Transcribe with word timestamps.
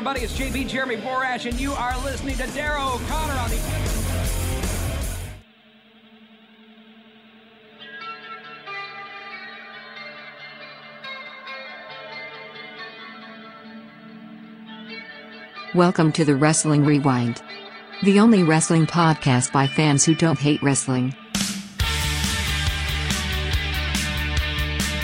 Everybody, 0.00 0.24
it's 0.24 0.32
JB 0.32 0.66
Jeremy 0.66 0.96
Borash, 0.96 1.44
and 1.44 1.60
you 1.60 1.74
are 1.74 1.94
listening 2.02 2.34
to 2.38 2.46
Dara 2.52 2.82
O'Connor 2.82 3.34
on 3.34 3.50
the. 3.50 3.58
Welcome 15.74 16.12
to 16.12 16.24
the 16.24 16.34
Wrestling 16.34 16.86
Rewind. 16.86 17.42
The 18.02 18.20
only 18.20 18.42
wrestling 18.42 18.86
podcast 18.86 19.52
by 19.52 19.66
fans 19.66 20.06
who 20.06 20.14
don't 20.14 20.38
hate 20.38 20.62
wrestling. 20.62 21.14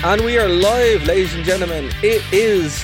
And 0.03 0.23
we 0.23 0.39
are 0.39 0.49
live, 0.49 1.05
ladies 1.05 1.35
and 1.35 1.45
gentlemen. 1.45 1.91
It 2.03 2.23
is 2.33 2.83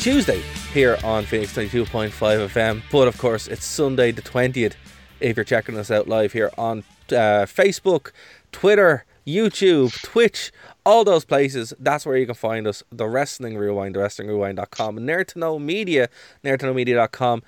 Tuesday 0.00 0.42
here 0.76 0.98
on 1.02 1.24
Phoenix 1.24 1.54
22.5 1.54 2.10
FM. 2.10 2.82
But 2.92 3.08
of 3.08 3.16
course, 3.16 3.48
it's 3.48 3.64
Sunday 3.64 4.12
the 4.12 4.20
20th 4.20 4.74
if 5.20 5.34
you're 5.34 5.42
checking 5.42 5.78
us 5.78 5.90
out 5.90 6.06
live 6.06 6.34
here 6.34 6.50
on 6.58 6.80
uh, 7.08 7.46
Facebook, 7.48 8.10
Twitter, 8.52 9.06
YouTube, 9.26 9.98
Twitch, 10.02 10.52
all 10.84 11.02
those 11.02 11.24
places. 11.24 11.72
That's 11.80 12.04
where 12.04 12.18
you 12.18 12.26
can 12.26 12.34
find 12.34 12.66
us. 12.66 12.82
The 12.92 13.08
Wrestling 13.08 13.56
Rewind, 13.56 13.94
the 13.94 14.00
WrestlingRewind.com, 14.00 14.98
Nerd 14.98 15.28
to 15.28 15.38
Know 15.38 15.58
Media, 15.58 16.10
nerdtoknowmedia.com. 16.44 17.42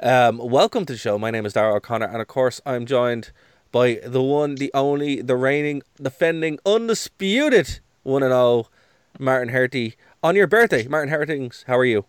Um, 0.00 0.36
welcome 0.36 0.84
to 0.84 0.92
the 0.92 0.98
show. 0.98 1.18
My 1.18 1.30
name 1.30 1.46
is 1.46 1.54
Dara 1.54 1.76
O'Connor, 1.76 2.08
and 2.08 2.20
of 2.20 2.28
course, 2.28 2.60
I'm 2.66 2.84
joined 2.84 3.32
by 3.72 3.98
the 4.04 4.22
one, 4.22 4.56
the 4.56 4.70
only, 4.74 5.22
the 5.22 5.36
reigning, 5.36 5.80
defending, 5.96 6.58
undisputed 6.66 7.80
one 8.02 8.22
and 8.22 8.34
all, 8.34 8.68
Martin 9.18 9.54
Herty. 9.54 9.94
On 10.22 10.36
your 10.36 10.46
birthday, 10.46 10.86
Martin 10.86 11.08
Hertings, 11.08 11.64
how 11.66 11.78
are 11.78 11.86
you? 11.86 12.04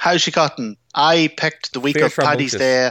How's 0.00 0.22
she 0.22 0.30
gotten? 0.30 0.76
I 0.94 1.30
picked 1.36 1.74
the 1.74 1.80
week 1.80 1.96
Fierce 1.96 2.16
of 2.16 2.24
Paddy's. 2.24 2.52
Day. 2.52 2.90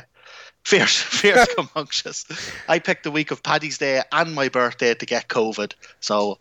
Fierce, 0.64 0.96
fierce, 1.22 1.48
rambunctious. 1.58 2.26
I 2.68 2.78
picked 2.78 3.04
the 3.04 3.10
week 3.12 3.32
of 3.32 3.42
Paddy's 3.42 3.80
Day 3.80 4.04
and 4.12 4.36
my 4.36 4.48
birthday 4.48 4.94
to 4.94 5.06
get 5.08 5.28
COVID, 5.28 5.74
so 6.02 6.38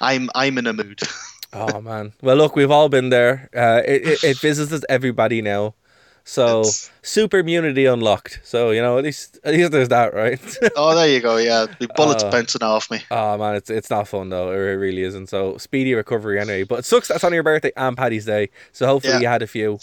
I'm 0.00 0.28
I'm 0.34 0.58
in 0.58 0.66
a 0.66 0.72
mood. 0.72 1.00
Oh 1.52 1.80
man. 1.80 2.12
Well, 2.22 2.36
look, 2.36 2.54
we've 2.54 2.70
all 2.70 2.88
been 2.88 3.08
there. 3.10 3.48
Uh, 3.52 3.82
it, 3.84 4.06
it 4.06 4.22
it 4.24 4.38
visits 4.38 4.84
everybody 4.88 5.42
now. 5.42 5.74
So 6.22 6.60
It's- 6.60 6.90
super 7.02 7.38
immunity 7.38 7.86
unlocked. 7.86 8.38
So 8.44 8.70
you 8.70 8.80
know, 8.80 8.98
at 8.98 9.02
least 9.04 9.36
at 9.42 9.54
least 9.54 9.72
there's 9.72 9.88
that, 9.88 10.14
right? 10.14 10.38
oh, 10.76 10.94
there 10.94 11.08
you 11.08 11.18
go. 11.18 11.38
Yeah, 11.38 11.66
the 11.80 11.88
bullets 11.96 12.22
Uh, 12.22 12.30
bouncing 12.30 12.62
off 12.62 12.88
me. 12.88 13.00
oh 13.10 13.36
man, 13.36 13.56
it's 13.56 13.68
it's 13.68 13.90
not 13.90 14.06
fun 14.06 14.28
though. 14.28 14.52
It 14.52 14.58
really 14.78 15.02
isn't. 15.02 15.26
So 15.28 15.58
speedy 15.58 15.92
recovery 15.94 16.38
anyway. 16.38 16.62
But 16.62 16.78
it 16.80 16.84
sucks 16.84 17.08
that's 17.08 17.24
on 17.24 17.32
your 17.32 17.42
birthday 17.42 17.72
and 17.76 17.96
Paddy's 17.96 18.26
Day. 18.26 18.50
So 18.70 18.86
hopefully 18.86 19.14
Yeah. 19.14 19.20
you 19.20 19.26
had 19.26 19.42
a 19.42 19.48
few. 19.48 19.80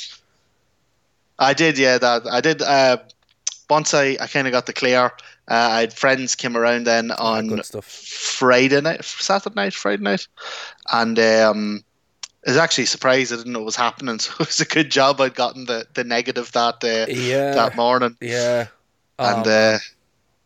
I 1.39 1.53
did, 1.53 1.77
yeah. 1.77 1.97
That 1.97 2.27
I 2.27 2.41
did. 2.41 2.61
Uh, 2.61 2.97
once 3.69 3.93
I, 3.93 4.17
I 4.19 4.27
kind 4.27 4.47
of 4.47 4.51
got 4.53 4.65
the 4.65 4.73
clear. 4.73 5.11
Uh, 5.49 5.69
I 5.71 5.79
had 5.81 5.93
friends 5.93 6.35
came 6.35 6.57
around 6.57 6.85
then 6.85 7.11
on 7.11 7.59
Ah, 7.59 7.61
stuff. 7.61 7.85
Friday 7.85 8.81
night, 8.81 9.03
Saturday 9.05 9.55
night, 9.55 9.73
Friday 9.73 10.03
night, 10.03 10.27
and 10.91 11.17
um, 11.19 11.83
I 12.45 12.51
was 12.51 12.57
actually 12.57 12.85
surprised 12.85 13.31
I 13.31 13.37
didn't 13.37 13.53
know 13.53 13.61
it 13.61 13.65
was 13.65 13.75
happening. 13.75 14.19
So 14.19 14.33
it 14.39 14.47
was 14.47 14.59
a 14.59 14.65
good 14.65 14.91
job 14.91 15.21
I'd 15.21 15.35
gotten 15.35 15.65
the, 15.65 15.85
the 15.93 16.03
negative 16.03 16.51
that 16.53 16.83
uh, 16.83 17.05
Yeah. 17.11 17.53
that 17.55 17.75
morning. 17.75 18.17
Yeah. 18.21 18.67
and 19.19 19.47
Um, 19.47 19.53
uh, 19.53 19.77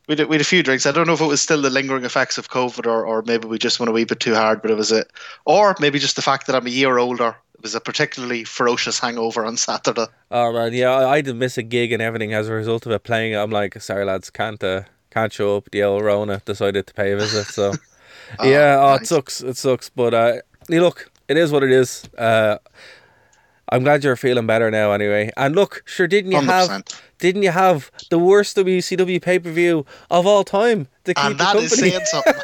we 0.07 0.15
had, 0.17 0.27
we 0.27 0.35
had 0.35 0.41
a 0.41 0.45
few 0.45 0.61
drinks. 0.63 0.85
I 0.85 0.91
don't 0.91 1.07
know 1.07 1.13
if 1.13 1.21
it 1.21 1.25
was 1.25 1.41
still 1.41 1.61
the 1.61 1.69
lingering 1.69 2.05
effects 2.05 2.37
of 2.37 2.49
COVID 2.49 2.85
or, 2.85 3.05
or 3.05 3.21
maybe 3.23 3.47
we 3.47 3.57
just 3.57 3.79
went 3.79 3.89
a 3.89 3.93
wee 3.93 4.03
bit 4.03 4.19
too 4.19 4.35
hard, 4.35 4.61
but 4.61 4.69
it 4.71 4.77
was 4.77 4.91
it, 4.91 5.09
or 5.45 5.75
maybe 5.79 5.99
just 5.99 6.15
the 6.15 6.21
fact 6.21 6.47
that 6.47 6.55
I'm 6.55 6.67
a 6.67 6.71
year 6.71 6.97
older. 6.97 7.35
It 7.61 7.65
was 7.65 7.75
a 7.75 7.79
particularly 7.79 8.43
ferocious 8.43 8.97
hangover 8.97 9.45
on 9.45 9.55
Saturday. 9.55 10.07
Oh 10.31 10.51
man, 10.51 10.73
yeah, 10.73 10.89
I, 10.89 11.17
I 11.17 11.21
did 11.21 11.35
miss 11.35 11.59
a 11.59 11.61
gig 11.61 11.91
and 11.91 12.01
everything 12.01 12.33
as 12.33 12.49
a 12.49 12.53
result 12.53 12.87
of 12.87 12.91
it 12.91 13.03
playing. 13.03 13.35
I'm 13.35 13.51
like, 13.51 13.79
sorry 13.79 14.03
lads, 14.03 14.31
can't 14.31 14.63
uh, 14.63 14.81
can't 15.11 15.31
show 15.31 15.57
up. 15.57 15.69
The 15.71 15.83
old 15.83 16.03
Rona 16.03 16.41
decided 16.43 16.87
to 16.87 16.93
pay 16.95 17.11
a 17.11 17.17
visit, 17.17 17.45
so 17.45 17.73
yeah, 18.43 18.79
oh, 18.81 18.95
it 18.95 19.05
sucks, 19.05 19.41
it 19.41 19.57
sucks. 19.57 19.91
But 19.91 20.15
uh, 20.15 20.37
look, 20.69 21.11
it 21.27 21.37
is 21.37 21.51
what 21.51 21.61
it 21.61 21.69
is. 21.69 22.03
Uh, 22.17 22.57
I'm 23.69 23.83
glad 23.83 24.03
you're 24.03 24.15
feeling 24.15 24.47
better 24.47 24.71
now, 24.71 24.93
anyway. 24.93 25.29
And 25.37 25.53
look, 25.55 25.83
sure, 25.85 26.07
didn't 26.07 26.31
you 26.31 26.41
have 26.41 26.67
100%. 26.67 26.99
didn't 27.19 27.43
you 27.43 27.51
have 27.51 27.91
the 28.09 28.17
worst 28.17 28.57
WCW 28.57 29.21
pay 29.21 29.37
per 29.37 29.51
view 29.51 29.85
of 30.09 30.25
all 30.25 30.43
time 30.43 30.87
to 31.03 31.13
keep 31.13 31.23
And 31.23 31.35
the 31.35 31.43
that 31.43 31.55
is 31.57 31.77
saying 31.77 32.05
something. 32.05 32.33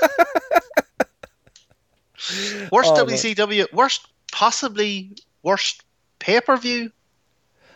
worst 2.72 2.92
Oh, 2.94 3.06
man. 3.06 3.16
WCW, 3.16 3.72
worst, 3.74 4.08
possibly 4.32 5.12
worst 5.44 5.84
pay 6.20 6.42
per 6.42 6.58
view. 6.58 6.92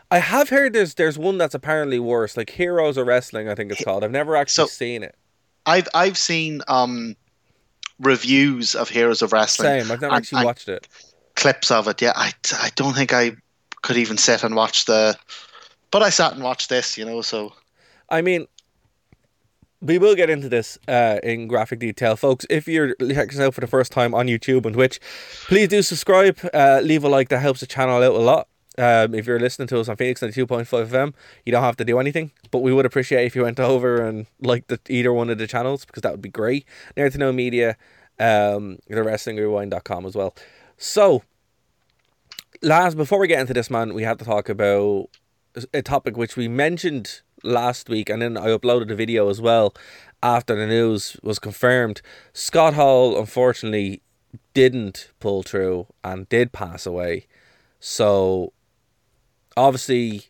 I 0.09 0.19
have 0.19 0.49
heard 0.49 0.73
there's 0.73 0.95
there's 0.95 1.17
one 1.17 1.37
that's 1.37 1.55
apparently 1.55 1.99
worse, 1.99 2.35
like 2.35 2.49
Heroes 2.49 2.97
of 2.97 3.07
Wrestling, 3.07 3.47
I 3.47 3.55
think 3.55 3.71
it's 3.71 3.83
called. 3.83 4.03
I've 4.03 4.11
never 4.11 4.35
actually 4.35 4.67
So- 4.67 4.67
seen 4.67 5.03
it. 5.03 5.15
I've 5.65 5.87
I've 5.93 6.17
seen 6.17 6.61
um 6.67 7.15
reviews 7.99 8.75
of 8.75 8.89
Heroes 8.89 9.21
of 9.21 9.31
Wrestling. 9.31 9.83
Same, 9.83 9.91
I've 9.91 10.01
never 10.01 10.05
and- 10.07 10.15
actually 10.15 10.37
and 10.39 10.45
watched 10.45 10.67
it. 10.69 10.87
clips 11.35 11.71
of 11.71 11.87
it. 11.87 12.01
Yeah, 12.01 12.13
I, 12.15 12.33
I 12.53 12.69
don't 12.75 12.93
think 12.93 13.13
I 13.13 13.31
could 13.81 13.97
even 13.97 14.17
sit 14.17 14.43
and 14.43 14.55
watch 14.55 14.85
the. 14.85 15.15
But 15.91 16.03
I 16.03 16.09
sat 16.09 16.33
and 16.33 16.43
watched 16.43 16.69
this, 16.69 16.97
you 16.97 17.05
know. 17.05 17.21
So 17.21 17.53
I 18.09 18.21
mean, 18.21 18.47
we 19.81 19.97
will 19.97 20.15
get 20.15 20.29
into 20.29 20.47
this 20.47 20.77
uh, 20.87 21.19
in 21.23 21.47
graphic 21.47 21.79
detail, 21.79 22.15
folks. 22.15 22.45
If 22.49 22.67
you're 22.67 22.95
checking 22.95 23.17
us 23.17 23.39
out 23.39 23.53
for 23.55 23.61
the 23.61 23.67
first 23.67 23.91
time 23.91 24.13
on 24.13 24.27
YouTube 24.27 24.65
and 24.65 24.73
Twitch, 24.73 24.99
please 25.47 25.67
do 25.67 25.81
subscribe, 25.81 26.39
uh, 26.53 26.81
leave 26.83 27.03
a 27.03 27.09
like. 27.09 27.29
That 27.29 27.39
helps 27.39 27.61
the 27.61 27.67
channel 27.67 28.01
out 28.01 28.13
a 28.13 28.19
lot. 28.19 28.47
Um, 28.77 29.13
if 29.13 29.27
you're 29.27 29.39
listening 29.39 29.67
to 29.69 29.79
us 29.79 29.89
on 29.89 29.97
Phoenix 29.97 30.21
92.5 30.21 30.87
FM, 30.87 31.13
you 31.45 31.51
don't 31.51 31.63
have 31.63 31.75
to 31.77 31.85
do 31.85 31.99
anything, 31.99 32.31
but 32.51 32.59
we 32.59 32.71
would 32.71 32.85
appreciate 32.85 33.25
if 33.25 33.35
you 33.35 33.43
went 33.43 33.59
over 33.59 34.01
and 34.01 34.27
liked 34.39 34.69
the, 34.69 34.79
either 34.87 35.11
one 35.11 35.29
of 35.29 35.37
the 35.37 35.47
channels 35.47 35.83
because 35.83 36.01
that 36.03 36.11
would 36.11 36.21
be 36.21 36.29
great. 36.29 36.65
Nerd 36.95 37.11
to 37.11 37.17
Know 37.17 37.33
Media, 37.33 37.75
um, 38.17 38.77
the 38.87 38.95
WrestlingRewind.com 38.95 40.05
as 40.05 40.15
well. 40.15 40.33
So, 40.77 41.23
last 42.61 42.95
before 42.95 43.19
we 43.19 43.27
get 43.27 43.41
into 43.41 43.53
this, 43.53 43.69
man, 43.69 43.93
we 43.93 44.03
had 44.03 44.19
to 44.19 44.25
talk 44.25 44.47
about 44.47 45.09
a 45.73 45.81
topic 45.81 46.15
which 46.15 46.37
we 46.37 46.47
mentioned 46.47 47.21
last 47.43 47.89
week, 47.89 48.09
and 48.09 48.21
then 48.21 48.37
I 48.37 48.47
uploaded 48.47 48.91
a 48.91 48.95
video 48.95 49.29
as 49.29 49.41
well 49.41 49.73
after 50.23 50.55
the 50.55 50.67
news 50.67 51.17
was 51.23 51.39
confirmed. 51.39 52.01
Scott 52.33 52.73
Hall, 52.75 53.17
unfortunately, 53.19 54.01
didn't 54.53 55.11
pull 55.19 55.43
through 55.43 55.87
and 56.03 56.29
did 56.29 56.51
pass 56.51 56.85
away. 56.85 57.25
So, 57.79 58.53
obviously, 59.57 60.25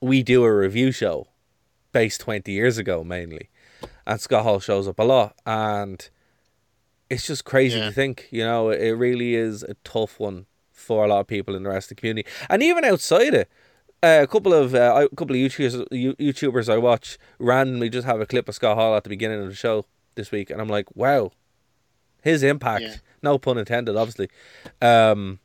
we 0.00 0.22
do 0.22 0.44
a 0.44 0.54
review 0.54 0.92
show 0.92 1.28
based 1.92 2.20
20 2.20 2.50
years 2.52 2.76
ago 2.78 3.02
mainly, 3.04 3.48
and 4.06 4.20
Scott 4.20 4.42
Hall 4.42 4.60
shows 4.60 4.86
up 4.88 4.98
a 4.98 5.02
lot, 5.04 5.34
and 5.46 6.08
it's 7.08 7.26
just 7.26 7.44
crazy 7.44 7.78
Yeah. 7.78 7.86
to 7.86 7.92
think, 7.92 8.26
you 8.30 8.42
know, 8.44 8.70
it 8.70 8.90
really 8.90 9.34
is 9.36 9.62
a 9.62 9.74
tough 9.84 10.18
one 10.18 10.46
for 10.72 11.04
a 11.04 11.08
lot 11.08 11.20
of 11.20 11.26
people 11.26 11.54
in 11.54 11.62
the 11.62 11.70
rest 11.70 11.86
of 11.86 11.96
the 11.96 12.00
community, 12.00 12.28
and 12.50 12.62
even 12.62 12.84
outside 12.84 13.32
it. 13.32 13.48
Uh, 14.02 14.20
a 14.22 14.26
couple 14.26 14.52
of 14.52 14.74
uh, 14.74 15.08
a 15.10 15.16
couple 15.16 15.34
of 15.34 15.40
YouTubers, 15.40 15.86
YouTubers 16.18 16.72
I 16.72 16.76
watch 16.78 17.18
randomly 17.38 17.88
just 17.88 18.06
have 18.06 18.20
a 18.20 18.26
clip 18.26 18.48
of 18.48 18.54
Scott 18.54 18.76
Hall 18.76 18.94
at 18.94 19.04
the 19.04 19.10
beginning 19.10 19.40
of 19.40 19.48
the 19.48 19.54
show 19.54 19.86
this 20.14 20.30
week, 20.30 20.50
and 20.50 20.60
I'm 20.60 20.68
like, 20.68 20.94
wow, 20.94 21.32
his 22.22 22.42
impact, 22.42 22.82
Yeah. 22.82 22.96
no 23.22 23.38
pun 23.38 23.58
intended, 23.58 23.96
obviously, 23.96 24.28
um, 24.82 25.38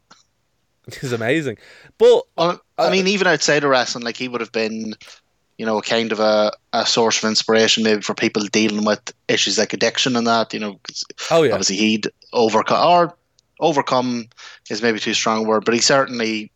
is 1.02 1.12
amazing. 1.14 1.58
But 1.98 2.24
Well, 2.38 2.62
Uh, 2.78 2.88
I 2.88 2.90
mean, 2.92 3.08
even 3.08 3.28
outside 3.28 3.64
of 3.64 3.70
wrestling, 3.70 4.04
like 4.04 4.18
he 4.18 4.28
would 4.28 4.42
have 4.42 4.52
been, 4.52 4.96
you 5.58 5.66
know, 5.66 5.78
a 5.78 5.82
kind 5.82 6.12
of 6.12 6.20
a, 6.20 6.52
a 6.74 6.86
source 6.86 7.24
of 7.24 7.30
inspiration 7.30 7.84
maybe 7.84 8.02
for 8.02 8.16
people 8.16 8.44
dealing 8.48 8.84
with 8.84 9.14
issues 9.28 9.58
like 9.58 9.74
addiction 9.74 10.16
and 10.16 10.26
that. 10.28 10.54
You 10.54 10.60
know, 10.60 10.80
oh 11.30 11.44
yeah, 11.44 11.54
obviously 11.54 11.78
he'd 11.78 12.08
overcome 12.34 12.86
or 12.86 13.18
overcome 13.60 14.28
is 14.70 14.82
maybe 14.82 15.00
too 15.00 15.14
strong 15.14 15.46
a 15.46 15.48
word, 15.48 15.64
but 15.66 15.74
he 15.76 15.80
certainly, 15.80 16.52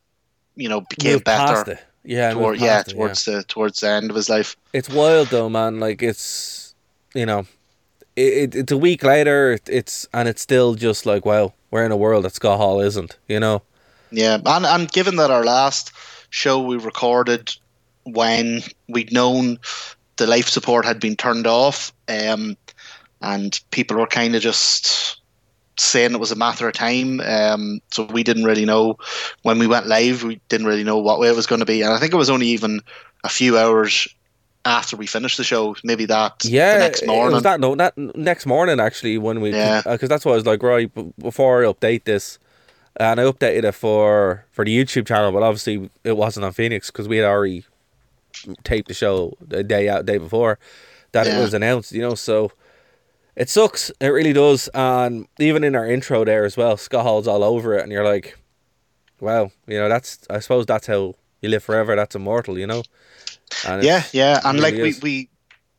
you 0.55 0.69
know, 0.69 0.81
became 0.81 1.19
better. 1.19 1.71
it. 1.71 1.79
Yeah, 2.03 2.33
Toward, 2.33 2.59
yeah, 2.59 2.81
it, 2.81 2.87
towards 2.89 3.25
the 3.25 3.43
towards 3.43 3.79
the 3.79 3.89
end 3.89 4.09
of 4.11 4.15
his 4.15 4.29
life. 4.29 4.55
it's 4.73 4.89
wild 4.89 5.29
though, 5.29 5.49
man. 5.49 5.79
Like 5.79 6.03
it's 6.03 6.75
you 7.15 7.25
know, 7.25 7.47
it, 8.15 8.53
it's 8.55 8.71
a 8.71 8.77
week 8.77 9.03
later. 9.03 9.53
it- 9.53 9.67
It's 9.69 10.07
and 10.13 10.27
it's 10.29 10.41
still 10.41 10.75
just 10.75 11.05
like 11.05 11.25
wow, 11.25 11.53
we're 11.71 11.83
in 11.85 11.91
a 11.91 11.97
world 11.97 12.25
that 12.25 12.33
Scott 12.33 12.57
Hall 12.57 12.79
isn't. 12.79 13.17
You 13.27 13.39
know. 13.39 13.61
Yeah, 14.11 14.37
and 14.45 14.65
and 14.65 14.91
given 14.91 15.15
that 15.15 15.31
our 15.31 15.43
last 15.43 15.91
show 16.29 16.61
we 16.61 16.77
recorded 16.77 17.51
when 18.03 18.61
we'd 18.87 19.11
known 19.11 19.57
the 20.17 20.27
life 20.27 20.47
support 20.47 20.85
had 20.85 20.99
been 20.99 21.15
turned 21.15 21.47
off, 21.47 21.91
um, 22.07 22.55
and 23.21 23.59
people 23.71 23.97
were 23.97 24.05
kind 24.07 24.35
of 24.35 24.41
just 24.43 25.17
saying 25.77 26.13
it 26.13 26.19
was 26.19 26.31
a 26.31 26.35
matter 26.35 26.67
of 26.67 26.73
time. 26.73 27.19
Um, 27.21 27.79
so 27.91 28.05
we 28.05 28.23
didn't 28.23 28.45
really 28.45 28.65
know 28.65 28.97
when 29.43 29.59
we 29.59 29.67
went 29.67 29.87
live. 29.87 30.23
We 30.23 30.39
didn't 30.49 30.67
really 30.67 30.83
know 30.83 30.97
what 30.97 31.19
way 31.19 31.27
it 31.29 31.35
was 31.35 31.47
going 31.47 31.59
to 31.59 31.65
be, 31.65 31.81
and 31.81 31.93
I 31.93 31.99
think 31.99 32.13
it 32.13 32.17
was 32.17 32.29
only 32.29 32.47
even 32.47 32.81
a 33.23 33.29
few 33.29 33.57
hours 33.57 34.07
after 34.65 34.97
we 34.97 35.05
finished 35.05 35.37
the 35.37 35.43
show, 35.43 35.75
maybe 35.83 36.05
that 36.05 36.43
Yeah, 36.43 36.73
the 36.73 36.79
next 36.79 37.03
it 37.03 37.07
morning. 37.07 37.33
was 37.33 37.43
that 37.43 37.59
no 37.59 37.75
that 37.75 37.95
next 37.97 38.45
morning 38.45 38.79
actually 38.79 39.17
when 39.17 39.39
we 39.41 39.51
Yeah. 39.51 39.81
because 39.85 40.09
that's 40.09 40.25
what 40.25 40.31
I 40.31 40.35
was 40.35 40.45
like 40.45 40.63
right 40.63 40.91
before 41.19 41.63
I 41.63 41.67
update 41.71 42.05
this, 42.05 42.39
and 42.97 43.19
I 43.19 43.23
updated 43.25 43.63
it 43.63 43.73
for 43.73 44.45
for 44.51 44.65
the 44.65 44.75
YouTube 44.75 45.05
channel, 45.07 45.31
but 45.31 45.43
obviously 45.43 45.89
it 46.03 46.17
wasn't 46.17 46.45
on 46.45 46.53
Phoenix 46.53 46.89
because 46.89 47.07
we 47.07 47.17
had 47.17 47.25
already 47.25 47.65
taped 48.63 48.87
the 48.87 48.93
show 48.93 49.37
the 49.39 49.63
day 49.63 49.87
out 49.89 50.05
day 50.05 50.17
before 50.17 50.57
that 51.11 51.27
it 51.27 51.39
was 51.39 51.53
announced. 51.53 51.91
You 51.91 52.01
know, 52.01 52.15
so 52.15 52.51
it 53.35 53.49
sucks. 53.49 53.91
It 53.99 54.07
really 54.07 54.33
does, 54.33 54.69
and 54.73 55.27
even 55.39 55.63
in 55.63 55.75
our 55.75 55.89
intro 55.89 56.23
there 56.25 56.45
as 56.45 56.55
well, 56.57 56.77
Scott 56.77 57.03
Hall's 57.03 57.27
all 57.27 57.43
over 57.43 57.73
it, 57.75 57.83
and 57.83 57.91
you're 57.91 58.03
like, 58.03 58.37
wow, 59.19 59.51
you 59.67 59.77
know 59.77 59.89
that's 59.89 60.19
I 60.29 60.39
suppose 60.39 60.65
that's 60.65 60.87
how 60.87 61.15
you 61.41 61.49
live 61.49 61.63
forever. 61.63 61.95
That's 61.95 62.15
immortal, 62.15 62.57
you 62.57 62.67
know. 62.67 62.83
And 63.67 63.83
yeah, 63.83 64.03
yeah, 64.13 64.41
and 64.43 64.59
it 64.59 64.61
like 64.61 64.73
really 64.73 64.93
we, 64.93 64.99
we 65.01 65.29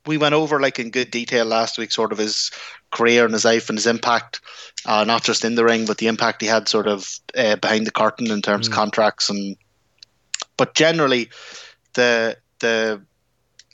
we 0.06 0.18
went 0.18 0.34
over 0.34 0.60
like 0.60 0.78
in 0.78 0.90
good 0.90 1.10
detail 1.10 1.44
last 1.46 1.78
week, 1.78 1.90
sort 1.92 2.12
of 2.12 2.18
his 2.18 2.50
career 2.90 3.24
and 3.24 3.32
his 3.32 3.44
life 3.44 3.68
and 3.68 3.76
his 3.76 3.86
impact, 3.86 4.40
uh, 4.84 5.04
not 5.04 5.24
just 5.24 5.44
in 5.44 5.56
the 5.56 5.64
ring, 5.64 5.84
but 5.86 5.98
the 5.98 6.06
impact 6.06 6.42
he 6.42 6.46
had 6.46 6.68
sort 6.68 6.86
of 6.86 7.18
uh, 7.36 7.56
behind 7.56 7.86
the 7.86 7.90
curtain 7.90 8.30
in 8.30 8.38
Mm. 8.38 8.44
terms 8.44 8.68
of 8.68 8.74
contracts 8.74 9.28
and. 9.30 9.56
But 10.56 10.74
generally, 10.74 11.28
the 11.94 12.38
the 12.60 13.02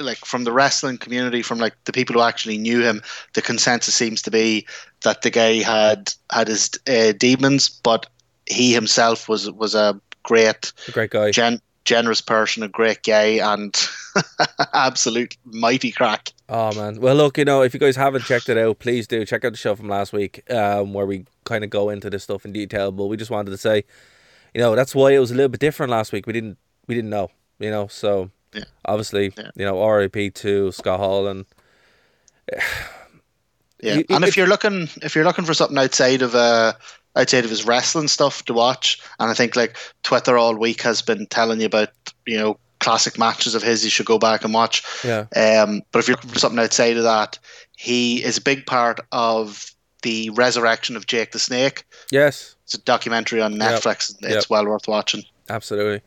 like 0.02 0.18
from 0.18 0.44
the 0.44 0.52
wrestling 0.52 0.98
community, 0.98 1.42
from 1.42 1.58
like 1.58 1.74
the 1.84 1.92
people 1.92 2.14
who 2.14 2.22
actually 2.22 2.58
knew 2.58 2.82
him, 2.82 3.02
the 3.34 3.42
consensus 3.42 3.94
seems 3.94 4.22
to 4.22 4.30
be 4.30 4.66
that 5.02 5.22
the 5.22 5.30
guy 5.30 5.62
had 5.62 6.12
had 6.30 6.48
his 6.48 6.70
uh, 6.88 7.12
demons, 7.12 7.68
but 7.68 8.06
he 8.46 8.72
himself 8.72 9.28
was 9.28 9.50
was 9.50 9.74
a 9.74 10.00
great 10.22 10.72
a 10.88 10.92
great 10.92 11.10
guy. 11.10 11.30
gen- 11.30 11.60
generous 11.84 12.20
person, 12.20 12.62
a 12.62 12.68
great 12.68 13.02
guy, 13.02 13.40
and 13.52 13.88
absolute 14.74 15.36
mighty 15.44 15.92
crack. 15.92 16.30
Oh 16.48 16.74
man. 16.74 17.00
Well, 17.00 17.14
look, 17.14 17.38
you 17.38 17.44
know, 17.44 17.62
if 17.62 17.74
you 17.74 17.80
guys 17.80 17.96
haven't 17.96 18.24
checked 18.24 18.48
it 18.48 18.58
out, 18.58 18.78
please 18.78 19.06
do 19.06 19.24
check 19.24 19.44
out 19.44 19.52
the 19.52 19.58
show 19.58 19.74
from 19.74 19.88
last 19.88 20.12
week, 20.12 20.48
um, 20.50 20.92
where 20.92 21.06
we 21.06 21.26
kind 21.44 21.64
of 21.64 21.70
go 21.70 21.88
into 21.88 22.10
this 22.10 22.24
stuff 22.24 22.44
in 22.44 22.52
detail. 22.52 22.92
But 22.92 23.06
we 23.06 23.16
just 23.16 23.30
wanted 23.30 23.50
to 23.50 23.58
say, 23.58 23.84
you 24.54 24.60
know, 24.60 24.76
that's 24.76 24.94
why 24.94 25.12
it 25.12 25.18
was 25.18 25.30
a 25.30 25.34
little 25.34 25.48
bit 25.48 25.60
different 25.60 25.90
last 25.90 26.12
week. 26.12 26.26
We 26.26 26.32
didn't, 26.32 26.58
we 26.86 26.94
didn't 26.94 27.10
know, 27.10 27.30
you 27.58 27.70
know. 27.70 27.86
So 27.86 28.30
Yeah. 28.54 28.64
obviously, 28.84 29.32
Yeah. 29.36 29.50
you 29.56 29.64
know, 29.64 29.80
R.I.P. 29.82 30.30
to 30.30 30.72
Scott 30.72 31.00
Hall, 31.00 31.26
and 31.26 31.46
Yeah, 33.80 33.94
You- 33.94 34.04
and 34.10 34.24
it- 34.24 34.28
if 34.28 34.36
you're 34.36 34.46
looking 34.46 34.88
if 35.02 35.14
you're 35.14 35.24
looking 35.24 35.44
for 35.44 35.54
something 35.54 35.78
outside 35.78 36.22
of 36.22 36.34
uh 36.34 36.74
outside 37.16 37.44
of 37.44 37.50
his 37.50 37.66
wrestling 37.66 38.08
stuff 38.08 38.44
to 38.44 38.52
watch, 38.54 39.00
and 39.18 39.30
I 39.30 39.34
think 39.34 39.56
like 39.56 39.76
Twitter 40.02 40.38
all 40.38 40.54
week 40.54 40.82
has 40.82 41.02
been 41.02 41.26
telling 41.26 41.60
you 41.60 41.66
about 41.66 41.88
you 42.26 42.38
know 42.38 42.58
classic 42.78 43.18
matches 43.18 43.54
of 43.54 43.62
his 43.62 43.82
you 43.84 43.90
should 43.90 44.06
go 44.06 44.18
back 44.18 44.44
and 44.44 44.54
watch. 44.54 44.82
yeah, 45.04 45.26
Um, 45.36 45.82
but 45.92 45.98
if 46.00 46.08
you're 46.08 46.16
looking 46.16 46.30
for 46.30 46.38
something 46.38 46.58
outside 46.60 46.96
of 46.96 47.04
that, 47.04 47.38
he 47.76 48.22
is 48.24 48.38
a 48.38 48.40
big 48.40 48.66
part 48.66 49.00
of 49.12 49.72
the 50.02 50.30
resurrection 50.30 50.96
of 50.96 51.06
Jake 51.06 51.30
the 51.32 51.38
Snake. 51.38 51.84
yes, 52.10 52.54
It's 52.64 52.74
a 52.74 52.78
documentary 52.78 53.40
on 53.40 53.52
Yep. 53.52 53.60
Netflix. 53.82 54.10
It's 54.22 54.34
Yep. 54.34 54.44
well 54.50 54.66
worth 54.66 54.88
watching. 54.88 55.24
absolutely, 55.48 56.02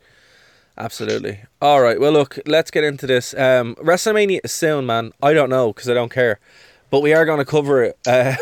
absolutely. 0.77 1.39
All 1.61 1.81
right. 1.81 1.99
Well, 1.99 2.11
look, 2.11 2.37
let's 2.45 2.71
get 2.71 2.83
into 2.83 3.07
this. 3.07 3.33
Um, 3.33 3.75
WrestleMania 3.75 4.41
is 4.43 4.51
soon, 4.51 4.85
man. 4.85 5.11
I 5.21 5.33
don't 5.33 5.49
know 5.49 5.73
because 5.73 5.89
I 5.89 5.93
don't 5.93 6.11
care, 6.11 6.39
but 6.89 7.01
we 7.01 7.13
are 7.13 7.25
going 7.25 7.39
to 7.39 7.45
cover 7.45 7.83
it. 7.83 7.97
Uh, 8.07 8.35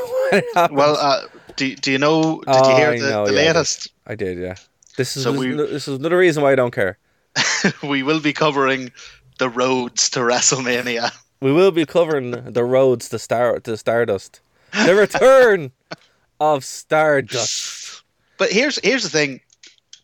it. 0.65 0.71
Well, 0.71 0.97
uh, 0.97 1.27
do, 1.57 1.75
do 1.75 1.91
you 1.91 1.99
know? 1.99 2.37
Did 2.39 2.45
Oh, 2.47 2.69
you 2.69 2.75
hear 2.75 2.99
the, 2.99 3.09
know, 3.11 3.25
the 3.27 3.33
yeah, 3.33 3.47
latest? 3.53 3.89
I 4.07 4.15
did, 4.15 4.39
yeah. 4.39 4.55
This 4.97 5.15
is 5.15 5.23
So 5.23 5.31
we- 5.31 5.51
this 5.53 5.87
is 5.87 5.99
another 5.99 6.17
reason 6.17 6.41
why 6.41 6.53
I 6.53 6.55
don't 6.55 6.71
care. 6.73 6.97
we 7.83 8.01
will 8.01 8.19
be 8.19 8.33
covering 8.33 8.91
the 9.37 9.47
roads 9.49 10.09
to 10.11 10.21
WrestleMania. 10.21 11.11
We 11.39 11.51
will 11.51 11.69
be 11.71 11.85
covering 11.85 12.31
the 12.31 12.63
roads 12.63 13.09
to 13.09 13.19
star 13.19 13.59
to 13.59 13.77
Stardust. 13.77 14.41
The 14.85 14.95
return 14.95 15.71
of 16.39 16.63
Stardust. 16.65 18.01
But 18.39 18.51
here's 18.51 18.79
here's 18.83 19.03
the 19.03 19.09
thing: 19.09 19.39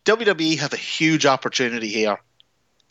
WWE 0.04 0.58
have 0.58 0.72
a 0.72 0.78
huge 0.78 1.26
opportunity 1.26 1.88
here. 1.88 2.18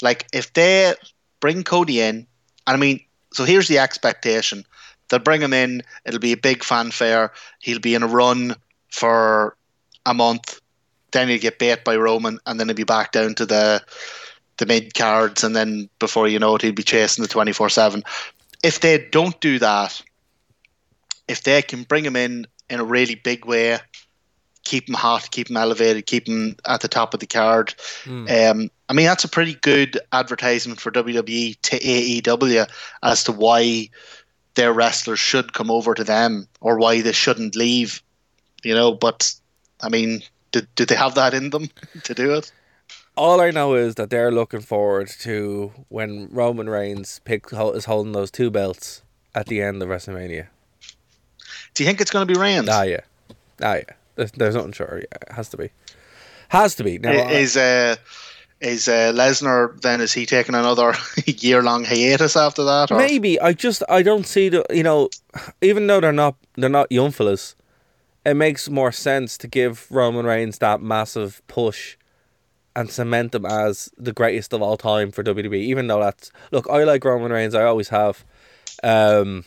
Like 0.02 0.28
if 0.34 0.54
they 0.54 0.94
bring 1.40 1.64
Cody 1.64 2.02
in, 2.02 2.16
and 2.16 2.28
I 2.68 2.78
mean, 2.78 3.02
so 3.34 3.44
here's 3.44 3.68
the 3.68 3.80
expectation: 3.80 4.66
they'll 5.10 5.20
bring 5.20 5.42
him 5.42 5.54
in. 5.54 5.82
It'll 6.06 6.20
be 6.20 6.34
a 6.34 6.38
big 6.38 6.64
fanfare. 6.64 7.34
He'll 7.60 7.80
be 7.80 7.96
in 7.96 8.04
a 8.04 8.08
run 8.08 8.56
for 8.90 9.58
a 10.06 10.14
month. 10.14 10.60
Then 11.12 11.28
he'll 11.28 11.40
get 11.40 11.60
bait 11.60 11.84
by 11.84 11.96
Roman, 11.96 12.40
and 12.46 12.60
then 12.60 12.68
he'll 12.68 12.76
be 12.76 12.84
back 12.84 13.12
down 13.12 13.36
to 13.36 13.46
the 13.46 13.84
the 14.58 14.66
mid 14.66 14.94
cards, 14.94 15.44
and 15.44 15.56
then 15.56 15.90
before 16.00 16.28
you 16.28 16.38
know 16.38 16.56
it, 16.56 16.62
he'll 16.62 16.74
be 16.74 16.84
chasing 16.84 17.22
the 17.22 17.28
twenty 17.28 17.52
four 17.52 17.70
seven. 17.70 18.04
If 18.64 18.82
they 18.82 19.08
don't 19.12 19.40
do 19.40 19.58
that, 19.60 20.02
if 21.28 21.44
they 21.44 21.62
can 21.62 21.84
bring 21.84 22.06
him 22.06 22.16
in 22.16 22.46
in 22.70 22.80
a 22.80 22.84
really 22.84 23.16
big 23.16 23.46
way, 23.46 23.80
keep 24.70 24.88
him 24.88 24.94
hot, 24.94 25.32
keep 25.32 25.50
him 25.50 25.58
elevated, 25.58 26.06
keep 26.06 26.28
him 26.28 26.56
at 26.68 26.82
the 26.82 26.88
top 26.88 27.16
of 27.16 27.20
the 27.20 27.26
card. 27.26 27.74
Um, 28.06 28.70
I 28.88 28.94
mean, 28.94 29.08
that's 29.08 29.24
a 29.24 29.28
pretty 29.28 29.56
good 29.56 30.00
advertisement 30.14 30.80
for 30.80 30.92
WWE 30.92 31.60
to 31.60 31.80
AEW 31.80 32.70
as 33.02 33.24
to 33.24 33.32
why 33.32 33.90
their 34.54 34.72
wrestlers 34.72 35.20
should 35.20 35.54
come 35.54 35.72
over 35.72 35.96
to 35.96 36.04
them 36.04 36.48
or 36.62 36.78
why 36.78 37.02
they 37.02 37.14
shouldn't 37.14 37.56
leave. 37.56 38.04
You 38.64 38.76
know, 38.76 38.94
but 38.94 39.34
I 39.82 39.90
mean, 39.90 40.22
do, 40.52 40.62
do 40.76 40.86
they 40.86 40.96
have 40.96 41.16
that 41.16 41.34
in 41.34 41.50
them 41.50 41.70
to 42.04 42.14
do 42.14 42.36
it? 42.36 42.52
All 43.18 43.42
I 43.42 43.50
know 43.50 43.74
is 43.74 43.96
that 43.96 44.12
they're 44.12 44.32
looking 44.32 44.62
forward 44.62 45.10
to 45.22 45.72
when 45.90 46.30
Roman 46.30 46.70
Reigns 46.70 47.22
pick, 47.26 47.46
is 47.52 47.86
holding 47.86 48.12
those 48.12 48.30
two 48.30 48.52
belts 48.52 49.02
at 49.34 49.48
the 49.48 49.64
end 49.64 49.82
of 49.82 49.90
WrestleMania. 49.90 50.48
Do 51.74 51.84
you 51.84 51.88
think 51.88 52.02
it's 52.02 52.12
going 52.12 52.28
to 52.28 52.32
be 52.32 52.40
Reigns? 52.40 52.70
Ah, 52.70 52.84
yeah. 52.84 53.02
Ah, 53.62 53.76
yeah. 53.76 53.94
There's, 54.20 54.32
there's 54.34 54.56
nothing 54.56 54.74
sure. 54.74 54.98
Yeah, 55.02 55.18
it 55.30 55.32
has 55.34 55.48
to 55.50 55.58
be. 55.58 55.70
Has 56.50 56.76
to 56.76 56.84
be. 56.84 56.98
Now, 57.00 57.12
I- 57.12 57.32
Is 57.32 57.56
uh, 57.58 57.96
is 58.62 58.88
uh, 58.90 59.14
Lesnar 59.14 59.80
then? 59.82 60.02
Is 60.02 60.12
he 60.14 60.26
taking 60.26 60.56
another 60.56 60.94
year 61.26 61.62
long 61.64 61.86
hiatus 61.86 62.36
after 62.36 62.64
that? 62.66 62.92
Or? 62.92 62.98
Maybe 62.98 63.40
I 63.40 63.54
just 63.54 63.82
I 63.88 64.02
don't 64.04 64.26
see 64.28 64.50
the 64.50 64.66
you 64.70 64.84
know, 64.84 65.10
even 65.62 65.88
though 65.88 66.02
they're 66.02 66.12
not 66.12 66.36
they're 66.56 66.70
not 66.70 66.92
young 66.92 67.12
fellas, 67.12 67.56
it 68.26 68.34
makes 68.34 68.70
more 68.70 68.92
sense 68.92 69.38
to 69.38 69.48
give 69.48 69.88
Roman 69.90 70.26
Reigns 70.26 70.58
that 70.58 70.82
massive 70.82 71.42
push, 71.48 71.96
and 72.76 72.92
cement 72.92 73.34
him 73.34 73.46
as 73.46 73.90
the 73.98 74.12
greatest 74.12 74.52
of 74.52 74.62
all 74.62 74.76
time 74.76 75.12
for 75.12 75.24
WWE. 75.24 75.56
Even 75.56 75.88
though 75.88 76.02
that's 76.02 76.32
look, 76.52 76.68
I 76.70 76.84
like 76.84 77.06
Roman 77.06 77.32
Reigns, 77.32 77.56
I 77.56 77.64
always 77.64 77.88
have. 77.90 78.26
Um, 78.84 79.46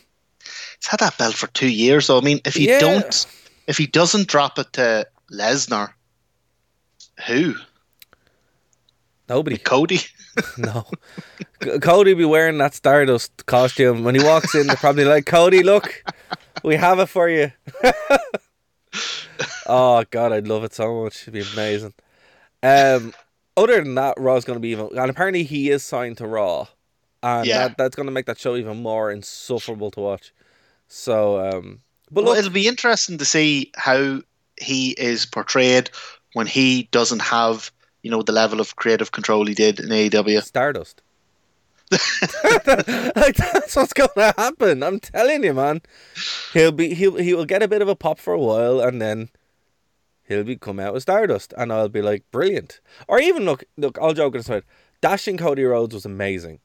He's 0.79 0.87
had 0.89 0.99
that 0.99 1.17
belt 1.17 1.35
for 1.35 1.47
two 1.47 1.69
years. 1.69 2.07
So 2.07 2.17
I 2.17 2.21
mean, 2.21 2.41
if 2.45 2.57
you 2.57 2.67
Yeah. 2.69 2.79
don't, 2.79 3.27
if 3.67 3.77
he 3.77 3.87
doesn't 3.87 4.27
drop 4.27 4.59
it 4.59 4.73
to 4.73 5.07
Lesnar, 5.31 5.93
who? 7.27 7.55
nobody, 9.29 9.57
Cody? 9.71 9.99
no. 10.57 10.85
Cody 11.81 12.13
be 12.13 12.25
wearing 12.25 12.57
that 12.57 12.73
Stardust 12.73 13.45
costume 13.45 14.03
when 14.03 14.15
he 14.15 14.23
walks 14.23 14.53
in. 14.55 14.67
They're 14.67 14.75
probably 14.75 15.05
like, 15.05 15.25
Cody, 15.25 15.63
look, 15.63 16.03
we 16.63 16.75
have 16.75 16.99
it 16.99 17.05
for 17.07 17.29
you. 17.29 17.51
oh 19.67 20.03
God, 20.09 20.31
I'd 20.33 20.47
love 20.47 20.63
it 20.63 20.73
so 20.73 21.03
much. 21.03 21.21
It'd 21.23 21.33
be 21.33 21.41
amazing. 21.53 21.93
Um, 22.61 23.13
other 23.55 23.83
than 23.83 23.95
that, 23.95 24.15
Raw's 24.17 24.45
going 24.45 24.57
to 24.57 24.61
be 24.61 24.69
even, 24.69 24.89
and 24.97 25.09
apparently 25.09 25.43
he 25.43 25.69
is 25.69 25.83
signed 25.83 26.17
to 26.17 26.27
Raw, 26.27 26.67
and 27.21 27.47
Yeah. 27.47 27.67
that, 27.67 27.77
that's 27.77 27.95
going 27.95 28.07
to 28.07 28.11
make 28.11 28.25
that 28.25 28.39
show 28.39 28.55
even 28.55 28.81
more 28.81 29.11
insufferable 29.11 29.91
to 29.91 29.99
watch. 29.99 30.33
So, 30.87 31.39
um, 31.49 31.81
but 32.13 32.23
Well, 32.23 32.33
look, 32.33 32.39
it'll 32.39 32.51
be 32.51 32.67
interesting 32.67 33.17
to 33.17 33.25
see 33.25 33.71
how 33.75 34.21
he 34.57 34.91
is 34.91 35.25
portrayed 35.25 35.89
when 36.33 36.47
he 36.47 36.83
doesn't 36.91 37.21
have, 37.21 37.71
you 38.03 38.11
know, 38.11 38.21
the 38.21 38.31
level 38.31 38.61
of 38.61 38.75
creative 38.75 39.11
control 39.11 39.45
he 39.45 39.53
did 39.53 39.79
in 39.79 39.89
AEW. 39.89 40.43
Stardust. 40.43 41.01
like 43.15 43.35
that's 43.35 43.75
what's 43.75 43.93
going 43.93 44.09
to 44.15 44.33
happen. 44.37 44.83
I'm 44.83 44.99
telling 44.99 45.43
you, 45.43 45.53
man. 45.53 45.81
He'll 46.53 46.71
be 46.71 46.93
he'll 46.93 47.15
he 47.17 47.33
will 47.33 47.45
get 47.45 47.61
a 47.61 47.67
bit 47.67 47.81
of 47.81 47.87
a 47.87 47.95
pop 47.95 48.19
for 48.19 48.33
a 48.33 48.39
while, 48.39 48.79
and 48.79 49.01
then 49.01 49.29
he'll 50.23 50.43
be 50.43 50.55
come 50.55 50.79
out 50.79 50.93
with 50.93 51.03
Stardust, 51.03 51.53
and 51.57 51.71
I'll 51.71 51.89
be 51.89 52.01
like 52.01 52.23
brilliant. 52.31 52.79
Or 53.07 53.19
even 53.19 53.45
look 53.45 53.63
look, 53.77 53.99
all 53.99 54.13
joking 54.13 54.39
aside, 54.39 54.63
dashing 55.01 55.37
Cody 55.37 55.63
Rhodes 55.63 55.93
was 55.93 56.05
amazing. 56.05 56.59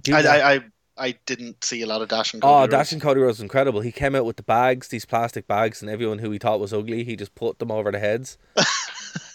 Do 0.00 0.14
I, 0.14 0.22
that. 0.22 0.44
I, 0.44 0.54
I, 0.54 0.60
I 0.96 1.16
didn't 1.26 1.64
see 1.64 1.82
a 1.82 1.86
lot 1.86 2.02
of 2.02 2.08
Dash 2.08 2.34
and 2.34 2.44
Oh, 2.44 2.46
Cody 2.46 2.60
Rhodes. 2.60 2.70
Dash 2.70 2.92
and 2.92 3.00
Cody 3.02 3.20
Rhodes 3.20 3.38
was 3.38 3.42
incredible. 3.42 3.80
He 3.80 3.92
came 3.92 4.14
out 4.14 4.24
with 4.26 4.36
the 4.36 4.42
bags, 4.42 4.88
these 4.88 5.04
plastic 5.04 5.46
bags, 5.46 5.80
and 5.82 5.90
everyone 5.90 6.18
who 6.18 6.30
he 6.30 6.38
thought 6.38 6.60
was 6.60 6.72
ugly, 6.72 7.02
he 7.04 7.16
just 7.16 7.34
put 7.34 7.58
them 7.58 7.70
over 7.70 7.90
the 7.90 7.98
heads. 7.98 8.36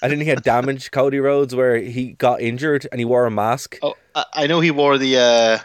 and 0.02 0.12
then 0.12 0.22
he 0.22 0.28
had 0.28 0.44
damaged 0.44 0.92
Cody 0.92 1.20
Rhodes 1.20 1.56
where 1.56 1.78
he 1.78 2.14
got 2.14 2.42
injured 2.42 2.88
and 2.92 3.00
he 3.00 3.06
wore 3.06 3.26
a 3.26 3.32
mask. 3.32 3.78
Oh, 3.82 3.96
I, 4.14 4.26
I 4.34 4.48
know 4.48 4.60
he 4.60 4.72
wore 4.72 4.98
the. 4.98 5.18
Uh, 5.18 5.60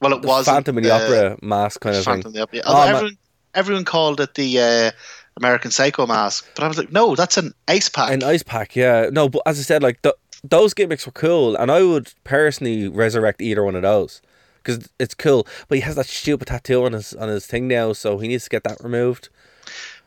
well, 0.00 0.12
it 0.14 0.24
was 0.24 0.46
Phantom 0.46 0.76
of 0.76 0.84
the 0.84 0.90
Opera 0.90 1.38
mask 1.42 1.80
kind 1.80 1.96
of 1.96 2.04
Phantom 2.04 2.28
of 2.28 2.32
thing. 2.32 2.32
the 2.32 2.42
Opera. 2.42 2.62
Oh, 2.66 2.84
man. 2.84 2.94
everyone, 2.94 3.18
everyone 3.54 3.84
called 3.84 4.20
it 4.20 4.34
the 4.34 4.60
uh, 4.60 4.90
American 5.38 5.70
Psycho 5.70 6.06
mask, 6.06 6.46
but 6.54 6.64
I 6.64 6.68
was 6.68 6.76
like, 6.76 6.90
no, 6.92 7.14
that's 7.14 7.36
an 7.38 7.54
ice 7.68 7.88
pack. 7.88 8.10
An 8.12 8.22
ice 8.22 8.42
pack, 8.42 8.74
yeah. 8.76 9.08
No, 9.12 9.28
but 9.28 9.42
as 9.46 9.58
I 9.58 9.62
said, 9.62 9.82
like 9.82 10.02
th- 10.02 10.14
those 10.44 10.74
gimmicks 10.74 11.06
were 11.06 11.12
cool, 11.12 11.56
and 11.56 11.70
I 11.70 11.82
would 11.82 12.12
personally 12.24 12.88
resurrect 12.88 13.40
either 13.40 13.64
one 13.64 13.74
of 13.76 13.82
those 13.82 14.20
because 14.66 14.88
it's 14.98 15.14
cool. 15.14 15.46
But 15.68 15.76
he 15.78 15.82
has 15.82 15.94
that 15.96 16.06
stupid 16.06 16.48
tattoo 16.48 16.84
on 16.84 16.92
his 16.92 17.14
on 17.14 17.28
his 17.28 17.46
thing 17.46 17.68
now, 17.68 17.92
so 17.92 18.18
he 18.18 18.28
needs 18.28 18.44
to 18.44 18.50
get 18.50 18.64
that 18.64 18.78
removed. 18.82 19.28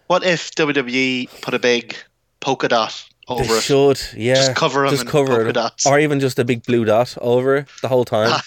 What 0.07 0.23
if 0.23 0.51
WWE 0.55 1.29
put 1.41 1.53
a 1.53 1.59
big 1.59 1.95
polka 2.39 2.67
dot 2.67 3.05
over 3.27 3.43
they 3.43 3.57
it? 3.57 3.63
should, 3.63 4.01
yeah, 4.15 4.35
Just 4.35 4.55
cover 4.55 4.85
'em 4.85 4.91
just 4.91 5.05
cover 5.07 5.35
polka 5.35 5.49
it, 5.49 5.53
dots. 5.53 5.85
or 5.85 5.99
even 5.99 6.19
just 6.19 6.39
a 6.39 6.43
big 6.45 6.63
blue 6.65 6.83
dot 6.85 7.15
over 7.21 7.57
it 7.57 7.67
the 7.81 7.87
whole 7.87 8.05
time, 8.05 8.41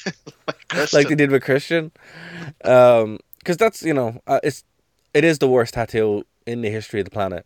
like 0.93 1.09
they 1.09 1.15
did 1.15 1.31
with 1.31 1.43
Christian. 1.45 1.93
Um, 2.65 3.19
because 3.39 3.57
that's 3.57 3.83
you 3.83 3.95
know, 3.95 4.21
uh, 4.27 4.41
it's 4.43 4.65
it 5.15 5.25
is 5.25 5.39
the 5.39 5.49
worst 5.49 5.75
tattoo 5.75 6.25
in 6.47 6.63
the 6.63 6.71
history 6.71 7.01
of 7.01 7.05
the 7.05 7.11
planet. 7.11 7.45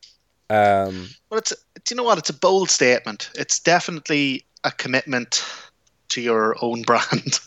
Um, 0.48 1.08
Well, 1.30 1.38
it's 1.38 1.52
do 1.84 1.94
you 1.94 1.96
know 1.96 2.04
what? 2.04 2.18
It's 2.18 2.30
a 2.30 2.34
bold 2.34 2.70
statement. 2.70 3.30
It's 3.34 3.58
definitely 3.60 4.44
a 4.64 4.70
commitment 4.70 5.44
to 6.10 6.20
your 6.20 6.56
own 6.62 6.82
brand. 6.86 7.40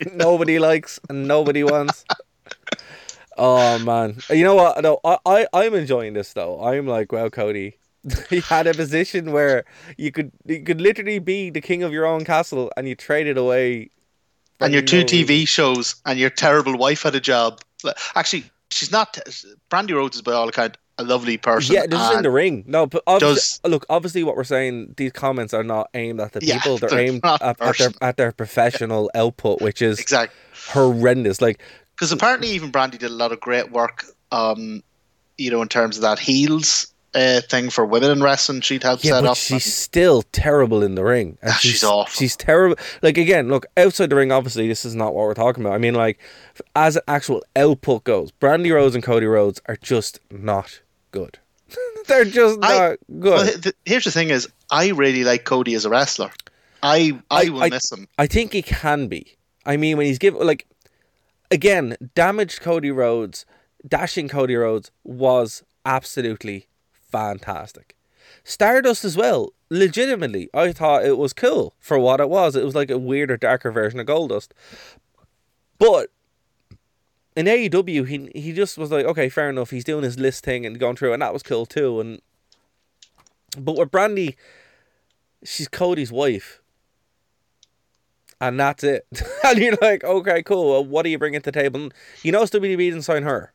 nobody 0.12 0.58
likes 0.58 1.00
and 1.08 1.26
nobody 1.26 1.64
wants. 1.64 2.04
Oh 3.36 3.78
man, 3.78 4.18
you 4.30 4.42
know 4.42 4.56
what? 4.56 4.82
No, 4.82 4.98
I, 5.04 5.18
I 5.24 5.46
I'm 5.52 5.74
enjoying 5.74 6.14
this 6.14 6.32
though. 6.32 6.60
I'm 6.60 6.86
like, 6.86 7.12
well, 7.12 7.30
Cody, 7.30 7.78
you 8.30 8.40
had 8.42 8.66
a 8.66 8.74
position 8.74 9.32
where 9.32 9.64
you 9.96 10.10
could 10.10 10.32
you 10.44 10.62
could 10.62 10.80
literally 10.80 11.18
be 11.18 11.50
the 11.50 11.60
king 11.60 11.82
of 11.82 11.92
your 11.92 12.06
own 12.06 12.24
castle, 12.24 12.72
and 12.76 12.88
you 12.88 12.94
traded 12.94 13.38
away. 13.38 13.90
and 14.60 14.72
your 14.72 14.82
two 14.82 15.04
TV 15.04 15.46
shows, 15.46 15.94
and 16.04 16.18
your 16.18 16.30
terrible 16.30 16.76
wife 16.76 17.02
had 17.02 17.14
a 17.14 17.20
job. 17.20 17.60
Actually, 18.16 18.44
she's 18.70 18.90
not. 18.90 19.18
Brandi 19.70 19.94
Rhodes 19.94 20.16
is 20.16 20.22
by 20.22 20.32
all 20.32 20.48
account 20.48 20.76
a 20.98 21.04
lovely 21.04 21.36
person. 21.36 21.74
Yeah, 21.74 21.86
this 21.86 22.00
is 22.00 22.16
in 22.16 22.22
the 22.22 22.30
ring. 22.30 22.64
No, 22.66 22.86
but 22.86 23.02
obviously, 23.06 23.34
does- 23.34 23.60
look, 23.64 23.86
obviously, 23.88 24.24
what 24.24 24.36
we're 24.36 24.44
saying, 24.44 24.94
these 24.96 25.12
comments 25.12 25.54
are 25.54 25.62
not 25.64 25.88
aimed 25.94 26.20
at 26.20 26.32
the 26.32 26.44
Yeah, 26.44 26.58
people. 26.58 26.78
They're, 26.78 26.90
they're 26.90 26.98
aimed 27.00 27.20
at, 27.24 27.42
at 27.42 27.58
their 27.78 27.90
at 28.02 28.16
their 28.16 28.32
professional 28.32 29.10
output, 29.14 29.60
which 29.62 29.80
is 29.82 29.98
Exactly. 30.00 30.36
horrendous. 30.72 31.40
Like, 31.40 31.60
Because 31.94 32.12
apparently, 32.12 32.48
even 32.50 32.72
Brandi 32.72 32.92
did 32.92 33.04
a 33.04 33.08
lot 33.10 33.32
of 33.32 33.40
great 33.40 33.70
work. 33.70 34.04
Um, 34.32 34.82
you 35.36 35.50
know, 35.50 35.62
in 35.62 35.68
terms 35.68 35.96
of 35.96 36.02
that 36.02 36.18
heels 36.18 36.92
uh, 37.14 37.40
thing 37.48 37.70
for 37.70 37.86
women 37.86 38.10
in 38.10 38.22
wrestling, 38.22 38.60
she'd 38.60 38.82
helped 38.82 39.04
Yeah, 39.04 39.12
set 39.12 39.22
but 39.22 39.30
up. 39.30 39.36
she's 39.36 39.72
still 39.72 40.22
terrible 40.32 40.82
in 40.82 40.94
the 40.96 41.04
ring. 41.04 41.38
And 41.40 41.52
Ah, 41.52 41.58
she's 41.60 41.82
awful. 41.84 42.12
She's 42.12 42.36
terrible. 42.36 42.76
Like 43.02 43.16
again, 43.16 43.48
look 43.48 43.64
outside 43.76 44.10
the 44.10 44.16
ring. 44.16 44.30
Obviously, 44.32 44.68
this 44.68 44.84
is 44.84 44.94
not 44.94 45.14
what 45.14 45.24
we're 45.24 45.34
talking 45.34 45.62
about. 45.64 45.74
I 45.74 45.78
mean, 45.78 45.94
like 45.94 46.18
as 46.76 46.96
an 46.96 47.02
actual 47.08 47.42
output 47.56 48.04
goes, 48.04 48.30
Brandi 48.32 48.74
Rhodes 48.74 48.94
and 48.94 49.02
Cody 49.04 49.26
Rhodes 49.26 49.60
are 49.66 49.76
just 49.76 50.20
not 50.30 50.80
good. 51.10 51.38
They're 52.06 52.24
just 52.24 52.58
not 52.60 52.70
I- 52.70 52.96
good. 53.18 53.22
Well, 53.32 53.46
th- 53.46 53.74
here's 53.84 54.04
the 54.04 54.10
thing: 54.10 54.30
is 54.30 54.48
I 54.70 54.88
really 54.90 55.24
like 55.24 55.44
Cody 55.44 55.74
as 55.74 55.84
a 55.84 55.90
wrestler. 55.90 56.30
I 56.82 57.18
I, 57.30 57.46
I- 57.46 57.48
will 57.50 57.62
I- 57.62 57.68
miss 57.70 57.90
him. 57.92 58.08
I 58.18 58.26
think 58.26 58.52
he 58.52 58.62
can 58.62 59.08
be. 59.08 59.36
I 59.66 59.76
mean, 59.76 59.96
when 59.96 60.06
he's 60.06 60.18
given 60.18 60.46
like 60.46 60.66
again, 61.50 61.96
damaged 62.14 62.60
Cody 62.60 62.90
Rhodes, 62.90 63.44
dashing 63.86 64.28
Cody 64.28 64.54
Rhodes 64.56 64.90
was 65.04 65.62
absolutely 65.84 66.68
fantastic. 66.92 67.96
Stardust 68.44 69.04
as 69.04 69.16
well. 69.16 69.52
Legitimately, 69.70 70.48
I 70.54 70.72
thought 70.72 71.04
it 71.04 71.18
was 71.18 71.34
cool 71.34 71.74
for 71.78 71.98
what 71.98 72.20
it 72.20 72.30
was. 72.30 72.56
It 72.56 72.64
was 72.64 72.74
like 72.74 72.90
a 72.90 72.96
weirder, 72.96 73.36
darker 73.36 73.70
version 73.70 74.00
of 74.00 74.06
Goldust. 74.06 74.48
But 75.78 76.10
in 77.38 77.46
AEW, 77.46 78.06
he 78.08 78.30
he 78.34 78.52
just 78.52 78.76
was 78.78 78.90
like, 78.90 79.06
okay, 79.06 79.28
fair 79.28 79.48
enough. 79.50 79.70
He's 79.70 79.84
doing 79.84 80.04
his 80.04 80.18
list 80.18 80.44
thing 80.44 80.66
and 80.66 80.78
going 80.78 80.96
through, 80.96 81.12
and 81.12 81.22
that 81.22 81.32
was 81.32 81.42
cool 81.42 81.66
too. 81.66 82.00
And 82.00 82.20
but 83.56 83.76
with 83.76 83.90
Brandi, 83.90 84.36
she's 85.44 85.68
Cody's 85.68 86.12
wife 86.12 86.60
and 88.40 88.58
that's 88.58 88.84
it. 88.84 89.06
and 89.44 89.58
you're 89.58 89.76
like, 89.80 90.04
okay, 90.04 90.42
cool. 90.42 90.70
Well, 90.70 90.84
what 90.84 91.02
do 91.02 91.10
you 91.10 91.18
bring 91.18 91.34
to 91.34 91.40
the 91.40 91.52
table? 91.52 91.90
You 92.22 92.32
know, 92.32 92.42
WWE 92.42 92.76
didn't 92.76 93.02
sign 93.02 93.22
her. 93.22 93.52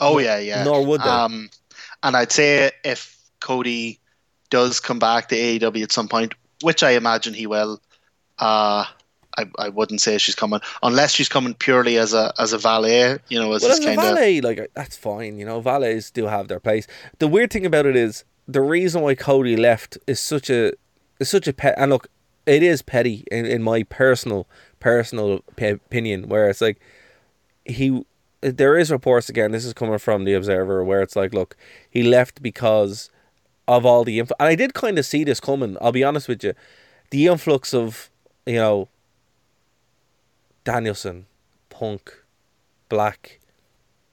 Oh 0.00 0.18
yeah, 0.18 0.38
yeah. 0.38 0.64
nor 0.64 0.84
would 0.84 1.02
they. 1.02 1.08
Um, 1.08 1.50
and 2.02 2.16
I'd 2.16 2.32
say 2.32 2.70
if 2.84 3.16
Cody 3.40 4.00
does 4.50 4.80
come 4.80 4.98
back 4.98 5.28
to 5.28 5.36
AEW 5.36 5.82
at 5.82 5.92
some 5.92 6.08
point, 6.08 6.34
which 6.62 6.82
I 6.82 6.92
imagine 6.92 7.34
he 7.34 7.46
will, 7.46 7.80
uh, 8.38 8.86
I, 9.38 9.46
I 9.58 9.68
wouldn't 9.68 10.00
say 10.00 10.18
she's 10.18 10.34
coming 10.34 10.60
unless 10.82 11.12
she's 11.12 11.28
coming 11.28 11.54
purely 11.54 11.96
as 11.96 12.12
a 12.12 12.32
as 12.38 12.52
a 12.52 12.58
valet. 12.58 13.18
You 13.28 13.38
know, 13.38 13.52
as 13.52 13.62
Well, 13.62 13.72
as 13.72 13.78
a 13.78 13.84
kind 13.84 13.98
of 13.98 14.04
valet, 14.04 14.40
like 14.40 14.70
that's 14.74 14.96
fine. 14.96 15.38
You 15.38 15.46
know, 15.46 15.60
valets 15.60 16.10
do 16.10 16.26
have 16.26 16.48
their 16.48 16.60
place. 16.60 16.86
The 17.18 17.28
weird 17.28 17.52
thing 17.52 17.64
about 17.64 17.86
it 17.86 17.96
is 17.96 18.24
the 18.46 18.60
reason 18.60 19.02
why 19.02 19.14
Cody 19.14 19.56
left 19.56 19.96
is 20.06 20.18
such 20.20 20.50
a 20.50 20.72
is 21.20 21.28
such 21.28 21.46
a 21.46 21.52
pet. 21.52 21.74
And 21.76 21.90
look, 21.90 22.08
it 22.46 22.62
is 22.62 22.82
petty 22.82 23.24
in, 23.30 23.46
in 23.46 23.62
my 23.62 23.84
personal 23.84 24.48
personal 24.80 25.40
p- 25.56 25.68
opinion. 25.68 26.28
Where 26.28 26.48
it's 26.48 26.60
like 26.60 26.80
he 27.64 28.04
there 28.40 28.76
is 28.76 28.90
reports 28.90 29.28
again. 29.28 29.52
This 29.52 29.64
is 29.64 29.72
coming 29.72 29.98
from 29.98 30.24
the 30.24 30.34
Observer, 30.34 30.82
where 30.84 31.02
it's 31.02 31.16
like, 31.16 31.34
look, 31.34 31.56
he 31.90 32.02
left 32.02 32.42
because 32.42 33.10
of 33.66 33.84
all 33.84 34.04
the 34.04 34.18
info. 34.18 34.34
And 34.40 34.48
I 34.48 34.54
did 34.54 34.74
kind 34.74 34.98
of 34.98 35.06
see 35.06 35.24
this 35.24 35.40
coming. 35.40 35.76
I'll 35.80 35.92
be 35.92 36.04
honest 36.04 36.28
with 36.28 36.42
you, 36.42 36.54
the 37.10 37.26
influx 37.26 37.74
of 37.74 38.10
you 38.46 38.56
know 38.56 38.88
Danielson, 40.72 41.24
Punk, 41.70 42.12
Black, 42.90 43.40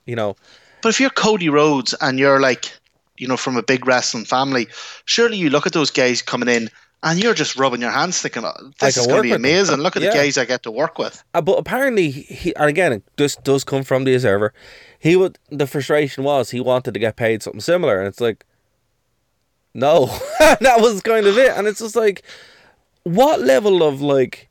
you 0.06 0.16
know. 0.16 0.38
But 0.82 0.90
if 0.90 1.02
you're 1.02 1.10
Cody 1.10 1.50
Rhodes 1.50 1.94
and 2.00 2.18
you're 2.18 2.40
like, 2.40 2.72
you 3.18 3.28
know, 3.28 3.36
from 3.36 3.58
a 3.58 3.64
big 3.64 3.86
wrestling 3.86 4.24
family, 4.24 4.68
surely 5.04 5.36
you 5.36 5.50
look 5.50 5.66
at 5.68 5.74
those 5.74 5.92
guys 5.92 6.22
coming 6.22 6.48
in 6.48 6.70
and 7.04 7.22
you're 7.22 7.34
just 7.34 7.58
rubbing 7.58 7.82
your 7.82 7.92
hands 7.92 8.22
thinking, 8.22 8.46
oh, 8.46 8.72
this 8.80 8.96
is 8.96 9.06
going 9.06 9.18
to 9.18 9.24
be 9.24 9.32
with 9.32 9.42
them. 9.42 9.52
amazing. 9.52 9.78
Look 9.80 9.98
at 9.98 10.02
Yeah. 10.02 10.12
the 10.12 10.16
guys 10.16 10.38
I 10.38 10.46
get 10.46 10.64
to 10.64 10.72
work 10.72 10.98
with. 10.98 11.22
Uh, 11.34 11.42
but 11.42 11.58
apparently, 11.60 12.10
he 12.10 12.56
and 12.56 12.70
again, 12.70 13.04
this 13.18 13.36
does 13.36 13.66
come 13.66 13.84
from 13.84 14.06
the 14.06 14.14
observer. 14.16 14.54
He 14.98 15.18
would 15.18 15.38
the 15.50 15.68
frustration 15.68 16.24
was 16.24 16.52
he 16.52 16.62
wanted 16.62 16.94
to 16.94 17.00
get 17.02 17.18
paid 17.18 17.44
something 17.44 17.60
similar, 17.60 18.00
and 18.00 18.08
it's 18.08 18.22
like, 18.22 18.46
no, 19.74 20.06
that 20.40 20.78
was 20.80 21.02
kind 21.02 21.26
of 21.28 21.38
it, 21.38 21.52
and 21.58 21.68
it's 21.68 21.80
just 21.80 21.98
like, 21.98 22.24
what 23.04 23.42
level 23.42 23.84
of 23.84 24.02
like 24.02 24.48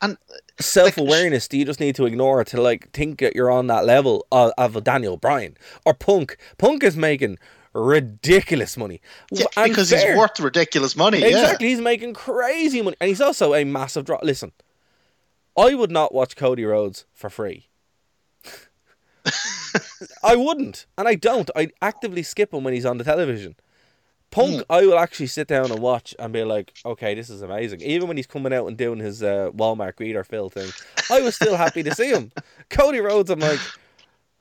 And 0.00 0.16
self 0.60 0.98
awareness 0.98 1.48
do 1.48 1.58
you 1.58 1.64
just 1.64 1.80
need 1.80 1.94
to 1.96 2.06
ignore 2.06 2.42
to 2.44 2.60
like 2.60 2.90
think 2.90 3.20
that 3.20 3.34
you're 3.36 3.50
on 3.50 3.66
that 3.68 3.84
level 3.84 4.26
of, 4.32 4.52
of 4.58 4.76
a 4.76 4.80
Daniel 4.80 5.16
Bryan 5.16 5.56
or 5.84 5.94
Punk? 5.94 6.36
Punk 6.58 6.82
is 6.82 6.96
making 6.96 7.38
ridiculous 7.74 8.76
money 8.76 9.00
yeah, 9.30 9.46
And 9.56 9.70
because 9.70 9.90
fair. 9.90 10.10
he's 10.10 10.18
worth 10.18 10.40
ridiculous 10.40 10.96
money. 10.96 11.22
Exactly, 11.22 11.68
he's 11.68 11.80
making 11.80 12.14
crazy 12.14 12.82
money, 12.82 12.96
and 13.00 13.08
he's 13.08 13.20
also 13.20 13.54
a 13.54 13.64
massive 13.64 14.04
draw. 14.04 14.18
Listen, 14.22 14.52
I 15.56 15.74
would 15.74 15.90
not 15.90 16.14
watch 16.14 16.36
Cody 16.36 16.64
Rhodes 16.64 17.04
for 17.12 17.30
free. 17.30 17.68
I 20.22 20.36
wouldn't, 20.36 20.86
and 20.96 21.06
I 21.06 21.14
don't. 21.14 21.50
I 21.54 21.70
actively 21.82 22.22
skip 22.22 22.52
him 22.54 22.64
when 22.64 22.74
he's 22.74 22.86
on 22.86 22.98
the 22.98 23.04
television. 23.04 23.56
Punk, 24.30 24.62
I 24.68 24.82
will 24.82 24.98
actually 24.98 25.26
sit 25.26 25.48
down 25.48 25.70
and 25.70 25.80
watch 25.80 26.14
and 26.18 26.32
be 26.32 26.44
like, 26.44 26.74
okay, 26.84 27.14
this 27.14 27.30
is 27.30 27.40
amazing. 27.40 27.80
Even 27.80 28.08
when 28.08 28.16
he's 28.18 28.26
coming 28.26 28.52
out 28.52 28.66
and 28.66 28.76
doing 28.76 28.98
his 28.98 29.22
uh, 29.22 29.50
Walmart 29.54 29.94
greeter 29.94 30.24
Phil 30.24 30.50
thing, 30.50 30.70
I 31.10 31.22
was 31.22 31.34
still 31.34 31.56
happy 31.56 31.82
to 31.82 31.94
see 31.94 32.10
him. 32.10 32.30
Cody 32.68 33.00
Rhodes, 33.00 33.30
I'm 33.30 33.40
like, 33.40 33.58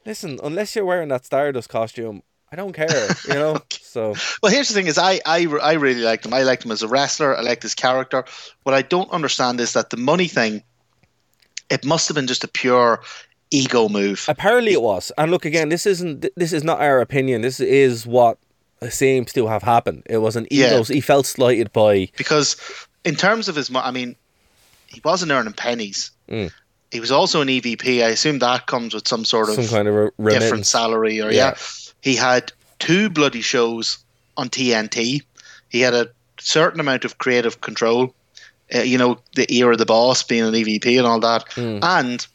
listen, 0.05 0.39
unless 0.43 0.75
you're 0.75 0.85
wearing 0.85 1.07
that 1.09 1.25
Stardust 1.25 1.69
costume, 1.69 2.21
I 2.51 2.55
don't 2.55 2.73
care, 2.73 3.07
you 3.27 3.33
know. 3.35 3.57
So 3.69 4.13
Well, 4.43 4.51
here's 4.51 4.67
the 4.67 4.75
thing: 4.75 4.85
is 4.85 4.99
I, 4.99 5.19
I 5.25 5.47
I 5.47 5.73
really 5.73 6.01
liked 6.01 6.23
him. 6.23 6.33
I 6.33 6.43
liked 6.43 6.63
him 6.63 6.71
as 6.71 6.83
a 6.83 6.87
wrestler. 6.87 7.35
I 7.35 7.41
liked 7.41 7.63
his 7.63 7.73
character. 7.73 8.25
What 8.61 8.75
I 8.75 8.83
don't 8.83 9.09
understand 9.09 9.59
is 9.59 9.73
that 9.73 9.89
the 9.89 9.97
money 9.97 10.27
thing. 10.27 10.61
It 11.71 11.83
must 11.83 12.07
have 12.07 12.13
been 12.13 12.27
just 12.27 12.43
a 12.43 12.47
pure 12.47 13.01
ego 13.49 13.89
move. 13.89 14.25
Apparently 14.27 14.73
it 14.73 14.83
was. 14.83 15.11
And 15.17 15.31
look 15.31 15.45
again, 15.45 15.69
this 15.69 15.87
isn't 15.87 16.27
this 16.35 16.53
is 16.53 16.63
not 16.63 16.79
our 16.79 17.01
opinion. 17.01 17.41
This 17.41 17.59
is 17.59 18.05
what 18.05 18.37
seems 18.89 19.33
to 19.33 19.47
have 19.47 19.63
happened. 19.63 20.03
It 20.05 20.17
was 20.17 20.35
an 20.35 20.47
Yeah. 20.51 20.81
He 20.83 21.01
felt 21.01 21.25
slighted 21.25 21.71
by 21.73 22.09
because 22.17 22.55
in 23.03 23.15
terms 23.15 23.47
of 23.47 23.55
his 23.55 23.69
i 23.75 23.91
mean 23.91 24.15
he 24.87 25.01
wasn't 25.03 25.31
earning 25.31 25.53
pennies 25.53 26.11
Mm. 26.29 26.51
he 26.91 26.99
was 26.99 27.11
also 27.11 27.41
an 27.41 27.47
evp 27.47 27.85
i 28.03 28.09
assume 28.09 28.39
that 28.39 28.65
comes 28.67 28.93
with 28.93 29.07
some 29.07 29.23
sort 29.23 29.47
of 29.49 29.55
some 29.55 29.67
kind 29.67 29.87
of 29.87 30.11
re- 30.17 30.33
different 30.39 30.65
salary 30.65 31.21
or 31.21 31.31
yeah. 31.31 31.49
Yeah. 31.49 31.55
he 32.01 32.15
had 32.17 32.51
two 32.79 33.09
bloody 33.09 33.41
shows 33.41 33.97
on 34.35 34.49
tnt 34.49 35.21
he 35.69 35.79
had 35.81 35.93
a 35.93 36.09
certain 36.39 36.79
amount 36.81 37.05
of 37.05 37.17
creative 37.17 37.61
control 37.61 38.13
uh, 38.75 38.79
you 38.79 38.97
know 38.97 39.17
the 39.35 39.45
ear 39.49 39.71
of 39.71 39.77
the 39.77 39.85
boss 39.85 40.21
being 40.23 40.43
an 40.43 40.53
evp 40.53 40.97
and 40.97 41.07
all 41.07 41.19
that 41.21 41.45
Mm. 41.51 41.79
and 41.83 42.27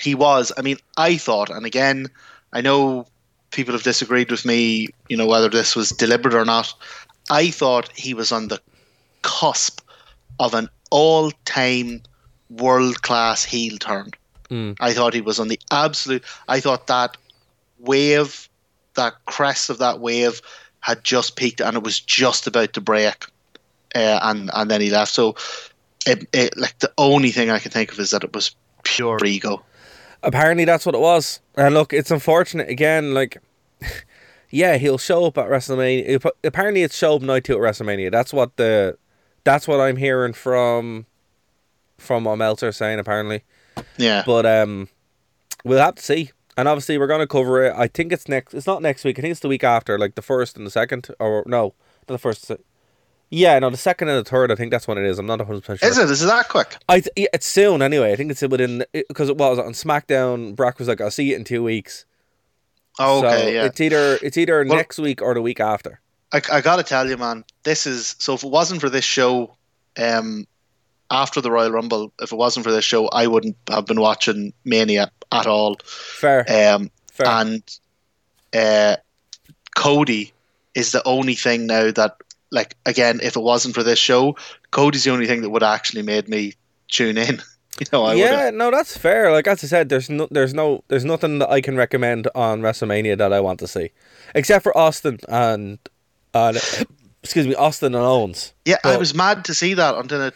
he 0.00 0.14
was. 0.16 0.50
I 0.58 0.62
mean, 0.62 0.78
I 0.96 1.16
thought, 1.16 1.48
and 1.50 1.64
again, 1.64 2.08
I 2.52 2.60
know 2.60 3.06
people 3.52 3.74
have 3.74 3.82
disagreed 3.82 4.30
with 4.30 4.44
me, 4.44 4.88
you 5.08 5.16
know, 5.16 5.26
whether 5.26 5.48
this 5.48 5.76
was 5.76 5.90
deliberate 5.90 6.34
or 6.34 6.44
not. 6.44 6.74
I 7.30 7.50
thought 7.50 7.90
he 7.94 8.14
was 8.14 8.32
on 8.32 8.48
the 8.48 8.60
cusp 9.22 9.80
of 10.40 10.54
an 10.54 10.68
all 10.90 11.30
time 11.44 12.02
world 12.50 13.02
class 13.02 13.44
heel 13.44 13.78
turn. 13.78 14.10
I 14.80 14.92
thought 14.92 15.14
he 15.14 15.20
was 15.20 15.38
on 15.38 15.48
the 15.48 15.60
absolute. 15.70 16.24
I 16.48 16.60
thought 16.60 16.88
that 16.88 17.16
wave, 17.78 18.48
that 18.94 19.14
crest 19.26 19.70
of 19.70 19.78
that 19.78 20.00
wave, 20.00 20.42
had 20.80 21.04
just 21.04 21.36
peaked 21.36 21.60
and 21.60 21.76
it 21.76 21.82
was 21.82 22.00
just 22.00 22.46
about 22.46 22.72
to 22.74 22.80
break, 22.80 23.24
uh, 23.94 24.18
and 24.22 24.50
and 24.52 24.70
then 24.70 24.80
he 24.80 24.90
left. 24.90 25.12
So, 25.12 25.36
it, 26.06 26.26
it 26.32 26.56
like 26.56 26.78
the 26.80 26.92
only 26.98 27.30
thing 27.30 27.50
I 27.50 27.60
can 27.60 27.70
think 27.70 27.92
of 27.92 27.98
is 27.98 28.10
that 28.10 28.24
it 28.24 28.34
was 28.34 28.54
pure 28.82 29.24
ego. 29.24 29.62
Apparently, 30.22 30.64
that's 30.64 30.86
what 30.86 30.94
it 30.94 31.00
was. 31.00 31.40
And 31.56 31.74
look, 31.74 31.92
it's 31.92 32.10
unfortunate 32.10 32.68
again. 32.68 33.14
Like, 33.14 33.38
yeah, 34.50 34.76
he'll 34.76 34.98
show 34.98 35.24
up 35.26 35.38
at 35.38 35.46
WrestleMania. 35.46 36.30
Apparently, 36.44 36.82
it's 36.82 36.96
show 36.96 37.16
up 37.16 37.22
night 37.22 37.44
two 37.44 37.54
at 37.54 37.58
WrestleMania. 37.58 38.10
That's 38.10 38.32
what 38.32 38.56
the, 38.56 38.98
that's 39.44 39.66
what 39.66 39.80
I'm 39.80 39.96
hearing 39.96 40.32
from, 40.32 41.06
from 41.98 42.24
what 42.24 42.36
Meltzer 42.36 42.72
saying. 42.72 42.98
Apparently, 42.98 43.42
Yeah, 43.96 44.22
but 44.24 44.46
um, 44.46 44.88
we'll 45.64 45.78
have 45.78 45.96
to 45.96 46.02
see. 46.02 46.30
And 46.56 46.68
obviously, 46.68 46.98
we're 46.98 47.06
gonna 47.06 47.26
cover 47.26 47.64
it. 47.64 47.74
I 47.76 47.88
think 47.88 48.12
it's 48.12 48.28
next. 48.28 48.52
It's 48.54 48.66
not 48.66 48.82
next 48.82 49.04
week. 49.04 49.18
I 49.18 49.22
think 49.22 49.32
it's 49.32 49.40
the 49.40 49.48
week 49.48 49.64
after, 49.64 49.98
like 49.98 50.14
the 50.16 50.22
first 50.22 50.56
and 50.56 50.66
the 50.66 50.70
second, 50.70 51.08
or 51.18 51.42
no, 51.46 51.74
not 52.08 52.14
the 52.14 52.18
first. 52.18 52.50
Yeah, 53.34 53.58
no, 53.60 53.70
the 53.70 53.78
second 53.78 54.08
and 54.08 54.18
the 54.24 54.28
third. 54.28 54.52
I 54.52 54.56
think 54.56 54.70
that's 54.70 54.86
what 54.86 54.98
it 54.98 55.04
is. 55.06 55.18
I'm 55.18 55.24
not 55.24 55.38
100 55.38 55.62
percent 55.64 55.80
sure. 55.80 55.88
is 55.88 55.96
it? 55.98 56.10
Is 56.12 56.22
it 56.22 56.26
that 56.26 56.48
quick? 56.50 56.76
I 56.88 57.00
th- 57.00 57.12
yeah, 57.16 57.28
it's 57.32 57.46
soon 57.46 57.80
anyway. 57.80 58.12
I 58.12 58.16
think 58.16 58.30
it's 58.30 58.42
within 58.42 58.84
because 58.92 59.30
it 59.30 59.38
was 59.38 59.58
on 59.58 59.72
SmackDown. 59.72 60.54
Brock 60.54 60.78
was 60.78 60.86
like, 60.86 61.00
"I'll 61.00 61.10
see 61.10 61.30
you 61.30 61.36
in 61.36 61.44
two 61.44 61.62
weeks." 61.62 62.04
Oh, 62.98 63.24
okay, 63.24 63.40
so 63.42 63.48
yeah. 63.48 63.64
It's 63.64 63.80
either 63.80 64.18
it's 64.22 64.36
either 64.36 64.64
Well- 64.66 64.76
next 64.76 64.98
week 64.98 65.22
or 65.22 65.32
the 65.32 65.40
week 65.40 65.60
after. 65.60 66.00
I, 66.34 66.40
I 66.52 66.60
gotta 66.60 66.82
tell 66.82 67.08
you, 67.08 67.16
man, 67.16 67.44
this 67.62 67.86
is 67.86 68.16
so. 68.18 68.34
If 68.34 68.44
it 68.44 68.50
wasn't 68.50 68.80
for 68.82 68.90
this 68.90 69.04
show, 69.04 69.54
um, 69.98 70.46
after 71.10 71.40
the 71.40 71.50
Royal 71.50 71.70
Rumble, 71.70 72.12
if 72.20 72.32
it 72.32 72.36
wasn't 72.36 72.64
for 72.64 72.72
this 72.72 72.84
show, 72.84 73.08
I 73.08 73.26
wouldn't 73.26 73.56
have 73.70 73.86
been 73.86 74.00
watching 74.00 74.52
Mania 74.66 75.10
at 75.30 75.46
all. 75.46 75.78
Fair, 75.84 76.40
Um, 76.50 76.90
fair. 77.12 77.26
and 77.28 77.78
uh, 78.54 78.96
Cody 79.74 80.32
is 80.74 80.92
the 80.92 81.06
only 81.06 81.34
thing 81.34 81.66
now 81.66 81.90
that, 81.90 82.16
like, 82.52 82.76
again, 82.86 83.18
if 83.22 83.34
it 83.34 83.40
wasn't 83.40 83.74
for 83.74 83.82
this 83.82 83.98
show, 83.98 84.36
Cody's 84.70 85.04
the 85.04 85.10
only 85.10 85.26
thing 85.26 85.42
that 85.42 85.50
would 85.50 85.62
actually 85.62 86.02
made 86.02 86.28
me 86.28 86.54
tune 86.88 87.18
in. 87.18 87.42
You 87.80 87.86
know, 87.90 88.04
I 88.04 88.14
yeah, 88.14 88.44
would. 88.44 88.54
no, 88.54 88.70
that's 88.70 88.98
fair. 88.98 89.32
Like 89.32 89.46
as 89.46 89.64
I 89.64 89.66
said, 89.66 89.88
there's 89.88 90.10
no, 90.10 90.28
there's 90.30 90.52
no, 90.52 90.84
there's 90.88 91.06
nothing 91.06 91.38
that 91.38 91.48
I 91.48 91.62
can 91.62 91.74
recommend 91.74 92.28
on 92.34 92.60
WrestleMania 92.60 93.16
that 93.16 93.32
I 93.32 93.40
want 93.40 93.60
to 93.60 93.66
see, 93.66 93.92
except 94.34 94.62
for 94.62 94.76
Austin 94.76 95.18
and, 95.26 95.78
and 96.34 96.58
excuse 97.22 97.46
me, 97.46 97.54
Austin 97.54 97.94
and 97.94 98.04
Owens. 98.04 98.52
Yeah, 98.66 98.76
I 98.84 98.98
was 98.98 99.14
mad 99.14 99.46
to 99.46 99.54
see 99.54 99.72
that 99.72 99.94
until 99.94 100.20
it 100.20 100.34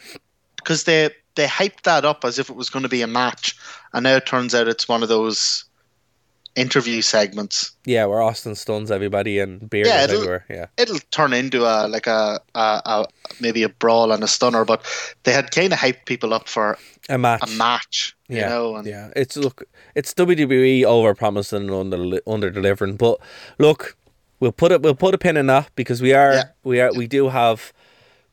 because 0.55 0.85
they 0.85 1.11
they 1.35 1.45
hyped 1.45 1.83
that 1.83 2.05
up 2.05 2.25
as 2.25 2.39
if 2.39 2.49
it 2.49 2.55
was 2.55 2.71
going 2.71 2.83
to 2.83 2.89
be 2.89 3.03
a 3.03 3.07
match, 3.07 3.55
and 3.93 4.03
now 4.03 4.15
it 4.15 4.25
turns 4.25 4.55
out 4.55 4.67
it's 4.67 4.89
one 4.89 5.03
of 5.03 5.09
those 5.09 5.63
interview 6.57 7.01
segments. 7.01 7.71
Yeah, 7.85 8.05
where 8.05 8.21
Austin 8.21 8.55
stuns 8.55 8.91
everybody 8.91 9.39
and 9.39 9.69
beer 9.69 9.85
Yeah, 9.85 10.03
it'll- 10.03 10.15
everywhere. 10.17 10.45
Yeah, 10.49 10.65
It'll 10.77 10.99
turn 11.11 11.31
into 11.33 11.63
a 11.65 11.87
like 11.87 12.07
a, 12.07 12.39
a, 12.55 12.81
a 12.85 13.05
maybe 13.39 13.63
a 13.63 13.69
brawl 13.69 14.11
and 14.11 14.23
a 14.23 14.27
stunner, 14.27 14.65
but 14.65 14.81
they 15.23 15.31
had 15.33 15.51
kind 15.51 15.71
of 15.71 15.79
hyped 15.79 16.05
people 16.05 16.33
up 16.33 16.49
for 16.49 16.77
a 17.09 17.17
match. 17.17 17.41
a 17.43 17.51
match, 17.57 18.15
you 18.27 18.37
yeah, 18.37 18.49
know. 18.49 18.75
And 18.75 18.87
yeah. 18.87 19.11
It's 19.15 19.37
look, 19.37 19.63
it's 19.95 20.13
WWE 20.13 20.83
over 20.83 21.13
promising 21.15 21.69
and 21.69 21.93
under 21.93 22.19
under 22.27 22.49
delivering. 22.49 22.97
But 22.97 23.19
look, 23.59 23.95
we'll 24.39 24.51
put 24.51 24.71
it, 24.71 24.81
we'll 24.81 24.95
put 24.95 25.13
a 25.15 25.17
pin 25.17 25.37
in 25.37 25.47
that 25.47 25.69
because 25.75 26.01
we 26.01 26.13
are, 26.13 26.33
Yeah. 26.33 26.43
we 26.63 26.81
are, 26.81 26.91
we 26.93 27.07
do 27.07 27.29
have 27.29 27.71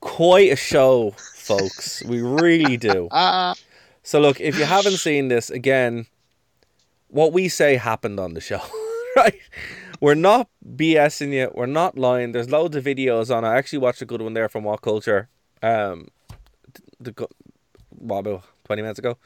quite 0.00 0.50
a 0.52 0.56
show, 0.56 1.14
folks. 1.36 2.02
we 2.04 2.20
really 2.22 2.76
do. 2.76 3.08
Ah, 3.12 3.54
So 4.02 4.20
look, 4.20 4.40
if 4.40 4.58
you 4.58 4.64
haven't 4.66 4.98
seen 4.98 5.28
this 5.28 5.48
again, 5.50 6.06
what 7.14 7.32
we 7.32 7.48
say 7.48 7.76
happened 7.76 8.18
on 8.18 8.34
the 8.34 8.40
show, 8.40 8.60
right? 9.16 9.38
We're 10.00 10.16
not 10.16 10.48
BSing 10.76 11.32
you. 11.32 11.50
We're 11.54 11.66
not 11.66 11.96
lying. 11.96 12.32
There's 12.32 12.50
loads 12.50 12.74
of 12.74 12.84
videos 12.84 13.34
on. 13.34 13.44
I 13.44 13.56
actually 13.56 13.78
watched 13.78 14.02
a 14.02 14.04
good 14.04 14.20
one 14.20 14.34
there 14.34 14.48
from 14.48 14.64
What 14.64 14.82
Culture. 14.82 15.28
Um, 15.62 16.08
the 16.98 17.14
what 17.90 18.18
about 18.18 18.42
twenty 18.64 18.82
minutes 18.82 18.98
ago, 18.98 19.16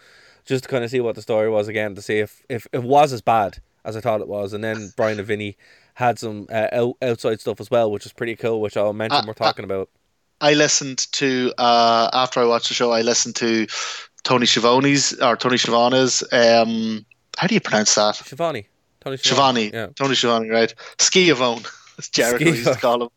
just 0.44 0.64
to 0.64 0.70
kind 0.70 0.84
of 0.84 0.90
see 0.90 1.00
what 1.00 1.14
the 1.14 1.22
story 1.22 1.48
was 1.48 1.66
again 1.66 1.94
to 1.94 2.02
see 2.02 2.18
if 2.18 2.42
if 2.50 2.66
it 2.72 2.82
was 2.82 3.14
as 3.14 3.22
bad 3.22 3.58
as 3.86 3.96
I 3.96 4.00
thought 4.00 4.20
it 4.20 4.28
was. 4.28 4.52
And 4.52 4.62
then 4.62 4.92
Brian 4.94 5.18
and 5.18 5.26
Vinny 5.26 5.56
had 5.94 6.18
some 6.18 6.46
uh, 6.50 6.68
out, 6.70 6.96
outside 7.00 7.40
stuff 7.40 7.58
as 7.58 7.70
well, 7.70 7.90
which 7.90 8.04
is 8.04 8.12
pretty 8.12 8.36
cool, 8.36 8.60
which 8.60 8.76
I'll 8.76 8.92
mention. 8.92 9.24
Uh, 9.24 9.24
we're 9.26 9.32
talking 9.32 9.64
about. 9.64 9.88
I 10.42 10.52
listened 10.52 11.10
to 11.12 11.54
uh, 11.56 12.10
after 12.12 12.40
I 12.40 12.44
watched 12.44 12.68
the 12.68 12.74
show. 12.74 12.92
I 12.92 13.00
listened 13.00 13.36
to 13.36 13.66
Tony 14.24 14.44
Schiavone's 14.44 15.14
or 15.14 15.36
Tony 15.36 15.56
Schiavone's. 15.56 16.22
Um, 16.32 17.06
how 17.38 17.46
do 17.46 17.54
you 17.54 17.60
pronounce 17.60 17.94
that? 17.94 18.14
Shivani, 18.16 18.66
Tony 19.00 19.16
Shivani, 19.16 19.72
Yeah. 19.72 19.86
Tony 19.94 20.14
Shivani, 20.14 20.50
right? 20.50 20.74
Skiavone, 20.98 21.66
as 21.98 22.08
Jericho 22.16 22.44
used 22.44 22.64
to 22.66 22.74
call 22.74 23.02
him. 23.04 23.08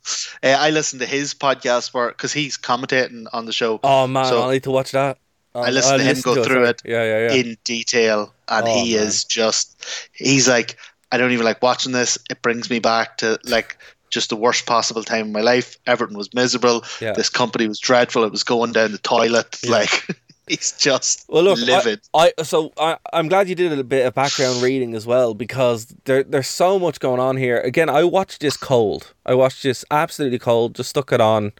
Uh, 0.43 0.55
I 0.59 0.69
listened 0.69 1.01
to 1.01 1.07
his 1.07 1.33
podcast 1.33 1.91
because 2.09 2.31
he's 2.33 2.57
commentating 2.57 3.25
on 3.33 3.45
the 3.45 3.53
show 3.53 3.79
Oh 3.83 4.07
man, 4.07 4.25
So- 4.25 4.47
I 4.47 4.53
need 4.53 4.63
to 4.63 4.71
watch 4.71 4.91
that. 4.91 5.17
I 5.53 5.69
listened 5.69 5.99
to 5.99 6.05
him 6.05 6.21
go 6.21 6.35
through 6.35 6.63
sorry. 6.63 6.69
it 6.69 6.81
Yeah, 6.85 7.03
yeah, 7.03 7.19
yeah. 7.27 7.33
in 7.41 7.57
detail, 7.65 8.33
and 8.47 8.65
Oh, 8.67 8.73
he 8.73 8.95
man. 8.95 9.03
is 9.07 9.25
just 9.25 9.85
he's 10.13 10.47
like 10.47 10.77
I 11.11 11.17
don't 11.17 11.31
even 11.33 11.45
like 11.45 11.61
watching 11.61 11.91
this. 11.91 12.17
It 12.29 12.41
brings 12.41 12.69
me 12.69 12.79
back 12.79 13.17
to 13.17 13.37
like 13.43 13.77
just 14.09 14.29
the 14.29 14.37
worst 14.37 14.65
possible 14.65 15.03
time 15.03 15.25
in 15.27 15.31
my 15.33 15.41
life. 15.41 15.77
Everything 15.85 16.15
was 16.17 16.33
miserable. 16.33 16.83
Yeah. 17.01 17.11
This 17.13 17.29
company 17.29 17.67
was 17.67 17.79
dreadful. 17.79 18.23
It 18.23 18.31
was 18.31 18.43
going 18.43 18.71
down 18.71 18.93
the 18.93 18.97
toilet. 18.97 19.57
Yeah. 19.61 19.71
Like 19.71 20.07
he's 20.47 20.71
just 20.73 21.25
Well, 21.29 21.43
look, 21.43 21.59
livid. 21.59 22.01
I, 22.13 22.33
I 22.37 22.43
so 22.43 22.73
I 22.77 22.97
I'm 23.13 23.27
glad 23.27 23.47
you 23.47 23.55
did 23.55 23.77
a 23.77 23.83
bit 23.83 24.05
of 24.05 24.13
background 24.13 24.61
reading 24.61 24.93
as 24.95 25.05
well 25.05 25.33
because 25.33 25.93
there 26.05 26.23
there's 26.23 26.47
so 26.47 26.79
much 26.79 26.99
going 26.99 27.19
on 27.19 27.37
here. 27.37 27.59
Again, 27.59 27.89
I 27.89 28.03
watched 28.03 28.41
this 28.41 28.57
cold. 28.57 29.13
I 29.25 29.35
watched 29.35 29.63
this 29.63 29.85
absolutely 29.91 30.39
cold. 30.39 30.75
Just 30.75 30.89
stuck 30.89 31.11
it 31.11 31.21
on. 31.21 31.53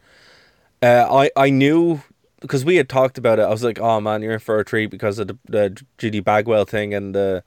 Uh, 0.82 1.06
I 1.10 1.30
I 1.36 1.50
knew 1.50 2.02
because 2.40 2.64
we 2.64 2.76
had 2.76 2.88
talked 2.88 3.18
about 3.18 3.38
it. 3.38 3.42
I 3.42 3.50
was 3.50 3.62
like, 3.62 3.78
oh 3.78 4.00
man, 4.00 4.20
you're 4.22 4.32
in 4.32 4.40
for 4.40 4.58
a 4.58 4.64
treat 4.64 4.90
because 4.90 5.18
of 5.18 5.28
the, 5.28 5.38
the 5.46 5.82
Judy 5.98 6.20
Bagwell 6.20 6.64
thing 6.64 6.92
and 6.92 7.14
the 7.14 7.44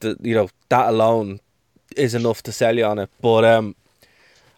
the 0.00 0.16
you 0.22 0.34
know 0.34 0.48
that 0.70 0.88
alone 0.88 1.40
is 1.96 2.14
enough 2.14 2.42
to 2.44 2.52
sell 2.52 2.76
you 2.76 2.84
on 2.84 2.98
it. 2.98 3.10
But 3.20 3.44
um, 3.44 3.76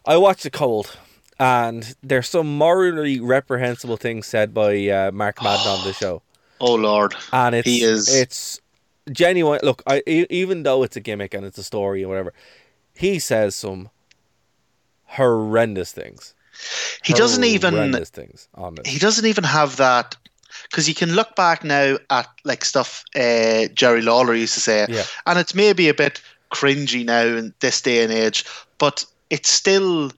I 0.05 0.17
watched 0.17 0.45
it 0.45 0.53
cold. 0.53 0.97
And 1.39 1.95
there's 2.01 2.29
some 2.29 2.57
morally 2.57 3.19
reprehensible 3.19 3.97
things 3.97 4.25
said 4.25 4.53
by 4.53 4.87
uh, 4.89 5.11
Mark 5.11 5.41
Madden 5.43 5.67
on 5.67 5.83
the 5.85 5.93
show 5.93 6.21
oh 6.61 6.73
Lord, 6.75 7.15
and 7.31 7.53
it's 7.55 7.67
He 7.67 7.83
is- 7.83 8.13
it's 8.13 8.59
genuine. 9.11 9.59
Look, 9.63 9.83
I 9.87 10.01
even 10.07 10.63
though 10.63 10.83
it's 10.83 10.95
a 10.95 10.99
gimmick 10.99 11.33
and 11.33 11.45
it's 11.45 11.57
a 11.57 11.63
story 11.63 12.03
or 12.03 12.07
whatever, 12.09 12.33
he 12.95 13.19
says 13.19 13.55
some 13.55 13.89
horrendous 15.05 15.91
things. 15.91 16.33
he 17.03 17.13
doesn't 17.13 17.43
even 17.43 17.73
horrendous 17.75 18.09
things 18.09 18.47
on 18.55 18.75
this. 18.75 18.87
he 18.91 18.97
doesn't 18.99 19.25
even 19.27 19.43
have 19.43 19.77
that 19.77 20.15
because 20.63 20.87
you 20.89 20.95
can 20.95 21.13
look 21.13 21.35
back 21.35 21.63
now 21.63 21.97
at 22.09 22.27
like 22.43 22.65
stuff 22.65 23.03
uh, 23.15 23.67
Jerry 23.73 24.01
Lawler 24.01 24.33
used 24.33 24.55
to 24.55 24.59
say, 24.59 24.85
Yeah. 24.89 25.03
and 25.27 25.37
it's 25.37 25.53
maybe 25.53 25.87
a 25.87 25.93
bit 25.93 26.19
cringy 26.51 27.05
now 27.05 27.23
in 27.25 27.53
this 27.59 27.81
day 27.81 28.03
and 28.03 28.11
age, 28.11 28.43
but 28.79 29.05
it's 29.29 29.51
still 29.51 30.07
it 30.07 30.13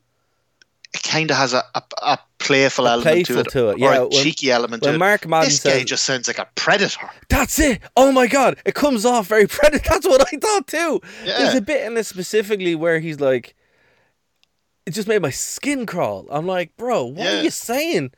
kind 1.04 1.30
of 1.32 1.38
has 1.38 1.54
a, 1.54 1.64
a, 1.76 1.82
a 2.02 2.20
playful 2.40 2.88
A 2.88 2.92
element 2.94 3.26
playful 3.28 3.36
to 3.36 3.42
it, 3.42 3.50
to 3.52 3.70
it, 3.70 3.74
or 3.76 3.78
yeah, 3.78 3.98
a 3.98 4.02
when- 4.08 4.12
cheeky 4.12 4.52
element 4.52 4.84
when 4.84 4.94
to 4.94 5.00
Mark 5.00 5.24
it. 5.24 5.28
Madden 5.30 5.50
this 5.50 5.64
guy 5.64 5.84
just 5.84 6.04
sounds 6.06 6.28
like 6.28 6.40
a 6.40 6.48
predator. 6.56 7.10
That's 7.30 7.60
it. 7.60 7.82
Oh 7.96 8.12
my 8.12 8.28
god, 8.28 8.58
it 8.66 8.74
comes 8.76 9.06
off 9.06 9.28
very 9.28 9.48
predator. 9.48 9.84
That's 9.90 10.08
what 10.08 10.22
I 10.34 10.38
thought 10.38 10.68
too. 10.68 11.00
Yeah. 11.26 11.38
There's 11.40 11.56
a 11.56 11.62
bit 11.62 11.86
in 11.86 11.94
this 11.94 12.08
specifically 12.08 12.76
where 12.76 13.00
he's 13.00 13.20
like, 13.20 13.56
it 14.86 14.92
just 14.92 15.08
made 15.08 15.22
my 15.22 15.30
skin 15.30 15.86
crawl. 15.86 16.26
I'm 16.32 16.48
like, 16.48 16.76
bro, 16.78 17.06
what 17.06 17.20
Yeah. 17.24 17.40
are 17.40 17.44
you 17.44 17.52
saying? 17.52 18.12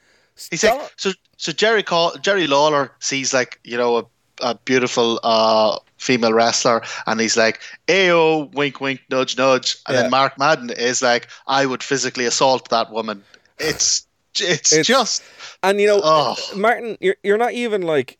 He's 0.49 0.61
Stop. 0.61 0.81
like 0.81 0.91
so 0.95 1.11
so 1.37 1.51
Jerry 1.51 1.83
call, 1.83 2.15
Jerry 2.17 2.47
Lawler 2.47 2.91
sees 2.99 3.33
like 3.33 3.59
you 3.63 3.77
know 3.77 3.97
a, 3.97 4.05
a 4.41 4.55
beautiful 4.55 5.19
uh, 5.23 5.77
female 6.01 6.33
wrestler 6.33 6.81
and 7.05 7.19
he's 7.21 7.37
like 7.37 7.61
ayo 7.87 8.51
wink 8.55 8.81
wink 8.81 8.99
nudge 9.09 9.37
nudge 9.37 9.77
and 9.87 9.95
Yeah. 9.95 10.01
then 10.01 10.11
Mark 10.11 10.37
Madden 10.37 10.69
is 10.71 11.01
like 11.01 11.27
I 11.47 11.65
would 11.65 11.83
physically 11.83 12.25
assault 12.25 12.69
that 12.69 12.91
woman. 12.91 13.23
It's 13.59 14.07
it's, 14.35 14.71
It's- 14.73 14.87
just 14.87 15.21
And 15.63 15.79
you 15.79 15.87
know, 15.87 16.01
Oh. 16.03 16.35
Martin, 16.55 16.97
you're 16.99 17.17
you're 17.23 17.37
not 17.37 17.53
even 17.53 17.81
like. 17.83 18.17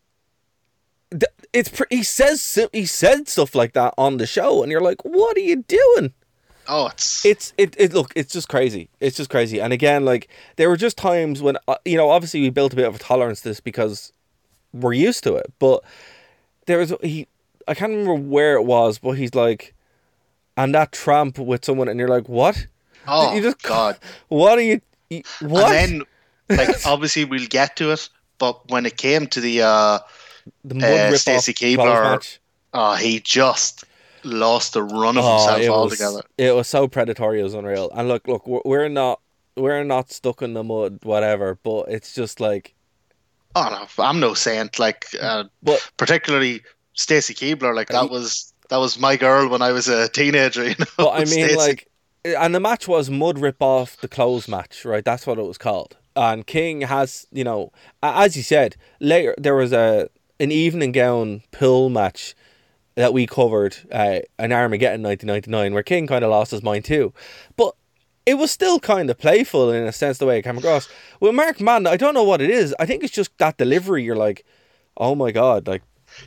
It's 1.54 1.68
pr- 1.70 1.84
he 1.90 2.04
says 2.04 2.58
he 2.72 2.86
said 2.86 3.28
stuff 3.28 3.54
like 3.56 3.74
that 3.74 3.94
on 3.98 4.18
the 4.18 4.26
show, 4.26 4.64
and 4.64 4.72
you're 4.72 4.80
like, 4.90 5.02
what 5.04 5.36
are 5.36 5.42
you 5.42 5.58
doing? 5.68 6.14
oh 6.68 6.88
it's 6.88 7.26
It's 7.26 7.54
it, 7.58 7.76
it 7.78 7.92
look 7.94 8.14
it's 8.16 8.32
just 8.32 8.48
crazy. 8.48 8.88
It's 9.00 9.18
just 9.18 9.30
crazy. 9.30 9.60
And 9.60 9.74
again, 9.74 10.06
like 10.06 10.30
there 10.56 10.70
were 10.70 10.78
just 10.78 10.96
times 10.98 11.42
when 11.42 11.58
uh, 11.68 11.76
you 11.84 11.98
know 11.98 12.10
obviously 12.10 12.40
we 12.42 12.50
built 12.52 12.72
a 12.74 12.76
bit 12.78 12.88
of 12.88 12.96
a 12.96 13.00
tolerance 13.00 13.42
to 13.42 13.50
this 13.50 13.60
because 13.60 14.14
we're 14.72 14.94
used 14.94 15.24
to 15.24 15.36
it, 15.36 15.52
but 15.60 15.84
there 16.68 16.78
was 16.78 16.94
he 17.02 17.28
I 17.68 17.74
can't 17.74 17.92
remember 17.92 18.16
where 18.16 18.56
it 18.56 18.64
was, 18.64 19.00
but 19.00 19.12
he's 19.12 19.36
like, 19.36 19.74
and 20.58 20.74
that 20.76 20.92
tramp 20.92 21.38
with 21.38 21.64
someone, 21.66 21.88
and 21.88 22.00
you're 22.00 22.10
like, 22.10 22.28
what? 22.30 22.68
Oh 23.08 23.34
you 23.34 23.42
just 23.42 23.62
God! 23.64 23.98
What 24.28 24.58
are 24.60 24.62
you? 24.62 24.82
What? 25.42 25.74
And 25.74 26.02
then, 26.50 26.58
like, 26.58 26.76
obviously, 26.86 27.26
we'll 27.26 27.48
get 27.48 27.76
to 27.78 27.92
it. 27.92 28.10
But 28.38 28.70
when 28.70 28.86
it 28.86 28.98
came 28.98 29.28
to 29.28 29.42
the, 29.42 29.62
uh, 29.62 30.00
the 30.64 30.76
mud 30.76 30.84
uh, 30.84 31.18
Stacy 31.18 31.54
Keibler- 31.54 32.38
oh, 32.74 32.96
he 32.96 33.20
just 33.20 33.84
lost 34.24 34.74
the 34.74 34.82
run 34.84 35.18
of 35.18 35.24
Oh, 35.26 35.38
himself 35.38 35.62
it 35.62 35.70
was, 35.70 36.02
altogether. 36.02 36.22
it 36.38 36.56
was 36.56 36.68
so 36.68 36.88
predatory. 36.88 37.40
It 37.40 37.44
was 37.44 37.54
unreal. 37.54 37.92
And 37.96 38.08
look, 38.08 38.28
look, 38.28 38.48
we're, 38.48 38.62
we're 38.66 38.90
not, 38.90 39.20
we're 39.56 39.84
not 39.84 40.12
stuck 40.12 40.42
in 40.42 40.54
the 40.54 40.64
mud, 40.64 41.00
whatever. 41.04 41.58
But 41.64 41.90
it's 41.90 42.14
just 42.16 42.40
like, 42.40 42.74
Oh 43.56 43.68
no, 43.98 44.04
I'm 44.04 44.20
no 44.20 44.34
saint. 44.34 44.80
Like, 44.80 45.06
uh, 45.22 45.44
but 45.62 45.92
particularly 45.98 46.62
Stacy 46.94 47.34
Keibler. 47.34 47.76
Like 47.76 47.90
that 47.90 48.10
was 48.10 48.54
that 48.70 48.78
was 48.78 49.00
my 49.00 49.18
girl 49.18 49.50
when 49.50 49.62
I 49.62 49.72
was 49.72 49.88
a 49.88 50.08
teenager. 50.08 50.64
You 50.70 50.76
know. 50.80 50.86
But 50.98 51.10
I 51.12 51.20
mean, 51.20 51.28
Stacy. 51.28 51.56
like, 51.56 51.88
and 52.24 52.56
the 52.56 52.60
match 52.60 52.88
was 52.88 53.10
mud 53.10 53.40
rip 53.40 53.62
off 53.62 53.98
the 53.98 54.08
clothes 54.08 54.48
match, 54.48 54.86
right? 54.86 55.04
That's 55.04 55.28
what 55.28 55.38
it 55.38 55.46
was 55.46 55.58
called. 55.58 55.98
And 56.16 56.46
King 56.46 56.82
has, 56.82 57.26
you 57.32 57.44
know, 57.44 57.72
as 58.04 58.36
you 58.36 58.44
said 58.44 58.76
later, 59.00 59.36
there 59.38 59.56
was 59.56 59.72
a 59.74 60.10
an 60.40 60.52
evening 60.52 60.92
gown 60.92 61.44
pool 61.52 61.90
match 61.90 62.36
that 62.96 63.14
we 63.14 63.26
covered, 63.26 63.78
uh, 63.92 64.20
an 64.38 64.52
Armageddon 64.52 65.02
1999, 65.04 65.74
where 65.74 65.84
King 65.84 66.08
kind 66.08 66.24
of 66.24 66.32
lost 66.32 66.52
his 66.52 66.64
mind 66.64 66.84
too. 66.86 67.14
But 67.56 67.76
it 68.26 68.36
was 68.36 68.52
still 68.52 68.80
kind 68.80 69.10
of 69.10 69.18
playful 69.18 69.72
in 69.72 69.84
a 69.84 69.92
sense, 69.92 70.18
the 70.18 70.26
way 70.26 70.40
it 70.40 70.44
came 70.44 70.58
across. 70.58 70.90
With 71.20 71.34
Mark 71.34 71.60
Madden, 71.60 71.88
I 71.88 71.98
don't 71.98 72.14
know 72.14 72.24
what 72.24 72.42
it 72.42 72.50
is. 72.50 72.76
I 72.80 72.86
think 72.86 73.04
it's 73.04 73.14
just 73.14 73.38
that 73.38 73.58
delivery. 73.58 74.04
You're 74.04 74.16
like, 74.16 74.46
oh 74.98 75.16
my 75.16 75.32
god, 75.32 75.68
like 75.68 75.84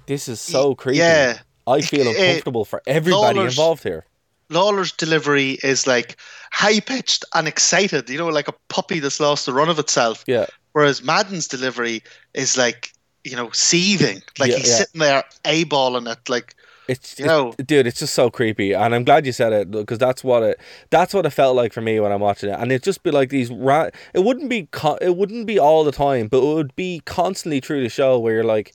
this 0.06 0.28
is 0.28 0.40
so 0.40 0.74
creepy. 0.74 0.98
yeah. 0.98 1.38
I 1.66 1.80
feel 1.80 2.06
Eh, 2.06 2.10
uncomfortable 2.10 2.64
for 2.64 2.82
everybody 2.86 3.36
Lawler's- 3.38 3.54
involved 3.54 3.82
here. 3.82 4.04
Lawler's 4.50 4.92
delivery 4.92 5.58
is 5.62 5.86
like 5.86 6.16
high 6.52 6.78
pitched 6.80 7.24
and 7.34 7.48
excited, 7.48 8.10
you 8.10 8.18
know, 8.18 8.28
like 8.28 8.48
a 8.48 8.54
puppy 8.68 8.98
that's 9.00 9.18
lost 9.18 9.46
the 9.46 9.52
run 9.54 9.70
of 9.70 9.78
itself. 9.78 10.22
Yeah. 10.26 10.46
Whereas 10.72 11.02
Madden's 11.02 11.48
delivery 11.48 12.02
is 12.34 12.58
like, 12.58 12.92
you 13.24 13.34
know, 13.36 13.50
seething. 13.52 14.22
Like 14.38 14.50
Yeah, 14.50 14.58
he's 14.58 14.68
yeah. 14.68 14.76
sitting 14.76 15.00
there 15.00 15.24
eyeballing 15.44 16.10
it. 16.12 16.28
Like, 16.28 16.54
It's 16.86 17.18
You 17.18 17.24
know- 17.24 17.54
it- 17.58 17.66
dude, 17.66 17.86
it's 17.86 17.98
just 17.98 18.12
so 18.12 18.28
creepy, 18.30 18.74
and 18.74 18.94
I'm 18.94 19.04
glad 19.04 19.24
you 19.24 19.32
said 19.32 19.54
it 19.54 19.70
because 19.70 19.96
that's 19.96 20.22
what 20.22 20.42
it 20.42 20.60
that's 20.90 21.14
what 21.14 21.24
it 21.24 21.30
felt 21.30 21.56
like 21.56 21.72
for 21.72 21.80
me 21.80 21.98
when 21.98 22.12
I'm 22.12 22.20
watching 22.20 22.50
it, 22.50 22.58
and 22.60 22.70
it'd 22.70 22.82
just 22.82 23.02
be 23.02 23.10
like 23.10 23.30
these 23.30 23.50
ra- 23.50 23.88
It 24.12 24.22
wouldn't 24.22 24.50
be 24.50 24.68
co- 24.70 24.98
it 25.00 25.16
wouldn't 25.16 25.46
be 25.46 25.58
all 25.58 25.82
the 25.84 25.92
time, 25.92 26.28
but 26.28 26.42
it 26.42 26.54
would 26.54 26.76
be 26.76 27.00
constantly 27.06 27.60
through 27.60 27.82
the 27.82 27.88
show 27.88 28.18
where 28.18 28.34
you're 28.34 28.44
like, 28.44 28.74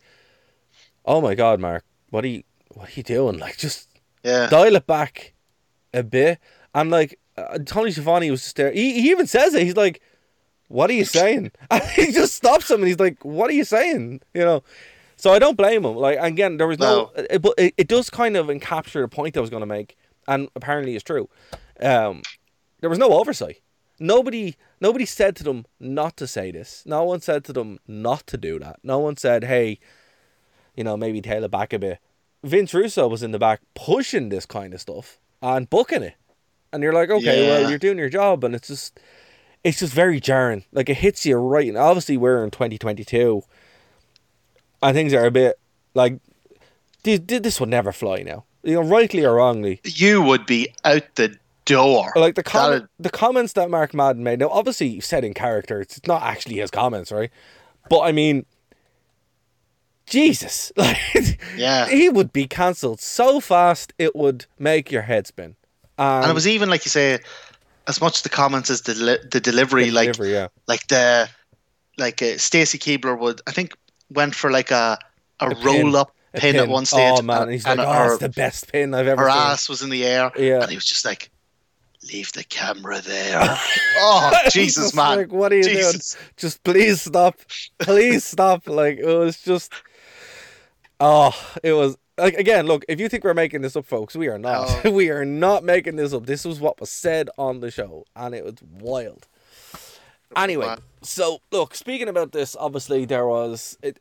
oh 1.10 1.19
my 1.19 1.36
god, 1.36 1.60
Mark, 1.60 1.84
what 2.12 2.24
are 2.24 2.28
you 2.30 2.43
what 2.69 2.89
are 2.89 2.93
you 2.93 3.04
doing? 3.04 3.39
Like 3.39 3.58
just 3.58 3.89
yeah. 4.24 4.48
dial 4.48 4.76
it 4.76 4.88
back 4.88 5.34
a 5.93 6.04
bit, 6.04 6.39
and 6.74 6.89
like 6.89 7.19
uh, 7.36 7.58
Tony 7.65 7.91
Schiavone 7.91 8.32
was 8.32 8.43
just 8.43 8.56
there. 8.56 8.72
He 8.72 9.02
he 9.02 9.10
even 9.10 9.28
says 9.28 9.54
it. 9.54 9.63
He's 9.63 9.76
like, 9.76 10.02
what 10.69 10.89
are 10.89 10.93
you 10.93 11.06
saying? 11.06 11.52
And 11.72 11.84
he 11.84 12.12
just 12.12 12.36
stops 12.36 12.69
him, 12.72 12.80
and 12.82 12.88
he's 12.88 13.00
like, 13.00 13.26
what 13.26 13.50
are 13.50 13.54
you 13.54 13.65
saying? 13.65 14.22
You 14.34 14.45
know. 14.45 14.63
So 15.17 15.34
I 15.34 15.39
don't 15.39 15.58
blame 15.58 15.84
him. 15.84 15.98
Like 15.98 16.17
again, 16.22 16.56
there 16.56 16.67
was 16.67 16.80
no, 16.80 17.12
it, 17.17 17.41
but 17.41 17.54
it, 17.58 17.74
it 17.76 17.88
does 17.89 18.10
kind 18.10 18.38
of 18.38 18.48
encapture 18.48 19.02
the 19.02 19.10
point 19.10 19.36
I 19.36 19.41
was 19.41 19.50
going 19.50 19.62
to 19.62 19.67
make, 19.67 19.98
and 20.30 20.48
apparently 20.56 20.95
it's 20.95 21.04
true. 21.04 21.28
Um, 21.82 22.22
there 22.80 22.89
was 22.89 23.00
no 23.00 23.12
oversight. 23.12 23.62
Nobody, 24.00 24.56
nobody 24.80 25.06
said 25.06 25.36
to 25.36 25.43
them 25.43 25.65
not 25.78 26.15
to 26.17 26.26
say 26.26 26.52
this. 26.52 26.84
No 26.86 27.04
one 27.04 27.19
said 27.19 27.43
to 27.45 27.54
them 27.54 27.80
not 27.86 28.28
to 28.28 28.38
do 28.38 28.60
that. 28.60 28.80
No 28.82 29.00
one 29.00 29.17
said, 29.17 29.43
"Hey, 29.43 29.80
you 30.75 30.84
know, 30.84 30.95
maybe 30.97 31.21
tail 31.21 31.43
it 31.43 31.51
back 31.51 31.73
a 31.73 31.79
bit." 31.79 31.99
Vince 32.43 32.73
Russo 32.73 33.08
was 33.08 33.21
in 33.23 33.32
the 33.32 33.39
back 33.39 33.62
pushing 33.75 34.29
this 34.29 34.45
kind 34.45 34.73
of 34.73 34.79
stuff 34.82 35.19
and 35.41 35.69
booking 35.69 36.03
it, 36.03 36.15
and 36.71 36.82
you're 36.84 36.93
like, 36.93 37.10
"Okay, 37.10 37.45
Yeah. 37.45 37.60
well, 37.62 37.69
you're 37.69 37.79
doing 37.79 37.97
your 37.97 38.10
job," 38.10 38.43
and 38.43 38.55
it's 38.55 38.67
just, 38.69 38.99
it's 39.63 39.79
just 39.79 39.93
very 39.93 40.19
jarring. 40.19 40.63
Like 40.71 40.89
it 40.89 40.97
hits 40.97 41.25
you 41.25 41.36
right. 41.38 41.67
And 41.67 41.77
obviously, 41.77 42.15
we're 42.17 42.43
in 42.43 42.51
2022 42.51 43.43
and 44.82 44.95
things 44.95 45.13
are 45.13 45.25
a 45.25 45.32
bit 45.32 45.60
like 45.93 46.19
this, 47.03 47.19
this 47.25 47.60
would 47.60 47.69
never 47.69 47.91
fly 47.91 48.21
now. 48.21 48.45
You 48.63 48.75
know, 48.75 48.82
rightly 48.82 49.25
or 49.25 49.36
wrongly. 49.36 49.79
You 49.84 50.21
would 50.21 50.45
be 50.45 50.73
out 50.84 51.03
the 51.15 51.36
door. 51.65 52.12
Like 52.15 52.36
the 52.36 52.43
com- 52.43 52.71
That'd- 52.71 52.88
the 52.99 53.10
comments 53.10 53.53
that 53.53 53.69
Mark 53.69 53.93
Madden 53.93 54.23
made. 54.23 54.39
Now, 54.39 54.49
obviously, 54.49 54.89
he 54.89 54.99
said 55.01 55.23
in 55.23 55.34
character. 55.34 55.79
It's 55.82 55.99
not 56.08 56.21
actually 56.23 56.55
his 56.55 56.71
comments, 56.71 57.12
right? 57.12 57.32
But 57.89 58.01
I 58.01 58.12
mean, 58.12 58.45
Jesus, 60.10 60.72
like 60.78 60.98
Yeah. 61.56 61.88
he 61.88 62.10
would 62.10 62.34
be 62.34 62.48
cancelled 62.48 63.00
so 63.02 63.39
fast 63.39 63.93
it 63.98 64.15
would 64.15 64.45
make 64.58 64.91
your 64.91 65.04
head 65.04 65.28
spin. 65.28 65.56
Um, 65.98 66.24
and 66.24 66.32
it 66.32 66.34
was 66.34 66.48
even 66.48 66.69
like 66.69 66.86
you 66.86 66.89
say, 66.89 67.19
as 67.88 68.02
much 68.02 68.22
the 68.24 68.30
comments 68.30 68.69
as 68.69 68.82
the 68.82 68.93
deli- 68.93 69.17
the 69.32 69.39
delivery, 69.39 69.86
the 69.86 69.91
like 69.91 70.12
delivery, 70.13 70.34
yeah. 70.34 70.48
like 70.67 70.88
the 70.88 71.30
like 71.98 72.22
uh, 72.22 72.38
Stacy 72.38 72.78
Keibler 72.78 73.17
would 73.19 73.41
I 73.48 73.52
think 73.52 73.76
went 74.10 74.34
for 74.36 74.50
like 74.52 74.72
a 74.72 74.98
a, 75.39 75.54
pin. 75.56 75.63
roll 75.65 75.95
up 75.98 76.15
A 76.34 76.39
pin, 76.39 76.56
at 76.56 76.67
one 76.67 76.86
stage. 76.86 77.13
Oh 77.17 77.22
man, 77.22 77.43
and, 77.43 77.52
he's 77.52 77.65
like, 77.65 77.80
and 77.80 77.82
oh, 77.82 77.91
her, 77.91 78.13
it's 78.13 78.19
the 78.22 78.30
best 78.30 78.72
pin 78.72 78.93
I've 78.93 79.08
ever 79.08 79.24
her 79.24 79.30
seen. 79.30 79.38
ass 79.41 79.69
was 79.69 79.82
in 79.82 79.89
the 79.89 80.06
air, 80.06 80.32
Yeah. 80.38 80.62
and 80.62 80.69
he 80.69 80.76
was 80.76 80.86
just 80.86 81.04
like, 81.06 81.30
"Leave 82.12 82.32
the 82.34 82.43
camera 82.45 83.02
there." 83.02 83.39
oh 83.98 84.32
Jesus, 84.52 84.93
man! 84.93 85.17
Like, 85.17 85.32
what 85.34 85.52
are 85.52 85.58
you 85.58 85.63
Jesus. 85.63 86.13
doing? 86.13 86.26
Just 86.38 86.63
please 86.63 87.02
stop. 87.02 87.36
Please 87.80 88.24
stop. 88.24 88.67
Like 88.69 88.98
it 88.98 89.06
was 89.06 89.41
just. 89.41 89.74
Oh, 90.99 91.33
it 91.63 91.73
was 91.73 91.97
like 92.17 92.33
again. 92.35 92.65
Look, 92.65 92.83
if 92.89 92.99
you 92.99 93.07
think 93.09 93.23
we're 93.23 93.33
making 93.33 93.62
this 93.62 93.75
up, 93.75 93.85
folks, 93.85 94.15
we 94.15 94.27
are 94.27 94.38
not. 94.38 94.83
No. 94.83 94.91
we 94.91 95.09
are 95.09 95.25
not 95.25 95.63
making 95.63 95.95
this 95.95 96.13
up. 96.13 96.25
This 96.25 96.43
was 96.45 96.59
what 96.59 96.79
was 96.79 96.89
said 96.91 97.29
on 97.38 97.62
the 97.62 97.71
show, 97.71 98.05
and 98.15 98.35
it 98.35 98.43
was 98.43 98.55
wild. 98.62 99.27
Anyway, 100.35 100.65
Wow. 100.67 100.77
so 101.01 101.39
look, 101.51 101.73
speaking 101.73 102.07
about 102.07 102.33
this, 102.33 102.55
obviously 102.59 103.05
there 103.05 103.25
was 103.27 103.77
it. 103.81 103.99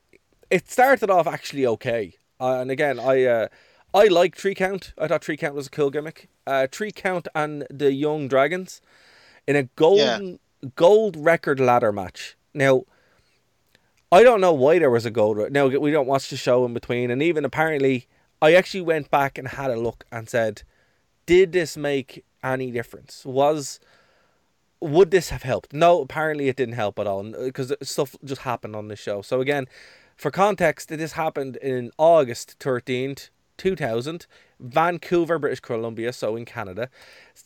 It 0.50 0.70
started 0.70 1.10
off 1.10 1.26
actually 1.26 1.66
okay, 1.66 2.14
uh, 2.40 2.58
and 2.60 2.70
again, 2.70 2.98
I 2.98 3.24
uh, 3.24 3.48
I 3.94 4.06
like 4.08 4.36
3 4.36 4.54
Count. 4.54 4.92
I 4.98 5.06
thought 5.08 5.24
3 5.24 5.36
Count 5.36 5.54
was 5.54 5.66
a 5.68 5.70
cool 5.70 5.90
gimmick. 5.90 6.28
Uh, 6.46 6.66
3 6.70 6.90
Count 6.92 7.28
and 7.34 7.66
the 7.70 7.92
Jung 7.92 8.28
Dragons 8.28 8.80
in 9.46 9.56
a 9.56 9.62
golden 9.76 10.38
gold 10.74 11.16
record 11.16 11.60
ladder 11.60 11.92
match. 11.92 12.36
Now, 12.52 12.82
I 14.10 14.22
don't 14.22 14.40
know 14.40 14.52
why 14.52 14.78
there 14.78 14.90
was 14.90 15.04
a 15.04 15.10
gold. 15.10 15.36
Re- 15.36 15.48
now 15.50 15.66
we 15.66 15.90
don't 15.90 16.06
watch 16.06 16.30
the 16.30 16.36
show 16.36 16.64
in 16.64 16.72
between, 16.74 17.10
and 17.10 17.22
even 17.22 17.44
apparently, 17.44 18.06
I 18.40 18.54
actually 18.54 18.80
went 18.80 19.10
back 19.10 19.36
and 19.36 19.48
had 19.48 19.70
a 19.70 19.76
look 19.76 20.04
and 20.10 20.28
said, 20.28 20.62
did 21.26 21.52
this 21.52 21.76
make 21.76 22.24
any 22.42 22.70
difference? 22.70 23.24
Was 23.26 23.80
would 24.80 25.10
this 25.10 25.30
have 25.30 25.42
helped? 25.42 25.72
No, 25.72 26.00
apparently 26.00 26.48
it 26.48 26.56
didn't 26.56 26.74
help 26.74 26.98
at 26.98 27.06
all 27.06 27.22
because 27.24 27.72
stuff 27.82 28.14
just 28.24 28.42
happened 28.42 28.76
on 28.76 28.88
this 28.88 29.00
show. 29.00 29.22
So 29.22 29.40
again, 29.40 29.66
for 30.16 30.30
context, 30.30 30.88
this 30.88 31.12
happened 31.12 31.56
in 31.56 31.90
August 31.98 32.56
thirteenth, 32.60 33.30
two 33.56 33.76
thousand, 33.76 34.26
Vancouver, 34.58 35.38
British 35.38 35.60
Columbia, 35.60 36.12
so 36.12 36.36
in 36.36 36.44
Canada. 36.44 36.88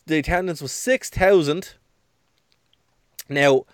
The 0.05 0.19
attendance 0.19 0.61
was 0.61 0.71
six 0.71 1.09
thousand. 1.09 1.73
Now, 3.27 3.65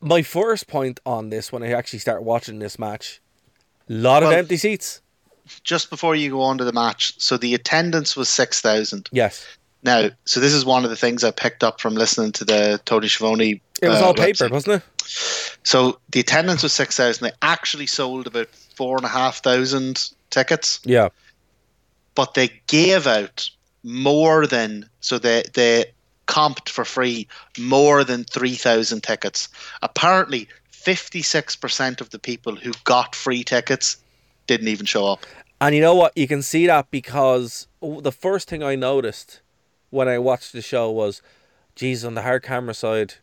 my 0.00 0.22
first 0.22 0.66
point 0.68 1.00
on 1.04 1.30
this 1.30 1.52
when 1.52 1.62
I 1.62 1.72
actually 1.72 1.98
started 1.98 2.22
watching 2.22 2.58
this 2.58 2.78
match, 2.78 3.20
a 3.88 3.92
lot 3.92 4.22
of 4.22 4.32
empty 4.32 4.56
seats. 4.56 5.00
Just 5.64 5.90
before 5.90 6.14
you 6.14 6.30
go 6.30 6.42
on 6.42 6.58
to 6.58 6.64
the 6.64 6.72
match, 6.72 7.20
so 7.20 7.36
the 7.36 7.54
attendance 7.54 8.16
was 8.16 8.28
six 8.28 8.60
thousand. 8.60 9.08
Yes, 9.12 9.44
Now, 9.82 10.10
so 10.24 10.38
this 10.38 10.52
is 10.52 10.64
one 10.64 10.84
of 10.84 10.90
the 10.90 10.96
things 10.96 11.24
I 11.24 11.32
picked 11.32 11.64
up 11.64 11.80
from 11.80 11.94
listening 11.94 12.30
to 12.32 12.44
the 12.44 12.80
Tony 12.84 13.08
Schiavone. 13.08 13.60
it 13.82 13.88
was 13.88 13.98
uh, 14.00 14.06
all 14.06 14.14
paper, 14.14 14.44
website. 14.48 14.50
wasn't 14.52 14.82
it? 14.82 15.56
So 15.64 15.98
the 16.10 16.20
attendance 16.20 16.62
was 16.62 16.72
six 16.72 16.96
thousand. 16.96 17.26
They 17.28 17.32
actually 17.42 17.86
sold 17.86 18.26
about 18.28 18.48
four 18.76 18.96
and 18.96 19.04
a 19.04 19.08
half 19.08 19.42
thousand 19.42 20.10
tickets, 20.30 20.80
Yeah. 20.84 21.08
but 22.14 22.34
they 22.34 22.50
gave 22.68 23.06
out 23.08 23.50
more 23.82 24.46
than 24.46 24.88
so 25.00 25.18
they 25.18 25.42
they 25.54 25.86
comped 26.30 26.68
for 26.68 26.84
free 26.84 27.26
more 27.58 28.04
than 28.04 28.24
three 28.24 28.54
thousand 28.54 29.02
tickets. 29.02 29.48
Apparently, 29.82 30.48
fifty 30.70 31.22
six 31.22 31.56
percent 31.56 32.00
of 32.00 32.10
the 32.10 32.18
people 32.18 32.54
who 32.54 32.72
got 32.84 33.14
free 33.14 33.42
tickets 33.44 33.96
didn't 34.46 34.68
even 34.68 34.86
show 34.86 35.06
up. 35.06 35.26
And 35.60 35.74
you 35.74 35.80
know 35.82 35.94
what? 35.94 36.16
You 36.16 36.26
can 36.26 36.40
see 36.40 36.66
that 36.68 36.90
because 36.90 37.66
the 37.82 38.12
first 38.12 38.48
thing 38.48 38.62
I 38.62 38.76
noticed 38.76 39.42
when 39.90 40.08
I 40.08 40.18
watched 40.18 40.52
the 40.52 40.62
show 40.62 40.90
was, 40.90 41.20
geez, 41.74 42.04
on 42.04 42.14
the 42.14 42.22
hard 42.22 42.42
camera 42.42 42.72
side, 42.72 43.14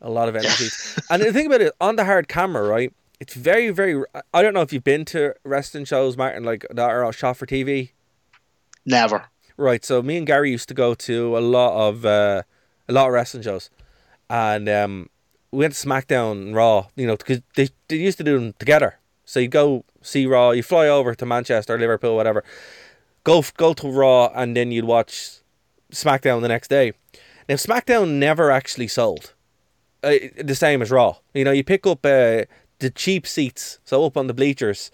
a 0.00 0.10
lot 0.10 0.28
of 0.28 0.34
energy. 0.34 0.68
And 1.10 1.22
the 1.22 1.32
thing 1.32 1.46
about 1.46 1.60
it, 1.60 1.72
on 1.80 1.96
the 1.96 2.04
hard 2.04 2.26
camera, 2.26 2.66
right? 2.66 2.92
It's 3.20 3.34
very, 3.34 3.70
very. 3.70 4.02
I 4.34 4.42
don't 4.42 4.52
know 4.52 4.62
if 4.62 4.72
you've 4.72 4.84
been 4.84 5.04
to 5.06 5.34
wrestling 5.44 5.84
shows, 5.84 6.16
Martin, 6.16 6.42
like 6.42 6.66
that 6.70 6.90
are 6.90 7.12
shot 7.12 7.36
for 7.36 7.46
TV. 7.46 7.90
Never. 8.84 9.26
Right. 9.56 9.84
So 9.84 10.02
me 10.02 10.18
and 10.18 10.26
Gary 10.26 10.50
used 10.50 10.68
to 10.68 10.74
go 10.74 10.94
to 10.94 11.38
a 11.38 11.40
lot 11.40 11.88
of 11.88 12.04
uh, 12.04 12.42
a 12.88 12.92
lot 12.92 13.06
of 13.06 13.12
wrestling 13.12 13.42
shows, 13.42 13.70
and 14.28 14.68
um, 14.68 15.08
we 15.50 15.60
went 15.60 15.74
to 15.74 15.86
SmackDown 15.88 16.32
and 16.32 16.54
Raw. 16.54 16.88
You 16.94 17.06
know, 17.06 17.16
because 17.16 17.40
they 17.54 17.70
they 17.88 17.96
used 17.96 18.18
to 18.18 18.24
do 18.24 18.38
them 18.38 18.54
together. 18.58 18.98
So 19.24 19.40
you 19.40 19.48
go 19.48 19.84
see 20.02 20.26
Raw. 20.26 20.50
You 20.50 20.62
fly 20.62 20.88
over 20.88 21.14
to 21.14 21.26
Manchester, 21.26 21.78
Liverpool, 21.78 22.16
whatever. 22.16 22.44
Go 23.24 23.42
go 23.56 23.72
to 23.74 23.88
Raw, 23.88 24.30
and 24.34 24.56
then 24.56 24.72
you'd 24.72 24.84
watch 24.84 25.40
SmackDown 25.90 26.42
the 26.42 26.48
next 26.48 26.68
day. 26.68 26.92
Now 27.48 27.54
SmackDown 27.54 28.14
never 28.18 28.50
actually 28.50 28.88
sold. 28.88 29.32
Uh, 30.02 30.14
the 30.42 30.54
same 30.54 30.82
as 30.82 30.90
Raw. 30.90 31.16
You 31.32 31.44
know, 31.44 31.52
you 31.52 31.64
pick 31.64 31.86
up 31.86 32.04
uh, 32.04 32.44
the 32.78 32.90
cheap 32.94 33.26
seats, 33.26 33.78
so 33.84 34.04
up 34.04 34.16
on 34.16 34.26
the 34.26 34.34
bleachers 34.34 34.90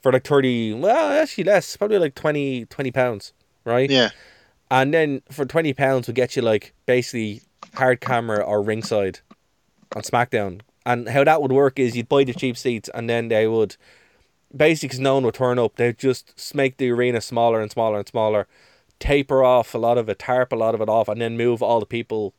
for 0.00 0.10
like 0.10 0.24
thirty. 0.24 0.72
Well, 0.72 1.20
actually 1.20 1.44
less, 1.44 1.76
probably 1.76 1.98
like 1.98 2.14
20 2.14 2.64
20 2.66 2.90
pounds, 2.92 3.32
right? 3.66 3.90
Yeah. 3.90 4.10
And 4.70 4.94
then 4.94 5.20
for 5.30 5.44
twenty 5.44 5.74
pounds, 5.74 6.08
we 6.08 6.14
get 6.14 6.34
you 6.36 6.42
like 6.42 6.72
basically 6.86 7.42
hard 7.74 8.00
camera 8.00 8.40
or 8.40 8.62
ringside 8.62 9.20
on 9.94 10.02
SmackDown. 10.02 10.62
And 10.86 11.08
how 11.08 11.24
that 11.24 11.42
would 11.42 11.52
work 11.52 11.78
is 11.78 11.96
you'd 11.96 12.08
buy 12.08 12.24
the 12.24 12.32
cheap 12.32 12.56
seats, 12.56 12.88
and 12.94 13.10
then 13.10 13.28
they 13.28 13.46
would 13.46 13.76
basically 14.56 14.90
'cause 14.90 15.00
no 15.00 15.14
one 15.14 15.24
would 15.24 15.34
turn 15.34 15.58
up. 15.58 15.76
They'd 15.76 15.98
just 15.98 16.54
make 16.54 16.78
the 16.78 16.90
arena 16.90 17.20
smaller 17.20 17.60
and 17.60 17.70
smaller 17.70 17.98
and 17.98 18.08
smaller, 18.08 18.46
taper 19.00 19.44
off 19.44 19.74
a 19.74 19.78
lot 19.78 19.98
of 19.98 20.08
it, 20.08 20.20
tarp 20.20 20.52
a 20.52 20.56
lot 20.56 20.74
of 20.74 20.80
it 20.80 20.88
off, 20.88 21.08
and 21.08 21.20
then 21.20 21.36
move 21.36 21.62
all 21.62 21.80
the 21.80 21.86
people 21.86 22.32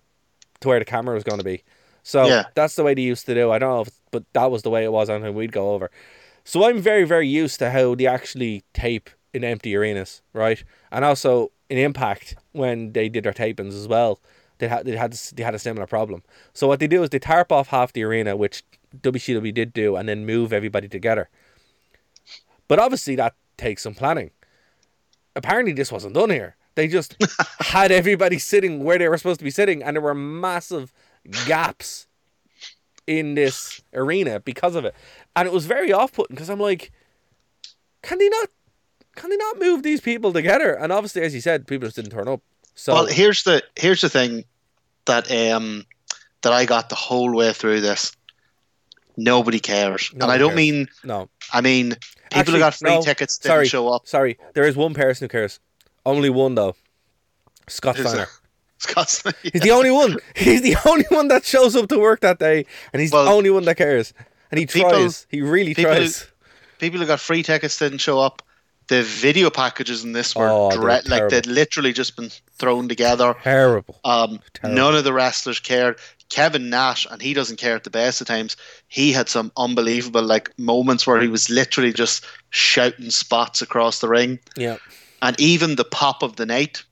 to 0.61 0.69
where 0.69 0.79
the 0.79 0.85
camera 0.85 1.13
was 1.13 1.23
going 1.23 1.37
to 1.37 1.43
be. 1.43 1.63
So 2.03 2.25
Yeah. 2.25 2.45
that's 2.55 2.75
the 2.75 2.83
way 2.83 2.93
they 2.93 3.01
used 3.01 3.25
to 3.25 3.35
do. 3.35 3.51
I 3.51 3.59
don't 3.59 3.69
know, 3.69 3.81
if, 3.81 3.89
but 4.11 4.23
that 4.33 4.49
was 4.49 4.63
the 4.63 4.69
way 4.69 4.83
it 4.85 4.91
was 4.91 5.09
and 5.09 5.35
we'd 5.35 5.51
go 5.51 5.73
over. 5.73 5.91
So 6.45 6.65
I'm 6.65 6.79
very, 6.79 7.03
very 7.03 7.27
used 7.27 7.59
to 7.59 7.69
how 7.69 7.95
they 7.95 8.07
actually 8.07 8.63
tape 8.73 9.09
in 9.33 9.43
empty 9.43 9.75
arenas, 9.75 10.21
right? 10.33 10.63
And 10.91 11.03
also 11.05 11.51
in 11.69 11.77
Impact 11.77 12.35
when 12.53 12.93
they 12.93 13.09
did 13.09 13.23
their 13.23 13.33
tapings 13.33 13.73
as 13.73 13.87
well, 13.87 14.19
they 14.59 14.67
had 14.67 14.85
they 14.85 14.95
had 14.95 15.13
they 15.13 15.43
had 15.43 15.55
a 15.55 15.59
similar 15.59 15.85
problem. 15.85 16.23
So 16.53 16.67
what 16.67 16.79
they 16.79 16.87
do 16.87 17.03
is 17.03 17.09
they 17.09 17.19
tarp 17.19 17.51
off 17.51 17.67
half 17.67 17.93
the 17.93 18.03
arena, 18.03 18.35
which 18.35 18.63
WCW 19.01 19.53
did 19.53 19.73
do, 19.73 19.95
and 19.95 20.07
then 20.09 20.25
move 20.25 20.53
everybody 20.53 20.87
together. 20.87 21.29
But 22.67 22.79
obviously 22.79 23.15
that 23.15 23.35
takes 23.57 23.83
some 23.83 23.93
planning. 23.93 24.31
Apparently 25.35 25.73
this 25.73 25.91
wasn't 25.91 26.15
done 26.15 26.29
here. 26.29 26.55
They 26.75 26.87
just 26.87 27.15
had 27.59 27.91
everybody 27.91 28.39
sitting 28.39 28.83
where 28.83 28.97
they 28.97 29.07
were 29.07 29.17
supposed 29.17 29.39
to 29.39 29.43
be 29.43 29.51
sitting, 29.51 29.83
and 29.83 29.95
there 29.95 30.01
were 30.01 30.15
massive 30.15 30.93
gaps 31.45 32.07
in 33.05 33.35
this 33.35 33.81
arena 33.93 34.39
because 34.39 34.75
of 34.75 34.85
it. 34.85 34.93
And 35.35 35.47
it 35.47 35.53
was 35.53 35.65
very 35.65 35.93
off 35.93 36.13
putting 36.13 36.35
because 36.35 36.49
I'm 36.49 36.59
like, 36.59 36.91
can 38.01 38.19
they 38.19 38.29
not 38.29 38.49
can 39.17 39.29
they 39.29 39.35
not 39.37 39.59
move 39.59 39.83
these 39.83 39.99
people 39.99 40.31
together? 40.31 40.73
And 40.73 40.93
obviously, 40.93 41.23
as 41.23 41.33
you 41.35 41.41
said, 41.41 41.67
people 41.67 41.87
just 41.87 41.97
didn't 41.97 42.11
turn 42.11 42.27
up. 42.29 42.41
So 42.75 42.93
Well, 42.93 43.05
here's 43.07 43.43
the 43.43 43.61
here's 43.75 43.99
the 44.01 44.09
thing 44.09 44.45
that 45.05 45.29
um 45.31 45.85
that 46.43 46.53
I 46.53 46.65
got 46.65 46.87
the 46.89 46.95
whole 46.95 47.33
way 47.35 47.51
through 47.51 47.81
this. 47.81 48.11
Nobody 49.19 49.59
cares, 49.59 50.11
and 50.13 50.23
I 50.23 50.37
don't 50.37 50.49
cares. 50.51 50.57
mean 50.57 50.87
no. 51.03 51.27
I 51.51 51.61
mean 51.61 51.89
people 52.29 52.39
Actually, 52.39 52.53
who 52.53 52.59
got 52.59 52.75
free 52.75 52.89
no, 52.95 53.01
tickets 53.01 53.37
didn't 53.39 53.51
sorry, 53.51 53.67
show 53.67 53.89
up. 53.89 54.07
Sorry, 54.07 54.37
there 54.53 54.67
is 54.67 54.75
one 54.75 54.93
person 54.93 55.25
who 55.25 55.29
cares. 55.29 55.59
Only 56.05 56.29
one 56.29 56.53
though. 56.55 56.75
Scott 57.67 57.97
Who's 57.97 58.07
Steiner. 58.07 58.25
that? 58.79 58.79
Scott's 58.79 59.23
He's 59.41 59.61
the 59.63 59.71
only 59.71 59.89
one. 59.89 60.17
He's 60.35 60.61
the 60.61 60.77
only 60.85 61.05
one 61.09 61.29
that 61.29 61.43
shows 61.43 61.75
up 61.75 61.89
to 61.89 61.97
work 61.97 62.19
that 62.19 62.37
day, 62.37 62.67
and 62.93 63.01
he's 63.01 63.11
Well, 63.11 63.25
the 63.25 63.31
only 63.31 63.49
one 63.49 63.65
that 63.65 63.75
cares. 63.75 64.13
And 64.51 64.59
he 64.59 64.67
people- 64.67 64.91
tries. 64.91 65.25
He 65.31 65.41
really 65.41 65.73
people 65.73 65.95
tries. 65.95 66.27
people 66.77 66.99
who 66.99 67.07
got 67.07 67.19
free 67.19 67.41
tickets 67.41 67.79
didn't 67.79 67.97
show 67.97 68.19
up. 68.19 68.43
The 68.87 69.03
video 69.03 69.49
packages 69.49 70.03
in 70.03 70.13
this 70.13 70.35
were 70.35 70.47
Oh, 70.49 70.69
they 70.69 70.77
were 70.77 71.01
like 71.05 71.29
they'd 71.29 71.45
literally 71.45 71.91
just 71.93 72.15
been 72.15 72.29
thrown 72.57 72.87
together. 72.87 73.35
Terrible. 73.43 73.99
Um, 74.05 74.39
Terrible. 74.53 74.75
none 74.81 74.95
of 74.95 75.03
the 75.03 75.11
wrestlers 75.13 75.59
cared. 75.59 75.99
Kevin 76.29 76.69
Nash, 76.69 77.05
and 77.09 77.21
he 77.21 77.33
doesn't 77.33 77.55
care 77.57 77.75
at 77.75 77.83
the 77.85 77.89
best 77.89 78.19
of 78.21 78.27
times. 78.27 78.57
He 78.89 79.11
had 79.13 79.29
some 79.29 79.51
unbelievable 79.57 80.23
like 80.23 80.57
moments 80.59 81.05
where 81.07 81.21
he 81.21 81.27
was 81.29 81.49
literally 81.49 81.93
just 81.93 82.25
shouting 82.49 83.09
spots 83.11 83.61
across 83.61 83.99
the 83.99 84.09
ring, 84.09 84.39
Yeah. 84.57 84.77
and 85.21 85.39
even 85.39 85.75
the 85.75 85.85
pop 85.85 86.23
of 86.23 86.35
the 86.35 86.45
night 86.45 86.83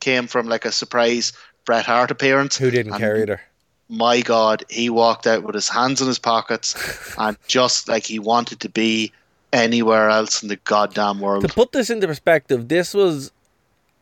came 0.00 0.26
from 0.26 0.48
like 0.48 0.64
a 0.64 0.72
surprise 0.72 1.32
Bret 1.64 1.86
Hart 1.86 2.10
appearance. 2.10 2.56
Who 2.56 2.70
didn't 2.72 2.92
And 2.94 3.00
care 3.00 3.16
either? 3.22 3.40
My 3.88 4.20
God, 4.20 4.64
he 4.68 4.90
walked 4.90 5.26
out 5.28 5.42
with 5.44 5.54
his 5.54 5.68
hands 5.68 6.00
in 6.00 6.08
his 6.08 6.18
pockets 6.18 6.74
and 7.18 7.36
just 7.46 7.88
like 7.88 8.04
he 8.06 8.18
wanted 8.18 8.58
to 8.60 8.68
be 8.68 9.12
anywhere 9.52 10.08
else 10.08 10.42
in 10.42 10.48
the 10.48 10.56
goddamn 10.56 11.20
world. 11.20 11.46
To 11.46 11.52
put 11.52 11.72
this 11.72 11.90
into 11.90 12.06
perspective, 12.06 12.68
this 12.68 12.94
was 12.94 13.32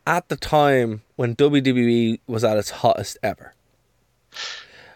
at 0.07 0.29
the 0.29 0.35
time 0.35 1.01
when 1.15 1.35
WWE 1.35 2.19
was 2.27 2.43
at 2.43 2.57
its 2.57 2.69
hottest 2.69 3.17
ever. 3.21 3.53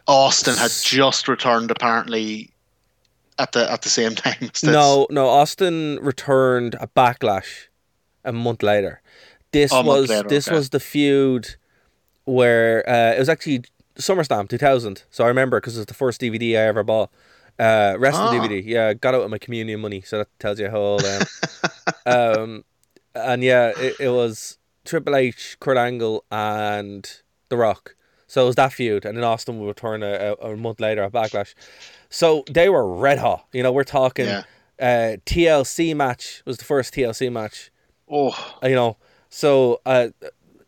Austin 0.07 0.55
had 0.55 0.71
just 0.83 1.27
returned 1.27 1.71
apparently 1.71 2.51
at 3.39 3.51
the 3.51 3.71
at 3.71 3.81
the 3.81 3.89
same 3.89 4.15
time 4.15 4.37
as 4.41 4.61
this. 4.61 4.63
No, 4.63 5.07
no, 5.09 5.27
Austin 5.27 5.99
returned 6.01 6.75
a 6.79 6.87
backlash 6.87 7.67
a 8.23 8.31
month 8.31 8.63
later. 8.63 9.01
This 9.51 9.71
a 9.71 9.81
was 9.81 10.09
later, 10.09 10.27
this 10.27 10.47
okay. 10.47 10.55
was 10.55 10.69
the 10.69 10.79
feud 10.79 11.55
where 12.25 12.87
uh, 12.89 13.13
it 13.13 13.19
was 13.19 13.29
actually 13.29 13.63
SummerSlam 13.97 14.49
2000. 14.49 15.03
So 15.09 15.23
I 15.23 15.27
remember 15.27 15.59
because 15.59 15.77
it's 15.77 15.87
the 15.87 15.93
first 15.93 16.21
DVD 16.21 16.57
I 16.57 16.67
ever 16.67 16.83
bought. 16.83 17.09
Uh, 17.57 17.95
wrestling 17.97 18.39
Ah. 18.39 18.47
DVD. 18.47 18.61
Yeah, 18.65 18.87
I 18.87 18.93
got 18.95 19.15
out 19.15 19.21
of 19.21 19.31
my 19.31 19.37
communion 19.37 19.79
money, 19.79 20.01
so 20.01 20.19
that 20.19 20.27
tells 20.39 20.59
you 20.59 20.69
how 20.69 20.77
old 20.77 21.03
I 21.05 21.21
am. 22.05 22.39
um, 22.41 22.65
and 23.13 23.43
yeah, 23.43 23.71
it, 23.77 23.95
it 23.99 24.09
was 24.09 24.57
Triple 24.83 25.15
H, 25.15 25.57
Kurt 25.59 25.77
Angle, 25.77 26.25
and 26.31 27.09
The 27.49 27.57
Rock. 27.57 27.95
So 28.27 28.43
it 28.43 28.47
was 28.47 28.55
that 28.55 28.73
feud, 28.73 29.05
and 29.05 29.15
then 29.17 29.23
Austin 29.23 29.59
would 29.59 29.67
return 29.67 30.03
a, 30.03 30.35
a, 30.41 30.51
a 30.51 30.57
month 30.57 30.79
later 30.81 31.03
at 31.03 31.11
Backlash. 31.13 31.53
So 32.09 32.43
they 32.51 32.67
were 32.69 32.85
red 32.93 33.19
hot. 33.19 33.45
You 33.53 33.63
know, 33.63 33.71
we're 33.71 33.83
talking 33.85 34.25
Yeah. 34.25 34.43
uh, 34.79 35.17
TLC 35.25 35.95
match 35.95 36.41
was 36.45 36.57
the 36.57 36.65
first 36.65 36.93
TLC 36.93 37.31
match. 37.31 37.71
Oh, 38.09 38.31
uh, 38.61 38.67
You 38.67 38.75
know, 38.75 38.97
so 39.29 39.79
uh, 39.85 40.07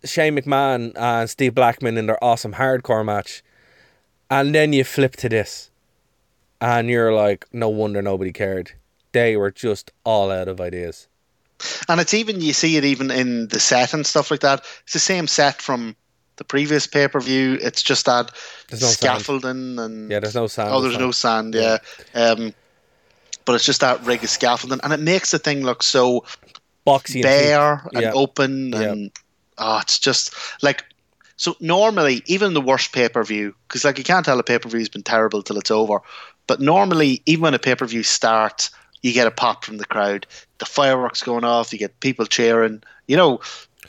Shane 0.06 0.38
McMahon 0.38 0.94
and 0.96 1.30
Steve 1.30 1.54
Blackman 1.56 1.98
in 1.98 2.06
their 2.06 2.24
awesome 2.24 2.54
hardcore 2.54 3.04
match, 3.04 3.44
and 4.30 4.54
then 4.56 4.72
you 4.72 4.84
flip 4.84 5.16
to 5.18 5.28
this, 5.30 5.70
and 6.62 6.90
you're 6.90 7.14
like, 7.14 7.46
no 7.54 7.70
wonder 7.70 8.02
nobody 8.02 8.32
cared. 8.34 8.72
They 9.12 9.38
were 9.38 9.52
just 9.52 9.92
all 10.04 10.32
out 10.32 10.48
of 10.48 10.60
ideas. 10.62 11.08
and 11.90 12.00
it's 12.00 12.14
even 12.14 12.40
you 12.42 12.54
see 12.54 12.78
it 12.78 12.86
even 12.86 13.10
in 13.12 13.48
the 13.48 13.60
set 13.60 13.94
and 13.94 14.06
stuff 14.06 14.30
like 14.32 14.42
that. 14.42 14.64
It's 14.84 14.94
the 14.94 15.00
same 15.00 15.28
set 15.28 15.62
from 15.62 15.96
the 16.36 16.44
previous 16.44 16.86
pay 16.86 17.08
per 17.08 17.20
view. 17.20 17.58
It's 17.62 17.82
just 17.82 18.06
that 18.06 18.32
There's 18.70 18.82
no 18.82 18.88
sand. 18.90 18.98
scaffolding 18.98 19.80
and 19.80 20.12
Yeah, 20.12 20.20
there's 20.20 20.36
no 20.36 20.48
sand. 20.48 20.70
oh, 20.72 20.82
there's 20.82 20.94
time. 20.94 21.02
no 21.02 21.12
sand. 21.12 21.56
Yeah, 21.56 21.78
um, 22.14 22.54
but 23.46 23.56
it's 23.56 23.66
just 23.66 23.82
that 23.82 24.04
rig 24.06 24.24
of 24.24 24.30
scaffolding, 24.30 24.80
and 24.84 24.94
it 24.94 25.00
makes 25.00 25.32
the 25.32 25.40
thing 25.40 25.64
look 25.64 25.82
so 25.82 26.26
boxy 26.86 27.24
bare 27.24 27.82
and 27.94 28.02
Yeah. 28.04 28.12
open 28.14 28.72
Yeah. 28.74 28.82
and 28.82 29.12
oh, 29.58 29.80
it's 29.82 29.98
just 30.00 30.34
like 30.62 30.84
so 31.38 31.56
normally 31.60 32.22
even 32.28 32.54
the 32.54 32.62
worst 32.62 32.92
pay-per-view 32.94 33.54
because 33.68 33.84
like 33.84 33.98
you 33.98 34.04
can't 34.04 34.26
tell 34.26 34.40
a 34.40 34.44
pay-per-view's 34.44 34.90
been 34.90 35.04
terrible 35.04 35.42
till 35.44 35.58
it's 35.58 35.72
over 35.72 36.00
but 36.48 36.60
normally 36.60 37.22
even 37.26 37.44
when 37.44 37.54
a 37.54 37.60
pay-per-view 37.60 38.04
starts 38.04 38.72
you 39.04 39.14
get 39.14 39.28
a 39.28 39.32
pop 39.32 39.64
from 39.64 39.78
the 39.78 39.86
crowd 39.86 40.26
the 40.58 40.66
fireworks 40.66 41.22
going 41.22 41.44
off 41.44 41.72
you 41.72 41.80
get 41.80 42.00
people 42.00 42.26
cheering 42.26 42.82
you 43.08 43.16
know 43.16 43.40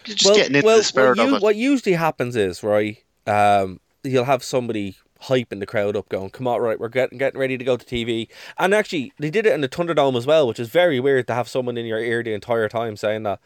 you're 0.06 0.16
just 0.16 0.34
getting 0.34 0.54
into 0.56 0.68
the 0.68 0.82
spirit 0.82 1.18
what, 1.18 1.28
of 1.28 1.34
it 1.34 1.42
what 1.42 1.56
usually 1.56 1.94
happens 1.94 2.36
is 2.36 2.62
right. 2.62 2.98
Um, 3.26 3.80
you'll 4.04 4.24
have 4.24 4.42
somebody 4.42 4.96
hyping 5.22 5.60
the 5.60 5.66
crowd 5.66 5.96
up, 5.96 6.08
going, 6.08 6.30
"Come 6.30 6.46
on, 6.46 6.60
right, 6.60 6.78
we're 6.78 6.88
getting 6.88 7.18
getting 7.18 7.38
ready 7.38 7.58
to 7.58 7.64
go 7.64 7.76
to 7.76 7.84
TV." 7.84 8.28
And 8.58 8.72
actually, 8.72 9.12
they 9.18 9.30
did 9.30 9.44
it 9.46 9.52
in 9.52 9.60
the 9.60 9.68
Thunderdome 9.68 10.16
as 10.16 10.26
well, 10.26 10.46
which 10.46 10.60
is 10.60 10.68
very 10.68 11.00
weird 11.00 11.26
to 11.26 11.34
have 11.34 11.48
someone 11.48 11.76
in 11.76 11.84
your 11.84 11.98
ear 11.98 12.22
the 12.22 12.32
entire 12.32 12.68
time 12.68 12.96
saying 12.96 13.24
that. 13.24 13.40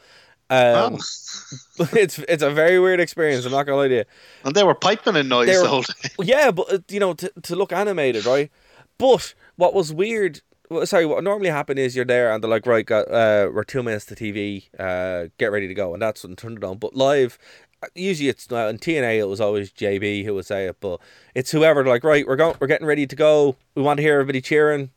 Um, 0.51 0.99
Oh. 0.99 1.87
it's 1.95 2.19
it's 2.29 2.43
a 2.43 2.51
very 2.51 2.79
weird 2.79 3.01
experience. 3.01 3.45
I'm 3.47 3.53
not 3.53 3.65
gonna 3.65 3.79
lie 3.79 3.89
to 3.89 3.95
you. 3.95 4.05
and 4.45 4.55
they 4.55 4.63
were 4.63 4.75
piping 4.75 5.17
in 5.17 5.29
noise 5.29 5.49
were- 5.49 5.63
the 5.63 5.69
whole 5.69 5.83
time 5.83 6.11
Yeah, 6.21 6.51
but 6.51 6.73
uh, 6.73 6.79
you 6.89 7.01
know, 7.01 7.15
to, 7.15 7.33
to 7.45 7.57
look 7.57 7.73
animated, 7.73 8.27
right? 8.27 8.51
But 8.99 9.35
what 9.57 9.75
was 9.75 9.93
weird, 9.93 10.41
sorry, 10.85 11.07
what 11.07 11.25
normally 11.25 11.51
happen 11.51 11.79
is 11.79 11.97
you're 11.97 12.05
there 12.05 12.33
and 12.33 12.43
they're 12.43 12.51
like, 12.51 12.67
right, 12.67 12.87
got, 12.87 13.09
uh, 13.09 13.51
we're 13.53 13.65
two 13.65 13.83
minutes 13.83 14.07
to 14.07 14.15
TV, 14.15 14.69
uh, 14.79 15.29
get 15.39 15.53
ready 15.53 15.69
to 15.69 15.75
go, 15.75 15.93
and 15.93 16.03
that's 16.03 16.23
when 16.23 16.37
turned 16.37 16.59
it 16.59 16.65
on. 16.65 16.79
But 16.79 16.95
live, 16.95 17.39
uh, 17.83 17.89
usually 17.95 18.29
it's 18.29 18.51
uh, 18.51 18.69
in 18.69 18.79
TNA, 18.79 19.19
it 19.19 19.29
was 19.29 19.41
always 19.41 19.73
JB 19.73 20.25
who 20.25 20.35
would 20.35 20.47
say 20.47 20.67
it, 20.67 20.77
but 20.81 21.01
it's 21.35 21.51
whoever. 21.51 21.85
Like, 21.85 22.05
right, 22.05 22.27
we're 22.27 22.37
going, 22.37 22.57
we're 22.61 22.67
getting 22.67 22.87
ready 22.87 23.07
to 23.07 23.17
go. 23.17 23.57
We 23.75 23.83
want 23.83 23.99
to 23.99 24.03
hear 24.03 24.15
everybody 24.15 24.41
cheering. 24.41 24.91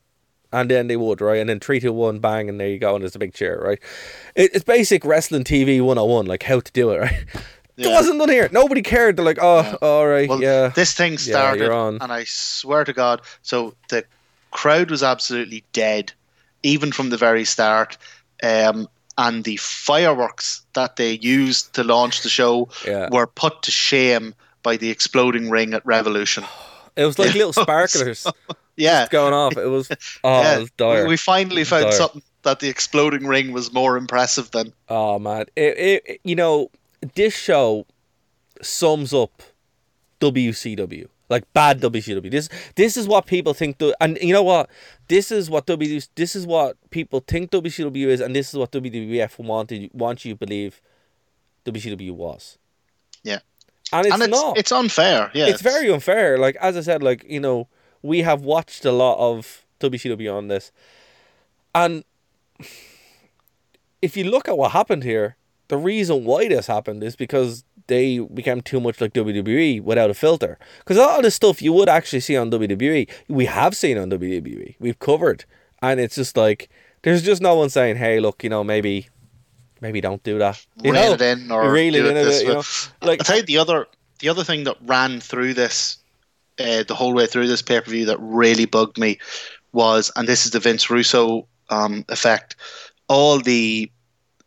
And 0.54 0.72
then 0.72 0.88
they 0.88 0.96
would, 0.96 1.20
right? 1.20 1.40
And 1.40 1.50
then 1.50 1.60
three, 1.60 1.82
two, 1.82 1.92
one, 1.92 2.20
bang, 2.20 2.48
and 2.48 2.60
there 2.60 2.70
you 2.70 2.80
go, 2.80 2.96
and 2.96 3.02
there's 3.04 3.16
a 3.16 3.20
big 3.20 3.34
cheer, 3.34 3.60
right? 3.62 3.80
It, 4.36 4.52
it's 4.54 4.64
basic 4.64 5.04
wrestling 5.04 5.44
TV 5.44 5.82
101, 5.82 6.28
like 6.28 6.44
how 6.44 6.62
to 6.62 6.72
do 6.72 6.92
it, 6.92 7.00
right? 7.00 7.26
It 7.78 7.88
Yeah. 7.88 7.94
wasn't 7.94 8.20
done 8.20 8.30
here. 8.30 8.48
Nobody 8.52 8.82
cared. 8.82 9.18
They're 9.18 9.26
like, 9.26 9.40
oh, 9.42 9.76
all 9.82 10.08
right, 10.08 10.30
Well, 10.30 10.42
yeah. 10.42 10.70
this 10.70 10.94
thing 10.94 11.18
started, 11.18 11.70
on. 11.70 11.98
and 12.02 12.12
I 12.12 12.24
swear 12.26 12.84
to 12.86 12.94
God, 12.94 13.22
so 13.42 13.76
the 13.90 14.06
crowd 14.52 14.90
was 14.92 15.04
absolutely 15.04 15.64
dead, 15.74 16.14
even 16.64 16.92
from 16.92 17.10
the 17.10 17.18
very 17.18 17.44
start. 17.46 17.98
Um, 18.44 18.88
and 19.18 19.44
the 19.44 19.58
fireworks 19.58 20.62
that 20.74 20.96
they 20.98 21.14
used 21.22 21.74
to 21.74 21.84
launch 21.84 22.22
the 22.22 22.30
show 22.30 22.70
Yeah. 22.86 23.08
were 23.12 23.28
put 23.28 23.62
to 23.64 23.72
shame 23.72 24.36
by 24.64 24.78
the 24.78 24.90
exploding 24.90 25.50
ring 25.50 25.74
at 25.74 25.86
Revolution. 25.86 26.44
It 26.98 27.04
was 27.06 27.20
like 27.20 27.34
little 27.34 27.52
sparklers 27.52 28.26
Yeah, 28.78 29.08
going 29.10 29.34
off. 29.34 29.58
It 29.58 29.66
was 29.68 29.90
oh, 30.24 30.42
yeah. 30.42 30.56
it 30.56 30.60
was 30.60 30.72
dire. 30.78 31.04
We, 31.04 31.10
we 31.10 31.18
finally 31.18 31.66
found 31.66 31.84
Dire. 31.84 31.92
something 31.92 32.22
that 32.44 32.62
the 32.62 32.70
exploding 32.70 33.28
ring 33.28 33.52
was 33.52 33.74
more 33.74 33.98
impressive 33.98 34.50
than. 34.52 34.72
Oh 34.88 35.20
man, 35.20 35.46
it, 35.58 35.78
it, 36.06 36.22
you 36.24 36.36
know, 36.36 36.70
this 37.14 37.34
show 37.36 37.86
sums 38.62 39.14
up 39.14 39.44
WCW. 40.20 41.08
Like 41.28 41.52
bad 41.54 41.82
WCW. 41.82 42.30
This 42.30 42.50
this 42.76 42.98
is 42.98 43.08
what 43.08 43.26
people 43.26 43.56
think. 43.56 43.80
The, 43.80 43.98
and 44.00 44.18
you 44.22 44.32
know 44.32 44.44
what? 44.44 44.70
This 45.08 45.32
is 45.32 45.50
what 45.50 45.66
W. 45.66 46.00
This 46.14 46.36
is 46.36 46.46
what 46.46 46.78
people 46.92 47.24
think 47.28 47.50
WCW 47.50 48.08
is, 48.08 48.22
and 48.22 48.36
this 48.36 48.50
is 48.50 48.60
what 48.60 48.72
WWF 48.72 49.40
wanted 49.40 49.90
wants 49.92 50.24
you 50.24 50.34
to 50.34 50.38
believe 50.38 50.82
WCW 51.66 52.12
was. 52.12 52.60
Yeah. 53.24 53.40
And 53.92 54.06
it's, 54.06 54.14
and 54.14 54.24
it's 54.24 54.32
not. 54.32 54.58
it's 54.58 54.72
unfair. 54.72 55.32
Yeah, 55.34 55.48
it's 55.48 55.62
very 55.62 55.92
unfair. 55.92 56.38
Like 56.38 56.58
as 56.58 56.78
I 56.78 56.82
said, 56.82 57.02
like 57.02 57.26
you 57.28 57.40
know, 57.40 57.68
we 58.04 58.22
have 58.22 58.42
watched 58.42 58.86
a 58.86 58.92
lot 58.92 59.18
of 59.18 59.66
WCW 59.80 60.32
on 60.32 60.48
this, 60.48 60.72
and 61.74 62.04
if 64.02 64.16
you 64.16 64.24
look 64.26 64.48
at 64.48 64.58
what 64.58 64.72
happened 64.72 65.04
here, 65.04 65.38
the 65.68 65.78
reason 65.78 66.26
why 66.26 66.48
this 66.48 66.68
happened 66.68 67.04
is 67.04 67.16
because 67.16 67.64
they 67.88 68.20
became 68.20 68.62
too 68.62 68.80
much 68.80 69.00
like 69.00 69.14
WWE 69.14 69.82
without 69.82 70.10
a 70.10 70.14
filter. 70.14 70.58
Because 70.80 70.98
a 70.98 71.02
lot 71.02 71.18
of 71.18 71.24
the 71.24 71.32
stuff 71.32 71.62
you 71.62 71.74
would 71.74 71.90
actually 71.90 72.20
see 72.20 72.36
on 72.36 72.52
WWE, 72.52 73.10
we 73.28 73.46
have 73.46 73.76
seen 73.76 73.98
on 73.98 74.10
WWE. 74.10 74.76
We've 74.80 75.00
covered, 75.00 75.46
and 75.82 76.00
it's 76.00 76.16
just 76.16 76.38
like 76.38 76.70
there's 77.04 77.24
just 77.24 77.42
no 77.42 77.56
one 77.56 77.70
saying, 77.70 77.98
"Hey, 77.98 78.20
look, 78.20 78.44
you 78.44 78.50
know, 78.50 78.64
maybe." 78.64 79.10
Maybe 79.82 80.00
don't 80.00 80.24
do 80.24 80.40
that. 80.40 80.66
You 80.82 80.94
know, 80.94 81.12
it 81.12 81.22
in 81.22 81.52
or 81.52 81.70
really 81.70 82.00
do 82.00 82.06
it 82.06 82.16
it 82.16 82.18
in 82.18 82.26
this 82.26 82.40
bit, 82.40 82.48
you 82.48 82.54
know. 82.54 82.64
Like 83.02 83.20
I 83.20 83.24
tell 83.24 83.38
you 83.38 83.44
the 83.44 83.58
other 83.58 83.86
the 84.20 84.30
other 84.30 84.44
thing 84.44 84.64
that 84.64 84.78
ran 84.82 85.20
through 85.20 85.54
this 85.54 85.98
uh, 86.60 86.84
the 86.84 86.96
whole 86.96 87.14
way 87.14 87.28
through 87.28 87.48
this 87.48 87.62
pay 87.62 87.82
per 87.82 87.92
view 87.92 88.06
that 88.06 88.18
really 88.20 88.66
bugged 88.66 88.98
me 88.98 89.20
was, 89.74 90.12
and 90.16 90.28
this 90.28 90.46
is 90.46 90.52
the 90.52 90.60
Vince 90.60 90.90
Russo 90.90 91.46
um, 91.70 92.06
effect, 92.10 92.56
all 93.10 93.40
the 93.40 93.92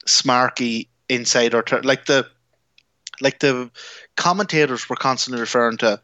smarky 0.07 0.89
insider 1.09 1.63
ter- 1.63 1.83
like 1.83 2.07
the 2.07 2.27
like 3.21 3.41
the 3.41 3.71
commentators 4.17 4.89
were 4.89 4.97
constantly 4.97 5.41
referring 5.41 5.77
to 5.79 6.01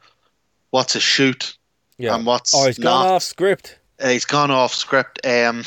what's 0.70 0.96
a 0.96 1.00
shoot 1.00 1.56
yeah. 1.98 2.14
and 2.14 2.26
what's 2.26 2.54
oh, 2.54 2.66
he's 2.66 2.78
not. 2.78 3.02
gone 3.04 3.12
off 3.14 3.22
script. 3.22 3.78
Uh, 4.00 4.08
he's 4.08 4.24
gone 4.24 4.50
off 4.50 4.74
script. 4.74 5.24
Um, 5.24 5.64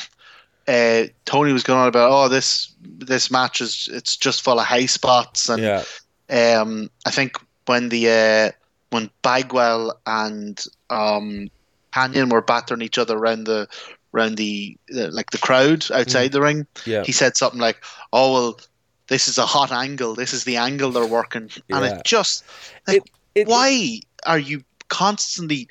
uh, 0.68 1.04
Tony 1.26 1.54
was 1.54 1.64
going 1.64 1.80
on 1.80 1.88
about, 1.88 2.12
oh, 2.12 2.28
this 2.28 2.74
this 2.82 3.32
match 3.32 3.62
is 3.62 3.90
it's 3.92 4.18
just 4.18 4.42
full 4.42 4.60
of 4.60 4.66
high 4.66 4.86
spots, 4.86 5.48
and 5.50 5.64
Yeah. 5.64 5.84
um, 6.30 6.90
I 7.06 7.12
think 7.12 7.38
when 7.68 7.90
the 7.90 8.10
uh, 8.10 8.52
when 8.90 9.10
Bagwell 9.22 9.98
and 10.06 10.62
um, 10.90 11.50
Kanyon 11.94 12.30
were 12.30 12.42
battering 12.42 12.82
each 12.82 12.98
other 12.98 13.18
around 13.18 13.46
the 13.46 13.70
around 14.14 14.36
the 14.36 14.78
like 14.90 15.32
the 15.32 15.38
crowd 15.38 15.86
outside 15.92 16.32
the 16.34 16.42
ring, 16.42 16.68
Yeah. 16.86 17.04
he 17.04 17.14
said 17.14 17.38
something 17.38 17.62
like, 17.62 17.82
"Oh 18.12 18.34
well, 18.34 18.60
this 19.08 19.28
is 19.28 19.38
a 19.38 19.46
hot 19.46 19.72
angle. 19.72 20.16
This 20.16 20.34
is 20.34 20.44
the 20.44 20.58
angle 20.58 20.92
they're 20.92 21.06
working," 21.06 21.50
and 21.70 21.86
Yeah. 21.86 21.96
it 21.96 22.04
just 22.06 22.44
like, 22.88 22.98
It- 22.98 23.12
it- 23.42 23.48
why 23.48 24.00
are 24.26 24.40
you 24.40 24.64
constantly 24.90 25.68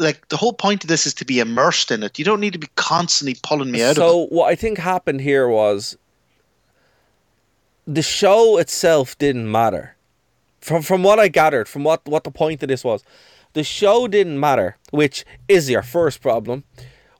like 0.00 0.28
the 0.28 0.36
whole 0.36 0.52
point 0.52 0.84
of 0.84 0.88
this 0.88 1.06
is 1.06 1.14
to 1.14 1.24
be 1.24 1.40
immersed 1.40 1.90
in 1.90 2.04
it. 2.04 2.18
You 2.20 2.24
don't 2.24 2.38
need 2.38 2.52
to 2.52 2.58
be 2.58 2.68
constantly 2.76 3.36
pulling 3.42 3.72
me 3.72 3.82
out 3.82 3.90
of 3.90 3.96
it. 3.96 4.00
So 4.00 4.26
what 4.26 4.46
I 4.48 4.54
think 4.54 4.78
happened 4.78 5.20
here 5.20 5.48
was 5.48 5.96
the 7.86 8.02
show 8.02 8.58
itself 8.58 9.18
didn't 9.18 9.50
matter. 9.50 9.96
From 10.60 10.82
from 10.82 11.02
what 11.02 11.18
I 11.18 11.28
gathered, 11.28 11.68
from 11.68 11.82
what 11.84 12.06
what 12.06 12.24
the 12.24 12.30
point 12.30 12.62
of 12.62 12.68
this 12.68 12.84
was, 12.84 13.02
the 13.54 13.64
show 13.64 14.06
didn't 14.06 14.38
matter, 14.38 14.76
which 14.90 15.24
is 15.48 15.68
your 15.70 15.82
first 15.82 16.20
problem. 16.20 16.64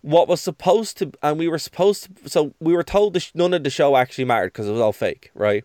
What 0.02 0.28
was 0.28 0.40
supposed 0.40 0.96
to, 0.98 1.12
and 1.22 1.38
we 1.38 1.48
were 1.48 1.58
supposed 1.58 2.04
to, 2.22 2.28
so 2.28 2.54
we 2.61 2.72
were 2.74 2.84
told 2.84 3.14
the 3.14 3.20
sh- 3.20 3.32
none 3.34 3.52
of 3.52 3.64
the 3.64 3.70
show 3.70 3.96
actually 3.96 4.24
mattered 4.24 4.52
because 4.52 4.68
it 4.68 4.72
was 4.72 4.80
all 4.80 4.92
fake, 4.92 5.30
right? 5.34 5.64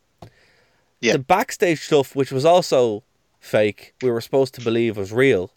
Yeah. 1.00 1.13
The 1.13 1.19
backstage 1.19 1.82
stuff, 1.82 2.15
which 2.15 2.32
was 2.32 2.46
also 2.46 3.04
fake, 3.39 3.93
we 4.02 4.10
were 4.10 4.22
supposed 4.22 4.54
to 4.56 4.62
believe 4.62 4.98
was 4.98 5.12
real. 5.12 5.52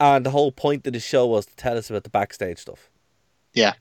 And 0.00 0.24
the 0.24 0.30
whole 0.30 0.52
point 0.52 0.86
of 0.86 0.92
the 0.92 1.00
show 1.00 1.26
was 1.26 1.46
to 1.46 1.56
tell 1.56 1.76
us 1.76 1.90
about 1.90 2.04
the 2.04 2.10
backstage 2.10 2.58
stuff. 2.58 2.90
Yeah, 3.52 3.74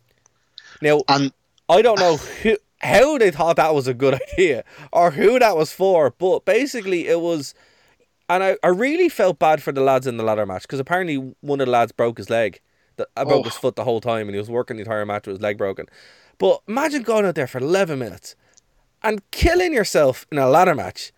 Now, 0.82 1.02
and 1.08 1.32
I 1.68 1.82
don't 1.82 2.00
know 2.00 2.18
who, 2.18 2.58
how 2.80 3.18
they 3.18 3.32
thought 3.32 3.56
that 3.56 3.74
was 3.74 3.88
a 3.88 3.94
good 3.94 4.20
idea 4.34 4.64
or 4.92 5.12
who 5.12 5.40
that 5.40 5.58
was 5.58 5.72
for, 5.72 6.12
but 6.12 6.46
basically 6.46 7.08
it 7.08 7.22
was. 7.22 7.56
And 8.30 8.44
I, 8.44 8.58
I 8.64 8.68
really 8.68 9.10
felt 9.10 9.38
bad 9.40 9.62
for 9.62 9.72
the 9.72 9.82
lads 9.82 10.08
in 10.08 10.18
the 10.18 10.24
ladder 10.24 10.46
match 10.46 10.62
because 10.64 10.80
apparently 10.80 11.16
one 11.42 11.60
of 11.60 11.66
the 11.68 11.72
lads 11.72 11.92
broke 11.92 12.18
his 12.18 12.30
leg. 12.30 12.62
I 13.18 13.24
broke 13.24 13.42
Oh. 13.42 13.44
his 13.44 13.56
foot 13.56 13.76
the 13.76 13.84
whole 13.84 14.02
time 14.02 14.28
and 14.28 14.32
he 14.36 14.38
was 14.40 14.50
working 14.50 14.78
the 14.78 14.84
entire 14.84 15.06
match 15.06 15.28
with 15.28 15.36
his 15.38 15.42
leg 15.42 15.58
broken. 15.58 15.88
But 16.38 16.62
imagine 16.68 17.04
going 17.04 17.26
out 17.26 17.36
there 17.36 17.48
for 17.48 17.58
11 17.60 17.98
minutes 18.00 18.36
and 19.02 19.22
killing 19.32 19.74
yourself 19.74 20.26
in 20.32 20.38
a 20.38 20.48
ladder 20.48 20.76
match. 20.76 21.12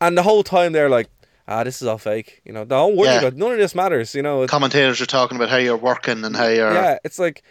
And 0.00 0.16
the 0.16 0.22
whole 0.22 0.42
time 0.42 0.72
they're 0.72 0.88
like, 0.88 1.08
ah, 1.46 1.64
this 1.64 1.80
is 1.82 1.88
all 1.88 1.98
fake. 1.98 2.40
You 2.44 2.52
know, 2.52 2.64
don't 2.64 2.96
worry 2.96 3.08
Yeah. 3.08 3.18
about. 3.20 3.34
None 3.34 3.52
of 3.52 3.58
this 3.58 3.74
matters. 3.74 4.14
You 4.14 4.22
know, 4.22 4.46
commentators 4.46 5.00
are 5.00 5.06
talking 5.06 5.36
about 5.36 5.48
how 5.50 5.56
you're 5.56 5.76
working 5.76 6.24
and 6.24 6.36
how 6.36 6.46
you're. 6.48 6.72
yeah, 6.72 6.98
it's 7.04 7.18
like, 7.18 7.42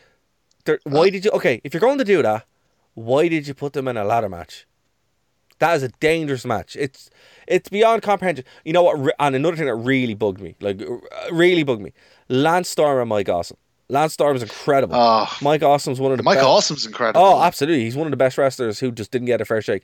why 0.84 1.10
did 1.10 1.26
you? 1.26 1.32
Okay, 1.32 1.62
if 1.64 1.74
you're 1.74 1.82
going 1.82 1.98
to 1.98 2.04
do 2.04 2.22
that, 2.22 2.46
why 2.94 3.28
did 3.28 3.48
you 3.48 3.54
put 3.54 3.74
them 3.74 3.88
in 3.88 3.96
a 3.98 4.04
ladder 4.04 4.30
match? 4.30 4.66
That 5.60 5.76
is 5.76 5.84
a 5.84 5.90
dangerous 6.00 6.46
match. 6.46 6.76
It's 6.76 7.10
it's 7.48 7.70
beyond 7.70 8.02
comprehension. 8.04 8.46
You 8.64 8.74
know 8.74 8.84
what? 8.84 9.14
And 9.20 9.36
another 9.36 9.56
thing 9.58 9.66
that 9.66 9.76
really 9.76 10.14
bugged 10.14 10.40
me, 10.42 10.56
like 10.62 10.82
uh, 10.82 10.98
really 11.32 11.64
bugged 11.64 11.82
me, 11.82 11.94
Lance 12.30 12.70
Storm 12.70 13.00
and 13.00 13.10
Mike 13.10 13.30
Awesome. 13.30 13.58
Lance 13.90 14.14
Storm 14.14 14.36
is 14.36 14.44
incredible. 14.44 14.96
Oh, 14.98 15.28
Mike 15.42 15.64
Awesome's 15.64 16.00
one 16.00 16.12
of 16.12 16.18
the 16.18 16.24
Mike 16.24 16.38
best. 16.38 16.48
Awesome's 16.48 16.86
incredible. 16.86 17.22
Oh, 17.22 17.42
absolutely. 17.42 17.86
He's 17.86 17.96
one 17.96 18.06
of 18.08 18.12
the 18.12 18.18
best 18.18 18.38
wrestlers 18.38 18.80
who 18.80 18.92
just 18.92 19.12
didn't 19.12 19.28
get 19.28 19.40
a 19.40 19.46
fair 19.46 19.62
shake, 19.62 19.84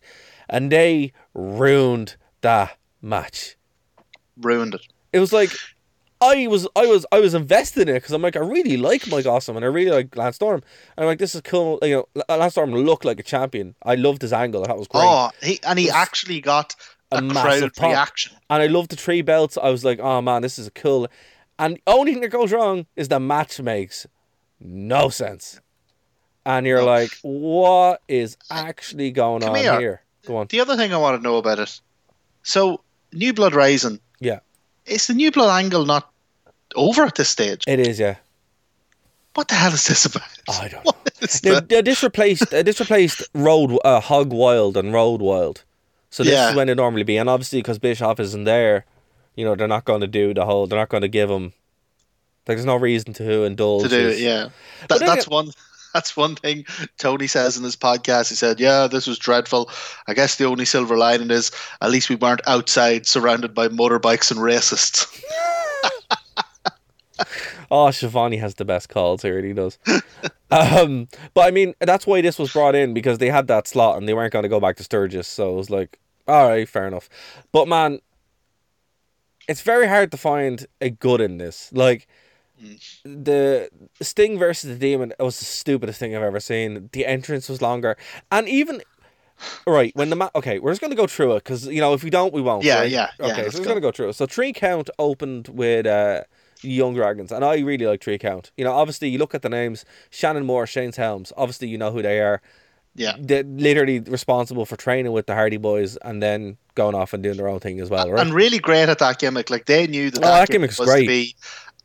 and 0.50 0.70
they 0.72 1.14
ruined 1.34 2.18
that 2.42 2.78
match. 3.02 3.56
ruined 4.42 4.74
it. 4.76 4.82
It 5.14 5.20
was 5.20 5.32
like 5.32 5.52
I 6.20 6.48
was 6.48 6.68
I 6.76 6.86
was 6.86 7.06
I 7.12 7.20
was 7.20 7.34
invested 7.34 7.88
in 7.88 7.96
it 7.96 8.00
because 8.00 8.12
I'm 8.12 8.22
like 8.22 8.36
I 8.36 8.40
really 8.40 8.76
like 8.78 9.08
Mike 9.08 9.26
Awesome 9.26 9.56
and 9.56 9.64
I 9.64 9.70
really 9.70 9.92
like 9.92 10.16
Lance 10.16 10.36
Storm 10.36 10.56
and 10.98 11.04
I'm 11.04 11.06
like 11.06 11.20
this 11.20 11.36
is 11.36 11.42
cool. 11.42 11.80
You 11.82 12.06
know, 12.18 12.24
Lance 12.38 12.54
Storm 12.54 12.72
looked 12.74 13.06
like 13.06 13.20
a 13.20 13.24
champion. 13.24 13.76
I 13.84 13.96
loved 13.96 14.22
his 14.22 14.34
angle. 14.34 14.64
that 14.66 14.78
was 14.78 14.88
great. 14.88 15.04
Oh, 15.04 15.30
he 15.42 15.60
and 15.64 15.78
he 15.80 15.90
actually 15.90 16.42
got 16.42 16.76
a 17.12 17.18
a, 17.18 17.22
massive 17.22 17.74
pop. 17.76 17.90
reaction. 17.90 18.36
And 18.50 18.62
I 18.64 18.68
loved 18.68 18.90
the 18.92 18.96
three 18.96 19.22
belts. 19.22 19.58
I 19.62 19.70
was 19.70 19.86
like, 19.86 20.00
oh 20.00 20.22
man, 20.22 20.42
this 20.42 20.58
is 20.60 20.68
a 20.68 20.72
cool. 20.72 21.08
And 21.60 21.76
the 21.76 21.82
only 21.88 22.14
thing 22.14 22.22
that 22.22 22.30
goes 22.30 22.52
wrong 22.52 22.86
is 22.96 23.08
the 23.08 23.20
match 23.20 23.60
makes 23.62 24.08
no 24.60 25.10
sense. 25.10 25.60
And 26.46 26.66
you're 26.66 26.84
like, 26.84 27.12
what 27.22 28.02
is 28.08 28.38
actually 28.52 29.12
going 29.12 29.42
Come 29.42 29.52
on 29.52 29.56
here. 29.58 29.80
here? 29.80 30.02
Go 30.28 30.38
on. 30.38 30.48
The 30.50 30.60
other 30.60 30.76
thing 30.76 30.94
I 30.94 30.98
want 30.98 31.18
to 31.20 31.24
know 31.24 31.38
about 31.38 31.60
it. 31.60 31.80
So, 32.44 32.82
New 33.14 33.34
Blood 33.34 33.54
Rising. 33.54 34.00
Yeah, 34.20 34.40
Is 34.86 35.08
the 35.08 35.14
New 35.14 35.32
Blood 35.32 35.58
angle 35.58 35.86
not 35.86 36.10
over 36.76 37.04
at 37.04 37.16
this 37.16 37.30
stage? 37.30 37.64
it 37.68 37.80
is. 37.80 38.00
Yeah, 38.00 38.16
What 39.36 39.48
the 39.48 39.56
hell 39.56 39.74
is 39.74 39.88
this 39.88 40.06
about? 40.06 40.24
I 40.50 40.68
don't 40.70 40.86
know. 41.46 41.60
Now, 41.70 41.82
this 41.82 42.04
replaced 42.04 42.54
uh, 42.54 42.64
this 42.64 42.80
replaced 42.80 43.24
Road 43.34 43.80
uh, 43.86 44.00
Hog 44.02 44.34
Wild 44.34 44.76
and 44.78 44.92
Road 44.94 45.22
Wild. 45.22 45.64
So 46.10 46.24
this 46.24 46.34
Yeah. 46.34 46.50
is 46.50 46.56
when 46.56 46.68
it 46.70 46.76
normally 46.76 47.04
be, 47.04 47.18
and 47.18 47.30
obviously 47.30 47.60
because 47.60 47.80
Bischoff 47.80 48.20
isn't 48.20 48.44
there, 48.44 48.86
you 49.36 49.46
know 49.46 49.56
they're 49.56 49.68
not 49.68 49.86
going 49.86 50.02
to 50.02 50.08
do 50.08 50.34
the 50.34 50.46
whole. 50.46 50.68
They're 50.68 50.80
not 50.80 50.90
going 50.90 51.02
to 51.02 51.08
give 51.08 51.30
him. 51.30 51.54
Like, 52.46 52.58
there's 52.58 52.66
no 52.66 52.76
reason 52.76 53.14
to 53.14 53.44
indulge. 53.44 53.84
to 53.84 53.90
do 53.90 54.08
his- 54.08 54.20
it, 54.20 54.24
yeah. 54.24 54.50
That, 54.90 55.00
that's 55.00 55.28
one. 55.28 55.52
That's 55.94 56.18
one 56.18 56.34
thing 56.36 56.66
Tony 56.98 57.28
says 57.28 57.56
in 57.56 57.64
his 57.64 57.76
podcast. 57.76 58.30
He 58.30 58.34
said, 58.34 58.60
"Yeah, 58.60 58.88
this 58.88 59.06
was 59.06 59.20
dreadful. 59.20 59.70
I 60.08 60.16
guess 60.16 60.38
the 60.38 60.46
only 60.46 60.66
silver 60.66 60.98
lining 60.98 61.30
is 61.30 61.52
at 61.82 61.92
least 61.92 62.10
we 62.10 62.16
weren't 62.16 62.42
outside 62.48 63.06
surrounded 63.06 63.54
by 63.54 63.68
motorbikes 63.68 64.32
and 64.32 64.40
racists." 64.40 65.22
Oh, 67.72 67.90
Schiavone 67.90 68.38
has 68.38 68.54
the 68.54 68.66
best 68.66 68.90
calls 68.90 69.24
here, 69.24 69.40
and 69.40 69.48
he 69.48 69.54
does. 69.54 69.80
um, 70.52 71.08
but 71.34 71.48
I 71.48 71.52
mean, 71.52 71.74
that's 71.80 72.06
why 72.06 72.22
this 72.22 72.38
was 72.38 72.54
brought 72.54 72.76
in 72.76 72.94
because 72.94 73.18
they 73.18 73.30
had 73.30 73.48
that 73.48 73.68
slot 73.68 73.98
and 73.98 74.08
they 74.08 74.14
weren't 74.14 74.32
going 74.32 74.44
to 74.44 74.50
go 74.50 74.60
back 74.60 74.78
to 74.78 74.84
Sturgis. 74.84 75.28
So 75.28 75.54
it 75.54 75.56
was 75.56 75.72
like, 75.72 76.00
all 76.28 76.50
right, 76.50 76.70
fair 76.70 76.88
enough. 76.88 77.10
But 77.52 77.68
man, 77.68 78.00
it's 79.48 79.62
very 79.62 79.88
hard 79.88 80.12
to 80.12 80.18
find 80.18 80.66
a 80.82 80.90
good 80.90 81.22
in 81.22 81.38
this. 81.38 81.70
Like 81.74 82.08
the 83.04 83.70
Sting 84.02 84.38
versus 84.40 84.70
the 84.70 84.76
Demon 84.80 85.14
was 85.20 85.40
the 85.40 85.46
stupidest 85.46 86.00
thing 86.00 86.16
I've 86.16 86.24
ever 86.24 86.40
seen. 86.40 86.90
The 86.94 87.06
entrance 87.06 87.50
was 87.50 87.62
longer, 87.62 87.98
and 88.32 88.48
even. 88.48 88.82
Right 89.68 89.92
when 89.96 90.10
the 90.10 90.16
ma- 90.16 90.30
okay, 90.36 90.60
we're 90.60 90.72
just 90.72 90.80
gonna 90.80 90.96
go 90.96 91.08
through 91.08 91.34
it 91.36 91.44
because 91.44 91.66
you 91.68 91.82
know 91.82 91.94
if 91.94 92.04
we 92.04 92.10
don't, 92.10 92.32
we 92.34 92.42
won't. 92.42 92.64
Yeah, 92.64 92.80
right? 92.82 92.90
yeah, 92.90 93.10
yeah, 93.20 93.26
Okay, 93.26 93.44
let's 93.44 93.56
so 93.56 93.60
we're 93.60 93.66
go. 93.66 93.72
gonna 93.72 93.82
go 93.82 93.92
through 93.92 94.10
it. 94.10 94.14
So 94.14 94.26
three 94.26 94.54
count 94.54 94.90
opened 95.00 95.50
with 95.50 95.86
uh, 95.86 96.22
Jung 96.62 96.94
Dragons, 96.94 97.32
and 97.32 97.44
I 97.44 97.58
really 97.60 97.86
like 97.86 98.02
3 98.02 98.18
Count. 98.20 98.52
You 98.56 98.64
know, 98.64 98.72
obviously 98.72 99.10
you 99.10 99.18
look 99.18 99.36
at 99.36 99.42
the 99.42 99.50
names: 99.50 99.84
Shannon 100.12 100.46
Moore, 100.46 100.66
Shane's 100.68 100.96
Helms. 100.98 101.34
Obviously, 101.36 101.68
you 101.68 101.78
know 101.78 101.92
who 101.92 102.02
they 102.02 102.22
are. 102.22 102.42
Yeah, 102.96 103.16
They're 103.20 103.44
literally 103.44 104.00
responsible 104.00 104.66
for 104.66 104.76
training 104.76 105.12
with 105.12 105.26
the 105.28 105.34
Hardy 105.34 105.58
Boys 105.58 105.98
and 105.98 106.22
then 106.22 106.58
going 106.76 106.96
off 106.96 107.14
and 107.14 107.24
doing 107.24 107.38
their 107.38 107.48
own 107.48 107.60
thing 107.60 107.80
as 107.80 107.90
well, 107.90 108.10
right? 108.12 108.22
and 108.26 108.34
really 108.34 108.60
great 108.60 108.90
at 108.90 109.00
that 109.00 109.20
gimmick. 109.20 109.50
Like 109.50 109.66
they 109.66 109.88
knew 109.88 110.12
that 110.12 110.20
Oh, 110.20 110.28
that, 110.28 110.40
that 110.40 110.50
gimmick 110.50 110.78
was 110.78 110.88
great. 110.90 111.02
to 111.02 111.08
be 111.08 111.36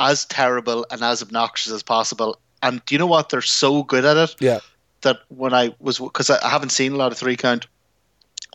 as 0.00 0.24
terrible 0.26 0.86
and 0.90 1.02
as 1.02 1.22
obnoxious 1.22 1.72
as 1.72 1.82
possible. 1.82 2.38
And 2.62 2.84
do 2.86 2.94
you 2.94 2.98
know 2.98 3.06
what? 3.06 3.28
They're 3.30 3.40
so 3.42 3.82
good 3.84 4.04
at 4.04 4.16
it. 4.16 4.34
yeah, 4.40 4.58
that 5.02 5.18
when 5.28 5.54
I 5.54 5.74
was 5.80 5.98
because 5.98 6.28
I 6.30 6.38
I 6.44 6.48
haven't 6.50 6.70
seen 6.70 6.92
a 6.92 6.96
lot 6.96 7.12
of 7.12 7.18
three 7.18 7.36
count, 7.36 7.66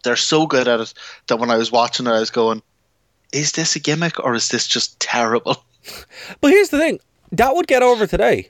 they're 0.03 0.15
so 0.15 0.45
good 0.45 0.67
at 0.67 0.79
it 0.79 0.93
that 1.27 1.37
when 1.39 1.49
I 1.49 1.57
was 1.57 1.71
watching 1.71 2.05
it, 2.05 2.11
I 2.11 2.19
was 2.19 2.29
going, 2.29 2.61
"Is 3.31 3.53
this 3.53 3.75
a 3.75 3.79
gimmick 3.79 4.19
or 4.19 4.35
is 4.35 4.49
this 4.49 4.67
just 4.67 4.99
terrible?" 4.99 5.63
But 6.41 6.51
here's 6.51 6.69
the 6.69 6.77
thing: 6.77 6.99
that 7.31 7.55
would 7.55 7.67
get 7.67 7.81
over 7.83 8.05
today. 8.07 8.49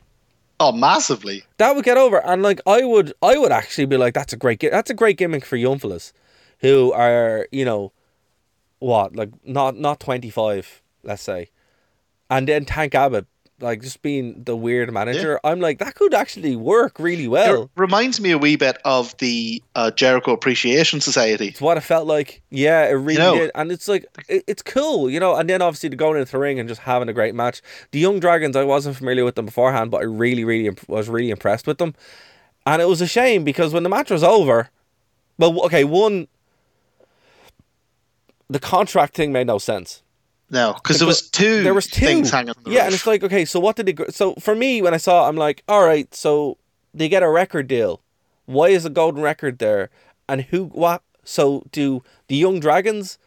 Oh, 0.59 0.71
massively. 0.71 1.43
That 1.57 1.75
would 1.75 1.83
get 1.83 1.97
over, 1.97 2.23
and 2.25 2.41
like 2.41 2.61
I 2.65 2.83
would, 2.83 3.13
I 3.21 3.37
would 3.37 3.51
actually 3.51 3.85
be 3.85 3.97
like, 3.97 4.13
"That's 4.13 4.33
a 4.33 4.37
great, 4.37 4.59
that's 4.59 4.89
a 4.89 4.93
great 4.93 5.17
gimmick 5.17 5.45
for 5.45 5.57
young 5.57 5.79
fellas 5.79 6.13
who 6.59 6.93
are, 6.93 7.47
you 7.51 7.65
know, 7.65 7.91
what, 8.79 9.15
like 9.15 9.31
not 9.45 9.75
not 9.77 9.99
twenty 9.99 10.29
five, 10.29 10.81
let's 11.03 11.23
say, 11.23 11.49
and 12.29 12.47
then 12.47 12.65
Tank 12.65 12.95
Abbott, 12.95 13.25
like 13.63 13.81
just 13.81 14.01
being 14.01 14.43
the 14.43 14.55
weird 14.55 14.91
manager. 14.93 15.39
I'm 15.43 15.59
like, 15.59 15.79
that 15.79 15.95
could 15.95 16.13
actually 16.13 16.55
work 16.55 16.99
really 16.99 17.27
well. 17.27 17.63
It 17.63 17.69
reminds 17.75 18.19
me 18.19 18.31
a 18.31 18.37
wee 18.37 18.55
bit 18.55 18.77
of 18.85 19.17
the 19.17 19.63
uh, 19.75 19.91
Jericho 19.91 20.33
Appreciation 20.33 21.01
Society. 21.01 21.47
It's 21.47 21.61
what 21.61 21.77
it 21.77 21.81
felt 21.81 22.05
like. 22.05 22.41
Yeah, 22.49 22.85
it 22.87 22.93
really 22.93 23.17
know. 23.17 23.35
did, 23.35 23.51
and 23.55 23.71
it's 23.71 23.87
like 23.87 24.05
it, 24.27 24.43
it's 24.45 24.61
cool, 24.61 25.09
you 25.09 25.19
know. 25.19 25.35
And 25.35 25.49
then 25.49 25.61
obviously 25.61 25.89
to 25.89 25.95
going 25.95 26.19
into 26.19 26.31
the 26.31 26.37
ring 26.37 26.59
and 26.59 26.69
just 26.69 26.81
having 26.81 27.09
a 27.09 27.13
great 27.13 27.33
match. 27.33 27.61
The 27.91 27.99
Jung 27.99 28.19
Dragons, 28.19 28.55
I 28.55 28.63
wasn't 28.63 28.97
familiar 28.97 29.25
with 29.25 29.35
them 29.35 29.45
beforehand, 29.45 29.89
but 29.89 30.01
I 30.01 30.05
really, 30.05 30.43
really 30.43 30.67
imp- 30.67 30.87
was 30.87 31.09
really 31.09 31.31
impressed 31.31 31.65
with 31.65 31.77
them. 31.77 31.95
And 32.65 32.81
it 32.81 32.85
was 32.85 33.01
a 33.01 33.07
shame 33.07 33.43
because 33.43 33.73
when 33.73 33.83
the 33.83 33.89
match 33.89 34.11
was 34.11 34.23
over, 34.23 34.69
well, 35.37 35.65
okay, 35.65 35.83
one, 35.83 36.27
the 38.49 38.59
contract 38.59 39.15
thing 39.15 39.31
made 39.31 39.47
no 39.47 39.57
sense. 39.57 40.03
No, 40.53 40.73
because 40.73 40.99
there 40.99 41.07
was 41.07 41.27
two. 41.29 41.63
There 41.63 41.73
was 41.73 41.87
two 41.87 42.05
things 42.05 42.29
hanging. 42.29 42.51
On 42.51 42.63
the 42.63 42.71
yeah, 42.71 42.85
and 42.85 42.93
it's 42.93 43.07
like 43.07 43.23
okay, 43.23 43.43
so 43.43 43.59
what 43.59 43.75
did 43.75 43.87
they? 43.87 44.05
So 44.11 44.35
for 44.35 44.55
me, 44.55 44.81
when 44.83 44.93
I 44.93 44.97
saw, 44.97 45.25
it, 45.25 45.29
I'm 45.29 45.35
like, 45.35 45.63
all 45.67 45.83
right, 45.83 46.13
so 46.13 46.57
they 46.93 47.09
get 47.09 47.23
a 47.23 47.29
record 47.29 47.67
deal. 47.67 48.01
Why 48.45 48.67
is 48.67 48.85
a 48.85 48.89
golden 48.91 49.23
record 49.23 49.57
there? 49.57 49.89
And 50.29 50.41
who? 50.41 50.65
What? 50.65 51.01
So 51.23 51.63
do 51.71 52.03
the 52.27 52.35
Jung 52.35 52.59
Dragons 52.59 53.17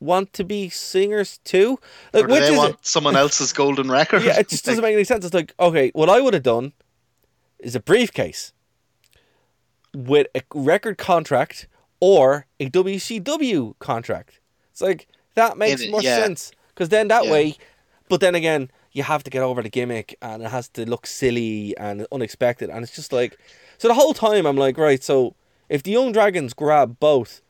want 0.00 0.32
to 0.32 0.44
be 0.44 0.70
singers 0.70 1.38
too? 1.44 1.78
Like, 2.14 2.24
Or 2.24 2.26
do 2.28 2.32
which 2.32 2.42
they 2.42 2.52
is 2.52 2.58
want 2.58 2.74
it? 2.74 2.86
someone 2.86 3.14
else's 3.16 3.52
golden 3.52 3.90
record? 4.00 4.22
Yeah, 4.22 4.38
it 4.38 4.48
just 4.48 4.64
doesn't 4.64 4.82
make 4.82 4.94
any 4.94 5.04
sense. 5.04 5.24
It's 5.26 5.34
like 5.34 5.54
okay, 5.60 5.90
what 5.94 6.08
I 6.08 6.22
would 6.22 6.32
have 6.32 6.42
done 6.42 6.72
is 7.58 7.74
a 7.74 7.80
briefcase 7.80 8.52
with 9.94 10.28
a 10.34 10.40
record 10.54 10.96
contract 10.96 11.68
or 12.00 12.46
a 12.58 12.70
WCW 12.70 13.78
contract. 13.78 14.40
It's 14.72 14.80
like 14.80 15.06
that 15.34 15.56
makes 15.58 15.80
it- 15.82 15.90
more 15.90 16.02
yeah. 16.02 16.16
sense 16.16 16.52
because 16.68 16.88
then 16.88 17.08
that 17.08 17.24
Yeah. 17.26 17.32
way. 17.32 17.56
But 18.08 18.20
then 18.20 18.34
again, 18.34 18.70
you 18.92 19.02
have 19.02 19.24
to 19.24 19.30
get 19.30 19.42
over 19.42 19.62
the 19.62 19.70
gimmick, 19.70 20.14
and 20.20 20.42
it 20.42 20.50
has 20.50 20.68
to 20.70 20.84
look 20.88 21.06
silly 21.06 21.74
and 21.78 22.06
unexpected, 22.12 22.68
and 22.70 22.82
it's 22.84 22.94
just 22.94 23.12
like. 23.12 23.38
So 23.78 23.88
the 23.88 23.94
whole 23.94 24.14
time 24.14 24.46
I'm 24.46 24.56
like, 24.56 24.78
right, 24.78 25.02
so 25.02 25.34
if 25.68 25.82
the 25.82 25.92
Jung 25.92 26.12
Dragons 26.12 26.54
grab 26.54 26.98
both, 27.00 27.40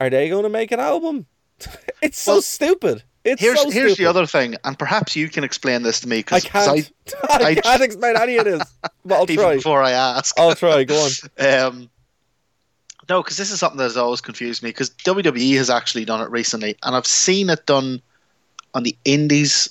are 0.00 0.10
they 0.10 0.28
going 0.28 0.42
to 0.42 0.48
make 0.48 0.72
an 0.72 0.80
album? 0.80 1.26
it's 2.02 2.18
so 2.18 2.32
Well, 2.32 2.42
stupid. 2.42 3.04
It's 3.22 3.40
Here's 3.40 3.60
so 3.62 3.70
here's 3.70 3.96
the 3.96 4.04
other 4.06 4.26
thing, 4.26 4.56
and 4.64 4.78
perhaps 4.78 5.16
you 5.16 5.28
can 5.30 5.44
explain 5.44 5.82
this 5.82 6.00
to 6.00 6.08
me 6.08 6.18
I 6.18 6.22
because 6.22 6.44
can't. 6.44 6.92
I, 7.30 7.44
I- 7.44 7.54
can't 7.54 7.82
explain 7.82 8.16
any 8.18 8.36
of 8.36 8.44
this, 8.44 8.62
but 9.04 9.14
I'll 9.14 9.26
try. 9.42 9.54
before 9.56 9.82
I 9.82 9.92
ask. 9.92 10.38
I'll 10.38 10.54
try. 10.54 10.84
Go 10.84 11.08
on. 11.38 11.46
Um, 11.46 11.90
no, 13.08 13.22
because 13.22 13.36
this 13.36 13.50
is 13.50 13.58
something 13.60 13.78
that 13.78 13.84
has 13.84 13.96
always 13.96 14.20
confused 14.20 14.62
me. 14.62 14.70
Because 14.70 14.90
WWE 14.90 15.56
has 15.56 15.70
actually 15.70 16.04
done 16.04 16.20
it 16.20 16.30
recently, 16.30 16.76
and 16.82 16.94
I've 16.96 17.06
seen 17.06 17.50
it 17.50 17.66
done 17.66 18.00
on 18.74 18.82
the 18.82 18.96
Indies. 19.04 19.68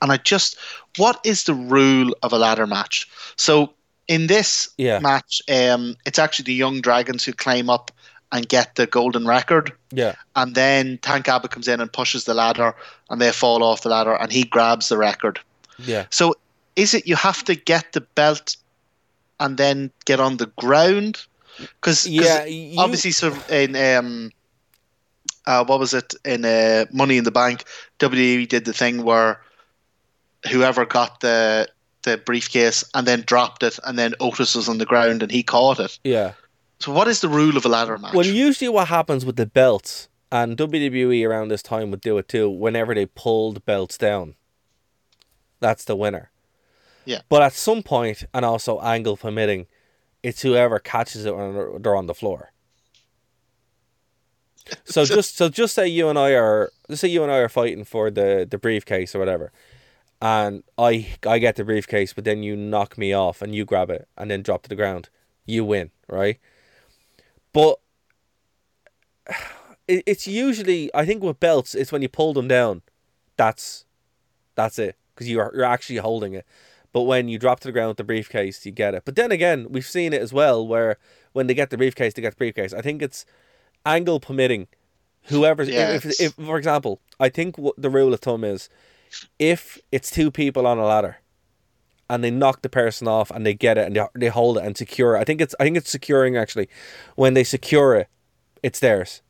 And 0.00 0.10
I 0.10 0.16
just, 0.16 0.56
what 0.96 1.20
is 1.24 1.44
the 1.44 1.54
rule 1.54 2.14
of 2.22 2.32
a 2.32 2.38
ladder 2.38 2.66
match? 2.66 3.08
So 3.36 3.72
in 4.08 4.26
this 4.26 4.68
Yeah. 4.76 4.98
match, 4.98 5.40
um, 5.48 5.96
it's 6.04 6.18
actually 6.18 6.44
the 6.44 6.54
Jung 6.54 6.80
Dragons 6.80 7.24
who 7.24 7.32
climb 7.32 7.70
up 7.70 7.92
and 8.32 8.48
get 8.48 8.74
the 8.76 8.86
golden 8.86 9.26
record, 9.26 9.72
Yeah. 9.92 10.14
and 10.34 10.54
then 10.54 10.98
Tank 11.02 11.28
Abbott 11.28 11.50
comes 11.50 11.68
in 11.68 11.80
and 11.80 11.92
pushes 11.92 12.24
the 12.24 12.34
ladder, 12.34 12.74
and 13.10 13.20
they 13.20 13.30
fall 13.30 13.62
off 13.62 13.82
the 13.82 13.90
ladder, 13.90 14.14
and 14.14 14.32
he 14.32 14.42
grabs 14.44 14.88
the 14.88 14.96
record. 14.96 15.38
Yeah. 15.78 16.06
So 16.10 16.34
is 16.74 16.94
it 16.94 17.06
you 17.06 17.14
have 17.16 17.44
to 17.44 17.54
get 17.54 17.92
the 17.92 18.00
belt 18.00 18.56
and 19.38 19.58
then 19.58 19.90
get 20.06 20.18
on 20.18 20.38
the 20.38 20.46
ground? 20.46 21.24
Because 21.58 22.06
Yeah, 22.06 22.44
you- 22.44 22.78
obviously, 22.78 23.10
so 23.12 23.34
in 23.50 23.76
um, 23.76 24.30
uh, 25.46 25.64
what 25.64 25.78
was 25.78 25.94
it 25.94 26.14
in 26.24 26.44
uh, 26.44 26.86
Money 26.92 27.16
in 27.18 27.24
the 27.24 27.30
Bank, 27.30 27.64
WWE 27.98 28.48
did 28.48 28.64
the 28.64 28.72
thing 28.72 29.02
where 29.04 29.40
whoever 30.50 30.84
got 30.84 31.20
the 31.20 31.68
the 32.02 32.16
briefcase 32.18 32.82
and 32.94 33.06
then 33.06 33.22
dropped 33.26 33.62
it, 33.62 33.78
and 33.84 33.96
then 33.98 34.14
Otis 34.18 34.56
was 34.56 34.68
on 34.68 34.78
the 34.78 34.84
ground 34.86 35.22
and 35.22 35.30
he 35.30 35.42
caught 35.44 35.78
it. 35.78 35.98
Yeah. 36.02 36.32
So 36.80 36.90
what 36.92 37.06
is 37.06 37.20
the 37.20 37.28
rule 37.28 37.56
of 37.56 37.64
a 37.64 37.68
ladder 37.68 37.96
match? 37.96 38.12
Well, 38.12 38.26
usually 38.26 38.68
what 38.68 38.88
happens 38.88 39.24
with 39.24 39.36
the 39.36 39.46
belts, 39.46 40.08
and 40.32 40.56
WWE 40.56 41.24
around 41.28 41.46
this 41.48 41.62
time 41.62 41.92
would 41.92 42.00
do 42.00 42.18
it 42.18 42.26
too, 42.28 42.50
whenever 42.50 42.92
they 42.92 43.06
pulled 43.06 43.64
belts 43.64 43.96
down, 43.96 44.34
that's 45.60 45.84
the 45.84 45.94
winner. 45.94 46.32
Yeah. 47.04 47.20
But 47.28 47.42
at 47.42 47.52
some 47.52 47.84
point, 47.84 48.24
and 48.34 48.44
also 48.44 48.80
angle 48.80 49.16
permitting, 49.16 49.66
it's 50.22 50.42
whoever 50.42 50.78
catches 50.78 51.24
it 51.24 51.36
when 51.36 51.82
they're- 51.82 51.96
on 51.96 52.06
the 52.06 52.14
floor. 52.14 52.52
So 54.84 55.04
just 55.16 55.36
so 55.36 55.48
just 55.48 55.74
say 55.74 55.88
you 55.88 56.08
and 56.08 56.18
I 56.18 56.32
are 56.34 56.70
just 56.88 57.00
say 57.00 57.08
you 57.08 57.22
and 57.22 57.32
I 57.32 57.38
are 57.38 57.48
fighting 57.48 57.84
for 57.84 58.10
the 58.10 58.46
the 58.48 58.58
briefcase 58.58 59.14
or 59.14 59.18
whatever, 59.18 59.52
and 60.20 60.62
I 60.78 61.08
I 61.26 61.38
get 61.38 61.56
the 61.56 61.64
briefcase, 61.64 62.12
but 62.12 62.24
then 62.24 62.42
you 62.42 62.56
knock 62.56 62.96
me 62.96 63.12
off 63.12 63.42
and 63.42 63.54
you 63.54 63.64
grab 63.64 63.90
it 63.90 64.08
and 64.16 64.30
then 64.30 64.42
drop 64.42 64.62
to 64.64 64.68
the 64.68 64.76
ground, 64.76 65.08
you 65.46 65.64
win, 65.64 65.90
right? 66.08 66.38
But 67.52 67.80
it, 69.88 70.02
it's 70.06 70.26
usually 70.26 70.90
I 70.94 71.04
think 71.04 71.22
with 71.22 71.40
belts, 71.40 71.74
it's 71.74 71.92
when 71.92 72.02
you 72.02 72.08
pull 72.08 72.32
them 72.32 72.48
down, 72.48 72.82
that's 73.36 73.84
that's 74.54 74.78
it 74.78 74.96
because 75.14 75.28
you 75.28 75.40
are 75.40 75.52
you're 75.54 75.64
actually 75.64 75.96
holding 75.96 76.34
it. 76.34 76.46
But 76.92 77.02
when 77.02 77.28
you 77.28 77.38
drop 77.38 77.60
to 77.60 77.68
the 77.68 77.72
ground 77.72 77.88
with 77.88 77.96
the 77.96 78.04
briefcase, 78.04 78.64
you 78.66 78.72
get 78.72 78.94
it. 78.94 79.04
But 79.04 79.16
then 79.16 79.32
again, 79.32 79.66
we've 79.70 79.86
seen 79.86 80.12
it 80.12 80.20
as 80.20 80.32
well 80.32 80.66
where 80.66 80.98
when 81.32 81.46
they 81.46 81.54
get 81.54 81.70
the 81.70 81.78
briefcase, 81.78 82.12
they 82.14 82.22
get 82.22 82.34
the 82.34 82.36
briefcase. 82.36 82.74
I 82.74 82.82
think 82.82 83.00
it's 83.00 83.24
angle 83.86 84.20
permitting. 84.20 84.68
Whoever's 85.26 85.68
if, 85.68 86.04
Yes. 86.04 86.20
if, 86.20 86.34
for 86.34 86.58
example, 86.58 87.00
I 87.18 87.28
think 87.28 87.56
what 87.56 87.74
the 87.78 87.88
rule 87.88 88.12
of 88.12 88.20
thumb 88.20 88.44
is, 88.44 88.68
if 89.38 89.78
it's 89.90 90.10
two 90.10 90.30
people 90.30 90.66
on 90.66 90.78
a 90.78 90.84
ladder, 90.84 91.18
and 92.10 92.22
they 92.22 92.30
knock 92.30 92.60
the 92.60 92.68
person 92.68 93.08
off 93.08 93.30
and 93.30 93.46
they 93.46 93.54
get 93.54 93.78
it 93.78 93.86
and 93.86 93.96
they, 93.96 94.04
they 94.14 94.28
hold 94.28 94.58
it 94.58 94.64
and 94.64 94.76
secure 94.76 95.16
it. 95.16 95.20
I 95.20 95.24
think 95.24 95.40
it's 95.40 95.54
I 95.58 95.64
think 95.64 95.78
it's 95.78 95.90
securing 95.90 96.36
actually. 96.36 96.68
When 97.14 97.32
they 97.32 97.44
secure 97.44 97.94
it, 97.94 98.08
it's 98.62 98.80
theirs. 98.80 99.22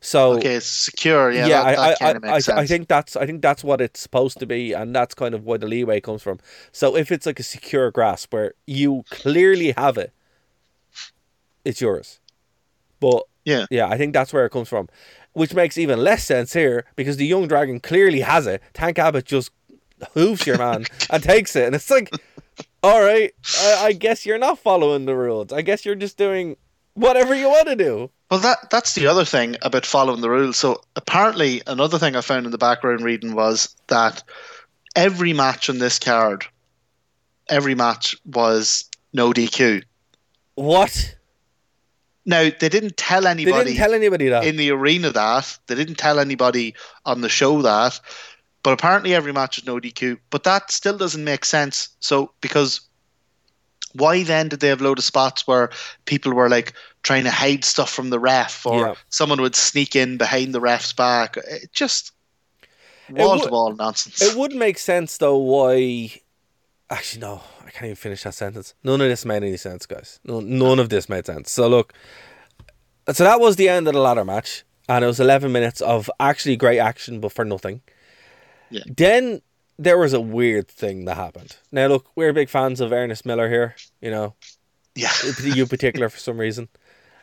So 0.00 0.32
okay, 0.34 0.54
it's 0.54 0.66
secure. 0.66 1.30
Yeah, 1.30 1.46
yeah, 1.46 1.62
that, 1.64 1.76
that 1.76 1.78
I, 1.78 2.10
of 2.10 2.24
I, 2.24 2.28
I, 2.28 2.32
makes 2.34 2.48
I, 2.48 2.60
I 2.60 2.66
think 2.66 2.88
that's 2.88 3.16
I 3.16 3.26
think 3.26 3.42
that's 3.42 3.62
what 3.62 3.80
it's 3.82 4.00
supposed 4.00 4.38
to 4.38 4.46
be, 4.46 4.72
and 4.72 4.94
that's 4.96 5.14
kind 5.14 5.34
of 5.34 5.44
where 5.44 5.58
the 5.58 5.66
leeway 5.66 6.00
comes 6.00 6.22
from. 6.22 6.38
So 6.72 6.96
if 6.96 7.12
it's 7.12 7.26
like 7.26 7.38
a 7.38 7.42
secure 7.42 7.90
grasp 7.90 8.32
where 8.32 8.54
you 8.66 9.04
clearly 9.10 9.72
have 9.72 9.98
it, 9.98 10.12
it's 11.64 11.80
yours. 11.80 12.18
But 12.98 13.24
Yeah. 13.44 13.66
yeah, 13.70 13.88
I 13.88 13.98
think 13.98 14.12
that's 14.14 14.32
where 14.32 14.46
it 14.46 14.50
comes 14.50 14.68
from, 14.68 14.88
which 15.32 15.54
makes 15.54 15.76
even 15.76 15.98
less 16.02 16.24
sense 16.24 16.54
here 16.54 16.84
because 16.96 17.16
the 17.18 17.26
Jung 17.26 17.46
Dragon 17.48 17.78
clearly 17.80 18.20
has 18.20 18.46
it. 18.46 18.62
Tank 18.72 18.98
Abbott 18.98 19.26
just 19.26 19.50
hooves 20.14 20.46
your 20.46 20.56
man 20.58 20.86
and 21.10 21.22
takes 21.22 21.54
it, 21.56 21.66
and 21.66 21.74
it's 21.74 21.90
like, 21.90 22.10
all 22.82 23.02
right, 23.02 23.32
I, 23.58 23.86
I 23.86 23.92
guess 23.92 24.24
you're 24.24 24.38
not 24.38 24.58
following 24.58 25.04
the 25.04 25.14
rules. 25.14 25.52
I 25.52 25.60
guess 25.60 25.84
you're 25.84 25.94
just 25.94 26.16
doing 26.16 26.56
whatever 26.94 27.34
you 27.34 27.48
want 27.50 27.68
to 27.68 27.76
do. 27.76 28.10
Well, 28.30 28.40
that 28.40 28.70
that's 28.70 28.94
the 28.94 29.08
other 29.08 29.24
thing 29.24 29.56
about 29.62 29.84
following 29.84 30.20
the 30.20 30.30
rules. 30.30 30.56
So 30.56 30.82
apparently, 30.94 31.62
another 31.66 31.98
thing 31.98 32.14
I 32.14 32.20
found 32.20 32.46
in 32.46 32.52
the 32.52 32.58
background 32.58 33.02
reading 33.02 33.34
was 33.34 33.74
that 33.88 34.22
every 34.94 35.32
match 35.32 35.68
on 35.68 35.78
this 35.78 35.98
card, 35.98 36.46
every 37.48 37.74
match 37.74 38.16
was 38.24 38.88
no 39.12 39.32
DQ. 39.32 39.82
What? 40.54 41.16
Now 42.24 42.50
they 42.58 42.68
didn't 42.68 42.96
tell 42.96 43.26
anybody. 43.26 43.56
They 43.56 43.64
didn't 43.70 43.78
tell 43.78 43.94
anybody 43.94 44.28
that. 44.28 44.44
in 44.44 44.56
the 44.56 44.70
arena 44.70 45.10
that 45.10 45.58
they 45.66 45.74
didn't 45.74 45.96
tell 45.96 46.20
anybody 46.20 46.74
on 47.04 47.22
the 47.22 47.28
show 47.28 47.62
that, 47.62 47.98
but 48.62 48.72
apparently 48.72 49.12
every 49.12 49.32
match 49.32 49.58
is 49.58 49.66
no 49.66 49.80
DQ. 49.80 50.18
But 50.30 50.44
that 50.44 50.70
still 50.70 50.96
doesn't 50.96 51.24
make 51.24 51.44
sense. 51.44 51.88
So 51.98 52.32
because 52.40 52.82
why 53.94 54.22
then 54.22 54.48
did 54.48 54.60
they 54.60 54.68
have 54.68 54.80
load 54.80 54.98
of 54.98 55.04
spots 55.04 55.46
where 55.46 55.70
people 56.04 56.32
were 56.32 56.48
like 56.48 56.74
trying 57.02 57.24
to 57.24 57.30
hide 57.30 57.64
stuff 57.64 57.90
from 57.92 58.10
the 58.10 58.18
ref, 58.18 58.66
or 58.66 58.88
Yeah. 58.88 58.94
someone 59.08 59.40
would 59.40 59.56
sneak 59.56 59.96
in 59.96 60.16
behind 60.18 60.54
the 60.54 60.60
ref's 60.60 60.92
back? 60.92 61.36
It 61.36 61.72
just 61.72 62.12
wall 63.10 63.40
to 63.40 63.48
wall 63.48 63.74
nonsense. 63.74 64.20
It 64.22 64.36
would 64.36 64.54
make 64.54 64.78
sense 64.78 65.18
though 65.18 65.38
why 65.38 66.20
actually 66.90 67.20
no, 67.20 67.42
I 67.66 67.70
can't 67.70 67.84
even 67.86 67.96
finish 67.96 68.22
that 68.24 68.34
sentence. 68.34 68.74
None 68.84 69.00
of 69.00 69.08
this 69.08 69.24
made 69.24 69.42
any 69.42 69.56
sense, 69.56 69.86
guys. 69.86 70.20
No 70.24 70.40
none 70.40 70.78
of 70.78 70.88
this 70.88 71.08
made 71.08 71.26
sense. 71.26 71.50
So 71.50 71.68
look 71.68 71.92
so 73.12 73.24
that 73.24 73.40
was 73.40 73.56
the 73.56 73.68
end 73.68 73.88
of 73.88 73.94
the 73.94 74.00
ladder 74.00 74.24
match 74.24 74.64
and 74.88 75.04
it 75.04 75.08
was 75.08 75.20
eleven 75.20 75.52
minutes 75.52 75.80
of 75.80 76.10
actually 76.20 76.56
great 76.56 76.78
action 76.78 77.20
but 77.20 77.32
for 77.32 77.44
nothing. 77.44 77.82
Yeah. 78.70 78.82
Then 78.86 79.42
there 79.78 79.98
was 79.98 80.12
a 80.12 80.20
weird 80.20 80.68
thing 80.68 81.06
that 81.06 81.16
happened. 81.16 81.56
Now 81.72 81.86
look, 81.86 82.06
we're 82.14 82.32
big 82.32 82.48
fans 82.50 82.80
of 82.80 82.92
Ernest 82.92 83.24
Miller 83.24 83.48
here, 83.48 83.74
you 84.00 84.10
know. 84.10 84.34
Yeah, 84.94 85.10
you 85.42 85.66
particular 85.66 86.08
for 86.08 86.18
some 86.18 86.38
reason. 86.38 86.68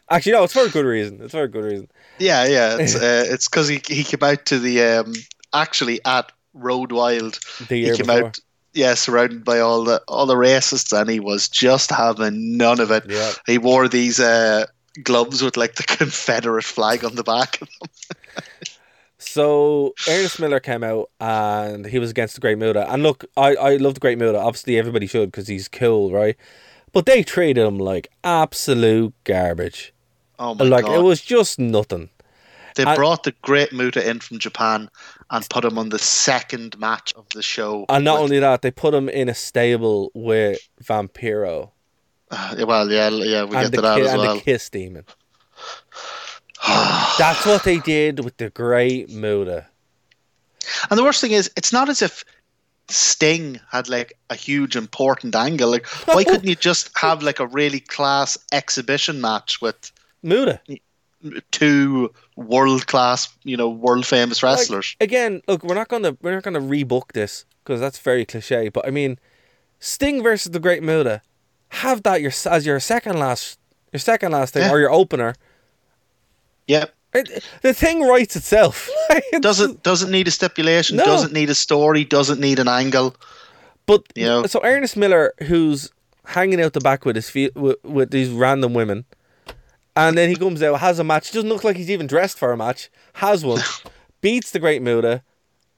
Actually, 0.09 0.31
no, 0.33 0.43
it's 0.43 0.53
for 0.53 0.65
a 0.65 0.69
good 0.69 0.85
reason. 0.85 1.19
It's 1.21 1.33
for 1.33 1.43
a 1.43 1.47
good 1.47 1.63
reason. 1.65 1.89
yeah, 2.19 2.45
yeah. 2.45 2.77
It's 2.79 2.95
uh, 2.95 3.25
it's 3.27 3.47
because 3.49 3.67
he 3.67 3.81
he 3.87 4.03
came 4.03 4.23
out 4.23 4.45
to 4.45 4.59
the 4.59 4.81
um 4.81 5.13
actually 5.53 5.99
at 6.05 6.31
Road 6.53 6.91
Wild. 6.91 7.39
The 7.67 7.89
He 7.89 7.91
came 7.91 8.07
before. 8.07 8.27
out 8.27 8.39
yeah 8.73 8.93
surrounded 8.93 9.43
by 9.43 9.59
all 9.59 9.83
the 9.83 10.01
all 10.07 10.25
the 10.25 10.35
racists 10.35 10.97
and 10.97 11.09
he 11.09 11.19
was 11.19 11.49
just 11.49 11.89
having 11.91 12.57
none 12.57 12.79
of 12.79 12.91
it. 12.91 13.03
Yeah. 13.09 13.31
He 13.45 13.57
wore 13.57 13.87
these 13.87 14.19
uh 14.19 14.65
gloves 15.03 15.41
with 15.41 15.57
like 15.57 15.75
the 15.75 15.83
Confederate 15.97 16.63
flag 16.63 17.03
on 17.03 17.15
the 17.15 17.23
back. 17.23 17.59
So 19.19 19.93
Ernest 20.07 20.39
Miller 20.39 20.59
came 20.59 20.83
out 20.83 21.09
and 21.19 21.85
he 21.87 21.97
was 21.99 22.11
against 22.11 22.35
the 22.35 22.41
Great 22.41 22.57
Muta. 22.57 22.91
And 22.91 23.01
look, 23.03 23.25
I, 23.35 23.55
I 23.55 23.75
love 23.77 23.95
the 23.95 23.99
Great 23.99 24.19
Muta. 24.19 24.39
Obviously, 24.39 24.77
everybody 24.77 25.07
should 25.07 25.31
because 25.31 25.47
he's 25.47 25.67
cool, 25.67 26.11
right? 26.11 26.35
But 26.93 27.05
they 27.07 27.23
treated 27.23 27.65
him 27.65 27.77
like 27.79 28.09
absolute 28.23 29.13
garbage. 29.23 29.93
Oh 30.39 30.53
my 30.55 30.65
like 30.65 30.85
god! 30.85 30.95
it 30.95 31.01
was 31.03 31.21
just 31.21 31.59
nothing. 31.59 32.09
They 32.75 32.83
I- 32.83 32.95
brought 32.95 33.23
the 33.23 33.33
Great 33.41 33.73
Muta 33.73 34.07
in 34.07 34.19
from 34.19 34.37
Japan 34.39 34.89
and 35.31 35.49
put 35.49 35.65
him 35.65 35.77
on 35.79 35.89
the 35.89 35.97
second 35.99 36.77
match 36.79 37.11
of 37.15 37.27
the 37.29 37.41
show. 37.41 37.85
And 37.89 38.05
not 38.05 38.15
with- 38.15 38.23
only 38.23 38.39
that, 38.39 38.61
they 38.61 38.71
put 38.71 38.93
him 38.93 39.09
in 39.09 39.29
a 39.29 39.33
stable 39.33 40.11
with 40.13 40.59
Vampiro 40.83 41.71
Uh, 42.29 42.65
well, 42.67 42.89
yeah, 42.91 43.09
yeah, 43.09 43.43
we 43.45 43.55
and, 43.57 43.71
get 43.71 43.73
to 43.73 43.81
that 43.81 43.95
ki- 43.97 44.01
as 44.03 44.11
and 44.11 44.21
well. 44.21 44.35
the 44.35 44.41
Kiss 44.41 44.69
Demon. 44.69 45.05
That's 47.17 47.45
what 47.45 47.63
they 47.63 47.79
did 47.79 48.23
with 48.23 48.37
the 48.37 48.49
Great 48.49 49.09
Muta. 49.09 49.67
And 50.89 50.97
the 50.99 51.03
worst 51.03 51.21
thing 51.21 51.31
is, 51.31 51.49
it's 51.55 51.71
not 51.71 51.89
as 51.89 52.01
if 52.01 52.25
Sting 52.89 53.59
had 53.71 53.89
like 53.89 54.13
a 54.29 54.35
huge 54.35 54.75
important 54.75 55.35
angle. 55.35 55.69
Like, 55.71 55.85
why 56.07 56.23
couldn't 56.23 56.45
you 56.47 56.55
just 56.55 56.89
have 56.97 57.23
like 57.23 57.39
a 57.39 57.47
really 57.47 57.79
class 57.79 58.37
exhibition 58.51 59.21
match 59.21 59.61
with 59.61 59.91
Muta. 60.23 60.59
two 61.51 62.13
world 62.35 62.87
class, 62.87 63.29
you 63.43 63.57
know, 63.57 63.69
world 63.69 64.05
famous 64.05 64.41
Like, 64.43 64.57
wrestlers? 64.57 64.95
again, 65.01 65.41
look, 65.47 65.63
we're 65.63 65.75
not 65.75 65.87
gonna 65.87 66.15
we're 66.21 66.33
not 66.35 66.43
gonna 66.43 66.61
rebook 66.61 67.13
this 67.13 67.45
because 67.63 67.79
that's 67.79 67.99
very 67.99 68.25
cliche. 68.25 68.69
But 68.69 68.87
I 68.87 68.91
mean, 68.91 69.17
Sting 69.79 70.21
versus 70.23 70.51
the 70.51 70.59
Great 70.59 70.83
Muta, 70.83 71.21
have 71.69 72.03
that 72.03 72.21
your 72.21 72.31
as 72.49 72.65
your 72.65 72.79
second 72.79 73.19
last 73.19 73.59
your 73.91 73.99
second 73.99 74.31
last 74.31 74.53
thing 74.53 74.63
Yeah. 74.63 74.71
or 74.71 74.79
your 74.79 74.91
opener. 74.91 75.33
Yep. 76.67 76.93
It, 77.13 77.43
the 77.61 77.73
thing 77.73 78.01
writes 78.07 78.35
itself. 78.35 78.89
Doesn't 79.39 79.81
doesn't 79.83 80.11
need 80.11 80.27
a 80.27 80.31
stipulation. 80.31 80.97
No. 80.97 81.05
Doesn't 81.05 81.33
need 81.33 81.49
a 81.49 81.55
story. 81.55 82.03
Doesn't 82.03 82.39
need 82.39 82.59
an 82.59 82.67
angle. 82.67 83.15
But 83.85 84.03
You 84.15 84.25
know? 84.25 84.45
so 84.45 84.59
Ernest 84.63 84.97
Miller, 84.97 85.33
who's 85.43 85.89
hanging 86.25 86.61
out 86.61 86.73
the 86.73 86.81
back 86.81 87.05
with 87.05 87.15
his 87.15 87.33
with, 87.55 87.77
with 87.83 88.11
these 88.11 88.29
random 88.29 88.73
women, 88.73 89.05
and 89.97 90.17
then 90.17 90.29
he 90.29 90.35
comes 90.35 90.61
out, 90.63 90.79
has 90.79 90.99
a 90.99 91.03
match. 91.03 91.31
Doesn't 91.31 91.49
look 91.49 91.63
like 91.65 91.75
he's 91.75 91.89
even 91.91 92.07
dressed 92.07 92.37
for 92.37 92.51
a 92.53 92.57
match. 92.57 92.89
Has 93.15 93.43
one, 93.43 93.61
beats 94.21 94.51
the 94.51 94.59
Great 94.59 94.81
Muta, 94.81 95.23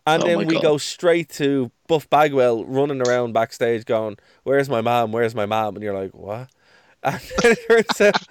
and 0.05 0.22
Oh 0.24 0.26
then 0.28 0.45
we 0.45 0.53
God. 0.55 0.61
go 0.61 0.78
straight 0.78 1.30
to 1.32 1.72
Buff 1.88 2.09
Bagwell 2.09 2.65
running 2.65 3.01
around 3.01 3.34
backstage, 3.34 3.86
going, 3.86 4.17
"Where's 4.43 4.70
my 4.70 4.82
mom? 4.82 5.11
Where's 5.11 5.34
my 5.34 5.45
mom?" 5.45 5.76
And 5.76 5.84
you're 5.84 5.97
like, 5.99 6.13
"What?" 6.13 6.49
And 7.03 7.22
then 7.41 7.53
it 7.53 7.59
turns 7.67 8.01
out 8.01 8.28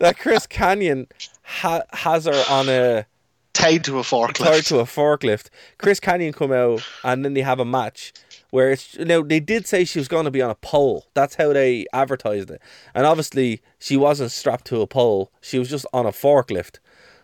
that 0.00 0.18
Chris 0.18 0.44
Kanyon 0.48 1.06
ha- 1.42 1.84
has 1.92 2.24
her 2.24 2.44
on 2.50 2.68
a 2.68 3.06
Tied 3.52 3.84
to 3.84 3.98
a 3.98 4.02
forklift. 4.02 4.44
tied 4.44 4.64
to 4.66 4.78
a 4.80 4.84
forklift. 4.84 5.50
Chris 5.78 6.00
Kanyon 6.00 6.32
come 6.32 6.50
out 6.52 6.82
and 7.04 7.24
then 7.24 7.34
they 7.34 7.42
have 7.42 7.60
a 7.60 7.64
match 7.64 8.12
where 8.50 8.70
it's 8.72 8.96
now 8.98 9.22
they 9.22 9.40
did 9.40 9.66
say 9.66 9.84
she 9.84 9.98
was 9.98 10.08
going 10.08 10.24
to 10.24 10.30
be 10.30 10.42
on 10.42 10.50
a 10.50 10.54
pole. 10.56 11.06
That's 11.14 11.34
how 11.36 11.52
they 11.52 11.86
advertised 11.92 12.50
it, 12.50 12.60
and 12.94 13.06
obviously 13.06 13.60
she 13.78 13.96
wasn't 13.96 14.30
strapped 14.32 14.66
to 14.66 14.80
a 14.80 14.86
pole. 14.86 15.30
She 15.40 15.58
was 15.58 15.68
just 15.70 15.86
on 15.92 16.06
a 16.06 16.10
forklift. 16.12 16.78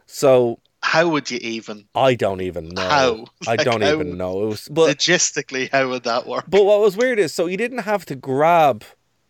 So 0.07 0.59
How 0.83 1.09
would 1.09 1.31
you 1.31 1.39
even 1.41 1.87
I 1.95 2.15
don't 2.15 2.43
even 2.43 2.69
know. 2.69 2.83
How? 2.89 3.25
I 3.49 3.57
don't 3.57 3.81
how- 3.83 3.95
even 3.95 4.19
know. 4.19 4.43
It 4.45 4.47
was, 4.47 4.69
but 4.71 4.97
logistically? 4.99 5.71
How 5.73 5.89
would 5.89 6.05
that 6.05 6.27
work? 6.27 6.45
but 6.49 6.65
what 6.65 6.81
was 6.81 6.97
weird 6.97 7.19
is 7.19 7.33
so 7.33 7.47
you 7.47 7.57
didn't 7.57 7.79
have 7.79 8.05
to 8.07 8.15
grab, 8.15 8.85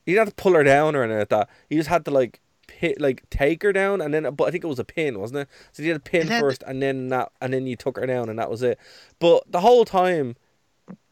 you 0.04 0.14
didn't 0.14 0.26
have 0.26 0.36
to 0.36 0.42
pull 0.42 0.54
her 0.54 0.64
down 0.64 0.96
or 0.96 1.02
anything 1.04 1.20
like 1.20 1.28
that. 1.28 1.48
You 1.70 1.76
just 1.78 1.88
had 1.88 2.04
to 2.06 2.10
like 2.10 2.40
hit 2.72 3.00
like 3.00 3.22
take 3.30 3.62
her 3.62 3.72
down 3.72 4.00
and 4.00 4.12
then 4.12 4.24
but 4.34 4.46
I 4.46 4.50
think 4.50 4.64
it 4.64 4.66
was 4.66 4.80
a 4.80 4.84
pin, 4.84 5.20
wasn't 5.20 5.40
it? 5.40 5.48
So 5.72 5.82
you 5.84 5.90
did 5.92 5.96
a 5.96 6.00
pin 6.00 6.22
And 6.22 6.30
then- 6.30 6.40
first 6.40 6.64
and 6.66 6.82
then 6.82 7.08
that 7.10 7.30
and 7.40 7.52
then 7.52 7.68
you 7.68 7.76
took 7.76 7.96
her 7.98 8.06
down 8.06 8.28
and 8.28 8.36
that 8.40 8.50
was 8.50 8.62
it. 8.64 8.80
But 9.20 9.44
the 9.48 9.60
whole 9.60 9.84
time, 9.84 10.34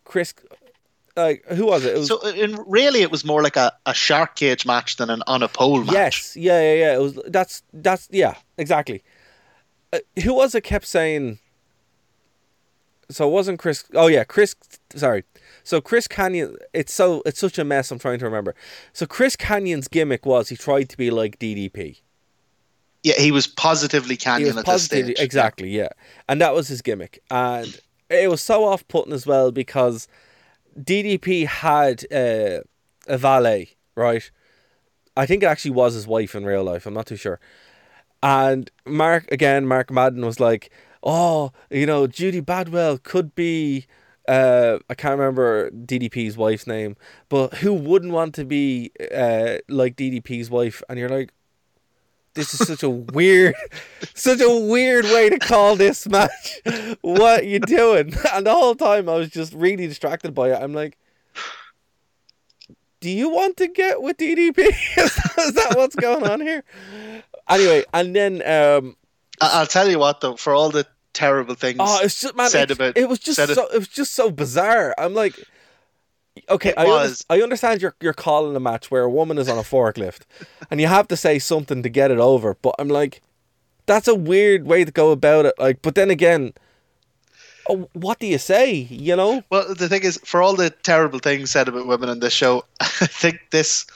Chris, 0.04 0.34
like 1.16 1.44
who 1.46 1.66
was 1.66 1.84
it? 1.84 1.94
It 1.94 1.98
was 1.98 2.08
So, 2.08 2.26
in, 2.28 2.56
really, 2.66 3.02
it 3.02 3.10
was 3.10 3.24
more 3.24 3.42
like 3.42 3.56
a, 3.56 3.72
a 3.86 3.94
shark 3.94 4.36
cage 4.36 4.64
match 4.66 4.96
than 4.96 5.10
an 5.10 5.22
on 5.26 5.42
a 5.42 5.48
pole 5.48 5.84
match. 5.84 5.92
yes, 5.92 6.36
yeah, 6.36 6.60
yeah, 6.60 6.74
yeah. 6.74 6.94
It 6.96 7.00
was 7.00 7.18
that's 7.28 7.62
that's 7.72 8.08
yeah, 8.10 8.34
exactly. 8.58 9.02
Uh, 9.92 9.98
who 10.24 10.34
was 10.34 10.54
it 10.54 10.62
kept 10.62 10.86
saying? 10.86 11.38
So 13.10 13.28
it 13.28 13.32
wasn't 13.32 13.58
Chris. 13.58 13.84
Oh 13.94 14.06
yeah, 14.06 14.24
Chris. 14.24 14.54
Sorry. 14.94 15.24
So 15.64 15.80
Chris 15.80 16.08
Kanyon. 16.08 16.56
It's 16.72 16.94
so 16.94 17.22
it's 17.26 17.38
such 17.40 17.58
a 17.58 17.64
mess. 17.64 17.90
I'm 17.90 17.98
trying 17.98 18.18
to 18.20 18.24
remember. 18.24 18.54
So 18.92 19.04
Chris 19.06 19.36
Kanyon's 19.36 19.88
gimmick 19.88 20.24
was 20.24 20.48
he 20.48 20.56
tried 20.56 20.88
to 20.88 20.96
be 20.96 21.10
like 21.10 21.38
DDP. 21.38 22.00
Yeah, 23.02 23.14
he 23.18 23.32
was 23.32 23.46
positively 23.48 24.14
He 24.14 24.18
Kanyon 24.24 24.44
was 24.46 24.56
at 24.56 24.64
this 24.64 24.64
positively 24.64 25.14
stage. 25.14 25.24
exactly 25.24 25.68
yeah, 25.70 25.88
and 26.28 26.40
that 26.40 26.54
was 26.54 26.68
his 26.68 26.80
gimmick, 26.82 27.20
and 27.30 27.80
it 28.08 28.30
was 28.30 28.40
so 28.40 28.64
off 28.64 28.86
putting 28.88 29.12
as 29.12 29.26
well 29.26 29.50
because 29.50 30.06
DDP 30.78 31.46
had 31.46 32.04
uh, 32.12 32.62
a 33.06 33.18
valet, 33.18 33.76
right? 33.94 34.30
I 35.16 35.26
think 35.26 35.42
it 35.42 35.46
actually 35.46 35.72
was 35.72 35.94
his 35.94 36.06
wife 36.06 36.34
in 36.34 36.44
real 36.44 36.64
life. 36.64 36.86
I'm 36.86 36.94
not 36.94 37.06
too 37.06 37.16
sure. 37.16 37.40
And 38.22 38.70
Mark 38.86 39.30
again, 39.30 39.66
Mark 39.66 39.90
Madden 39.90 40.24
was 40.24 40.40
like, 40.40 40.70
"Oh, 41.02 41.52
you 41.70 41.86
know, 41.86 42.06
Judy 42.06 42.40
Bagwell 42.40 42.98
could 42.98 43.34
be." 43.34 43.86
Uh, 44.28 44.78
I 44.88 44.94
can't 44.94 45.18
remember 45.18 45.70
DDP's 45.70 46.36
wife's 46.36 46.66
name, 46.66 46.96
but 47.28 47.54
who 47.54 47.74
wouldn't 47.74 48.12
want 48.12 48.34
to 48.36 48.44
be 48.44 48.92
uh, 49.12 49.58
like 49.68 49.96
DDP's 49.96 50.48
wife? 50.48 50.80
And 50.88 50.96
you're 50.96 51.08
like, 51.08 51.32
this 52.34 52.58
is 52.58 52.66
such 52.66 52.82
a 52.82 52.88
weird, 52.88 53.54
such 54.14 54.40
a 54.40 54.48
weird 54.48 55.04
way 55.04 55.28
to 55.28 55.38
call 55.38 55.76
this 55.76 56.06
match. 56.08 56.60
What 57.02 57.46
you 57.46 57.60
doing? 57.60 58.14
And 58.32 58.46
the 58.46 58.52
whole 58.52 58.74
time 58.74 59.08
I 59.08 59.14
was 59.14 59.28
just 59.28 59.52
really 59.52 59.86
distracted 59.86 60.34
by 60.34 60.50
it. 60.52 60.62
I'm 60.62 60.72
like, 60.72 60.96
do 63.00 63.10
you 63.10 63.28
want 63.28 63.56
to 63.58 63.68
get 63.68 64.00
with 64.00 64.16
DDP? 64.16 64.58
is, 64.96 65.14
that, 65.14 65.34
is 65.38 65.52
that 65.54 65.76
what's 65.76 65.96
going 65.96 66.24
on 66.24 66.40
here? 66.40 66.64
Anyway, 67.48 67.84
and 67.92 68.16
then 68.16 68.34
um, 68.42 68.96
I- 69.40 69.60
I'll 69.60 69.66
tell 69.66 69.88
you 69.90 69.98
what, 69.98 70.20
though, 70.20 70.36
for 70.36 70.54
all 70.54 70.70
the 70.70 70.86
terrible 71.12 71.54
things 71.54 71.76
oh, 71.78 72.00
it's 72.02 72.22
just 72.22 72.34
man, 72.34 72.48
said 72.48 72.70
it, 72.70 72.78
about 72.78 72.96
it 72.96 73.06
was 73.06 73.18
just 73.18 73.36
so 73.36 73.66
it 73.66 73.78
was 73.78 73.88
just 73.88 74.14
so 74.14 74.30
bizarre. 74.30 74.94
I'm 74.96 75.14
like. 75.14 75.38
Okay, 76.48 76.70
It 76.70 76.78
I, 76.78 77.04
under- 77.04 77.14
I 77.28 77.42
understand 77.42 77.82
you're 77.82 77.94
you're 78.00 78.14
calling 78.14 78.56
a 78.56 78.60
match 78.60 78.90
where 78.90 79.02
a 79.02 79.10
woman 79.10 79.38
is 79.38 79.48
on 79.48 79.58
a 79.58 79.62
forklift, 79.62 80.20
and 80.70 80.80
you 80.80 80.86
have 80.86 81.08
to 81.08 81.16
say 81.16 81.38
something 81.38 81.82
to 81.82 81.88
get 81.88 82.10
it 82.10 82.18
over. 82.18 82.54
But 82.54 82.74
I'm 82.78 82.88
like, 82.88 83.22
that's 83.86 84.08
a 84.08 84.14
weird 84.14 84.66
way 84.66 84.84
to 84.84 84.90
go 84.90 85.10
about 85.10 85.46
it. 85.46 85.54
Like, 85.58 85.82
but 85.82 85.94
then 85.94 86.10
again, 86.10 86.54
oh, 87.68 87.88
what 87.92 88.18
do 88.18 88.26
you 88.26 88.38
say? 88.38 88.72
You 88.72 89.16
know? 89.16 89.42
Well, 89.50 89.74
the 89.74 89.88
thing 89.88 90.04
is, 90.04 90.18
for 90.24 90.42
all 90.42 90.56
the 90.56 90.70
terrible 90.70 91.18
things 91.18 91.50
said 91.50 91.68
about 91.68 91.86
women 91.86 92.08
in 92.08 92.20
this 92.20 92.32
show, 92.32 92.64
I 92.80 92.84
think 93.06 93.40
this 93.50 93.86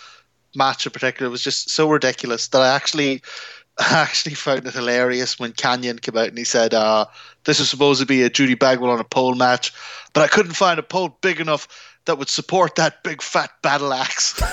match 0.55 0.87
in 0.87 0.93
particular 0.93 1.31
was 1.31 1.43
just 1.43 1.71
so 1.71 1.89
ridiculous 1.89 2.49
that 2.49 2.61
I 2.61 2.75
actually, 2.75 3.23
I 3.79 3.95
actually 3.95 4.35
found 4.35 4.67
it 4.67 4.75
hilarious 4.75 5.39
when 5.39 5.53
Kanyon 5.53 6.01
came 6.01 6.17
out 6.17 6.29
and 6.29 6.39
he 6.39 6.45
said, 6.45 6.75
uh, 6.75 7.07
"This 7.45 7.61
is 7.61 7.71
supposed 7.71 8.01
to 8.01 8.07
be 8.07 8.23
a 8.23 8.31
Judy 8.31 8.55
Bagwell 8.55 8.91
on 8.91 9.01
a 9.01 9.05
pole 9.05 9.35
match, 9.35 9.73
but 10.13 10.23
I 10.23 10.29
couldn't 10.29 10.55
find 10.55 10.79
a 10.79 10.83
pole 10.83 11.17
big 11.21 11.41
enough 11.41 11.69
that 12.07 12.19
would 12.19 12.29
support 12.29 12.75
that 12.77 13.03
big 13.03 13.21
fat 13.23 13.51
battle 13.63 13.93
axe. 13.93 14.41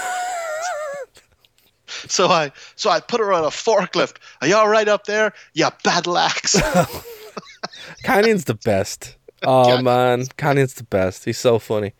So 2.07 2.27
I 2.27 2.51
so 2.75 2.89
I 2.89 2.99
put 2.99 3.19
her 3.19 3.31
on 3.31 3.43
a 3.43 3.47
forklift. 3.49 4.17
Are 4.41 4.47
you 4.47 4.55
all 4.55 4.67
right 4.67 4.87
up 4.87 5.05
there? 5.05 5.31
Yeah, 5.53 5.69
battle 5.83 6.17
axe. 6.17 6.55
Kanyon's 8.03 8.45
the 8.45 8.55
best. 8.55 9.15
Oh 9.45 9.81
man, 9.81 10.21
Kanyon's 10.37 10.75
the 10.75 10.85
best. 10.85 11.25
He's 11.25 11.37
so 11.37 11.59
funny. 11.59 11.91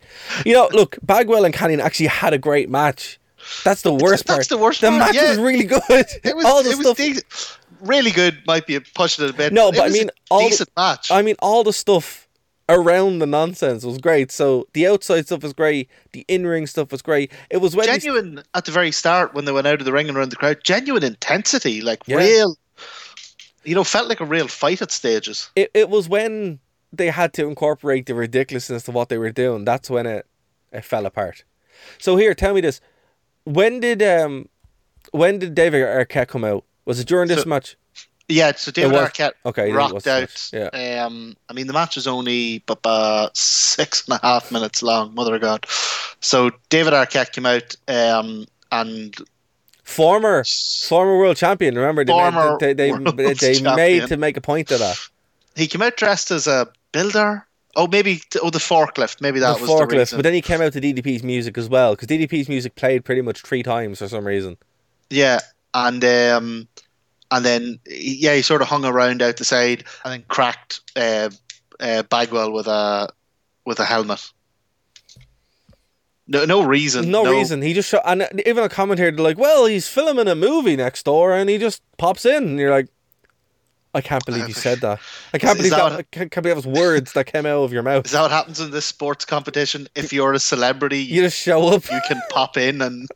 You 0.46 0.54
know, 0.54 0.70
look, 0.72 0.96
Bagwell 1.02 1.44
and 1.44 1.52
Kanyon 1.54 1.78
actually 1.78 2.06
had 2.06 2.32
a 2.32 2.38
great 2.38 2.70
match. 2.70 3.20
That's 3.64 3.82
the 3.82 3.92
worst 3.92 4.26
part. 4.26 4.38
that's 4.38 4.48
the 4.48 4.56
worst 4.56 4.80
The 4.80 4.88
part, 4.88 4.98
match 4.98 5.14
yeah. 5.14 5.28
was 5.28 5.38
really 5.38 5.64
good. 5.64 5.82
It 5.88 6.34
was 6.34 6.46
all 6.46 6.62
the 6.62 6.72
stuff. 6.72 6.96
decent. 6.96 7.58
really 7.82 8.12
good. 8.12 8.38
Might 8.46 8.66
be 8.66 8.80
pushing 8.80 9.26
it 9.26 9.30
a 9.30 9.34
bit. 9.34 9.52
No, 9.52 9.70
but 9.72 9.80
I 9.82 9.88
mean, 9.90 10.08
all 10.30 10.48
the- 10.48 10.66
match. 10.74 11.10
I 11.10 11.20
mean, 11.20 11.36
all 11.40 11.64
the 11.64 11.74
stuff 11.74 12.23
around 12.68 13.18
the 13.18 13.26
nonsense 13.26 13.84
was 13.84 13.98
great. 13.98 14.30
So 14.32 14.66
the 14.72 14.86
outside 14.86 15.26
stuff 15.26 15.42
was 15.42 15.52
great. 15.52 15.88
The 16.12 16.24
in-ring 16.28 16.66
stuff 16.66 16.90
was 16.92 17.02
great. 17.02 17.30
It 17.50 17.58
was 17.58 17.76
when 17.76 17.86
genuine 17.86 18.42
at 18.54 18.64
the 18.64 18.72
very 18.72 18.90
start 18.92 19.34
when 19.34 19.44
they 19.44 19.52
went 19.52 19.66
out 19.66 19.80
of 19.80 19.84
the 19.84 19.92
ring 19.92 20.08
and 20.08 20.16
around 20.16 20.30
the 20.30 20.36
crowd. 20.36 20.58
Genuine 20.64 21.04
intensity, 21.04 21.80
like 21.82 22.02
Yeah. 22.06 22.16
real. 22.18 22.56
You 23.64 23.74
know, 23.74 23.84
felt 23.84 24.08
like 24.08 24.20
a 24.20 24.24
real 24.26 24.48
fight 24.48 24.82
at 24.82 24.90
stages. 24.90 25.50
it, 25.56 25.70
it 25.74 25.88
was 25.88 26.08
when 26.08 26.58
they 26.92 27.08
had 27.08 27.32
to 27.34 27.46
incorporate 27.48 28.06
the 28.06 28.14
ridiculousness 28.14 28.86
of 28.88 28.94
what 28.94 29.08
they 29.08 29.18
were 29.18 29.32
doing. 29.32 29.64
That's 29.64 29.88
when 29.90 30.06
it 30.06 30.26
it 30.72 30.84
fell 30.84 31.06
apart. 31.06 31.44
So 31.98 32.16
here, 32.16 32.34
tell 32.34 32.54
me 32.54 32.60
this: 32.60 32.80
when 33.44 33.80
did 33.80 34.02
um 34.02 34.48
when 35.12 35.38
did 35.38 35.54
David 35.54 35.82
Arquette 35.82 36.28
come 36.28 36.44
out? 36.44 36.64
Was 36.84 37.00
it 37.00 37.06
during 37.06 37.28
this 37.28 37.42
So- 37.42 37.48
match? 37.48 37.76
Yeah, 38.28 38.52
so 38.56 38.70
David 38.70 38.92
was- 38.92 39.10
Arquette 39.10 39.32
okay, 39.44 39.70
rocked 39.70 40.06
out. 40.06 40.50
yeah. 40.52 41.04
Um, 41.04 41.36
I 41.48 41.52
mean, 41.52 41.66
the 41.66 41.72
match 41.74 41.96
was 41.96 42.06
only 42.06 42.60
bu- 42.66 43.28
six 43.34 44.08
and 44.08 44.18
a 44.22 44.26
half 44.26 44.50
minutes 44.50 44.82
long. 44.82 45.14
Mother 45.14 45.34
of 45.34 45.42
God! 45.42 45.66
So 46.20 46.50
David 46.70 46.94
Arquette 46.94 47.32
came 47.32 47.44
out, 47.44 47.76
um, 47.86 48.46
and 48.72 49.14
Former 49.84 50.42
former 50.88 51.18
world 51.18 51.36
champion. 51.36 51.74
Remember 51.74 52.04
they 52.04 52.12
Former 52.12 52.56
made, 52.58 52.76
they 52.78 52.90
they, 52.90 53.34
they, 53.34 53.34
they 53.34 53.76
made 53.76 54.08
to 54.08 54.16
make 54.16 54.38
a 54.38 54.40
point 54.40 54.70
of 54.70 54.78
that. 54.78 54.98
he 55.54 55.66
came 55.66 55.82
out 55.82 55.98
dressed 55.98 56.30
as 56.30 56.46
a 56.46 56.68
builder. 56.92 57.46
Oh, 57.76 57.86
maybe 57.86 58.22
oh 58.40 58.48
the 58.48 58.58
forklift. 58.58 59.20
Maybe 59.20 59.40
that 59.40 59.56
the 59.56 59.62
was 59.62 59.70
forklift, 59.70 59.90
the 59.90 59.98
reason. 59.98 60.18
but 60.18 60.22
then 60.22 60.32
he 60.32 60.40
came 60.40 60.62
out 60.62 60.72
to 60.72 60.80
DDP's 60.80 61.22
music 61.22 61.58
as 61.58 61.68
well 61.68 61.94
because 61.94 62.08
DDP's 62.08 62.48
music 62.48 62.76
played 62.76 63.04
pretty 63.04 63.20
much 63.20 63.42
three 63.42 63.62
times 63.62 63.98
for 63.98 64.08
some 64.08 64.26
reason. 64.26 64.56
Yeah, 65.10 65.40
and 65.74 66.02
um, 66.02 66.68
and 67.34 67.44
then 67.44 67.78
yeah, 67.86 68.34
he 68.34 68.42
sort 68.42 68.62
of 68.62 68.68
hung 68.68 68.84
around 68.84 69.20
out 69.22 69.36
the 69.36 69.44
side 69.44 69.84
and 70.04 70.12
then 70.12 70.24
cracked 70.28 70.80
uh, 70.96 71.30
uh, 71.80 72.02
Bagwell 72.04 72.52
with 72.52 72.66
a 72.66 73.08
with 73.66 73.80
a 73.80 73.84
helmet. 73.84 74.30
No, 76.26 76.44
no 76.46 76.62
reason. 76.64 77.10
No, 77.10 77.30
reason. 77.30 77.60
He 77.60 77.74
just 77.74 77.90
shot, 77.90 78.02
and 78.06 78.26
even 78.46 78.64
a 78.64 78.68
commentator 78.70 79.12
like, 79.22 79.36
"Well, 79.36 79.66
he's 79.66 79.88
filming 79.88 80.26
a 80.26 80.34
movie 80.34 80.74
next 80.76 81.02
door, 81.04 81.34
and 81.34 81.50
he 81.50 81.58
just 81.58 81.82
pops 81.98 82.24
in." 82.24 82.44
And 82.44 82.58
you're 82.58 82.70
like, 82.70 82.88
"I 83.92 84.00
can't 84.00 84.24
believe 84.24 84.48
you 84.48 84.54
said 84.54 84.80
that. 84.80 85.00
I 85.34 85.38
can't 85.38 85.52
Is 85.52 85.56
believe 85.58 85.70
that 85.72 85.76
that. 85.76 85.90
what- 85.90 85.92
I 85.98 86.02
can't, 86.04 86.30
can't 86.30 86.42
believe 86.42 86.62
those 86.64 86.66
words 86.66 87.12
that 87.12 87.24
came 87.26 87.44
out 87.44 87.62
of 87.64 87.74
your 87.74 87.82
mouth. 87.82 88.06
Is 88.06 88.12
that 88.12 88.22
what 88.22 88.30
happens 88.30 88.58
in 88.58 88.70
this 88.70 88.86
sports 88.86 89.26
competition? 89.26 89.86
If 89.94 90.14
you're 90.14 90.32
a 90.32 90.38
celebrity, 90.38 91.00
You 91.00 91.20
just 91.22 91.38
show 91.38 91.68
up. 91.68 91.90
you 91.90 92.00
can 92.08 92.22
pop 92.30 92.56
in 92.56 92.80
and 92.80 93.06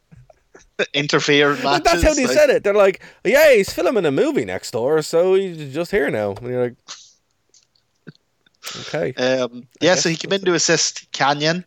interfere 0.95 1.55
matches. 1.57 1.83
That's 1.85 2.03
how 2.03 2.15
they 2.15 2.27
like- 2.27 2.37
said 2.37 2.51
it. 2.51 2.65
They're 2.65 2.75
like, 2.75 3.03
"Yeah, 3.25 3.55
he's 3.55 3.73
filming 3.73 4.07
a 4.07 4.11
movie 4.13 4.45
next 4.45 4.71
door, 4.73 5.03
so 5.03 5.35
he's 5.35 5.73
just 5.75 5.91
here 5.91 6.11
now." 6.11 6.33
And 6.33 6.47
you're 6.49 6.63
like, 6.65 6.77
"Okay, 8.89 9.13
Um, 9.15 9.67
yeah, 9.81 9.95
so 9.95 10.09
he 10.09 10.17
came 10.17 10.33
in 10.33 10.45
to 10.45 10.55
assist 10.55 11.11
Kanyon. 11.13 11.65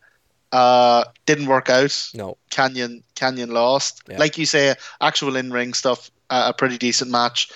Uh, 0.51 1.05
didn't 1.25 1.47
work 1.47 1.69
out. 1.69 2.09
no, 2.13 2.37
Kanyon 2.49 3.03
Kanyon 3.15 3.51
lost. 3.51 4.01
Yeah. 4.09 4.17
Like 4.17 4.37
you 4.37 4.45
say, 4.45 4.75
actual 4.99 5.37
in 5.37 5.51
ring 5.51 5.73
stuff, 5.73 6.11
uh, 6.29 6.47
a 6.49 6.53
pretty 6.53 6.77
decent 6.77 7.09
match, 7.09 7.49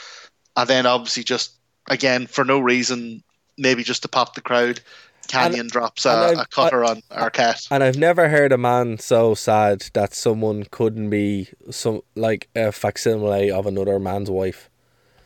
and 0.56 0.70
then 0.70 0.86
obviously 0.86 1.24
just 1.24 1.52
again 1.90 2.26
for 2.26 2.46
no 2.46 2.60
reason, 2.60 3.22
maybe 3.58 3.84
just 3.84 4.02
to 4.04 4.08
pop 4.08 4.36
the 4.36 4.42
crowd, 4.42 4.80
Kanyon 5.28 5.68
drops 5.70 6.06
and 6.06 6.20
a, 6.20 6.26
I've- 6.26 6.42
a 6.42 6.46
cutter 6.46 6.84
on 6.84 7.02
Arquette. 7.12 7.68
And 7.72 7.84
I've 7.84 7.98
never 7.98 8.30
heard 8.30 8.52
a 8.52 8.58
man 8.58 8.98
so 9.00 9.34
sad 9.36 9.86
that 9.94 10.14
someone 10.14 10.66
couldn't 10.72 11.10
be 11.10 11.50
some 11.72 12.02
like 12.16 12.50
a 12.56 12.72
facsimile 12.72 13.52
of 13.52 13.66
another 13.66 14.00
man's 14.00 14.30
wife. 14.30 14.70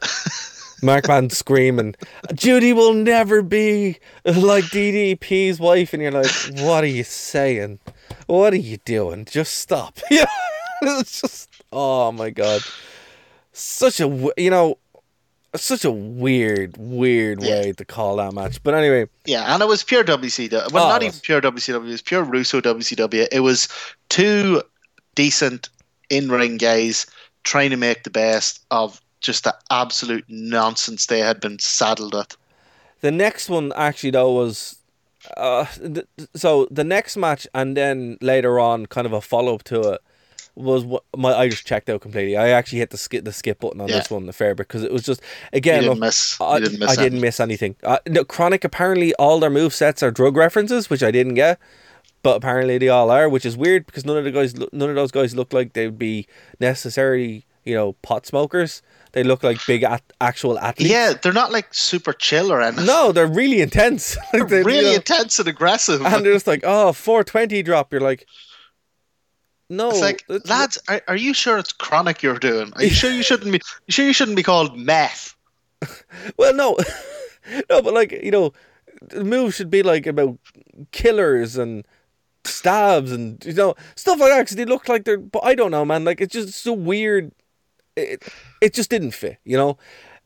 Mark 0.81 1.09
Man 1.09 1.29
screaming, 1.29 1.93
Judy 2.33 2.71
will 2.71 2.93
never 2.93 3.41
be 3.41 3.97
like 4.23 4.63
DDP's 4.65 5.59
wife, 5.59 5.93
and 5.93 6.01
you're 6.01 6.11
like, 6.13 6.31
what 6.61 6.85
are 6.85 6.87
you 6.87 7.03
saying? 7.03 7.79
What 8.27 8.53
are 8.53 8.57
you 8.57 8.77
doing? 8.85 9.25
Just 9.25 9.55
stop. 9.57 9.99
Yeah, 10.09 10.25
it's 10.81 11.19
just, 11.19 11.49
oh 11.73 12.13
my 12.13 12.29
god, 12.29 12.61
such 13.51 13.99
a, 13.99 14.31
you 14.37 14.49
know, 14.49 14.77
such 15.55 15.83
a 15.85 15.91
weird, 15.91 16.75
weird 16.77 17.41
Yeah. 17.41 17.61
way 17.61 17.71
to 17.73 17.85
call 17.85 18.17
that 18.17 18.33
match. 18.33 18.61
But 18.63 18.73
anyway, 18.75 19.07
Yeah, 19.25 19.53
and 19.53 19.61
it 19.63 19.67
was 19.67 19.83
pure 19.83 20.03
WCW. 20.03 20.71
Well, 20.71 20.85
Oh, 20.85 20.89
not 20.89 21.03
even 21.03 21.19
pure 21.21 21.41
WCW. 21.41 21.87
It 21.89 21.91
was 21.91 22.01
pure 22.01 22.23
Russo 22.23 22.61
WCW. 22.61 23.27
It 23.31 23.39
was 23.39 23.67
two 24.09 24.61
decent 25.15 25.69
in-ring 26.09 26.57
guys 26.57 27.05
trying 27.43 27.69
to 27.71 27.77
make 27.77 28.03
the 28.03 28.09
best 28.09 28.61
of 28.71 29.01
just 29.21 29.43
the 29.43 29.55
absolute 29.69 30.25
nonsense 30.27 31.05
they 31.07 31.19
had 31.19 31.39
been 31.39 31.59
saddled 31.59 32.13
with. 32.13 32.35
The 33.01 33.11
next 33.11 33.49
one 33.49 33.71
actually 33.75 34.11
though 34.11 34.31
was 34.33 34.75
uh 35.37 35.65
th- 35.77 36.05
so 36.35 36.67
the 36.71 36.83
next 36.83 37.17
match 37.17 37.45
and 37.53 37.75
then 37.75 38.17
later 38.21 38.59
on 38.59 38.85
kind 38.85 39.05
of 39.05 39.13
a 39.13 39.21
follow 39.21 39.55
up 39.55 39.63
to 39.63 39.81
it 39.93 40.01
was 40.55 40.83
what 40.83 41.03
my 41.15 41.33
I 41.33 41.47
just 41.49 41.65
checked 41.65 41.89
out 41.89 42.01
completely. 42.01 42.35
I 42.35 42.49
actually 42.49 42.79
hit 42.79 42.89
the 42.89 42.97
skip 42.97 43.23
the 43.25 43.31
skip 43.31 43.59
button 43.59 43.79
on 43.81 43.87
Yeah. 43.87 43.99
this 43.99 44.09
one 44.09 44.25
the 44.25 44.33
fair 44.33 44.55
because 44.55 44.83
it 44.83 44.91
was 44.91 45.03
just 45.03 45.21
You 45.21 45.57
again 45.57 45.81
didn't 45.81 45.89
look, 45.91 45.99
miss. 45.99 46.37
You 46.39 46.45
I, 46.45 46.59
didn't 46.59 46.79
miss. 46.79 46.89
I 46.89 46.95
didn't 46.95 47.03
anything. 47.13 47.21
miss 47.21 47.39
anything. 47.39 47.75
Uh, 47.83 47.97
no, 48.07 48.23
Kronik 48.25 48.63
apparently 48.63 49.13
all 49.15 49.39
their 49.39 49.49
move 49.49 49.73
sets 49.73 50.03
are 50.03 50.11
drug 50.11 50.35
references, 50.35 50.89
which 50.89 51.01
I 51.03 51.11
didn't 51.11 51.35
get, 51.35 51.59
but 52.23 52.35
apparently 52.35 52.77
they 52.77 52.89
all 52.89 53.09
are, 53.09 53.29
which 53.29 53.45
is 53.45 53.55
weird 53.55 53.85
because 53.85 54.05
none 54.05 54.17
of 54.17 54.23
the 54.25 54.31
guys, 54.31 54.53
none 54.73 54.89
of 54.89 54.95
those 54.95 55.11
guys 55.11 55.35
look 55.35 55.53
like 55.53 55.73
they'd 55.73 55.97
be 55.97 56.27
necessarily 56.59 57.45
you 57.65 57.75
know 57.75 57.93
pot 58.01 58.25
smokers. 58.25 58.81
They 59.11 59.23
look 59.23 59.41
like 59.43 59.57
big 59.65 59.81
at, 59.83 60.03
actual 60.21 60.59
athletes. 60.59 60.91
Yeah, 60.91 61.13
they're 61.19 61.33
not 61.33 61.51
like 61.51 61.73
super 61.73 62.13
chill 62.13 62.51
or 62.51 62.61
anything. 62.61 62.85
No, 62.85 63.11
they're 63.11 63.25
really 63.25 63.59
intense. 63.61 64.15
Like, 64.33 64.47
they're, 64.49 64.63
really 64.63 64.91
know, 64.91 64.95
intense 64.97 65.39
and 65.39 65.47
aggressive. 65.47 66.05
and 66.05 66.23
they're 66.23 66.33
just 66.33 66.45
like, 66.45 66.61
oh, 66.63 66.93
420 66.93 67.63
drop. 67.63 67.91
You're 67.91 68.01
like, 68.01 68.27
no, 69.69 69.89
it's 69.89 70.01
like, 70.01 70.23
it's- 70.29 70.49
lads, 70.49 70.77
are, 70.87 71.01
are 71.07 71.15
you 71.15 71.33
sure 71.33 71.57
it's 71.57 71.71
chronic 71.71 72.21
you're 72.23 72.39
doing? 72.39 72.71
Are 72.75 72.83
you 72.83 72.89
sure 72.89 73.11
you 73.11 73.23
shouldn't 73.23 73.51
be? 73.51 73.61
You 73.87 73.91
sure 73.91 74.05
you 74.05 74.13
shouldn't 74.13 74.37
be 74.37 74.43
called 74.43 74.77
meth? 74.77 75.35
Well, 76.37 76.53
no, 76.53 76.77
no, 77.69 77.81
but 77.81 77.93
like 77.93 78.11
you 78.11 78.31
know, 78.31 78.53
the 79.01 79.23
move 79.23 79.53
should 79.55 79.69
be 79.69 79.83
like 79.83 80.05
about 80.07 80.37
killers 80.91 81.57
and 81.57 81.85
stabs 82.45 83.11
and 83.11 83.43
you 83.45 83.53
know 83.53 83.75
stuff 83.95 84.19
like 84.19 84.29
that 84.31 84.39
because 84.39 84.55
they 84.57 84.65
look 84.65 84.89
like 84.89 85.05
they're. 85.05 85.17
But 85.17 85.43
I 85.45 85.55
don't 85.55 85.71
know, 85.71 85.85
man. 85.85 86.03
Like 86.03 86.19
it's 86.21 86.33
just 86.33 86.53
so 86.53 86.73
weird. 86.73 87.31
It 87.95 88.23
it 88.61 88.73
just 88.73 88.89
didn't 88.89 89.11
fit, 89.11 89.37
you 89.43 89.57
know. 89.57 89.77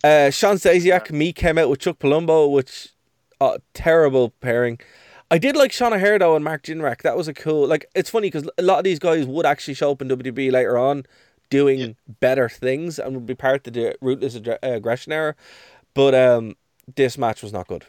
Uh, 0.03 0.29
Sean 0.31 0.55
Stasiak, 0.57 1.11
me 1.11 1.31
came 1.31 1.57
out 1.57 1.69
with 1.69 1.79
Chuck 1.79 1.99
Palumbo, 1.99 2.51
which 2.51 2.89
uh, 3.39 3.57
terrible 3.73 4.29
pairing. 4.41 4.79
I 5.33 5.37
did 5.39 5.55
like 5.55 5.71
Sean 5.71 5.93
O'Haire 5.93 6.19
though 6.19 6.35
and 6.35 6.45
Mark 6.45 6.63
Jindrak. 6.63 7.01
That 7.01 7.17
was 7.17 7.27
a 7.27 7.33
cool. 7.33 7.67
Like 7.67 7.85
it's 7.95 8.09
funny 8.09 8.27
because 8.27 8.47
a 8.57 8.61
lot 8.61 8.77
of 8.77 8.83
these 8.83 8.99
guys 8.99 9.25
would 9.25 9.45
actually 9.45 9.73
show 9.73 9.91
up 9.91 10.01
in 10.01 10.07
WWE 10.09 10.51
later 10.51 10.77
on, 10.77 11.05
doing 11.49 11.95
better 12.19 12.47
things 12.47 12.99
and 12.99 13.15
would 13.15 13.25
be 13.25 13.33
part 13.35 13.65
of 13.67 13.73
the 13.73 13.95
Ruthless 14.01 14.35
uh, 14.35 14.57
aggression 14.61 15.11
era. 15.11 15.33
But 15.95 16.13
um, 16.13 16.55
this 16.95 17.17
match 17.17 17.41
was 17.41 17.51
not 17.51 17.67
good. 17.67 17.85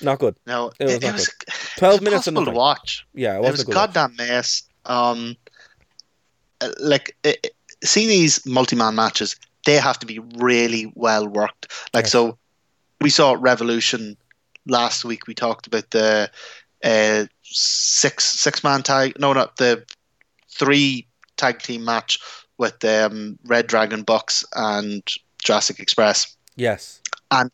Not 0.00 0.18
good. 0.18 0.36
No, 0.46 0.72
It 0.78 0.84
was 0.84 0.94
it, 0.94 1.04
it 1.04 1.12
was, 1.12 1.28
good. 1.28 1.48
it 1.48 1.78
12 1.78 1.92
was 1.92 2.00
minutes 2.02 2.26
impossible 2.28 2.52
to 2.52 2.56
watch. 2.56 3.06
Yeah, 3.14 3.36
it 3.36 3.42
wasn't 3.42 3.68
was 3.68 3.74
a 3.74 3.78
goddamn 3.78 4.16
mess. 4.16 4.62
Um, 4.86 5.36
uh, 6.60 6.70
like 6.80 7.14
it, 7.24 7.38
it- 7.44 7.52
see 7.84 8.06
these 8.06 8.44
multi-man 8.46 8.94
matches, 8.94 9.36
they 9.66 9.74
have 9.76 9.98
to 9.98 10.06
be 10.06 10.18
really 10.38 10.90
well 10.94 11.28
worked. 11.28 11.70
Like 11.92 12.04
Yes. 12.04 12.12
so, 12.12 12.38
we 13.02 13.10
saw 13.10 13.36
Revolution 13.38 14.16
last 14.66 15.04
week. 15.04 15.26
We 15.26 15.34
talked 15.34 15.66
about 15.66 15.90
the 15.90 16.30
uh, 16.84 17.26
six 17.42 18.24
six 18.24 18.62
man 18.64 18.82
tag. 18.82 19.18
No, 19.18 19.32
not 19.32 19.56
the 19.56 19.84
three 20.50 21.06
tag 21.36 21.60
team 21.60 21.84
match 21.84 22.18
with 22.58 22.82
um, 22.84 23.38
Red 23.44 23.66
Dragon 23.66 24.02
Bucks 24.02 24.44
and 24.54 25.02
Jurassic 25.42 25.78
Express 25.78 26.36
Yes. 26.56 27.00
And 27.30 27.50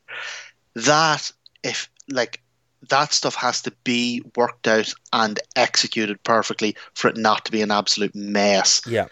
that 0.74 1.30
if 1.62 1.90
like 2.08 2.40
that 2.88 3.12
stuff 3.12 3.34
has 3.34 3.60
to 3.62 3.70
be 3.84 4.22
worked 4.36 4.66
out 4.66 4.92
and 5.12 5.38
executed 5.54 6.22
perfectly 6.22 6.76
for 6.94 7.08
it 7.08 7.16
not 7.16 7.44
to 7.44 7.52
be 7.52 7.62
an 7.62 7.70
absolute 7.70 8.14
mess. 8.14 8.80
Yeah. 8.86 9.06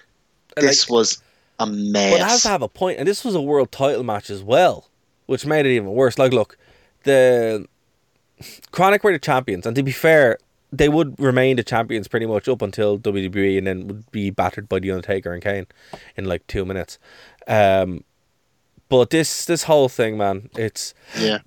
This 0.57 0.89
Like- 0.89 0.95
was 0.97 1.23
a 1.59 1.67
mess. 1.67 2.13
But 2.13 2.21
it 2.21 2.29
has 2.29 2.43
to 2.43 2.49
have 2.49 2.63
a 2.63 2.69
point, 2.69 2.99
and 2.99 3.07
this 3.07 3.25
was 3.25 3.35
a 3.35 3.41
world 3.41 3.71
title 3.71 4.03
match 4.03 4.31
as 4.31 4.43
well, 4.43 4.89
which 5.27 5.45
made 5.45 5.67
it 5.67 5.75
even 5.75 5.91
worse. 5.91 6.19
Like, 6.19 6.33
look, 6.33 6.57
the 7.05 7.67
Kronik 8.73 9.03
were 9.03 9.13
the 9.13 9.19
champions, 9.19 9.67
and 9.67 9.77
to 9.77 9.83
be 9.83 9.93
fair, 9.93 10.39
they 10.73 10.89
would 10.89 11.19
remain 11.19 11.57
the 11.57 11.63
champions 11.65 12.09
pretty 12.09 12.27
much 12.27 12.49
up 12.49 12.63
until 12.63 12.99
WWE, 12.99 13.59
and 13.59 13.67
then 13.67 13.87
would 13.89 14.11
be 14.13 14.31
battered 14.31 14.69
by 14.69 14.79
the 14.79 14.91
Undertaker 14.91 15.33
and 15.33 15.43
Kane 15.43 15.67
in 16.17 16.25
like 16.25 16.47
two 16.47 16.65
minutes. 16.65 16.99
Um, 17.47 18.05
but 18.89 19.11
this 19.11 19.45
this 19.47 19.65
whole 19.65 19.89
thing, 19.89 20.17
man, 20.19 20.51
it's 20.57 20.95
yeah. 21.19 21.39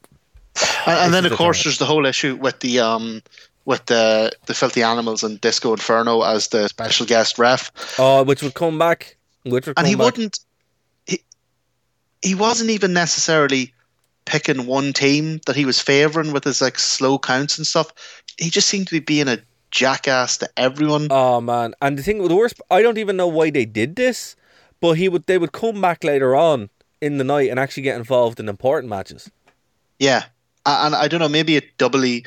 And, 0.86 1.00
and 1.00 1.14
then 1.14 1.26
of 1.26 1.34
course 1.34 1.60
the- 1.60 1.70
there's 1.70 1.78
the 1.80 1.86
whole 1.86 2.06
issue 2.06 2.36
with 2.36 2.60
the 2.60 2.80
um 2.80 3.22
with 3.66 3.86
the 3.88 4.32
the 4.46 4.54
filthy 4.54 4.84
animals 4.84 5.24
and 5.24 5.40
Disco 5.42 5.72
Inferno 5.72 6.22
as 6.22 6.50
the 6.50 6.68
special 6.68 7.06
guest 7.06 7.40
ref. 7.40 7.72
oh, 7.98 8.24
which 8.24 8.44
would 8.44 8.54
come 8.54 8.78
back, 8.78 9.18
which 9.44 9.66
would 9.68 9.78
and 9.78 9.88
he 9.88 9.96
back. 9.96 10.06
wouldn't 10.06 10.40
he, 11.06 11.22
he 12.22 12.36
wasn't 12.36 12.70
even 12.70 12.94
necessarily 12.94 13.74
picking 14.26 14.66
one 14.66 14.94
team 14.94 15.40
that 15.46 15.56
he 15.56 15.66
was 15.66 15.80
favoring 15.80 16.32
with 16.34 16.44
his 16.44 16.62
like 16.62 16.80
slow 16.80 17.18
counts 17.20 17.58
and 17.58 17.68
stuff 17.68 17.92
he 18.38 18.50
just 18.50 18.68
seemed 18.68 18.88
to 18.88 18.96
be 18.96 19.00
being 19.00 19.28
a 19.28 19.38
jackass 19.72 20.38
to 20.38 20.50
everyone. 20.58 21.08
Oh 21.10 21.42
man, 21.42 21.74
and 21.82 21.98
the 21.98 22.04
thing, 22.04 22.20
with 22.20 22.30
the 22.30 22.36
worst, 22.36 22.62
I 22.70 22.82
don't 22.82 22.98
even 22.98 23.16
know 23.18 23.28
why 23.28 23.50
they 23.50 23.66
did 23.66 23.96
this, 23.96 24.36
but 24.80 24.94
he 24.94 25.10
would, 25.10 25.26
they 25.26 25.38
would 25.38 25.52
come 25.52 25.82
back 25.82 26.04
later 26.04 26.36
on 26.36 26.70
in 27.02 27.18
the 27.18 27.24
night 27.24 27.50
and 27.50 27.60
actually 27.60 27.84
get 27.84 27.98
involved 27.98 28.40
in 28.40 28.48
important 28.50 28.90
matches. 28.90 29.30
yeah. 30.00 30.24
And 30.66 30.96
i 30.96 31.10
don't 31.10 31.20
know 31.20 31.28
maybe 31.28 31.58
it 31.58 31.78
doubly 31.78 32.26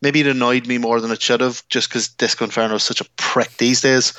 maybe 0.00 0.20
it 0.20 0.26
annoyed 0.26 0.66
me 0.66 0.78
more 0.78 1.02
than 1.02 1.10
it 1.10 1.20
should 1.20 1.42
have 1.42 1.62
just 1.68 1.90
because 1.90 2.08
disco 2.08 2.46
inferno 2.46 2.76
is 2.76 2.82
such 2.82 3.02
a 3.02 3.06
prick 3.16 3.50
these 3.58 3.82
days. 3.82 4.14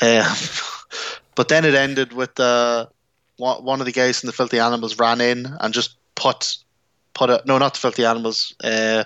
Um, 0.00 0.24
But 1.34 1.48
then 1.48 1.64
it 1.64 1.74
ended 1.74 2.12
with 2.12 2.34
the 2.34 2.88
one 3.36 3.64
one 3.64 3.80
of 3.80 3.86
the 3.86 3.92
guys 3.92 4.20
from 4.20 4.26
the 4.28 4.32
Filthy 4.32 4.58
Animals 4.58 4.98
ran 4.98 5.20
in 5.20 5.46
and 5.60 5.74
just 5.74 5.97
put 6.18 6.58
put 7.14 7.30
a 7.30 7.42
no, 7.46 7.58
not 7.58 7.74
the 7.74 7.80
Filthy 7.80 8.04
Animals. 8.04 8.54
Uh, 8.62 9.04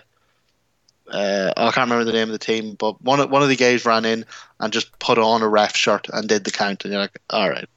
uh, 1.10 1.52
I 1.56 1.70
can't 1.72 1.90
remember 1.90 2.04
the 2.04 2.12
name 2.12 2.28
of 2.28 2.32
the 2.32 2.38
team, 2.38 2.74
but 2.74 3.00
one 3.02 3.20
of, 3.20 3.30
one 3.30 3.42
of 3.42 3.48
the 3.48 3.56
guys 3.56 3.84
ran 3.84 4.04
in 4.04 4.24
and 4.60 4.72
just 4.72 4.98
put 4.98 5.18
on 5.18 5.42
a 5.42 5.48
ref 5.48 5.76
shirt 5.76 6.08
and 6.12 6.28
did 6.28 6.44
the 6.44 6.50
count, 6.50 6.84
and 6.84 6.92
you're 6.92 7.02
like, 7.02 7.18
all 7.28 7.50
right, 7.50 7.68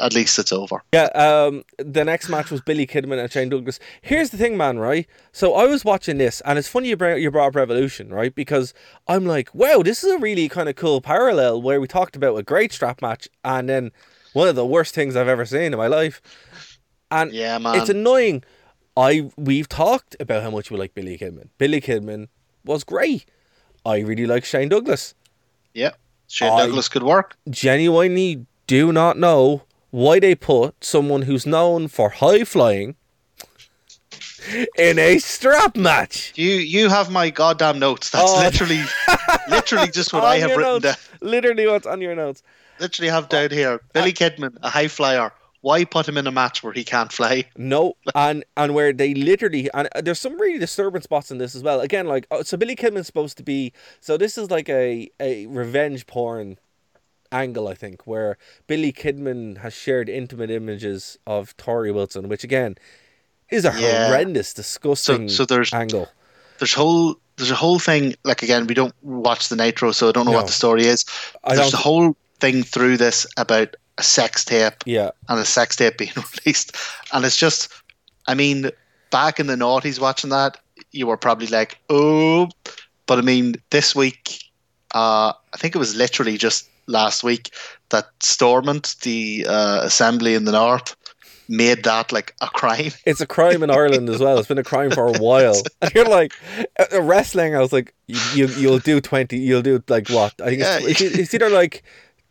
at 0.00 0.14
least 0.14 0.38
it's 0.38 0.52
over. 0.52 0.82
Yeah, 0.94 1.06
um, 1.14 1.64
the 1.76 2.04
next 2.04 2.30
match 2.30 2.50
was 2.50 2.62
Billy 2.62 2.86
Kidman 2.86 3.20
and 3.20 3.30
Shane 3.30 3.50
Douglas. 3.50 3.80
Here's 4.00 4.30
the 4.30 4.38
thing, 4.38 4.56
man, 4.56 4.78
right? 4.78 5.06
So 5.32 5.54
I 5.54 5.66
was 5.66 5.84
watching 5.84 6.16
this, 6.16 6.40
and 6.46 6.58
it's 6.58 6.68
funny 6.68 6.88
you 6.88 6.96
bring 6.96 7.22
you 7.22 7.30
brought 7.30 7.48
up 7.48 7.56
Revolution, 7.56 8.14
right? 8.14 8.34
Because 8.34 8.72
I'm 9.08 9.26
like, 9.26 9.54
wow, 9.54 9.82
this 9.82 10.02
is 10.02 10.14
a 10.14 10.18
really 10.18 10.48
kind 10.48 10.68
of 10.68 10.76
cool 10.76 11.02
parallel 11.02 11.60
where 11.60 11.80
we 11.80 11.86
talked 11.86 12.16
about 12.16 12.36
a 12.36 12.42
great 12.42 12.72
strap 12.72 13.02
match, 13.02 13.28
and 13.44 13.68
then 13.68 13.92
one 14.32 14.48
of 14.48 14.56
the 14.56 14.64
worst 14.64 14.94
things 14.94 15.16
I've 15.16 15.28
ever 15.28 15.44
seen 15.44 15.72
in 15.72 15.76
my 15.76 15.88
life. 15.88 16.22
And 17.10 17.32
Yeah, 17.32 17.58
man. 17.58 17.76
it's 17.76 17.90
annoying. 17.90 18.44
I 18.96 19.30
we've 19.36 19.68
talked 19.68 20.16
about 20.20 20.42
how 20.42 20.50
much 20.50 20.70
we 20.70 20.76
like 20.76 20.94
Billy 20.94 21.16
Kidman. 21.18 21.48
Billy 21.58 21.80
Kidman 21.80 22.28
was 22.64 22.84
great. 22.84 23.26
I 23.84 24.00
really 24.00 24.26
like 24.26 24.44
Shane 24.44 24.68
Douglas. 24.68 25.14
Yeah, 25.74 25.92
Shane 26.28 26.52
I- 26.52 26.66
Douglas 26.66 26.88
could 26.88 27.02
work. 27.02 27.36
genuinely 27.48 28.46
do 28.66 28.92
not 28.92 29.18
know 29.18 29.62
why 29.90 30.20
they 30.20 30.34
put 30.34 30.84
someone 30.84 31.22
who's 31.22 31.46
known 31.46 31.88
for 31.88 32.10
high 32.10 32.44
flying 32.44 32.94
in 34.76 34.98
a 34.98 35.18
strap 35.18 35.76
match. 35.76 36.32
You 36.36 36.50
you 36.52 36.88
have 36.88 37.10
my 37.10 37.30
goddamn 37.30 37.78
notes. 37.78 38.10
That's 38.10 38.30
Oh. 38.30 38.40
literally 38.40 38.82
literally 39.48 39.90
just 39.90 40.12
what 40.12 40.24
I 40.24 40.38
have 40.38 40.56
written 40.56 40.82
down. 40.82 40.94
Literally 41.20 41.66
what's 41.66 41.86
on 41.86 42.00
your 42.00 42.14
notes. 42.14 42.42
Literally 42.78 43.10
have 43.10 43.28
down 43.28 43.48
oh. 43.52 43.54
here. 43.54 43.80
Billy 43.92 44.12
Kidman, 44.12 44.56
a 44.62 44.70
high 44.70 44.88
flyer. 44.88 45.32
Why 45.62 45.84
put 45.84 46.08
him 46.08 46.16
in 46.16 46.26
a 46.26 46.30
match 46.32 46.62
where 46.62 46.72
he 46.72 46.84
can't 46.84 47.12
fly? 47.12 47.44
No, 47.56 47.94
and 48.14 48.44
and 48.56 48.74
where 48.74 48.92
they 48.92 49.12
literally 49.14 49.68
and 49.74 49.88
there's 50.02 50.18
some 50.20 50.40
really 50.40 50.58
disturbing 50.58 51.02
spots 51.02 51.30
in 51.30 51.38
this 51.38 51.54
as 51.54 51.62
well. 51.62 51.80
Again, 51.80 52.06
like 52.06 52.26
oh, 52.30 52.42
so 52.42 52.56
Billy 52.56 52.76
Kidman's 52.76 53.06
supposed 53.06 53.36
to 53.36 53.42
be 53.42 53.72
so 54.00 54.16
this 54.16 54.38
is 54.38 54.50
like 54.50 54.68
a 54.70 55.10
a 55.20 55.46
revenge 55.46 56.06
porn 56.06 56.58
angle, 57.32 57.68
I 57.68 57.74
think, 57.74 58.06
where 58.06 58.38
Billy 58.66 58.92
Kidman 58.92 59.58
has 59.58 59.74
shared 59.74 60.08
intimate 60.08 60.50
images 60.50 61.18
of 61.26 61.56
Torrie 61.56 61.94
Wilson, 61.94 62.28
which 62.28 62.42
again 62.42 62.76
is 63.50 63.64
a 63.64 63.74
Yeah. 63.78 64.08
horrendous, 64.08 64.54
disgusting 64.54 65.28
so 65.28 65.44
there's- 65.44 65.72
angle. 65.72 66.08
There's 66.58 66.74
whole 66.74 67.16
there's 67.36 67.50
a 67.50 67.54
whole 67.54 67.78
thing 67.78 68.14
like 68.24 68.42
again 68.42 68.66
we 68.66 68.74
don't 68.74 68.94
watch 69.02 69.48
the 69.48 69.56
Nitro, 69.56 69.92
so 69.92 70.08
I 70.08 70.12
don't 70.12 70.24
know 70.26 70.32
No. 70.32 70.38
what 70.38 70.46
the 70.46 70.52
story 70.52 70.84
is. 70.86 71.04
There's 71.46 71.72
a 71.72 71.76
whole 71.76 72.16
thing 72.38 72.62
through 72.62 72.96
this 72.98 73.26
about 73.36 73.76
a 74.00 74.02
sex 74.02 74.44
tape 74.44 74.74
Yeah, 74.86 75.10
and 75.28 75.38
a 75.38 75.44
sex 75.44 75.76
tape 75.76 75.98
being 75.98 76.12
released, 76.44 76.74
and 77.12 77.24
it's 77.24 77.36
just, 77.36 77.68
I 78.26 78.34
mean, 78.34 78.70
back 79.10 79.38
in 79.38 79.46
the 79.46 79.56
noughties 79.56 80.00
watching 80.00 80.30
that, 80.30 80.56
you 80.90 81.06
were 81.06 81.16
probably 81.16 81.46
like, 81.46 81.78
oh, 81.88 82.48
but 83.06 83.18
I 83.18 83.22
mean, 83.22 83.56
this 83.70 83.94
week, 83.94 84.42
uh, 84.94 85.32
I 85.52 85.56
think 85.58 85.74
it 85.74 85.78
was 85.78 85.94
literally 85.94 86.36
just 86.38 86.68
last 86.86 87.22
week 87.22 87.50
that 87.90 88.06
Stormont, 88.20 88.96
the 89.02 89.46
uh, 89.48 89.80
assembly 89.82 90.34
in 90.34 90.44
the 90.44 90.52
north, 90.52 90.96
made 91.48 91.82
that 91.82 92.12
like 92.12 92.34
a 92.40 92.46
crime. 92.46 92.92
it's 93.04 93.20
a 93.20 93.26
crime 93.26 93.62
in 93.64 93.70
Ireland 93.70 94.08
as 94.08 94.20
well. 94.20 94.38
It's 94.38 94.48
been 94.48 94.58
a 94.58 94.64
crime 94.64 94.92
for 94.92 95.06
a 95.08 95.18
while. 95.18 95.60
And 95.82 95.92
you're 95.94 96.08
like 96.08 96.32
wrestling. 97.00 97.56
I 97.56 97.58
was 97.60 97.72
like, 97.72 97.92
you, 98.06 98.20
you 98.34 98.46
you'll 98.60 98.78
do 98.78 99.00
twenty. 99.00 99.38
You'll 99.38 99.62
do 99.62 99.82
like 99.88 100.08
what? 100.08 100.34
I 100.40 100.50
think 100.50 100.60
Yeah. 100.62 100.78
it's, 100.82 101.00
it's 101.00 101.34
either 101.34 101.50
like 101.50 101.82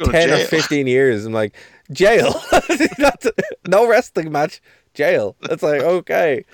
Ten 0.03 0.29
or 0.31 0.37
fifteen 0.45 0.87
years. 0.87 1.25
I'm 1.25 1.33
like 1.33 1.55
jail. 1.91 2.33
No 3.67 3.87
wrestling 3.87 4.31
match. 4.31 4.61
Jail. 4.93 5.35
It's 5.43 5.61
like 5.63 5.81
okay. 5.81 6.45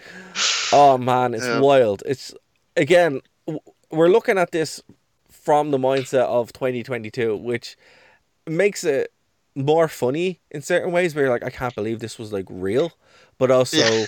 Oh 0.73 0.97
man, 0.97 1.33
it's 1.33 1.45
Yeah. 1.45 1.59
wild. 1.59 2.03
It's 2.05 2.33
again. 2.75 3.21
We're 3.91 4.09
looking 4.09 4.37
at 4.37 4.51
this 4.51 4.81
from 5.29 5.71
the 5.71 5.77
mindset 5.77 6.25
of 6.25 6.51
2022, 6.51 7.37
which 7.37 7.77
makes 8.47 8.83
it 8.83 9.13
more 9.55 9.87
funny 9.87 10.41
in 10.51 10.61
certain 10.61 10.91
ways. 10.91 11.15
Where 11.15 11.25
you're 11.25 11.33
like, 11.33 11.43
I 11.45 11.49
can't 11.51 11.73
believe 11.75 11.99
this 11.99 12.17
was 12.19 12.33
like 12.33 12.45
real, 12.49 12.91
but 13.37 13.51
also 13.51 13.77
Yeah. 13.77 14.05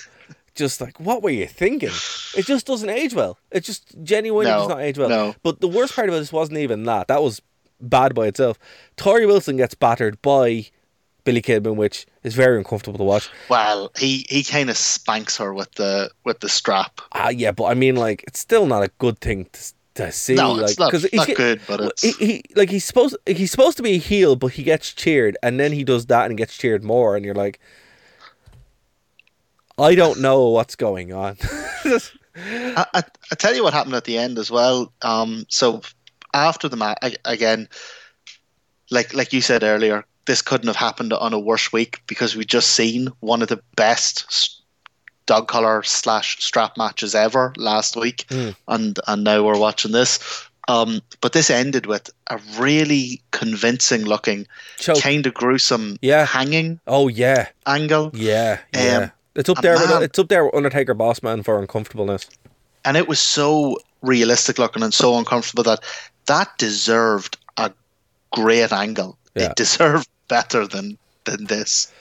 just 0.55 0.81
like, 0.81 0.99
what 0.99 1.21
were 1.23 1.29
you 1.29 1.47
thinking? 1.47 1.91
It 2.35 2.45
just 2.45 2.65
doesn't 2.65 2.89
age 2.89 3.13
well. 3.13 3.38
It 3.51 3.63
just 3.63 3.95
genuinely 4.03 4.51
No, 4.51 4.59
does 4.59 4.67
not 4.69 4.81
age 4.81 4.97
well. 4.97 5.09
no. 5.09 5.35
But 5.43 5.61
the 5.61 5.67
worst 5.69 5.95
part 5.95 6.09
of 6.09 6.15
this 6.15 6.33
wasn't 6.33 6.57
even 6.57 6.83
that. 6.83 7.07
That 7.07 7.21
was 7.23 7.41
bad 7.82 8.13
by 8.15 8.28
itself. 8.28 8.57
Torrie 8.97 9.28
Wilson 9.28 9.57
gets 9.57 9.75
battered 9.75 10.21
by 10.21 10.67
Billy 11.23 11.41
Kidman, 11.41 11.75
which 11.75 12.05
is 12.23 12.34
very 12.36 12.57
uncomfortable 12.57 12.97
to 12.97 13.03
watch. 13.03 13.30
Well, 13.49 13.91
he, 13.97 14.25
he 14.30 14.43
kind 14.43 14.69
of 14.69 14.78
spanks 14.78 15.38
her 15.38 15.53
with 15.53 15.71
the 15.73 16.09
with 16.23 16.39
the 16.39 16.49
strap. 16.49 17.01
Ah, 17.11 17.30
yeah, 17.30 17.51
but 17.51 17.65
I 17.65 17.73
mean, 17.73 17.95
like, 17.95 18.23
it's 18.28 18.39
still 18.39 18.65
not 18.65 18.84
a 18.84 18.89
good 18.97 19.19
thing 19.19 19.45
to, 19.51 19.73
to 19.95 20.11
see. 20.11 20.36
No, 20.36 20.53
like, 20.53 20.69
it's 20.71 20.80
not, 20.80 20.91
'cause 20.91 21.03
he's 21.03 21.13
not 21.13 21.28
get- 21.28 21.38
good, 21.38 21.61
but 21.67 21.82
it's 21.82 22.01
he, 22.01 22.11
he 22.25 22.43
like 22.55 22.69
he's 22.69 22.86
supposed 22.86 23.17
he's 23.25 23.51
supposed 23.51 23.78
to 23.78 23.84
be 23.84 23.93
a 23.95 23.97
heel, 23.97 24.36
but 24.36 24.53
he 24.53 24.63
gets 24.63 24.93
cheered, 24.93 25.38
and 25.43 25.59
then 25.59 25.73
he 25.73 25.84
does 25.84 26.05
that 26.05 26.28
and 26.28 26.38
gets 26.38 26.57
cheered 26.57 26.84
more, 26.84 27.15
and 27.15 27.25
you're 27.25 27.36
like, 27.36 27.59
I 29.78 29.95
don't 29.95 30.19
know 30.21 30.49
what's 30.49 30.75
going 30.75 31.13
on. 31.13 31.38
I, 32.39 32.86
I, 32.93 33.03
I 33.32 33.36
tell 33.36 33.55
you 33.55 33.63
what 33.63 33.73
happened 33.73 33.95
at 33.95 34.03
the 34.05 34.17
end 34.17 34.38
as 34.38 34.49
well. 34.51 34.93
Um, 35.01 35.45
so 35.49 35.82
after 36.38 36.69
the 36.69 36.77
match, 36.77 36.97
again, 37.25 37.67
like 38.91 39.13
like 39.13 39.33
you 39.33 39.41
said 39.41 39.63
earlier, 39.63 40.05
this 40.25 40.41
couldn't 40.41 40.67
have 40.67 40.75
happened 40.75 41.13
on 41.13 41.33
a 41.33 41.39
worse 41.39 41.73
week 41.73 42.01
because 42.07 42.35
we 42.35 42.45
just 42.45 42.71
seen 42.73 43.09
one 43.19 43.41
of 43.41 43.47
the 43.49 43.61
best 43.75 44.61
dog 45.25 45.47
collar 45.47 45.83
slash 45.83 46.41
strap 46.41 46.77
matches 46.77 47.13
ever 47.15 47.53
last 47.57 47.95
week, 47.97 48.25
Hmm. 48.29 48.49
and 48.67 48.99
and 49.07 49.23
now 49.23 49.43
we're 49.43 49.59
watching 49.59 49.91
this. 49.91 50.19
Um, 50.69 51.01
but 51.21 51.31
this 51.31 51.49
ended 51.49 51.85
with 51.85 52.09
a 52.29 52.39
really 52.59 53.21
convincing 53.31 54.03
looking, 54.03 54.47
kind 55.01 55.25
of 55.25 55.33
gruesome 55.33 55.97
Yeah. 56.01 56.25
hanging 56.25 56.79
oh 56.88 57.07
yeah, 57.07 57.47
angle. 57.65 58.11
yeah, 58.13 58.59
yeah. 58.73 58.97
Um, 58.97 59.11
it's 59.35 59.47
up 59.49 59.61
there. 59.61 59.75
With, 59.75 60.01
it's 60.03 60.19
up 60.19 60.27
there 60.27 60.43
with 60.45 60.55
Undertaker 60.55 60.93
Boss 60.93 61.23
Man 61.23 61.41
for 61.43 61.57
uncomfortableness. 61.59 62.25
And 62.88 62.95
it 62.95 63.07
was 63.07 63.19
so 63.19 63.77
realistic 64.01 64.57
looking 64.57 64.81
and 64.81 64.93
so 64.93 65.17
uncomfortable 65.17 65.63
that 65.63 65.83
that 66.27 66.57
deserved 66.57 67.38
a 67.57 67.71
great 68.31 68.71
angle. 68.71 69.17
Yeah. 69.35 69.47
It 69.47 69.55
deserved 69.57 70.07
better 70.29 70.65
than 70.65 70.97
than 71.25 71.45
this. 71.45 71.91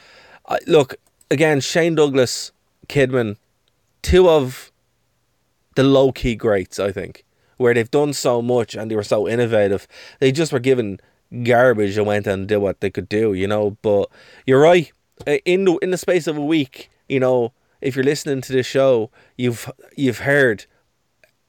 I, 0.49 0.59
look 0.69 0.95
again, 1.31 1.61
Shane 1.61 1.97
Douglas, 1.97 2.53
Kidman, 2.89 3.37
two 4.03 4.31
of 4.31 4.71
the 5.75 5.83
low 5.83 6.13
key 6.13 6.37
greats, 6.37 6.79
I 6.79 6.93
think, 6.93 7.25
where 7.57 7.75
they've 7.75 7.91
done 7.91 8.13
so 8.13 8.41
much 8.41 8.77
and 8.77 8.89
they 8.89 8.95
were 8.97 9.03
so 9.03 9.29
innovative. 9.29 9.89
They 10.21 10.31
just 10.31 10.53
were 10.53 10.61
given 10.61 11.01
garbage 11.43 11.97
and 11.97 12.07
went 12.07 12.29
and 12.29 12.47
did 12.47 12.59
what 12.59 12.81
they 12.81 12.91
could 12.91 13.09
do, 13.09 13.35
you 13.35 13.49
know. 13.49 13.77
But 13.83 14.09
you're 14.47 14.61
right. 14.61 14.93
Uh, 15.27 15.39
In 15.45 15.65
the 15.65 15.77
in 15.79 15.91
the 15.91 15.99
space 15.99 16.29
of 16.29 16.37
a 16.37 16.45
week, 16.45 16.91
you 17.09 17.19
know, 17.19 17.53
if 17.81 17.97
you're 17.97 18.05
listening 18.05 18.41
to 18.43 18.53
this 18.53 18.67
show, 18.67 19.11
you've 19.37 19.71
you've 19.97 20.21
heard, 20.21 20.67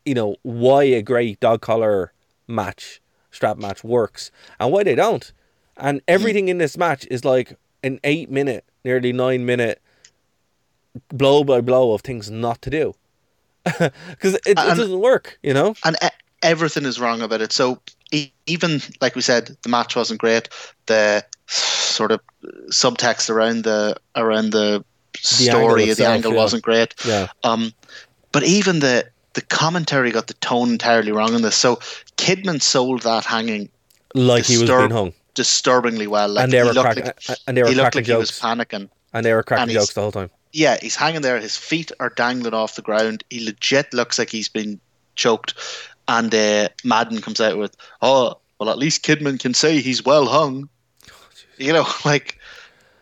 you 0.07 0.13
know, 0.13 0.37
why 0.43 0.83
a 0.83 1.01
great 1.01 1.39
dog 1.41 1.61
collar 1.61 2.13
match, 2.47 3.01
strap 3.31 3.57
match 3.57 3.83
works 3.83 4.31
and 4.59 4.71
why 4.71 4.83
they 4.83 4.95
don't. 4.95 5.31
And 5.75 6.01
everything 6.07 6.47
in 6.47 6.57
this 6.57 6.77
match 6.77 7.05
is 7.11 7.25
like 7.25 7.57
an 7.83 7.99
eight 8.03 8.31
minute, 8.31 8.63
nearly 8.83 9.11
nine 9.11 9.45
minute 9.45 9.81
blow 11.09 11.43
by 11.43 11.61
blow 11.61 11.93
of 11.93 12.01
things 12.01 12.31
not 12.31 12.61
to 12.63 12.69
do. 12.69 12.95
Because 14.09 14.35
it, 14.35 14.47
it 14.47 14.55
doesn't 14.55 14.99
work, 14.99 15.37
you 15.43 15.53
know? 15.53 15.75
And 15.83 15.97
e- 16.01 16.07
everything 16.41 16.85
is 16.85 16.99
wrong 17.01 17.21
about 17.21 17.41
it. 17.41 17.51
So 17.51 17.81
even 18.45 18.81
like 19.01 19.15
we 19.15 19.21
said, 19.21 19.57
the 19.61 19.69
match 19.69 19.93
wasn't 19.93 20.21
great. 20.21 20.47
The 20.85 21.25
sort 21.47 22.13
of 22.13 22.21
subtext 22.69 23.29
around 23.29 23.65
the 23.65 23.97
around 24.15 24.51
the 24.51 24.85
story 25.17 25.81
angle 25.81 25.91
of 25.91 25.97
the 25.97 26.07
angle 26.07 26.31
yeah. 26.31 26.37
wasn't 26.37 26.63
great. 26.63 26.95
Yeah. 27.05 27.27
Um, 27.43 27.73
but 28.31 28.43
even 28.43 28.79
the 28.79 29.09
the 29.37 29.41
commentary 29.43 30.09
got 30.11 30.25
the 30.25 30.33
tone 30.35 30.71
entirely 30.71 31.11
wrong 31.11 31.35
in 31.35 31.43
this. 31.43 31.55
So 31.55 31.75
Kidman 32.17 32.59
sold 32.59 33.03
that 33.03 33.23
hanging 33.23 33.69
Like 34.15 34.45
he 34.45 34.57
was 34.57 34.67
being 34.69 34.89
hung. 34.89 35.13
disturbingly 35.35 36.07
well. 36.07 36.27
Like 36.29 36.45
and 36.45 36.51
they 36.51 36.63
were 36.63 36.73
cracking, 36.73 37.05
like, 37.05 37.37
and 37.45 37.55
they 37.55 37.61
were 37.61 37.69
he 37.69 37.75
cracking 37.75 37.99
like 37.99 38.07
he 38.07 38.13
was 38.15 38.29
jokes. 38.31 38.41
panicking. 38.41 38.89
and 39.13 39.23
they 39.25 39.33
were 39.33 39.43
cracking 39.43 39.73
jokes 39.75 39.93
the 39.93 40.01
whole 40.01 40.11
time. 40.11 40.31
Yeah, 40.53 40.77
he's 40.81 40.95
hanging 40.95 41.21
there. 41.21 41.39
His 41.39 41.55
feet 41.55 41.91
are 41.99 42.09
dangling 42.09 42.55
off 42.55 42.75
the 42.75 42.81
ground. 42.81 43.23
He 43.29 43.45
legit 43.45 43.93
looks 43.93 44.17
like 44.17 44.31
he's 44.31 44.49
been 44.49 44.79
choked. 45.15 45.53
And 46.07 46.33
uh, 46.33 46.69
Madden 46.83 47.21
comes 47.21 47.39
out 47.39 47.57
with, 47.57 47.75
"Oh, 48.01 48.39
well, 48.59 48.69
at 48.71 48.77
least 48.79 49.05
Kidman 49.05 49.39
can 49.39 49.53
say 49.53 49.81
he's 49.81 50.03
well 50.03 50.25
hung." 50.25 50.67
You 51.57 51.73
know, 51.73 51.85
like, 52.05 52.39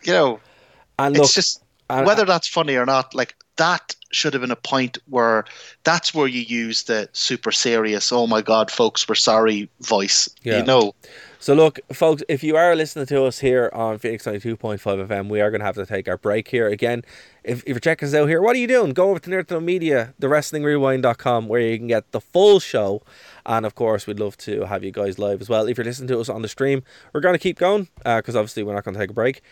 you 0.03 0.11
know, 0.11 0.39
And 0.99 1.15
it's 1.15 1.33
just 1.33 1.63
and- 1.89 2.05
whether 2.05 2.25
that's 2.25 2.47
funny 2.47 2.75
or 2.75 2.85
not. 2.85 3.13
Like, 3.15 3.35
that 3.57 3.95
should 4.11 4.33
have 4.33 4.41
been 4.41 4.51
a 4.51 4.55
point 4.55 4.97
where 5.09 5.45
that's 5.83 6.13
where 6.13 6.27
you 6.27 6.41
use 6.41 6.83
the 6.83 7.09
super 7.13 7.51
serious, 7.51 8.11
oh 8.11 8.27
my 8.27 8.41
god, 8.41 8.71
folks, 8.71 9.07
we're 9.07 9.15
sorry 9.15 9.69
voice. 9.81 10.29
Yeah. 10.43 10.59
You 10.59 10.63
know, 10.63 10.95
So 11.39 11.53
look, 11.53 11.79
folks, 11.93 12.23
if 12.27 12.43
you 12.43 12.55
are 12.55 12.75
listening 12.75 13.05
to 13.07 13.25
us 13.25 13.39
here 13.39 13.69
on 13.73 13.99
Phoenix 13.99 14.25
92.5 14.25 14.79
FM, 14.79 15.29
we 15.29 15.41
are 15.41 15.51
going 15.51 15.59
to 15.59 15.65
have 15.65 15.75
to 15.75 15.85
take 15.85 16.07
our 16.07 16.17
break 16.17 16.47
here. 16.47 16.67
Again, 16.67 17.03
if, 17.43 17.59
if 17.63 17.69
you're 17.69 17.79
checking 17.79 18.07
us 18.07 18.15
out 18.15 18.27
here, 18.29 18.41
what 18.41 18.55
are 18.55 18.59
you 18.59 18.67
doing? 18.67 18.93
Go 18.93 19.09
over 19.09 19.19
to 19.19 19.29
Nerd 19.29 19.47
to 19.47 19.61
Media, 19.61 20.13
the 20.17 20.27
wrestlingrewind.com, 20.27 21.47
where 21.47 21.61
you 21.61 21.77
can 21.77 21.87
get 21.87 22.11
the 22.13 22.21
full 22.21 22.59
show. 22.59 23.03
And 23.45 23.65
of 23.65 23.75
course, 23.75 24.07
we'd 24.07 24.19
love 24.19 24.37
to 24.37 24.65
have 24.65 24.83
you 24.83 24.91
guys 24.91 25.19
live 25.19 25.39
as 25.39 25.49
well. 25.49 25.67
If 25.67 25.77
you're 25.77 25.85
listening 25.85 26.07
to 26.07 26.19
us 26.19 26.29
on 26.29 26.41
the 26.41 26.47
stream, 26.47 26.81
we're 27.13 27.21
going 27.21 27.35
to 27.35 27.39
keep 27.39 27.59
going 27.59 27.89
uh, 28.03 28.17
because 28.17 28.35
obviously 28.35 28.63
we're 28.63 28.73
not 28.73 28.83
going 28.83 28.95
to 28.95 28.99
take 28.99 29.11
a 29.11 29.13
break. 29.13 29.43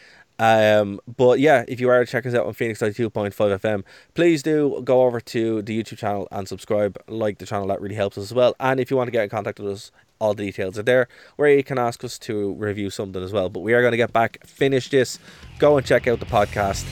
Um, 0.43 0.99
but 1.07 1.39
yeah, 1.39 1.63
if 1.69 1.79
you 1.79 1.89
are 1.89 2.03
checking 2.03 2.31
us 2.31 2.37
out 2.37 2.45
on 2.45 2.51
Phoenix 2.51 2.81
92.5 2.81 3.31
FM, 3.31 3.83
please 4.13 4.43
do 4.43 4.81
go 4.83 5.03
over 5.03 5.21
to 5.21 5.61
the 5.61 5.81
YouTube 5.81 5.99
channel 5.99 6.27
and 6.31 6.49
subscribe, 6.49 7.01
like 7.07 7.37
the 7.37 7.45
channel. 7.45 7.67
That 7.67 7.79
really 7.79 7.95
helps 7.95 8.17
us 8.17 8.25
as 8.25 8.33
well. 8.33 8.53
And 8.59 8.77
if 8.77 8.91
you 8.91 8.97
want 8.97 9.07
to 9.07 9.11
get 9.11 9.23
in 9.23 9.29
contact 9.29 9.61
with 9.61 9.71
us, 9.71 9.91
all 10.19 10.33
the 10.33 10.45
details 10.45 10.77
are 10.77 10.83
there 10.83 11.07
where 11.37 11.49
you 11.49 11.63
can 11.63 11.79
ask 11.79 12.03
us 12.03 12.19
to 12.19 12.55
review 12.55 12.89
something 12.89 13.23
as 13.23 13.31
well. 13.31 13.47
But 13.47 13.61
we 13.61 13.73
are 13.73 13.79
going 13.79 13.91
to 13.91 13.97
get 13.97 14.11
back, 14.11 14.45
finish 14.45 14.89
this, 14.89 15.17
go 15.59 15.77
and 15.77 15.85
check 15.85 16.09
out 16.09 16.19
the 16.19 16.25
podcast 16.25 16.83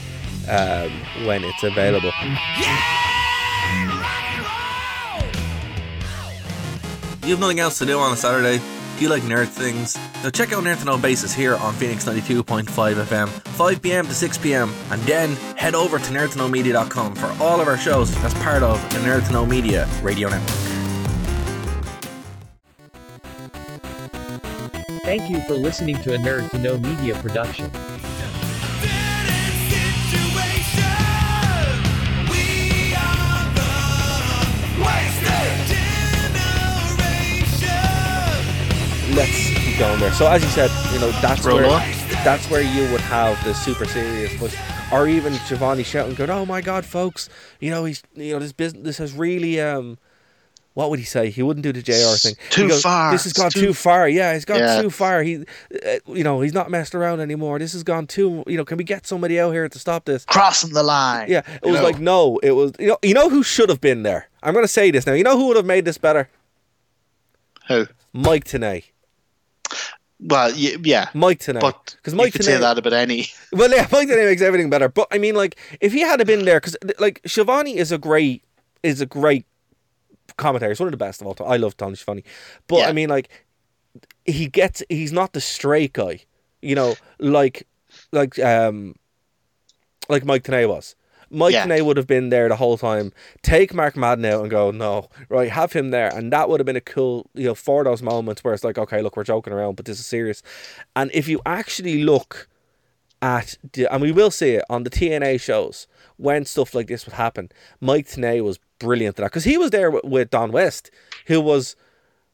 um, 0.48 1.26
when 1.26 1.44
it's 1.44 1.62
available. 1.62 2.12
You 7.22 7.30
have 7.32 7.40
nothing 7.40 7.60
else 7.60 7.78
to 7.80 7.84
do 7.84 7.98
on 7.98 8.14
a 8.14 8.16
Saturday? 8.16 8.62
You 9.02 9.08
like 9.08 9.24
nerd 9.24 9.48
things? 9.48 9.96
Now 10.22 10.30
check 10.30 10.52
out 10.52 10.62
Nerd 10.62 10.78
to 10.78 10.84
Know 10.84 10.96
Basis 10.96 11.34
here 11.34 11.56
on 11.56 11.74
Phoenix 11.74 12.04
92.5 12.04 12.66
FM, 12.68 13.26
5pm 13.26 14.04
to 14.04 14.28
6pm, 14.28 14.72
and 14.92 15.02
then 15.02 15.32
head 15.56 15.74
over 15.74 15.98
to 15.98 16.04
nerdtoknowmedia.com 16.04 17.16
for 17.16 17.26
all 17.42 17.60
of 17.60 17.66
our 17.66 17.76
shows 17.76 18.16
as 18.18 18.32
part 18.34 18.62
of 18.62 18.80
the 18.92 19.00
Nerd 19.00 19.26
to 19.26 19.32
Know 19.32 19.44
Media 19.44 19.88
radio 20.02 20.28
network. 20.28 20.56
Thank 25.02 25.28
you 25.28 25.40
for 25.48 25.54
listening 25.54 25.96
to 26.02 26.14
a 26.14 26.18
Nerd 26.18 26.50
to 26.50 26.58
Know 26.58 26.78
Media 26.78 27.16
production. 27.16 27.72
Let's 39.14 39.50
keep 39.58 39.78
going 39.78 40.00
there. 40.00 40.12
So 40.12 40.26
as 40.26 40.42
you 40.42 40.48
said, 40.50 40.70
you 40.92 40.98
know 40.98 41.10
that's 41.20 41.44
Roll 41.44 41.56
where 41.56 41.66
on. 41.66 41.80
that's 42.24 42.48
where 42.50 42.62
you 42.62 42.90
would 42.90 43.00
have 43.02 43.42
the 43.44 43.52
super 43.52 43.84
serious 43.84 44.32
voice, 44.34 44.56
or 44.90 45.06
even 45.06 45.34
Schiavone 45.34 45.82
shouting, 45.82 46.14
"Going, 46.14 46.30
oh 46.30 46.46
my 46.46 46.60
God, 46.62 46.84
folks! 46.86 47.28
You 47.60 47.70
know 47.70 47.84
he's 47.84 48.02
you 48.14 48.32
know 48.32 48.38
this 48.38 48.52
business 48.52 48.82
this 48.84 48.98
has 48.98 49.12
really 49.12 49.60
um." 49.60 49.98
What 50.74 50.88
would 50.88 50.98
he 50.98 51.04
say? 51.04 51.28
He 51.28 51.42
wouldn't 51.42 51.64
do 51.64 51.70
the 51.74 51.82
JR 51.82 52.16
thing. 52.16 52.34
Too 52.48 52.70
far. 52.70 53.12
This 53.12 53.24
has 53.24 53.34
gone 53.34 53.50
too- 53.50 53.60
too, 53.60 53.74
far. 53.74 54.08
Yeah, 54.08 54.32
it's 54.32 54.46
gone 54.46 54.60
Yeah. 54.60 54.80
too 54.80 54.88
far. 54.88 55.22
He, 55.22 55.36
uh, 55.36 55.96
you 56.06 56.24
know, 56.24 56.40
he's 56.40 56.54
not 56.54 56.70
messed 56.70 56.94
around 56.94 57.20
anymore. 57.20 57.58
This 57.58 57.74
has 57.74 57.82
gone 57.82 58.06
too. 58.06 58.42
You 58.46 58.56
know, 58.56 58.64
can 58.64 58.78
we 58.78 58.84
get 58.84 59.06
somebody 59.06 59.38
out 59.38 59.50
here 59.50 59.68
to 59.68 59.78
stop 59.78 60.06
this? 60.06 60.24
crossing 60.24 60.72
the 60.72 60.82
line. 60.82 61.26
Yeah, 61.28 61.42
it 61.62 61.66
was 61.66 61.80
know. 61.80 61.82
like 61.84 61.98
no. 61.98 62.38
It 62.42 62.52
was 62.52 62.72
you 62.78 62.86
know 62.86 62.98
you 63.02 63.12
know 63.12 63.28
who 63.28 63.42
should 63.42 63.68
have 63.68 63.82
been 63.82 64.02
there. 64.02 64.30
I'm 64.42 64.54
gonna 64.54 64.66
say 64.66 64.90
this 64.90 65.06
now. 65.06 65.12
You 65.12 65.24
know 65.24 65.36
who 65.36 65.48
would 65.48 65.56
have 65.58 65.66
made 65.66 65.84
this 65.84 65.98
better? 65.98 66.30
Who? 67.68 67.86
Mike 68.14 68.44
Tenay. 68.44 68.84
Well, 70.20 70.52
yeah. 70.54 71.08
Mike 71.14 71.40
Tenay. 71.40 71.60
But 71.60 71.96
because 71.96 72.12
you 72.12 72.18
Mike 72.18 72.32
could 72.32 72.44
say 72.44 72.56
that 72.56 72.78
about 72.78 72.92
any. 72.92 73.26
Well, 73.52 73.70
yeah, 73.70 73.88
Mike 73.90 74.08
Tenay 74.08 74.24
makes 74.26 74.42
everything 74.42 74.70
better. 74.70 74.88
But 74.88 75.08
I 75.10 75.18
mean, 75.18 75.34
like, 75.34 75.58
if 75.80 75.92
he 75.92 76.00
had 76.00 76.24
been 76.26 76.44
there, 76.44 76.60
because 76.60 76.76
like 76.98 77.20
Schiavone 77.26 77.76
is 77.76 77.90
a 77.90 77.98
great 77.98 78.44
is 78.82 79.00
a 79.00 79.06
great 79.06 79.46
commentator. 80.36 80.70
He's 80.70 80.80
one 80.80 80.86
of 80.86 80.92
the 80.92 80.96
best 80.96 81.20
of 81.20 81.26
all 81.26 81.34
time. 81.34 81.50
I 81.50 81.56
love 81.56 81.76
Tony 81.76 81.96
Schiavone, 81.96 82.24
but 82.68 82.78
Yeah. 82.78 82.88
I 82.88 82.92
mean, 82.92 83.08
like, 83.08 83.28
he 84.24 84.46
gets 84.46 84.82
he's 84.88 85.12
not 85.12 85.32
the 85.32 85.40
straight 85.40 85.92
guy, 85.92 86.20
you 86.60 86.74
know, 86.74 86.94
like 87.18 87.66
like 88.12 88.38
um 88.38 88.94
like 90.08 90.24
Mike 90.24 90.44
Tenay 90.44 90.68
was. 90.68 90.94
Mike 91.32 91.52
Yeah. 91.52 91.80
Would 91.80 91.96
have 91.96 92.06
been 92.06 92.28
there 92.28 92.48
the 92.48 92.56
whole 92.56 92.76
time. 92.78 93.12
Take 93.42 93.72
Mark 93.74 93.96
Madden 93.96 94.24
out 94.24 94.42
and 94.42 94.50
go, 94.50 94.70
no, 94.70 95.08
right, 95.28 95.50
have 95.50 95.72
him 95.72 95.90
there, 95.90 96.08
and 96.14 96.32
that 96.32 96.48
would 96.48 96.60
have 96.60 96.66
been 96.66 96.76
a 96.76 96.80
cool, 96.80 97.28
you 97.34 97.46
know, 97.46 97.54
for 97.54 97.82
those 97.84 98.02
moments 98.02 98.44
where 98.44 98.52
it's 98.54 98.62
like, 98.64 98.78
okay, 98.78 99.00
look, 99.02 99.16
we're 99.16 99.24
joking 99.24 99.52
around, 99.52 99.76
but 99.76 99.86
this 99.86 99.98
is 99.98 100.06
serious. 100.06 100.42
And 100.94 101.10
if 101.14 101.26
you 101.28 101.40
actually 101.46 102.04
look 102.04 102.48
at, 103.22 103.56
the, 103.72 103.92
and 103.92 104.02
we 104.02 104.12
will 104.12 104.30
see 104.30 104.50
it 104.50 104.64
on 104.68 104.82
the 104.82 104.90
TNA 104.90 105.40
shows 105.40 105.86
when 106.16 106.44
stuff 106.44 106.74
like 106.74 106.88
this 106.88 107.06
would 107.06 107.14
happen. 107.14 107.50
Mike 107.80 108.06
Tenay 108.06 108.42
was 108.42 108.58
brilliant 108.78 109.14
at 109.18 109.22
that 109.22 109.30
because 109.30 109.44
he 109.44 109.56
was 109.56 109.70
there 109.70 109.90
with, 109.90 110.04
with 110.04 110.30
Don 110.30 110.52
West, 110.52 110.90
who 111.26 111.40
was, 111.40 111.76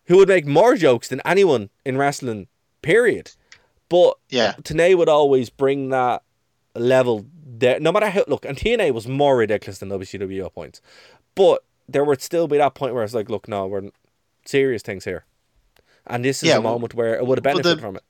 who 0.06 0.16
would 0.16 0.28
make 0.28 0.46
more 0.46 0.74
jokes 0.76 1.08
than 1.08 1.20
anyone 1.24 1.70
in 1.84 1.98
wrestling. 1.98 2.48
Period. 2.82 3.32
But 3.88 4.14
Yeah. 4.30 4.54
Tenay 4.62 4.96
would 4.96 5.08
always 5.08 5.50
bring 5.50 5.90
that 5.90 6.22
level 6.78 7.26
there. 7.44 7.80
No 7.80 7.92
matter 7.92 8.08
how 8.10 8.24
look, 8.28 8.44
and 8.44 8.56
TNA 8.56 8.92
was 8.92 9.06
more 9.08 9.36
ridiculous 9.36 9.78
than 9.78 9.88
WCW 9.90 10.46
at 10.46 10.54
points, 10.54 10.80
but 11.34 11.64
there 11.88 12.04
would 12.04 12.20
still 12.22 12.46
be 12.48 12.58
that 12.58 12.74
point 12.74 12.94
where 12.94 13.04
it's 13.04 13.14
like, 13.14 13.30
look, 13.30 13.48
no, 13.48 13.66
we're 13.66 13.90
serious 14.46 14.82
things 14.82 15.04
here, 15.04 15.24
and 16.06 16.24
this 16.24 16.42
is 16.42 16.48
Yeah, 16.48 16.56
a 16.56 16.60
well- 16.60 16.74
moment 16.74 16.94
where 16.94 17.14
it 17.16 17.26
would 17.26 17.38
have 17.38 17.44
well, 17.44 17.56
the- 17.56 17.62
benefited 17.62 17.80
from 17.80 17.96
it. 17.96 18.02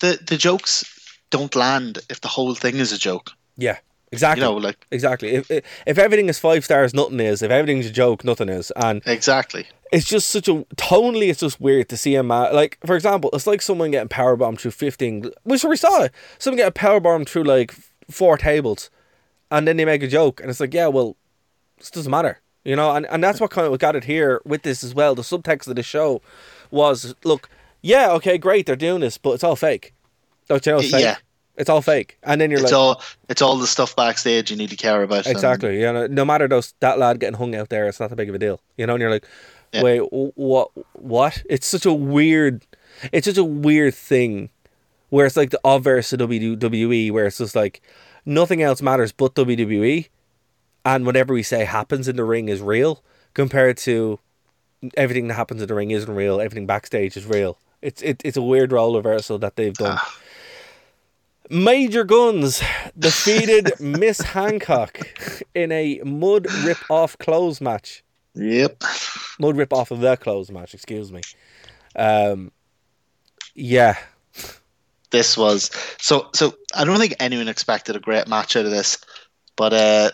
The 0.00 0.18
the 0.26 0.36
jokes 0.36 0.84
don't 1.30 1.54
land 1.54 1.98
if 2.10 2.20
the 2.20 2.28
whole 2.28 2.54
thing 2.54 2.76
is 2.76 2.92
a 2.92 2.98
joke. 2.98 3.30
Yeah, 3.56 3.78
exactly. 4.12 4.42
You 4.44 4.50
know, 4.50 4.56
like 4.56 4.86
exactly. 4.90 5.30
If, 5.34 5.50
if 5.50 5.64
if 5.86 5.98
everything 5.98 6.28
is 6.28 6.38
five 6.38 6.64
stars, 6.64 6.92
nothing 6.92 7.20
is. 7.20 7.42
If 7.42 7.50
everything's 7.50 7.86
a 7.86 7.90
joke, 7.92 8.24
nothing 8.24 8.48
is. 8.48 8.72
And 8.76 9.02
exactly. 9.06 9.66
it's 9.92 10.06
just 10.06 10.28
such 10.30 10.48
a 10.48 10.64
tonally. 10.76 11.28
It's 11.30 11.40
just 11.40 11.60
weird 11.60 11.88
to 11.90 11.96
see 11.96 12.16
a 12.16 12.22
man 12.24 12.52
like, 12.54 12.78
for 12.84 12.96
example, 12.96 13.30
it's 13.32 13.46
like 13.46 13.62
someone 13.62 13.92
getting 13.92 14.08
power 14.08 14.36
bombed 14.36 14.60
through 14.60 14.72
fifteen. 14.72 15.30
We 15.44 15.58
we 15.66 15.76
saw 15.76 16.02
it. 16.02 16.12
Someone 16.38 16.56
getting 16.58 16.72
power 16.72 16.98
bombed 17.00 17.28
through 17.28 17.44
like 17.44 17.74
four 18.10 18.36
tables, 18.38 18.90
and 19.50 19.66
then 19.68 19.76
they 19.76 19.84
make 19.84 20.02
a 20.02 20.08
joke, 20.08 20.40
and 20.40 20.50
it's 20.50 20.60
like, 20.60 20.74
yeah, 20.74 20.86
well, 20.88 21.16
this 21.78 21.90
doesn't 21.90 22.10
matter, 22.10 22.40
you 22.64 22.76
know. 22.76 22.90
And 22.94 23.06
and 23.06 23.22
that's 23.22 23.40
what 23.40 23.50
kind 23.50 23.66
of 23.72 23.78
got 23.78 23.96
it 23.96 24.04
here 24.04 24.40
with 24.44 24.62
this 24.62 24.82
as 24.84 24.94
well. 24.94 25.14
The 25.14 25.22
subtext 25.22 25.68
of 25.68 25.76
the 25.76 25.82
show 25.82 26.20
was, 26.70 27.14
look, 27.24 27.48
yeah, 27.82 28.10
okay, 28.12 28.38
great, 28.38 28.66
they're 28.66 28.76
doing 28.76 29.00
this, 29.00 29.18
but 29.18 29.32
it's 29.32 29.44
all 29.44 29.56
fake. 29.56 29.94
Don't 30.48 30.64
you 30.66 30.72
know? 30.72 30.78
It's 30.78 30.90
fake. 30.90 31.02
Yeah. 31.02 31.16
It's 31.56 31.70
all 31.70 31.82
fake, 31.82 32.18
and 32.24 32.40
then 32.40 32.50
you're 32.50 32.58
It's 32.60 32.72
like, 32.72 32.78
all 32.78 33.00
it's 33.28 33.40
all 33.40 33.56
the 33.56 33.66
stuff 33.68 33.94
backstage 33.94 34.50
you 34.50 34.56
need 34.56 34.70
to 34.70 34.76
care 34.76 35.02
about. 35.04 35.26
and- 35.26 35.34
Exactly. 35.34 35.80
You 35.80 35.92
know, 35.92 36.06
no 36.08 36.24
matter 36.24 36.48
those 36.48 36.74
that 36.80 36.98
lad 36.98 37.20
getting 37.20 37.38
hung 37.38 37.54
out 37.54 37.68
there, 37.68 37.86
it's 37.86 38.00
not 38.00 38.10
that 38.10 38.16
big 38.16 38.28
of 38.28 38.34
a 38.34 38.38
deal. 38.38 38.60
You 38.76 38.86
know, 38.88 38.94
and 38.94 39.00
you're 39.00 39.10
like, 39.10 39.24
Yeah. 39.72 39.82
wait, 39.84 40.00
what? 40.10 40.70
What? 40.94 41.44
It's 41.48 41.66
such 41.66 41.86
a 41.86 41.92
weird. 41.92 42.66
It's 43.12 43.26
such 43.26 43.36
a 43.38 43.44
weird 43.44 43.94
thing, 43.94 44.50
where 45.14 45.26
it's 45.26 45.36
like 45.36 45.50
the 45.50 45.60
obverse 45.64 46.12
of 46.12 46.18
WWE, 46.18 47.12
where 47.12 47.26
it's 47.26 47.38
just 47.38 47.54
like 47.54 47.80
nothing 48.26 48.62
else 48.62 48.82
matters 48.82 49.12
but 49.12 49.36
WWE, 49.36 50.08
and 50.84 51.06
whatever 51.06 51.32
we 51.32 51.44
say 51.44 51.64
happens 51.64 52.08
in 52.08 52.16
the 52.16 52.24
ring 52.24 52.48
is 52.48 52.60
real, 52.60 53.00
compared 53.32 53.76
to 53.76 54.18
everything 54.96 55.28
that 55.28 55.34
happens 55.34 55.62
in 55.62 55.68
the 55.68 55.74
ring 55.74 55.92
isn't 55.92 56.12
real. 56.12 56.40
Everything 56.40 56.66
backstage 56.66 57.16
is 57.16 57.26
real. 57.26 57.58
It's 57.80 58.02
it, 58.02 58.22
it's 58.24 58.36
a 58.36 58.42
weird 58.42 58.72
role 58.72 58.96
reversal 58.96 59.38
that 59.38 59.54
they've 59.54 59.72
done. 59.72 60.00
Major 61.48 62.02
Gunns 62.02 62.60
defeated 62.98 63.70
Miss 63.80 64.20
Hancock 64.20 64.98
in 65.54 65.70
a 65.70 66.00
mud 66.04 66.52
rip 66.64 66.90
off 66.90 67.16
clothes 67.18 67.60
match. 67.60 68.02
Yep. 68.34 68.82
Mud 69.38 69.56
rip 69.56 69.72
off 69.72 69.92
of 69.92 70.00
their 70.00 70.16
clothes 70.16 70.50
match, 70.50 70.74
excuse 70.74 71.12
me. 71.12 71.20
Um, 71.94 72.50
yeah, 73.54 73.96
This 75.14 75.36
was 75.36 75.70
so 75.98 76.28
so 76.34 76.54
I 76.74 76.84
don't 76.84 76.98
think 76.98 77.14
anyone 77.20 77.46
expected 77.46 77.94
a 77.94 78.00
great 78.00 78.26
match 78.26 78.56
out 78.56 78.64
of 78.64 78.72
this. 78.72 78.98
But 79.54 79.72
uh 79.72 80.10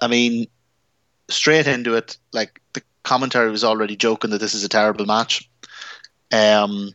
I 0.00 0.08
mean 0.08 0.46
straight 1.28 1.66
into 1.66 1.94
it, 1.94 2.18
like 2.32 2.60
the 2.74 2.82
commentary 3.02 3.50
was 3.50 3.64
already 3.64 3.96
joking 3.96 4.30
that 4.30 4.38
this 4.40 4.52
is 4.52 4.62
a 4.62 4.68
terrible 4.68 5.06
match. 5.06 5.48
Um 6.32 6.92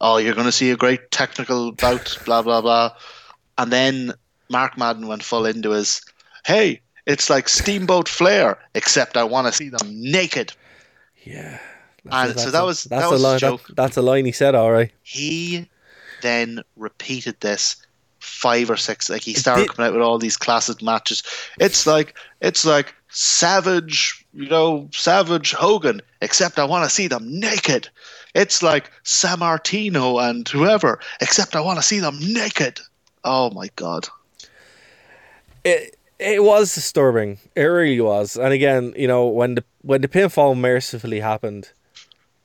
oh 0.00 0.16
you're 0.16 0.34
gonna 0.34 0.52
see 0.52 0.70
a 0.70 0.76
great 0.76 1.10
technical 1.10 1.72
bout, 1.72 2.16
blah 2.24 2.40
blah 2.40 2.62
blah. 2.62 2.92
And 3.58 3.70
then 3.70 4.14
Mark 4.48 4.78
Madden 4.78 5.06
went 5.06 5.22
full 5.22 5.44
into 5.44 5.70
his 5.72 6.00
hey, 6.46 6.80
it's 7.04 7.28
like 7.28 7.48
Steamboat 7.50 8.08
Flair, 8.08 8.56
except 8.74 9.18
I 9.18 9.24
wanna 9.24 9.52
see 9.52 9.68
them 9.68 9.86
naked. 9.92 10.54
yeah. 11.24 11.58
And 12.10 12.38
so 12.40 12.50
that 12.50 12.64
was 12.64 12.84
that's 12.84 13.02
that 13.02 13.08
a 13.08 13.12
was 13.12 13.22
a 13.22 13.26
line. 13.28 13.38
joke. 13.38 13.66
That, 13.66 13.76
that's 13.76 13.96
a 13.98 14.02
line 14.02 14.24
he 14.24 14.32
said. 14.32 14.54
All 14.54 14.72
right. 14.72 14.90
he 15.02 15.68
then 16.24 16.62
repeated 16.76 17.36
this 17.40 17.76
five 18.18 18.70
or 18.70 18.76
six 18.76 19.10
like 19.10 19.22
he 19.22 19.34
started 19.34 19.68
coming 19.68 19.86
out 19.86 19.92
with 19.94 20.02
all 20.02 20.18
these 20.18 20.36
classic 20.36 20.80
matches 20.82 21.22
it's 21.60 21.86
like 21.86 22.16
it's 22.40 22.64
like 22.64 22.94
savage 23.10 24.24
you 24.32 24.48
know 24.48 24.88
savage 24.92 25.52
hogan 25.52 26.00
except 26.22 26.58
i 26.58 26.64
want 26.64 26.82
to 26.84 26.90
see 26.90 27.06
them 27.06 27.22
naked 27.38 27.88
it's 28.34 28.62
like 28.62 28.90
Sammartino 29.04 30.20
and 30.26 30.48
whoever 30.48 30.98
except 31.20 31.54
i 31.54 31.60
want 31.60 31.78
to 31.78 31.82
see 31.82 32.00
them 32.00 32.18
naked 32.20 32.80
oh 33.24 33.50
my 33.50 33.68
god 33.76 34.08
It, 35.64 35.96
It 36.18 36.42
was 36.44 36.74
disturbing. 36.74 37.38
It 37.56 37.62
really 37.62 38.00
was. 38.00 38.36
And 38.36 38.52
again, 38.52 38.94
you 38.96 39.08
know, 39.08 39.26
when 39.26 39.56
the 39.56 39.64
when 39.82 40.00
the 40.00 40.08
pinfall 40.08 40.56
mercifully 40.56 41.20
happened, 41.20 41.70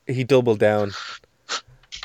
he 0.08 0.24
doubled 0.24 0.60
down. 0.60 0.92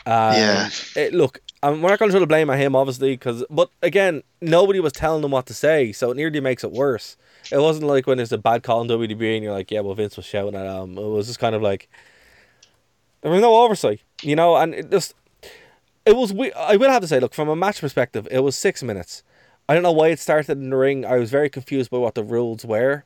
Um, 0.07 0.35
Yeah. 0.37 0.68
It, 0.95 1.14
look, 1.14 1.41
Um, 1.65 1.75
I'm, 1.75 1.83
we're 1.83 1.91
not 1.91 1.99
going 1.99 2.11
to 2.11 2.12
throw 2.12 2.21
the 2.21 2.27
blame 2.27 2.51
at 2.51 2.59
him, 2.59 2.77
obviously, 2.77 3.12
because 3.12 3.45
but 3.49 3.71
again, 3.83 4.23
nobody 4.41 4.81
was 4.81 4.93
telling 4.93 5.23
them 5.23 5.31
what 5.31 5.47
to 5.47 5.55
say, 5.55 5.93
so 5.93 6.11
it 6.11 6.17
nearly 6.17 6.41
makes 6.41 6.62
it 6.62 6.73
worse. 6.73 7.17
It 7.51 7.59
wasn't 7.59 7.87
like 7.87 8.07
when 8.07 8.19
there's 8.19 8.33
a 8.33 8.39
bad 8.39 8.62
call 8.62 8.83
in 8.83 8.89
WWE 8.89 9.35
and 9.35 9.45
you're 9.45 9.53
like, 9.53 9.71
yeah, 9.71 9.81
well, 9.81 9.95
Vince 9.95 10.17
was 10.17 10.27
shouting 10.27 10.55
at 10.55 10.67
him. 10.67 10.97
It 10.97 11.03
was 11.03 11.27
just 11.27 11.39
kind 11.39 11.55
of 11.55 11.62
like 11.62 11.89
there 13.23 13.31
was 13.31 13.41
no 13.41 13.57
oversight, 13.57 14.03
you 14.23 14.37
know, 14.37 14.57
and 14.57 14.75
it 14.75 14.91
just 14.91 15.15
it 16.05 16.17
was. 16.17 16.33
We 16.33 16.53
I 16.53 16.77
will 16.77 16.91
have 16.91 17.03
to 17.03 17.09
say, 17.09 17.21
look, 17.21 17.35
from 17.35 17.49
a 17.49 17.57
match 17.57 17.81
perspective, 17.81 18.29
it 18.31 18.41
was 18.41 18.57
six 18.57 18.83
minutes. 18.83 19.23
I 19.69 19.75
don't 19.75 19.83
know 19.83 19.93
why 19.93 20.09
it 20.09 20.21
started 20.21 20.59
in 20.59 20.71
the 20.71 20.77
ring. 20.77 21.07
I 21.07 21.17
was 21.17 21.31
very 21.31 21.49
confused 21.49 21.91
by 21.91 21.99
what 21.99 22.15
the 22.15 22.23
rules 22.23 22.65
were. 22.65 23.05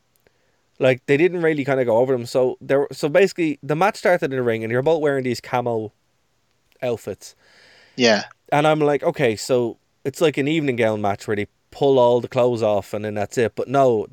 Like 0.80 1.06
they 1.06 1.16
didn't 1.16 1.42
really 1.42 1.64
kind 1.64 1.80
of 1.80 1.86
go 1.86 1.98
over 1.98 2.12
them. 2.12 2.26
So 2.26 2.58
there. 2.60 2.88
So 2.92 3.08
basically, 3.08 3.58
the 3.62 3.76
match 3.76 3.96
started 3.96 4.32
in 4.32 4.36
the 4.36 4.42
ring, 4.42 4.64
and 4.64 4.72
you're 4.72 4.82
both 4.82 5.00
wearing 5.00 5.24
these 5.24 5.40
camo 5.40 5.92
outfits. 6.82 7.34
Yeah. 7.96 8.24
And 8.50 8.66
I'm 8.66 8.80
like, 8.80 9.02
okay, 9.02 9.36
so 9.36 9.78
it's 10.04 10.20
like 10.20 10.38
an 10.38 10.48
evening 10.48 10.76
gown 10.76 11.00
match 11.00 11.26
where 11.26 11.36
they 11.36 11.48
pull 11.70 11.98
all 11.98 12.20
the 12.20 12.28
clothes 12.28 12.62
off 12.62 12.94
and 12.94 13.04
then 13.04 13.14
that's 13.14 13.36
it. 13.36 13.52
But 13.54 13.68
no, 13.68 14.06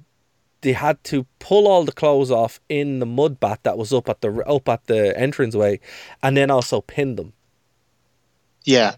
they 0.62 0.74
had 0.74 1.04
to 1.06 1.26
pull 1.40 1.68
all 1.68 1.86
the 1.86 1.92
clothes 1.92 2.32
off 2.32 2.60
in 2.70 3.00
the 3.00 3.06
mud 3.06 3.40
bath 3.40 3.60
that 3.64 3.78
was 3.78 3.94
up 3.94 4.10
at 4.10 4.22
the 4.22 4.32
up 4.48 4.68
at 4.68 4.86
the 4.88 5.18
entranceway, 5.22 5.80
and 6.24 6.36
then 6.36 6.50
also 6.50 6.82
pin 6.82 7.16
them. 7.16 7.34
Yeah. 8.64 8.96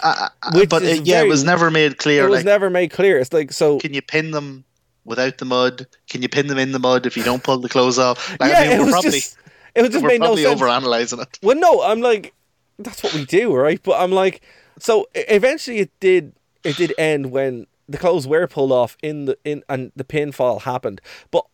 Uh, 0.00 0.28
uh, 0.42 0.64
but 0.68 0.82
it, 0.82 1.06
yeah, 1.06 1.16
very- 1.16 1.26
it 1.26 1.30
was 1.30 1.44
never 1.44 1.70
made 1.70 1.98
clear. 1.98 2.24
it 2.26 2.30
was 2.30 2.38
like, 2.38 2.46
never 2.46 2.70
made 2.70 2.90
clear. 2.90 3.18
It's 3.18 3.32
like 3.32 3.52
so. 3.52 3.78
can 3.78 3.92
you 3.92 4.02
pin 4.02 4.30
them 4.30 4.64
without 5.04 5.38
the 5.38 5.44
mud? 5.44 5.86
Can 6.08 6.22
you 6.22 6.28
pin 6.28 6.46
them 6.46 6.58
in 6.58 6.72
the 6.72 6.78
mud 6.78 7.06
if 7.06 7.16
you 7.16 7.22
don't 7.22 7.42
pull 7.42 7.58
the 7.58 7.68
clothes 7.68 7.98
off? 7.98 8.30
Like, 8.40 8.52
yeah, 8.52 8.58
I 8.58 8.62
mean, 8.62 8.72
it 8.72 8.78
we're 8.78 8.84
was 8.86 8.92
probably 8.92 9.10
just 9.10 9.36
it 9.74 9.82
was 9.82 9.90
just 9.90 10.02
we're 10.02 10.08
made 10.10 10.20
no 10.20 10.26
probably 10.26 10.44
sense. 10.44 10.60
overanalyzing 10.60 11.22
it. 11.22 11.38
Well, 11.42 11.56
no, 11.56 11.82
I'm 11.82 12.00
like, 12.00 12.34
that's 12.78 13.02
what 13.02 13.14
we 13.14 13.24
do, 13.24 13.54
right? 13.54 13.80
But 13.82 14.00
I'm 14.00 14.12
like, 14.12 14.42
so 14.82 15.06
eventually 15.14 15.78
it 15.78 15.90
did. 16.00 16.32
It 16.64 16.76
did 16.76 16.92
end 16.98 17.30
when 17.30 17.66
the 17.88 17.98
clothes 17.98 18.26
were 18.26 18.46
pulled 18.46 18.70
off 18.72 18.96
in 19.02 19.24
the 19.24 19.38
in 19.44 19.62
and 19.68 19.92
the 19.96 20.04
pinfall 20.04 20.62
happened. 20.62 21.00
But 21.30 21.44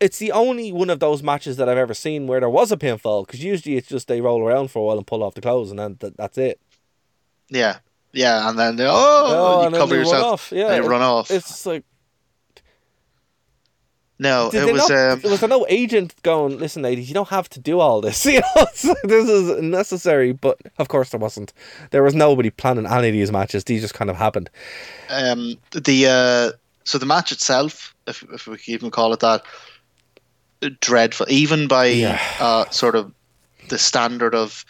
it's 0.00 0.18
the 0.18 0.32
only 0.32 0.72
one 0.72 0.88
of 0.90 1.00
those 1.00 1.22
matches 1.22 1.56
that 1.58 1.68
I've 1.68 1.78
ever 1.78 1.94
seen 1.94 2.26
where 2.26 2.40
there 2.40 2.48
was 2.48 2.70
a 2.72 2.76
pinfall. 2.76 3.26
Because 3.26 3.42
usually 3.42 3.76
it's 3.76 3.88
just 3.88 4.08
they 4.08 4.20
roll 4.20 4.40
around 4.42 4.70
for 4.70 4.78
a 4.80 4.82
while 4.82 4.98
and 4.98 5.06
pull 5.06 5.22
off 5.22 5.34
the 5.34 5.40
clothes, 5.40 5.70
and 5.70 5.78
then 5.78 5.96
th- 5.96 6.14
that's 6.16 6.38
it. 6.38 6.60
Yeah. 7.48 7.78
Yeah, 8.14 8.48
and 8.48 8.58
then 8.58 8.76
they, 8.76 8.84
oh, 8.86 8.90
Oh, 8.92 9.64
you 9.64 9.70
cover 9.76 9.94
they 9.94 10.00
yourself. 10.00 10.24
off. 10.24 10.52
Yeah, 10.52 10.74
it- 10.76 10.84
run 10.84 11.00
off. 11.02 11.30
It's 11.30 11.64
like 11.66 11.84
no, 14.22 14.50
did 14.50 14.68
it 14.68 14.72
was. 14.72 14.88
not, 14.88 15.24
um, 15.24 15.30
was 15.30 15.40
there 15.40 15.48
no 15.48 15.66
agent 15.68 16.14
going? 16.22 16.58
Listen, 16.58 16.82
ladies, 16.82 17.08
you 17.08 17.14
don't 17.14 17.28
have 17.28 17.48
to 17.50 17.60
do 17.60 17.80
all 17.80 18.00
this. 18.00 18.24
You 18.32 18.40
know, 18.40 18.64
this 19.04 19.28
is 19.28 19.60
necessary. 19.62 20.32
But 20.32 20.58
of 20.78 20.88
course, 20.88 21.10
there 21.10 21.20
wasn't. 21.20 21.52
There 21.90 22.02
was 22.02 22.14
nobody 22.14 22.50
planning 22.50 22.86
any 22.86 23.08
of 23.08 23.12
these 23.14 23.32
matches. 23.32 23.64
These 23.64 23.82
just 23.82 23.94
kind 23.94 24.10
of 24.10 24.16
happened. 24.16 24.48
um, 25.10 25.56
the 25.72 26.06
uh, 26.06 26.56
so 26.84 26.98
the 26.98 27.06
match 27.06 27.32
itself, 27.32 27.94
if 28.06 28.22
if 28.32 28.46
we 28.46 28.56
can 28.58 28.74
even 28.74 28.90
call 28.90 29.12
it 29.12 29.20
that, 29.20 29.42
dreadful. 30.80 31.26
Even 31.28 31.68
by 31.68 31.86
Yeah. 31.86 32.20
uh, 32.40 32.64
sort 32.70 32.94
of 32.96 33.12
the 33.68 33.78
standard 33.78 34.34
of 34.34 34.64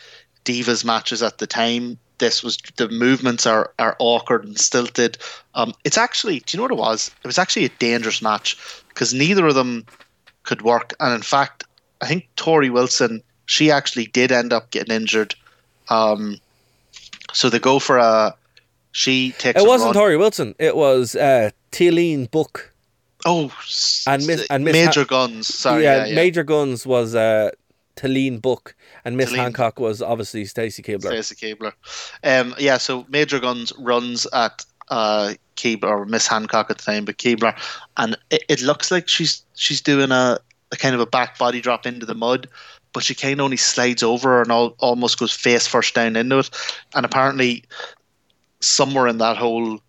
divas 0.44 0.84
matches 0.84 1.22
at 1.22 1.38
the 1.38 1.46
time, 1.46 1.98
this 2.22 2.42
was 2.42 2.56
the 2.76 2.88
movements 2.88 3.46
are 3.46 3.72
are 3.78 3.96
awkward 3.98 4.44
and 4.44 4.58
stilted. 4.58 5.18
Um, 5.54 5.74
it's 5.84 5.98
actually, 5.98 6.38
do 6.40 6.56
you 6.56 6.58
know 6.58 6.62
what 6.64 6.72
it 6.72 6.78
was? 6.78 7.10
It 7.24 7.26
was 7.26 7.38
actually 7.38 7.66
a 7.66 7.70
dangerous 7.80 8.22
match 8.22 8.56
because 8.88 9.12
neither 9.12 9.46
of 9.46 9.54
them 9.54 9.84
could 10.44 10.62
work, 10.62 10.94
and 11.00 11.12
in 11.14 11.22
fact, 11.22 11.64
I 12.00 12.06
think 12.06 12.28
Torrie 12.36 12.72
Wilson 12.72 13.22
she 13.46 13.70
actually 13.70 14.06
did 14.06 14.32
end 14.32 14.52
up 14.52 14.70
getting 14.70 14.94
injured. 14.94 15.34
Um, 15.88 16.38
so 17.32 17.50
they 17.50 17.58
go 17.58 17.78
for 17.78 17.98
a. 17.98 18.34
She 18.92 19.32
takes. 19.32 19.60
It 19.60 19.66
wasn't. 19.66 19.96
Torrie 19.96 20.18
Wilson. 20.18 20.54
It 20.58 20.76
was 20.76 21.16
uh, 21.16 21.50
Book. 22.30 22.72
Oh, 23.24 23.52
And 24.06 24.26
Miss- 24.26 24.46
and 24.50 24.64
Miss 24.64 24.72
Major 24.72 25.00
Ha- 25.00 25.06
Guns. 25.06 25.46
Sorry, 25.46 25.84
yeah, 25.84 25.96
yeah, 25.98 26.06
yeah. 26.06 26.14
Major 26.14 26.44
Gunns 26.44 26.86
was 26.86 27.14
uh, 27.14 27.50
Book, 28.40 28.74
and 29.04 29.16
Miss 29.16 29.30
Talene. 29.30 29.36
Hancock 29.36 29.80
was 29.80 30.00
obviously 30.02 30.44
Stacy 30.44 30.82
Keibler. 30.82 31.22
Stacy 31.22 31.34
Keibler. 31.34 31.72
Um, 32.24 32.54
yeah, 32.58 32.78
so 32.78 33.06
Major 33.08 33.40
Gunns 33.40 33.72
runs 33.78 34.26
at 34.32 34.64
uh, 34.88 35.34
Keibler 35.56 35.90
or 35.90 36.04
Miss 36.04 36.26
Hancock 36.26 36.70
at 36.70 36.78
the 36.78 36.84
time, 36.84 37.04
but 37.04 37.18
Keibler, 37.18 37.56
and 37.96 38.16
it, 38.30 38.44
it 38.48 38.62
looks 38.62 38.90
like 38.90 39.08
she's 39.08 39.44
she's 39.54 39.80
doing 39.80 40.12
a, 40.12 40.38
a 40.70 40.76
kind 40.76 40.94
of 40.94 41.00
a 41.00 41.06
back 41.06 41.38
body 41.38 41.60
drop 41.60 41.86
into 41.86 42.06
the 42.06 42.14
mud, 42.14 42.48
but 42.92 43.02
she 43.02 43.14
kind 43.14 43.40
of 43.40 43.44
only 43.44 43.56
slides 43.56 44.02
over 44.02 44.42
and 44.42 44.52
all, 44.52 44.74
almost 44.78 45.18
goes 45.18 45.32
face 45.32 45.66
first 45.66 45.94
down 45.94 46.16
into 46.16 46.38
it, 46.38 46.50
and 46.94 47.04
apparently 47.04 47.64
somewhere 48.60 49.08
in 49.08 49.18
that 49.18 49.36
whole 49.36 49.80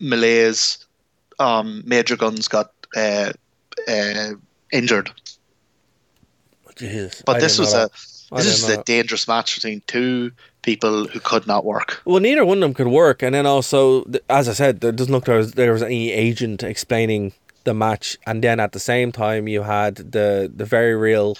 malaise, 0.00 0.78
um, 1.38 1.82
Major 1.86 2.16
Gunns 2.16 2.48
got 2.48 2.72
uh, 2.96 3.32
uh, 3.88 4.30
injured. 4.72 5.10
Jeez, 6.76 7.22
But 7.24 7.36
I 7.36 7.40
this 7.40 7.58
was 7.58 7.72
a 7.72 7.88
this 8.32 8.46
is 8.46 8.68
know 8.68 8.80
a 8.80 8.84
dangerous 8.84 9.28
match 9.28 9.54
between 9.54 9.82
two 9.86 10.32
people 10.62 11.06
who 11.06 11.20
could 11.20 11.46
not 11.46 11.64
work. 11.64 12.02
Well, 12.04 12.20
neither 12.20 12.44
one 12.44 12.58
of 12.58 12.62
them 12.62 12.74
could 12.74 12.88
work, 12.88 13.22
and 13.22 13.34
then 13.34 13.46
also, 13.46 14.04
as 14.28 14.48
I 14.48 14.52
said, 14.52 14.80
there 14.80 14.92
doesn't 14.92 15.12
look 15.12 15.24
there 15.24 15.38
was, 15.38 15.52
there 15.52 15.72
was 15.72 15.82
any 15.82 16.10
agent 16.12 16.62
explaining 16.62 17.32
the 17.64 17.74
match, 17.74 18.16
and 18.26 18.42
then 18.42 18.60
at 18.60 18.72
the 18.72 18.80
same 18.80 19.12
time 19.12 19.48
you 19.48 19.62
had 19.62 19.96
the 19.96 20.50
the 20.54 20.64
very 20.64 20.94
real, 20.94 21.36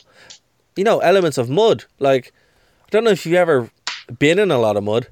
you 0.77 0.85
know, 0.85 1.01
elements 1.01 1.39
of 1.39 1.49
mud. 1.49 1.85
Like, 1.99 2.33
I 2.85 2.89
don't 2.91 3.05
know 3.05 3.11
if 3.11 3.27
you've 3.27 3.35
ever 3.35 3.71
been 4.19 4.39
in 4.39 4.51
a 4.51 4.59
lot 4.59 4.77
of 4.77 4.85
mud, 4.85 5.09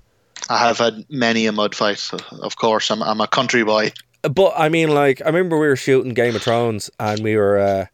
I 0.48 0.58
have 0.58 0.78
had 0.78 1.04
many 1.08 1.46
a 1.46 1.52
mud 1.52 1.74
fight. 1.74 2.10
Of 2.42 2.56
course, 2.56 2.90
I'm 2.90 3.02
I'm 3.02 3.20
a 3.20 3.26
country 3.26 3.64
boy. 3.64 3.92
but 4.22 4.52
I 4.56 4.68
mean, 4.68 4.90
like, 4.90 5.22
I 5.22 5.26
remember 5.26 5.58
we 5.58 5.66
were 5.66 5.76
shooting 5.76 6.14
Game 6.14 6.36
of 6.36 6.42
Thrones, 6.42 6.90
and 7.00 7.20
we 7.20 7.36
were 7.36 7.58
uh, 7.58 7.86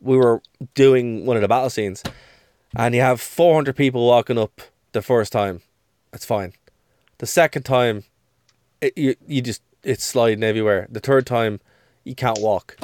we 0.00 0.16
were 0.16 0.42
doing 0.74 1.26
one 1.26 1.36
of 1.36 1.42
the 1.42 1.48
battle 1.48 1.70
scenes, 1.70 2.02
and 2.76 2.94
you 2.94 3.00
have 3.00 3.20
four 3.20 3.54
hundred 3.54 3.76
people 3.76 4.06
walking 4.06 4.38
up 4.38 4.60
the 4.92 5.02
first 5.02 5.32
time, 5.32 5.62
that's 6.10 6.24
fine. 6.24 6.52
The 7.18 7.26
second 7.26 7.62
time, 7.64 8.04
it, 8.80 8.96
you 8.96 9.14
you 9.26 9.42
just 9.42 9.62
it's 9.82 10.04
sliding 10.04 10.42
everywhere. 10.44 10.86
The 10.90 11.00
third 11.00 11.26
time, 11.26 11.60
you 12.04 12.14
can't 12.14 12.40
walk. 12.40 12.76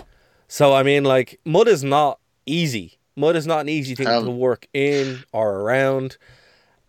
So 0.48 0.74
I 0.74 0.82
mean, 0.82 1.04
like, 1.04 1.40
mud 1.44 1.68
is 1.68 1.82
not 1.82 2.18
easy. 2.46 2.98
Mud 3.16 3.34
is 3.36 3.46
not 3.46 3.60
an 3.60 3.68
easy 3.68 3.94
thing 3.94 4.06
Um, 4.08 4.24
to 4.26 4.30
work 4.30 4.66
in 4.74 5.24
or 5.32 5.60
around, 5.60 6.16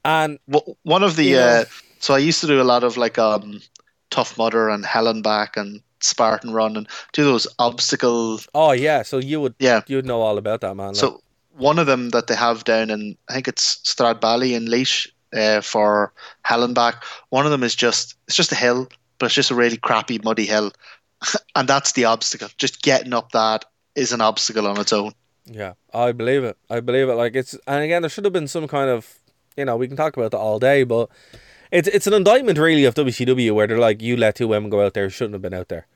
and 0.04 0.40
One 0.84 1.04
of 1.04 1.16
the 1.16 1.24
You 1.24 1.36
know- 1.38 1.48
uh, 1.62 1.66
so 2.00 2.14
I 2.14 2.20
used 2.20 2.42
to 2.42 2.48
do 2.48 2.62
a 2.62 2.64
lot 2.64 2.84
of 2.84 2.98
like 2.98 3.18
um, 3.18 3.62
Tough 4.12 4.38
Mudder 4.38 4.70
and 4.70 4.86
Hell 4.86 5.12
& 5.14 5.24
Back 5.24 5.58
and 5.58 5.82
Spartan 6.02 6.52
Run 6.54 6.78
and 6.78 6.88
do 7.14 7.24
those 7.24 7.48
obstacle. 7.60 8.40
oh 8.54 8.72
yeah, 8.74 9.02
so 9.04 9.18
you 9.18 9.42
would 9.42 9.56
Yeah. 9.60 9.82
you 9.88 9.96
would 9.96 10.06
know 10.06 10.22
all 10.22 10.38
about 10.38 10.62
that 10.62 10.76
man. 10.76 10.88
like- 10.90 10.96
So 10.98 11.22
one 11.58 11.80
of 11.80 11.88
them 11.88 12.10
that 12.10 12.28
they 12.28 12.36
have 12.36 12.64
down 12.64 12.90
in 12.90 13.18
I 13.30 13.34
think 13.34 13.48
it's 13.48 13.78
Stradbally 13.84 14.54
in 14.54 14.68
Laois 14.68 15.08
uh, 15.34 15.62
for 15.62 16.14
Hell 16.44 16.68
& 16.68 16.74
Back. 16.74 17.04
One 17.30 17.46
of 17.46 17.52
them 17.52 17.64
is 17.64 17.76
just 17.76 18.16
it's 18.28 18.36
just 18.36 18.52
a 18.52 18.56
hill, 18.56 18.88
but 19.20 19.28
it's 19.28 19.36
just 19.36 19.52
a 19.52 19.56
really 19.56 19.78
crappy 19.78 20.20
muddy 20.24 20.46
hill, 20.46 20.72
and 21.56 21.68
that's 21.68 21.94
the 21.94 22.06
obstacle. 22.06 22.50
Just 22.58 22.82
getting 22.82 23.14
up 23.14 23.32
that 23.32 23.66
is 23.96 24.12
an 24.12 24.22
obstacle 24.22 24.68
on 24.68 24.80
its 24.80 24.94
own. 24.94 25.14
Yeah, 25.46 25.74
I 25.94 26.12
believe 26.12 26.44
it. 26.44 26.58
I 26.70 26.80
believe 26.80 27.10
it. 27.10 27.16
Like 27.16 27.36
it's, 27.36 27.56
and 27.68 27.84
again, 27.84 28.02
there 28.02 28.10
should 28.10 28.26
have 28.26 28.34
been 28.34 28.48
some 28.48 28.68
kind 28.68 28.90
of, 28.90 29.20
you 29.56 29.66
know, 29.66 29.78
we 29.78 29.88
can 29.88 29.98
talk 29.98 30.16
about 30.18 30.32
that 30.32 30.38
all 30.38 30.60
day, 30.60 30.84
but 30.84 31.10
it's 31.72 31.88
it's 31.88 32.08
an 32.08 32.14
indictment 32.14 32.58
really 32.58 32.86
of 32.86 32.96
WCW 32.96 33.54
where 33.54 33.68
they're 33.68 33.80
like, 33.80 34.02
you 34.02 34.18
let 34.18 34.36
two 34.36 34.48
women 34.48 34.70
go 34.70 34.86
out 34.86 34.94
there 34.94 35.06
who 35.06 35.10
shouldn't 35.10 35.34
have 35.34 35.42
been 35.42 35.54
out 35.54 35.70
there. 35.70 35.88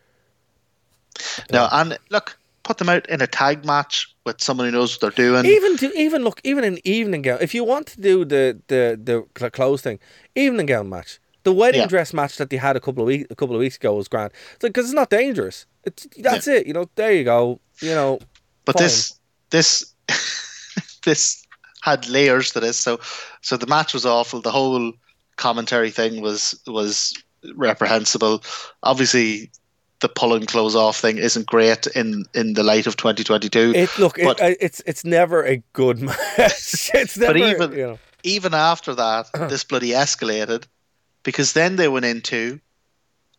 No, 1.52 1.68
and 1.72 1.98
look, 2.10 2.38
put 2.64 2.78
them 2.78 2.90
out 2.90 3.08
in 3.10 3.22
a 3.22 3.28
tag 3.28 3.66
match 3.66 4.11
with 4.26 4.42
someone 4.42 4.68
who 4.68 4.72
knows 4.72 4.94
what 4.94 5.02
they're 5.16 5.26
doing. 5.26 5.46
Even 5.46 5.78
to 5.78 5.92
even 5.98 6.24
look, 6.24 6.40
even 6.44 6.64
an 6.64 6.78
evening 6.84 7.22
gown. 7.24 7.40
If 7.42 7.54
you 7.54 7.64
want 7.64 7.88
to 7.88 8.02
do 8.02 8.26
the 8.26 8.60
the 8.68 9.00
the 9.02 9.50
clothes 9.50 9.82
thing, 9.82 10.00
evening 10.36 10.66
gown 10.68 10.90
match. 10.90 11.20
The 11.44 11.52
wedding 11.52 11.82
Yeah. 11.82 11.88
dress 11.88 12.14
match 12.14 12.38
that 12.38 12.52
they 12.52 12.58
had 12.58 12.76
a 12.76 12.80
couple 12.80 13.02
of 13.04 13.08
weeks 13.08 13.28
a 13.32 13.36
couple 13.36 13.56
of 13.56 13.60
weeks 13.60 13.76
ago 13.78 13.96
was 13.96 14.08
grand. 14.08 14.32
Because 14.60 14.86
it's 14.86 14.94
not 14.94 15.10
dangerous. 15.10 15.66
It's 15.84 16.08
that's 16.20 16.48
it. 16.48 16.68
You 16.68 16.74
know, 16.74 16.86
there 16.96 17.14
you 17.14 17.24
go. 17.24 17.60
You 17.82 17.96
know, 17.96 18.20
but 18.66 18.74
fine. 18.78 18.84
this 18.84 19.20
this 19.50 19.94
this 21.06 21.44
had 21.82 22.08
layers 22.08 22.52
to 22.52 22.60
this. 22.60 22.78
So 22.78 23.00
so 23.42 23.58
the 23.58 23.66
match 23.68 23.94
was 23.94 24.06
awful. 24.06 24.42
The 24.42 24.52
whole 24.52 24.94
commentary 25.38 25.90
thing 25.90 26.22
was 26.22 26.54
was 26.68 27.14
reprehensible. 27.56 28.44
Obviously, 28.84 29.52
the 30.02 30.10
pulling 30.10 30.46
clothes 30.46 30.76
off 30.76 30.98
thing 31.00 31.18
isn't 31.18 31.46
great 31.48 31.88
in 31.88 32.26
in 32.34 32.54
the 32.54 32.64
light 32.64 32.88
of 32.88 32.98
2022. 32.98 33.74
it 33.76 33.98
look 34.00 34.18
but- 34.22 34.42
uh, 34.42 34.56
it's 34.60 34.82
it's 34.86 35.06
never 35.06 35.44
a 35.46 35.58
good 35.74 36.00
match. 36.10 36.90
it's 36.94 37.18
never. 37.18 37.38
even- 37.38 37.72
you 37.72 37.78
know. 37.88 38.00
Even 38.24 38.54
after 38.54 38.94
that, 38.96 39.30
this 39.50 39.64
bloody 39.64 39.90
escalated 39.92 40.66
because 41.24 41.54
then 41.54 41.76
they 41.76 41.88
went 41.88 42.06
into 42.06 42.60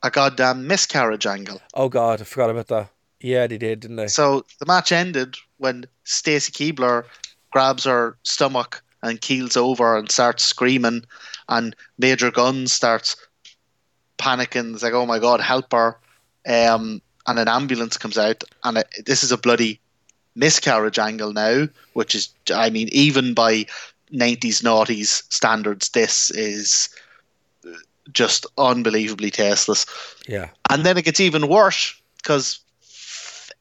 a 0.03 0.11
goddamn 0.11 0.67
miscarriage 0.67 1.27
angle. 1.27 1.61
Oh 1.75 1.89
God, 1.89 2.21
I 2.21 2.25
forgot 2.25 2.51
about 2.51 2.67
that. 2.69 2.89
Yeah, 3.21 3.47
they 3.47 3.59
did, 3.59 3.79
didn't 3.81 3.97
they? 3.97 4.09
So 4.09 4.45
the 4.59 4.67
match 4.67 4.91
ended 4.91 5.37
when 5.59 5.85
Stacy 6.03 6.51
Keibler 6.51 7.05
grabs 7.53 7.85
her 7.85 8.17
stomach 8.25 8.83
and 9.05 9.21
keels 9.21 9.57
over 9.57 9.97
and 9.97 10.11
starts 10.11 10.43
screaming, 10.45 11.05
and 11.49 11.77
Major 11.99 12.33
Gunns 12.33 12.73
starts 12.73 13.15
panicking. 14.19 14.75
It's 14.75 14.83
like, 14.83 14.93
"Oh 14.95 15.07
my 15.07 15.19
god, 15.19 15.41
help 15.41 15.73
her!" 15.73 15.99
Um, 16.47 17.01
and 17.27 17.39
an 17.39 17.49
ambulance 17.49 17.97
comes 17.97 18.19
out, 18.19 18.43
and 18.65 18.79
it, 18.79 18.89
this 19.07 19.23
is 19.23 19.33
a 19.33 19.39
bloody 19.39 19.81
miscarriage 20.35 20.99
angle 20.99 21.33
now, 21.33 21.69
which 21.93 22.15
is, 22.15 22.31
I 22.53 22.71
mean, 22.71 22.89
even 22.91 23.35
by 23.35 23.67
90s 24.13 24.63
noughties 24.63 25.23
standards, 25.33 25.91
this 25.91 26.31
is 26.31 26.89
just 28.13 28.47
unbelievably 28.59 29.31
tasteless. 29.31 29.87
Yeah. 30.27 30.49
And 30.71 30.85
then 30.85 30.99
it 30.99 31.05
gets 31.05 31.21
even 31.21 31.49
worse 31.49 32.01
because 32.19 32.61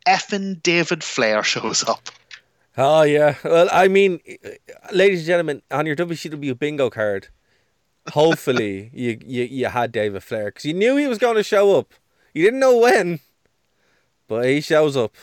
effing 0.07 0.61
David 0.63 1.03
Flair 1.03 1.43
shows 1.53 1.87
up. 1.87 2.09
Oh 2.77 3.03
yeah. 3.03 3.35
Well, 3.43 3.67
I 3.71 3.87
mean, 3.87 4.21
ladies 4.93 5.19
and 5.19 5.27
gentlemen, 5.27 5.61
on 5.71 5.85
your 5.85 5.95
WCW 5.95 6.57
bingo 6.57 6.89
card, 6.89 7.27
hopefully 8.13 8.89
you 8.93 9.19
you, 9.25 9.43
you 9.43 9.65
had 9.67 9.91
David 9.91 10.23
Flair 10.23 10.45
because 10.45 10.65
you 10.65 10.73
knew 10.73 10.95
he 10.95 11.07
was 11.07 11.17
going 11.17 11.35
to 11.35 11.43
show 11.43 11.77
up. 11.77 11.93
You 12.33 12.45
didn't 12.45 12.59
know 12.59 12.77
when, 12.77 13.19
but 14.27 14.45
he 14.45 14.61
shows 14.61 14.95
up. 14.97 15.13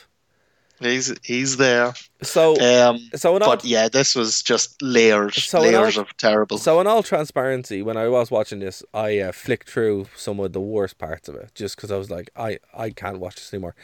He's 0.80 1.12
he's 1.24 1.56
there. 1.56 1.92
So 2.22 2.54
Um, 2.60 2.98
so 3.16 3.34
in 3.36 3.42
all, 3.42 3.48
but 3.48 3.64
yeah, 3.64 3.88
this 3.88 4.14
was 4.14 4.42
just 4.42 4.80
layers, 4.80 5.42
So 5.44 5.60
layers 5.60 5.96
all- 5.96 6.02
of 6.04 6.16
terrible. 6.18 6.56
so 6.58 6.80
in 6.80 6.86
all 6.86 7.02
transparency, 7.02 7.82
when 7.82 7.96
I 7.96 8.06
was 8.08 8.30
watching 8.30 8.60
this, 8.60 8.84
I 8.94 9.18
uh, 9.18 9.32
flicked 9.32 9.68
through 9.68 10.06
some 10.14 10.38
of 10.38 10.52
the 10.52 10.60
worst 10.60 10.98
parts 10.98 11.28
of 11.28 11.34
it 11.34 11.50
just 11.54 11.74
because 11.76 11.90
I 11.90 11.96
was 11.96 12.10
like, 12.10 12.30
I 12.36 12.58
I 12.72 12.90
can't 12.90 13.18
watch 13.18 13.36
this 13.36 13.52
anymore, 13.52 13.74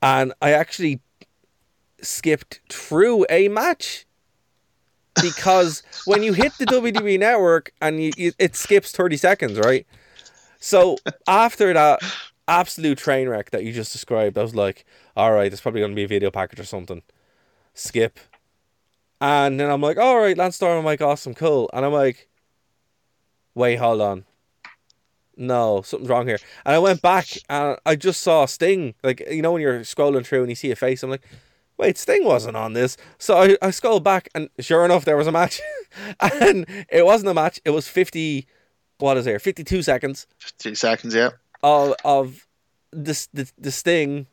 and 0.00 0.32
I 0.40 0.52
actually 0.52 1.00
skipped 2.02 2.60
through 2.68 3.26
a 3.30 3.48
match 3.48 4.06
because 5.22 5.82
when 6.04 6.22
you 6.22 6.32
hit 6.32 6.52
the 6.58 6.66
WWE 6.66 7.18
network 7.18 7.72
and 7.80 8.02
you, 8.02 8.12
you 8.16 8.32
it 8.38 8.54
skips 8.56 8.92
30 8.92 9.16
seconds, 9.16 9.58
right? 9.58 9.86
So 10.60 10.96
after 11.26 11.72
that 11.72 12.00
absolute 12.52 12.98
train 12.98 13.28
wreck 13.28 13.50
that 13.50 13.64
you 13.64 13.72
just 13.72 13.92
described, 13.92 14.36
I 14.36 14.42
was 14.42 14.54
like, 14.54 14.84
all 15.16 15.32
right, 15.32 15.50
there's 15.50 15.60
probably 15.60 15.80
going 15.80 15.92
to 15.92 15.96
be 15.96 16.04
a 16.04 16.08
video 16.08 16.30
package 16.30 16.60
or 16.60 16.64
something. 16.64 17.02
Skip. 17.74 18.18
And 19.20 19.58
then 19.58 19.70
I'm 19.70 19.80
like, 19.80 19.98
all 19.98 20.18
right, 20.18 20.36
Lance 20.36 20.56
Storm, 20.56 20.78
I'm 20.78 20.84
like, 20.84 21.00
awesome, 21.00 21.34
cool. 21.34 21.70
And 21.72 21.84
I'm 21.84 21.92
like, 21.92 22.28
wait, 23.54 23.76
hold 23.76 24.00
on. 24.00 24.24
No, 25.36 25.80
something's 25.82 26.10
wrong 26.10 26.26
here. 26.26 26.38
And 26.66 26.74
I 26.74 26.78
went 26.78 27.00
back 27.00 27.26
and 27.48 27.78
I 27.86 27.96
just 27.96 28.20
saw 28.20 28.44
Sting. 28.46 28.94
Like, 29.02 29.20
you 29.30 29.40
know, 29.40 29.52
when 29.52 29.62
you're 29.62 29.80
scrolling 29.80 30.26
through 30.26 30.40
and 30.40 30.50
you 30.50 30.54
see 30.54 30.70
a 30.70 30.76
face, 30.76 31.02
I'm 31.02 31.10
like, 31.10 31.24
wait, 31.78 31.96
Sting 31.96 32.24
wasn't 32.24 32.56
on 32.56 32.74
this. 32.74 32.96
So 33.18 33.38
I, 33.38 33.56
I 33.62 33.70
scrolled 33.70 34.04
back 34.04 34.28
and 34.34 34.50
sure 34.58 34.84
enough, 34.84 35.04
there 35.04 35.16
was 35.16 35.26
a 35.26 35.32
match. 35.32 35.60
and 36.20 36.66
it 36.90 37.06
wasn't 37.06 37.30
a 37.30 37.34
match, 37.34 37.60
it 37.64 37.70
was 37.70 37.88
50, 37.88 38.46
what 38.98 39.16
is 39.16 39.24
there, 39.24 39.38
52 39.38 39.82
seconds 39.82 40.26
Two 40.58 40.74
seconds, 40.74 41.14
yeah. 41.14 41.30
Of, 41.62 41.94
of 42.04 42.46
the, 42.90 43.26
the, 43.32 43.50
the 43.58 43.70
Sting 43.70 44.26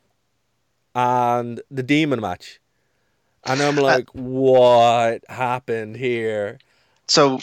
and 0.95 1.61
the 1.69 1.84
Demon 1.84 2.19
match. 2.21 2.59
And 3.45 3.61
I'm 3.61 3.75
like, 3.75 4.09
what 4.13 5.23
happened 5.30 5.95
here? 5.95 6.59
So 7.07 7.39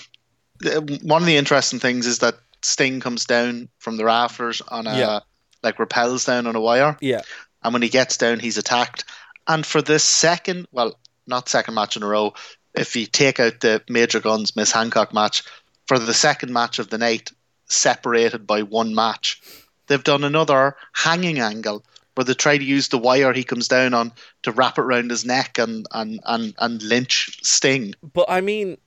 uh, 0.65 0.81
one 1.03 1.23
of 1.23 1.27
the 1.27 1.37
interesting 1.37 1.79
things 1.79 2.07
is 2.07 2.19
that 2.19 2.35
Sting 2.63 3.01
comes 3.01 3.25
down 3.25 3.69
from 3.79 3.97
the 3.97 4.05
rafters 4.05 4.61
on 4.61 4.87
a 4.87 4.97
Yeah. 4.99 5.21
like 5.63 5.79
repels 5.79 6.25
down 6.25 6.47
on 6.47 6.57
a 6.57 6.61
wire, 6.61 6.97
Yeah. 7.01 7.23
and 7.63 7.73
when 7.73 7.83
he 7.83 7.89
gets 7.89 8.17
down, 8.17 8.41
he's 8.41 8.59
attacked. 8.59 9.05
And 9.49 9.65
for 9.65 9.81
this 9.81 10.05
second, 10.05 10.67
well, 10.73 10.99
not 11.27 11.49
second 11.49 11.75
match 11.75 11.97
in 11.97 12.03
a 12.03 12.07
row, 12.07 12.35
if 12.75 12.95
you 12.97 13.07
take 13.07 13.41
out 13.41 13.61
the 13.61 13.83
Major 13.89 14.21
Gunns 14.21 14.55
Miss 14.57 14.73
Hancock 14.73 15.15
match, 15.15 15.43
for 15.87 15.99
the 15.99 16.13
second 16.15 16.53
match 16.53 16.79
of 16.79 16.91
the 16.91 16.99
night, 16.99 17.31
separated 17.69 18.47
by 18.47 18.63
one 18.63 18.95
match, 18.95 19.41
they've 19.87 20.03
done 20.05 20.25
another 20.25 20.77
hanging 20.93 21.39
angle 21.39 21.85
where 22.15 22.25
they 22.25 22.35
try 22.35 22.57
to 22.57 22.65
use 22.65 22.89
the 22.89 22.99
wire 22.99 23.33
he 23.33 23.45
comes 23.45 23.69
down 23.69 23.93
on 23.95 24.11
to 24.43 24.51
wrap 24.51 24.79
it 24.79 24.83
around 24.83 25.11
his 25.11 25.25
neck 25.25 25.59
and 25.59 25.87
and 25.93 26.21
and, 26.25 26.55
and 26.59 26.83
lynch 26.83 27.39
Sting. 27.43 27.95
But 28.03 28.27
I 28.29 28.41
mean, 28.41 28.79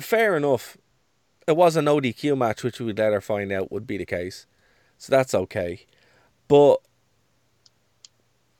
fair 0.00 0.36
enough. 0.36 0.76
It 1.46 1.56
was 1.56 1.76
an 1.76 1.84
ODQ 1.84 2.36
match, 2.36 2.64
which 2.64 2.80
we 2.80 2.86
would 2.86 2.98
later 2.98 3.20
find 3.20 3.52
out 3.52 3.70
would 3.70 3.86
be 3.86 3.98
the 3.98 4.06
case. 4.06 4.46
So 4.98 5.12
that's 5.12 5.34
okay. 5.34 5.86
But 6.48 6.80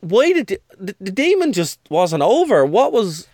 why 0.00 0.32
did 0.32 0.46
the, 0.46 0.60
the, 0.78 0.96
the 1.00 1.10
demon 1.10 1.52
just 1.52 1.80
wasn't 1.88 2.22
over? 2.22 2.64
What 2.64 2.92
was 2.92 3.26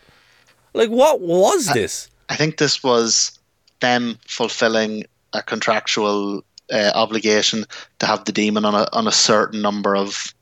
like? 0.74 0.88
What 0.90 1.20
was 1.20 1.66
this? 1.66 2.08
I 2.28 2.36
think 2.36 2.56
this 2.56 2.82
was 2.82 3.38
them 3.80 4.18
fulfilling 4.26 5.04
a 5.32 5.42
contractual 5.42 6.44
uh, 6.70 6.92
obligation 6.94 7.64
to 7.98 8.06
have 8.06 8.24
the 8.24 8.32
demon 8.32 8.64
on 8.64 8.74
a 8.74 8.86
on 8.92 9.06
a 9.06 9.12
certain 9.12 9.62
number 9.62 9.96
of 9.96 10.34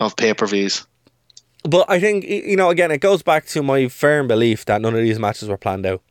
of 0.00 0.16
pay 0.16 0.34
per 0.34 0.46
views. 0.46 0.86
But 1.62 1.88
I 1.88 1.98
think 1.98 2.24
you 2.24 2.56
know. 2.56 2.70
Again, 2.70 2.90
it 2.90 3.00
goes 3.00 3.22
back 3.22 3.46
to 3.46 3.62
my 3.62 3.88
firm 3.88 4.28
belief 4.28 4.66
that 4.66 4.82
none 4.82 4.94
of 4.94 5.00
these 5.00 5.18
matches 5.18 5.48
were 5.48 5.56
planned 5.56 5.86
out. 5.86 6.02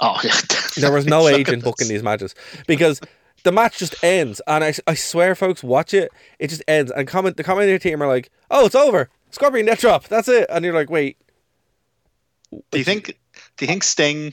Oh 0.00 0.18
yeah, 0.24 0.32
There 0.76 0.92
was 0.92 1.06
no 1.06 1.28
agent 1.28 1.62
booking 1.62 1.88
these 1.88 2.02
matches 2.02 2.34
because 2.66 3.00
the 3.44 3.52
match 3.52 3.78
just 3.78 4.02
ends, 4.02 4.40
and 4.46 4.64
I, 4.64 4.74
I 4.86 4.94
swear, 4.94 5.34
folks, 5.34 5.62
watch 5.62 5.94
it. 5.94 6.10
It 6.38 6.48
just 6.48 6.62
ends, 6.66 6.90
and 6.90 7.06
comment 7.06 7.36
the 7.36 7.44
commentator 7.44 7.78
team 7.78 8.02
are 8.02 8.08
like, 8.08 8.30
"Oh, 8.50 8.66
it's 8.66 8.74
over, 8.74 9.08
Scorpion 9.30 9.66
Death 9.66 9.80
Drop, 9.80 10.08
that's 10.08 10.28
it," 10.28 10.46
and 10.50 10.64
you're 10.64 10.74
like, 10.74 10.90
"Wait, 10.90 11.16
Do 12.72 12.78
you 12.78 12.84
think? 12.84 13.06
Do 13.56 13.64
you 13.64 13.66
think 13.66 13.84
Sting? 13.84 14.32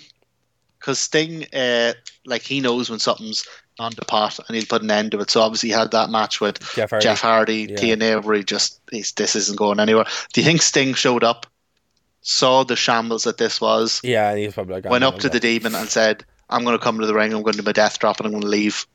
Because 0.80 1.00
Sting, 1.00 1.46
uh, 1.54 1.94
like 2.26 2.42
he 2.42 2.60
knows 2.60 2.90
when 2.90 3.00
something's 3.00 3.46
on 3.80 3.92
the 3.96 4.06
pot, 4.06 4.40
and 4.48 4.56
he'll 4.56 4.66
put 4.66 4.84
an 4.84 4.92
end 4.92 5.12
to 5.12 5.20
it. 5.20 5.30
So 5.30 5.42
obviously, 5.42 5.70
he 5.70 5.76
had 5.76 5.92
that 5.92 6.10
match 6.10 6.40
with 6.40 6.60
Jeff 6.76 6.92
Hardy. 6.92 7.04
Jeff 7.04 7.22
Hardy, 7.22 7.68
Yeah. 7.70 7.76
TNA, 7.78 8.24
where 8.24 8.36
he 8.36 8.44
just 8.44 8.80
he's, 8.92 9.12
this 9.14 9.36
isn't 9.36 9.58
going 9.58 9.80
anywhere. 9.80 10.06
Do 10.34 10.42
you 10.42 10.46
think 10.46 10.62
Sting 10.62 10.94
showed 10.94 11.24
up, 11.24 11.48
saw 12.22 12.64
the 12.64 12.76
shambles 12.76 13.24
that 13.24 13.38
this 13.38 13.60
was, 13.60 14.00
Yeah, 14.04 14.30
and 14.30 14.40
he's 14.40 14.54
probably 14.54 14.76
like, 14.76 14.86
went 14.86 15.04
"Oh, 15.04 15.10
up 15.10 15.20
to 15.20 15.28
no." 15.28 15.34
the 15.34 15.40
demon 15.40 15.74
and 15.76 15.90
said, 15.90 16.24
"I'm 16.50 16.64
going 16.64 16.78
to 16.78 16.84
come 16.84 17.00
to 17.00 17.06
the 17.08 17.14
ring. 17.14 17.34
I'm 17.34 17.42
going 17.42 17.54
to 17.54 17.62
do 17.62 17.66
my 17.66 17.72
death 17.72 18.00
drop, 18.00 18.20
and 18.20 18.28
I'm 18.28 18.32
going 18.32 18.42
to 18.44 18.48
leave." 18.48 18.86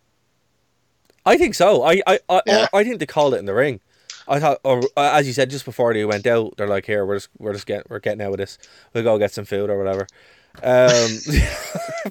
I 1.27 1.37
think 1.37 1.55
so. 1.55 1.83
I 1.83 2.01
I 2.07 2.21
I, 2.29 2.43
Yeah. 2.47 2.67
I 2.73 2.85
think 2.85 3.01
they 3.01 3.07
called 3.07 3.35
it 3.35 3.39
in 3.39 3.47
the 3.47 3.55
ring. 3.55 3.81
I 4.31 4.39
thought, 4.41 4.59
or 4.63 4.83
uh, 4.97 5.13
as 5.15 5.27
you 5.27 5.33
said, 5.33 5.49
just 5.51 5.65
before 5.65 5.93
they 5.95 6.05
went 6.05 6.27
out, 6.27 6.55
they're 6.57 6.69
like, 6.69 6.87
"Here, 6.87 7.05
we're 7.05 7.17
just 7.17 7.31
we're 7.39 7.53
just 7.55 7.67
getting 7.67 7.85
we're 7.89 7.99
getting 7.99 8.21
out 8.23 8.33
of 8.33 8.37
this. 8.39 8.59
We'll 8.95 9.03
go 9.05 9.19
get 9.19 9.33
some 9.33 9.45
food 9.45 9.71
or 9.71 9.79
whatever." 9.79 10.07
Um, 10.63 11.09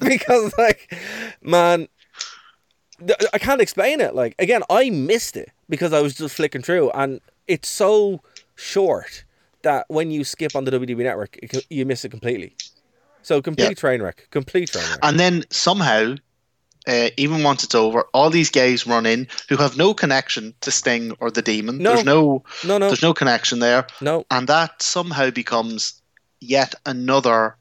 because 0.00 0.52
like, 0.58 0.92
man, 1.42 1.88
I 3.32 3.38
can't 3.38 3.60
explain 3.60 4.00
it. 4.00 4.14
Like 4.14 4.34
again, 4.38 4.62
I 4.70 4.90
missed 4.90 5.36
it 5.36 5.50
because 5.68 5.92
I 5.92 6.00
was 6.00 6.14
just 6.14 6.34
flicking 6.34 6.62
through, 6.62 6.90
and 6.90 7.20
it's 7.46 7.68
so 7.68 8.22
short 8.54 9.24
that 9.62 9.86
when 9.88 10.10
you 10.10 10.24
skip 10.24 10.54
on 10.56 10.64
the 10.64 10.70
WWE 10.70 10.96
network, 10.98 11.36
it, 11.42 11.64
you 11.70 11.84
miss 11.86 12.04
it 12.04 12.10
completely. 12.10 12.54
So 13.22 13.42
complete 13.42 13.68
Yeah. 13.68 13.74
train 13.74 14.02
wreck, 14.02 14.28
complete 14.30 14.70
train 14.70 14.84
wreck. 14.88 14.98
And 15.02 15.18
then 15.18 15.44
somehow, 15.50 16.14
uh, 16.86 17.08
even 17.16 17.42
once 17.42 17.64
it's 17.64 17.74
over, 17.74 18.04
all 18.14 18.30
these 18.30 18.50
guys 18.50 18.86
run 18.86 19.04
in 19.06 19.26
who 19.48 19.56
have 19.56 19.76
no 19.76 19.92
connection 19.94 20.54
to 20.62 20.70
Sting 20.70 21.12
or 21.20 21.30
the 21.30 21.42
Demon. 21.42 21.78
No. 21.78 21.94
There's 21.94 22.04
no, 22.04 22.44
No, 22.64 22.78
no, 22.78 22.86
there's 22.88 23.02
no 23.02 23.12
connection 23.14 23.58
there, 23.58 23.86
no. 24.00 24.24
and 24.30 24.48
that 24.48 24.80
somehow 24.80 25.30
becomes 25.30 26.00
yet 26.40 26.74
another 26.86 27.56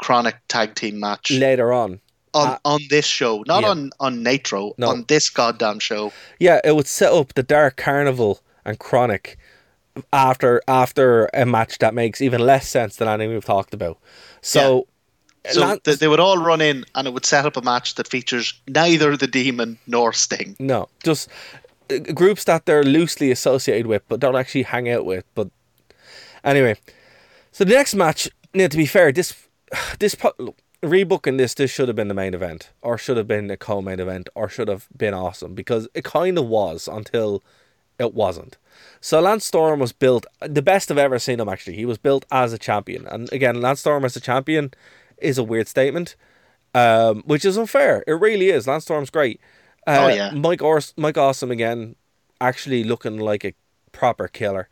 Kronik 0.00 0.34
tag 0.48 0.74
team 0.76 1.00
match 1.00 1.30
Later 1.30 1.72
on, 1.72 2.00
on 2.38 2.48
uh, 2.48 2.58
on 2.64 2.80
this 2.90 3.04
show, 3.06 3.44
not 3.46 3.62
yeah. 3.62 3.68
on 3.70 3.90
on 4.00 4.22
Nitro, 4.22 4.72
No. 4.78 4.88
on 4.90 5.04
this 5.08 5.28
goddamn 5.30 5.78
show. 5.80 6.12
Yeah, 6.38 6.60
it 6.64 6.74
would 6.76 6.86
set 6.86 7.12
up 7.12 7.34
the 7.34 7.42
Dark 7.42 7.76
Carnival 7.76 8.40
and 8.64 8.78
Kronik 8.78 9.36
after 10.12 10.62
after 10.68 11.28
a 11.34 11.44
match 11.44 11.78
that 11.78 11.94
makes 11.94 12.20
even 12.20 12.40
less 12.40 12.68
sense 12.68 12.96
than 12.96 13.08
anything 13.08 13.32
we've 13.34 13.44
talked 13.44 13.74
about. 13.74 13.98
So, 14.40 14.86
So 15.50 15.60
Lan- 15.60 15.80
th- 15.80 15.98
they 15.98 16.08
would 16.08 16.20
all 16.20 16.38
run 16.38 16.60
in, 16.60 16.84
and 16.94 17.06
it 17.06 17.12
would 17.14 17.24
set 17.26 17.46
up 17.46 17.56
a 17.56 17.62
match 17.62 17.94
that 17.94 18.08
features 18.08 18.54
neither 18.68 19.16
the 19.16 19.26
Demon 19.26 19.78
nor 19.86 20.12
Sting. 20.12 20.56
no, 20.58 20.88
just 21.02 21.28
uh, 21.90 21.98
groups 22.14 22.44
that 22.44 22.66
they're 22.66 22.84
loosely 22.84 23.30
associated 23.30 23.86
with, 23.86 24.02
but 24.08 24.20
don't 24.20 24.36
actually 24.36 24.64
hang 24.64 24.88
out 24.90 25.04
with. 25.06 25.24
But 25.34 25.48
anyway, 26.44 26.76
so 27.52 27.64
the 27.64 27.74
next 27.74 27.94
match. 27.94 28.28
Now, 28.54 28.66
to 28.68 28.76
be 28.76 28.86
fair, 28.86 29.12
this 29.12 29.34
this 29.98 30.16
look, 30.38 30.56
rebooking 30.82 31.38
this 31.38 31.54
this 31.54 31.70
should 31.70 31.88
have 31.88 31.96
been 31.96 32.08
the 32.08 32.14
main 32.14 32.34
event, 32.34 32.70
or 32.82 32.98
should 32.98 33.16
have 33.16 33.26
been 33.26 33.50
a 33.50 33.56
co-main 33.56 34.00
event, 34.00 34.28
or 34.34 34.48
should 34.48 34.68
have 34.68 34.86
been 34.96 35.14
awesome 35.14 35.54
because 35.54 35.88
it 35.94 36.04
kind 36.04 36.38
of 36.38 36.46
was 36.46 36.88
until 36.88 37.42
it 37.98 38.14
wasn't. 38.14 38.56
So 39.00 39.20
Lance 39.20 39.44
Storm 39.44 39.80
was 39.80 39.92
built 39.92 40.24
the 40.40 40.62
best 40.62 40.90
I've 40.90 40.98
ever 40.98 41.18
seen 41.18 41.40
him. 41.40 41.48
Actually, 41.48 41.76
he 41.76 41.84
was 41.84 41.98
built 41.98 42.24
as 42.30 42.52
a 42.52 42.58
champion, 42.58 43.06
and 43.08 43.32
again, 43.32 43.60
Lance 43.60 43.80
Storm 43.80 44.04
as 44.04 44.16
a 44.16 44.20
champion 44.20 44.72
is 45.18 45.36
a 45.38 45.42
weird 45.42 45.66
statement, 45.66 46.14
um, 46.74 47.22
which 47.26 47.44
is 47.44 47.56
unfair. 47.58 48.04
It 48.06 48.12
really 48.12 48.50
is. 48.50 48.66
Lance 48.68 48.84
Storm's 48.84 49.10
great. 49.10 49.40
Uh, 49.86 49.98
Oh, 50.02 50.08
yeah. 50.08 50.30
Mike 50.30 50.62
Ors- 50.62 50.94
Mike 50.96 51.18
Awesome 51.18 51.50
again, 51.50 51.96
actually 52.40 52.84
looking 52.84 53.18
like 53.18 53.44
a 53.44 53.54
proper 53.90 54.28
killer. 54.28 54.68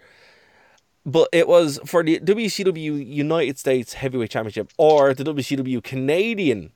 But 1.06 1.28
it 1.32 1.46
was 1.46 1.78
for 1.86 2.02
the 2.02 2.18
WCW 2.18 3.06
United 3.06 3.58
States 3.58 3.94
Heavyweight 3.94 4.30
Championship 4.30 4.72
or 4.76 5.14
the 5.14 5.22
WCW 5.24 5.80
Canadian 5.82 6.72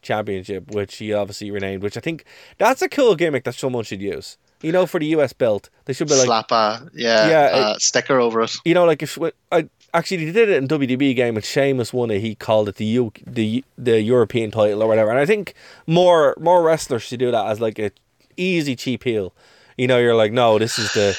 Championship, 0.00 0.70
which 0.70 0.96
he 0.96 1.12
obviously 1.12 1.50
renamed. 1.50 1.82
Which 1.82 1.96
I 1.96 2.00
think 2.00 2.24
that's 2.58 2.80
a 2.80 2.88
cool 2.88 3.14
gimmick 3.14 3.44
that 3.44 3.54
someone 3.54 3.84
should 3.84 4.00
use. 4.00 4.38
You 4.62 4.72
know, 4.72 4.86
for 4.86 4.98
the 4.98 5.06
US 5.16 5.34
belt, 5.34 5.68
they 5.84 5.92
should 5.92 6.08
be 6.08 6.14
like 6.14 6.24
Slap 6.24 6.50
a 6.50 6.88
yeah, 6.94 7.28
Yeah, 7.28 7.56
uh, 7.56 7.78
sticker 7.78 8.18
over 8.18 8.40
it. 8.42 8.54
you 8.64 8.72
know, 8.72 8.86
like 8.86 9.02
if 9.02 9.18
I 9.52 9.68
actually 9.92 10.24
they 10.24 10.32
did 10.32 10.48
it 10.48 10.56
in 10.56 10.66
WWE 10.68 11.14
game 11.14 11.36
and 11.36 11.44
Sheamus 11.44 11.92
won 11.92 12.10
it, 12.10 12.20
he 12.20 12.34
called 12.34 12.70
it 12.70 12.76
the 12.76 12.86
U, 12.86 13.12
the 13.26 13.62
the 13.76 14.00
European 14.00 14.50
title 14.50 14.82
or 14.82 14.88
whatever. 14.88 15.10
And 15.10 15.18
I 15.18 15.26
think 15.26 15.52
more 15.86 16.34
more 16.40 16.62
wrestlers 16.62 17.02
should 17.02 17.20
do 17.20 17.30
that 17.30 17.46
as 17.46 17.60
like 17.60 17.78
a 17.78 17.90
easy 18.38 18.74
cheap 18.74 19.04
heel. 19.04 19.34
You 19.76 19.88
know, 19.88 19.98
you're 19.98 20.14
like, 20.14 20.32
no, 20.32 20.58
this 20.58 20.78
is 20.78 20.92
the, 20.94 21.18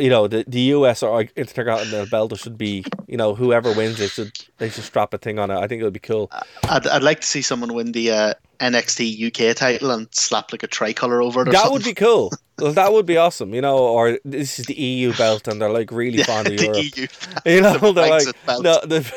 you 0.00 0.10
know, 0.10 0.26
the 0.28 0.44
the 0.48 0.60
US 0.76 1.02
or 1.02 1.22
Intercontinental 1.36 2.06
belt 2.06 2.36
should 2.38 2.56
be, 2.58 2.84
you 3.06 3.16
know, 3.16 3.34
whoever 3.34 3.72
wins 3.72 4.00
it 4.00 4.10
should 4.10 4.32
they 4.58 4.68
should 4.70 4.84
strap 4.84 5.14
a 5.14 5.18
thing 5.18 5.38
on 5.38 5.50
it. 5.50 5.56
I 5.58 5.66
think 5.68 5.80
it 5.80 5.84
would 5.84 5.92
be 5.92 6.00
cool. 6.00 6.30
I'd, 6.68 6.86
I'd 6.86 7.02
like 7.02 7.20
to 7.20 7.26
see 7.26 7.42
someone 7.42 7.74
win 7.74 7.92
the 7.92 8.10
uh, 8.10 8.34
NXT 8.60 9.50
UK 9.50 9.56
title 9.56 9.90
and 9.90 10.08
slap 10.12 10.52
like 10.52 10.62
a 10.62 10.66
tricolor 10.66 11.22
over 11.22 11.42
it. 11.42 11.48
Or 11.48 11.52
That 11.52 11.62
something. 11.62 11.72
would 11.72 11.84
be 11.84 11.94
cool. 11.94 12.32
Well, 12.60 12.74
that 12.74 12.92
would 12.92 13.06
be 13.06 13.16
awesome, 13.16 13.54
you 13.54 13.62
know. 13.62 13.78
Or 13.78 14.18
this 14.22 14.58
is 14.58 14.66
the 14.66 14.74
EU 14.74 15.14
belt, 15.14 15.48
and 15.48 15.62
they're 15.62 15.70
like 15.70 15.90
really 15.90 16.22
fond 16.22 16.46
of 16.48 16.58
the 16.58 16.64
Europe. 16.64 16.76
EU. 16.94 17.06
You 17.56 17.60
know, 17.62 17.78
The 17.78 17.92
they're 17.94 18.10
like, 18.10 18.26
belt. 18.44 18.62
no, 18.62 18.80
the. 18.84 19.10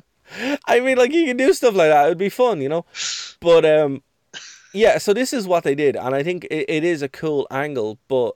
I 0.66 0.80
mean, 0.80 0.96
like 0.96 1.12
you 1.12 1.26
can 1.26 1.36
do 1.36 1.52
stuff 1.52 1.74
like 1.74 1.90
that. 1.90 2.06
It'd 2.06 2.16
be 2.16 2.30
fun, 2.30 2.62
you 2.62 2.70
know. 2.70 2.86
But 3.40 3.66
um, 3.66 4.02
yeah. 4.72 4.96
So 4.96 5.12
this 5.12 5.34
is 5.34 5.46
what 5.46 5.62
they 5.64 5.74
did, 5.74 5.94
and 5.94 6.14
I 6.14 6.22
think 6.22 6.44
it, 6.50 6.64
it 6.70 6.82
is 6.84 7.02
a 7.02 7.08
cool 7.10 7.46
angle, 7.50 7.98
but 8.08 8.32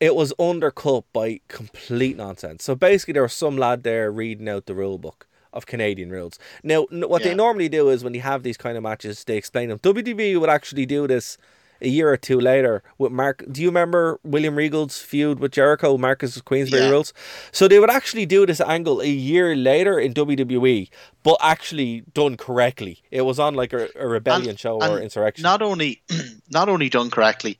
it 0.00 0.14
was 0.14 0.32
undercut 0.38 1.04
by 1.12 1.40
complete 1.48 2.16
nonsense. 2.16 2.64
So 2.64 2.74
basically, 2.74 3.12
there 3.14 3.22
was 3.22 3.32
some 3.32 3.56
lad 3.56 3.82
there 3.82 4.10
reading 4.12 4.48
out 4.48 4.66
the 4.66 4.74
rule 4.74 4.98
book 4.98 5.26
of 5.52 5.64
Canadian 5.66 6.10
rules. 6.10 6.38
Now, 6.62 6.86
what 6.90 7.22
they 7.22 7.34
normally 7.34 7.68
do 7.70 7.88
is 7.88 8.04
when 8.04 8.12
you 8.14 8.20
have 8.20 8.42
these 8.42 8.58
kind 8.58 8.76
of 8.76 8.82
matches, 8.82 9.24
they 9.24 9.36
explain 9.38 9.70
them. 9.70 9.78
WWE 9.78 10.38
would 10.38 10.50
actually 10.50 10.84
do 10.84 11.06
this 11.06 11.38
a 11.80 11.88
year 11.88 12.10
or 12.10 12.16
two 12.16 12.38
later 12.40 12.82
with 12.98 13.12
Mark. 13.12 13.42
Do 13.50 13.60
you 13.62 13.68
remember 13.68 14.18
William 14.22 14.54
Regal's 14.56 14.98
feud 15.00 15.40
with 15.40 15.52
Jericho, 15.52 15.96
Marcus 15.98 16.38
Queensberry 16.42 16.82
Yeah. 16.84 16.90
rules? 16.90 17.14
So 17.52 17.68
they 17.68 17.78
would 17.78 17.90
actually 17.90 18.26
do 18.26 18.44
this 18.46 18.60
angle 18.60 19.00
a 19.00 19.06
year 19.08 19.54
later 19.56 19.98
in 19.98 20.12
WWE, 20.14 20.88
but 21.22 21.36
actually 21.42 22.02
done 22.12 22.36
correctly. 22.36 23.02
It 23.10 23.22
was 23.22 23.38
on 23.38 23.54
like 23.54 23.72
a, 23.72 23.88
a 23.94 24.06
rebellion 24.06 24.50
And- 24.50 24.58
show 24.58 24.80
or 24.82 25.00
insurrection. 25.00 25.42
Not 25.42 25.62
only, 25.62 26.02
not 26.50 26.68
only 26.68 26.88
done 26.90 27.10
correctly, 27.10 27.58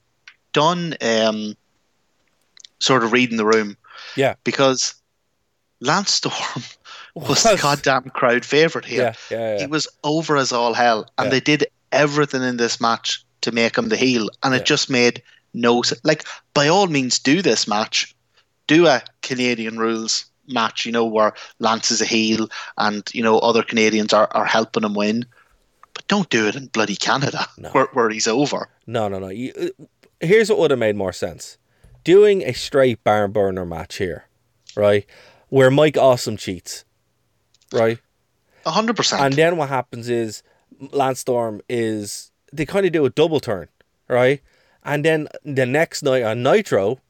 done 0.53 0.97
um, 1.03 1.55
sort 2.81 3.05
of 3.05 3.13
reading 3.13 3.37
the 3.37 3.47
room 3.47 3.77
yeah, 4.17 4.35
because 4.45 4.95
Lance 5.81 6.13
Storm 6.13 6.65
was 7.15 7.43
the 7.43 7.59
goddamn 7.61 8.05
crowd 8.11 8.45
favorite 8.45 8.85
here. 8.85 9.03
yeah, 9.03 9.13
yeah, 9.31 9.53
yeah. 9.55 9.61
He 9.61 9.67
was 9.67 9.87
over 10.05 10.37
as 10.37 10.53
all 10.53 10.75
hell, 10.75 11.09
and 11.19 11.27
Yeah. 11.27 11.31
they 11.31 11.41
did 11.41 11.67
everything 11.93 12.43
in 12.43 12.57
this 12.57 12.81
match 12.81 13.25
to 13.43 13.53
make 13.53 13.77
him 13.79 13.89
the 13.89 13.97
heel, 13.97 14.29
and 14.43 14.53
Yeah. 14.55 14.61
it 14.61 14.67
just 14.67 14.91
made 14.91 15.23
no 15.55 15.83
sense. 15.83 16.01
Like, 16.05 16.25
by 16.55 16.69
all 16.69 16.87
means, 16.87 17.19
do 17.19 17.43
this 17.43 17.67
match, 17.69 18.15
do 18.67 18.87
a 18.87 19.03
Canadian 19.23 19.79
rules 19.79 20.27
match, 20.49 20.85
you 20.87 20.93
know, 20.93 21.05
where 21.05 21.33
Lance 21.59 21.91
is 21.91 22.01
a 22.03 22.07
heel, 22.07 22.49
and 22.79 23.03
you 23.13 23.23
know 23.23 23.39
other 23.39 23.63
Canadians 23.63 24.13
are, 24.13 24.29
are 24.33 24.45
helping 24.45 24.85
him 24.85 24.95
win, 24.95 25.25
but 25.95 26.07
don't 26.09 26.29
do 26.31 26.47
it 26.49 26.57
in 26.57 26.67
bloody 26.67 26.97
Canada, 26.97 27.47
No. 27.59 27.71
where 27.71 27.87
where 27.93 28.11
he's 28.11 28.27
over. 28.29 28.69
No, 28.87 29.09
no, 29.09 29.19
no. 29.19 29.29
You, 29.29 29.53
uh, 29.81 29.85
here's 30.21 30.49
what 30.51 30.59
would 30.59 30.71
have 30.71 30.81
made 30.81 30.97
more 30.97 31.13
sense: 31.13 31.59
doing 32.07 32.43
a 32.43 32.53
straight 32.55 33.03
barn 33.03 33.33
burner 33.33 33.67
match 33.67 33.97
here, 33.97 34.27
right, 34.77 35.05
where 35.49 35.71
Mike 35.73 35.97
Awesome 35.99 36.37
cheats, 36.37 36.85
right, 37.73 37.99
A 38.65 38.71
hundred 38.71 38.95
percent. 38.97 39.21
and 39.23 39.35
then 39.35 39.57
what 39.57 39.69
happens 39.69 40.09
is 40.09 40.43
Lance 40.93 41.19
Storm 41.21 41.61
is 41.69 42.31
they 42.53 42.65
kind 42.65 42.87
of 42.87 42.93
do 42.93 43.05
a 43.05 43.11
double 43.11 43.41
turn, 43.41 43.67
right, 44.09 44.41
and 44.85 45.05
then 45.05 45.27
the 45.45 45.67
next 45.67 46.03
night 46.03 46.23
on 46.23 46.43
Nitro. 46.43 47.01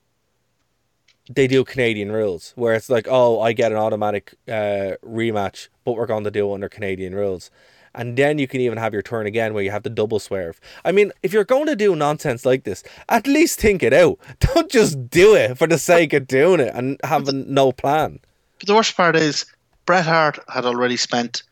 They 1.29 1.49
do 1.49 1.65
Canadian 1.65 2.13
rules 2.13 2.53
where 2.55 2.75
it's 2.75 2.89
like, 2.89 3.09
oh, 3.11 3.41
I 3.41 3.53
get 3.53 3.73
an 3.73 3.79
automatic 3.79 4.35
uh, 4.47 4.95
rematch, 5.05 5.67
but 5.85 5.97
we're 5.97 6.07
going 6.07 6.23
to 6.23 6.31
do 6.31 6.49
it 6.49 6.55
under 6.55 6.69
Canadian 6.69 7.17
rules. 7.17 7.51
And 7.97 8.17
then 8.17 8.39
you 8.39 8.47
can 8.47 8.61
even 8.61 8.79
have 8.79 8.93
your 8.93 9.03
turn 9.03 9.27
again 9.27 9.55
where 9.55 9.65
you 9.65 9.71
have 9.71 9.83
to 9.85 9.91
double 9.91 10.21
swerve. 10.21 10.61
I 10.85 10.93
mean, 10.93 11.13
if 11.23 11.33
you're 11.33 11.45
going 11.45 11.67
to 11.67 11.75
do 11.75 11.97
nonsense 11.97 12.45
like 12.45 12.65
this, 12.65 12.85
at 13.09 13.27
least 13.27 13.59
think 13.59 13.83
it 13.83 13.93
out. 13.95 14.19
Don't 14.41 14.71
just 14.71 15.09
do 15.11 15.35
it 15.35 15.57
for 15.57 15.67
the 15.67 15.79
sake 15.79 16.13
of 16.13 16.29
doing 16.29 16.61
it 16.61 16.73
and 16.75 17.01
having 17.03 17.53
no 17.53 17.73
plan. 17.73 18.21
But 18.59 18.69
the 18.69 18.75
worst 18.75 18.97
part 18.97 19.17
is 19.17 19.47
Bret 19.87 20.05
Hart 20.05 20.39
had 20.49 20.67
already 20.67 20.97
spent 20.97 21.43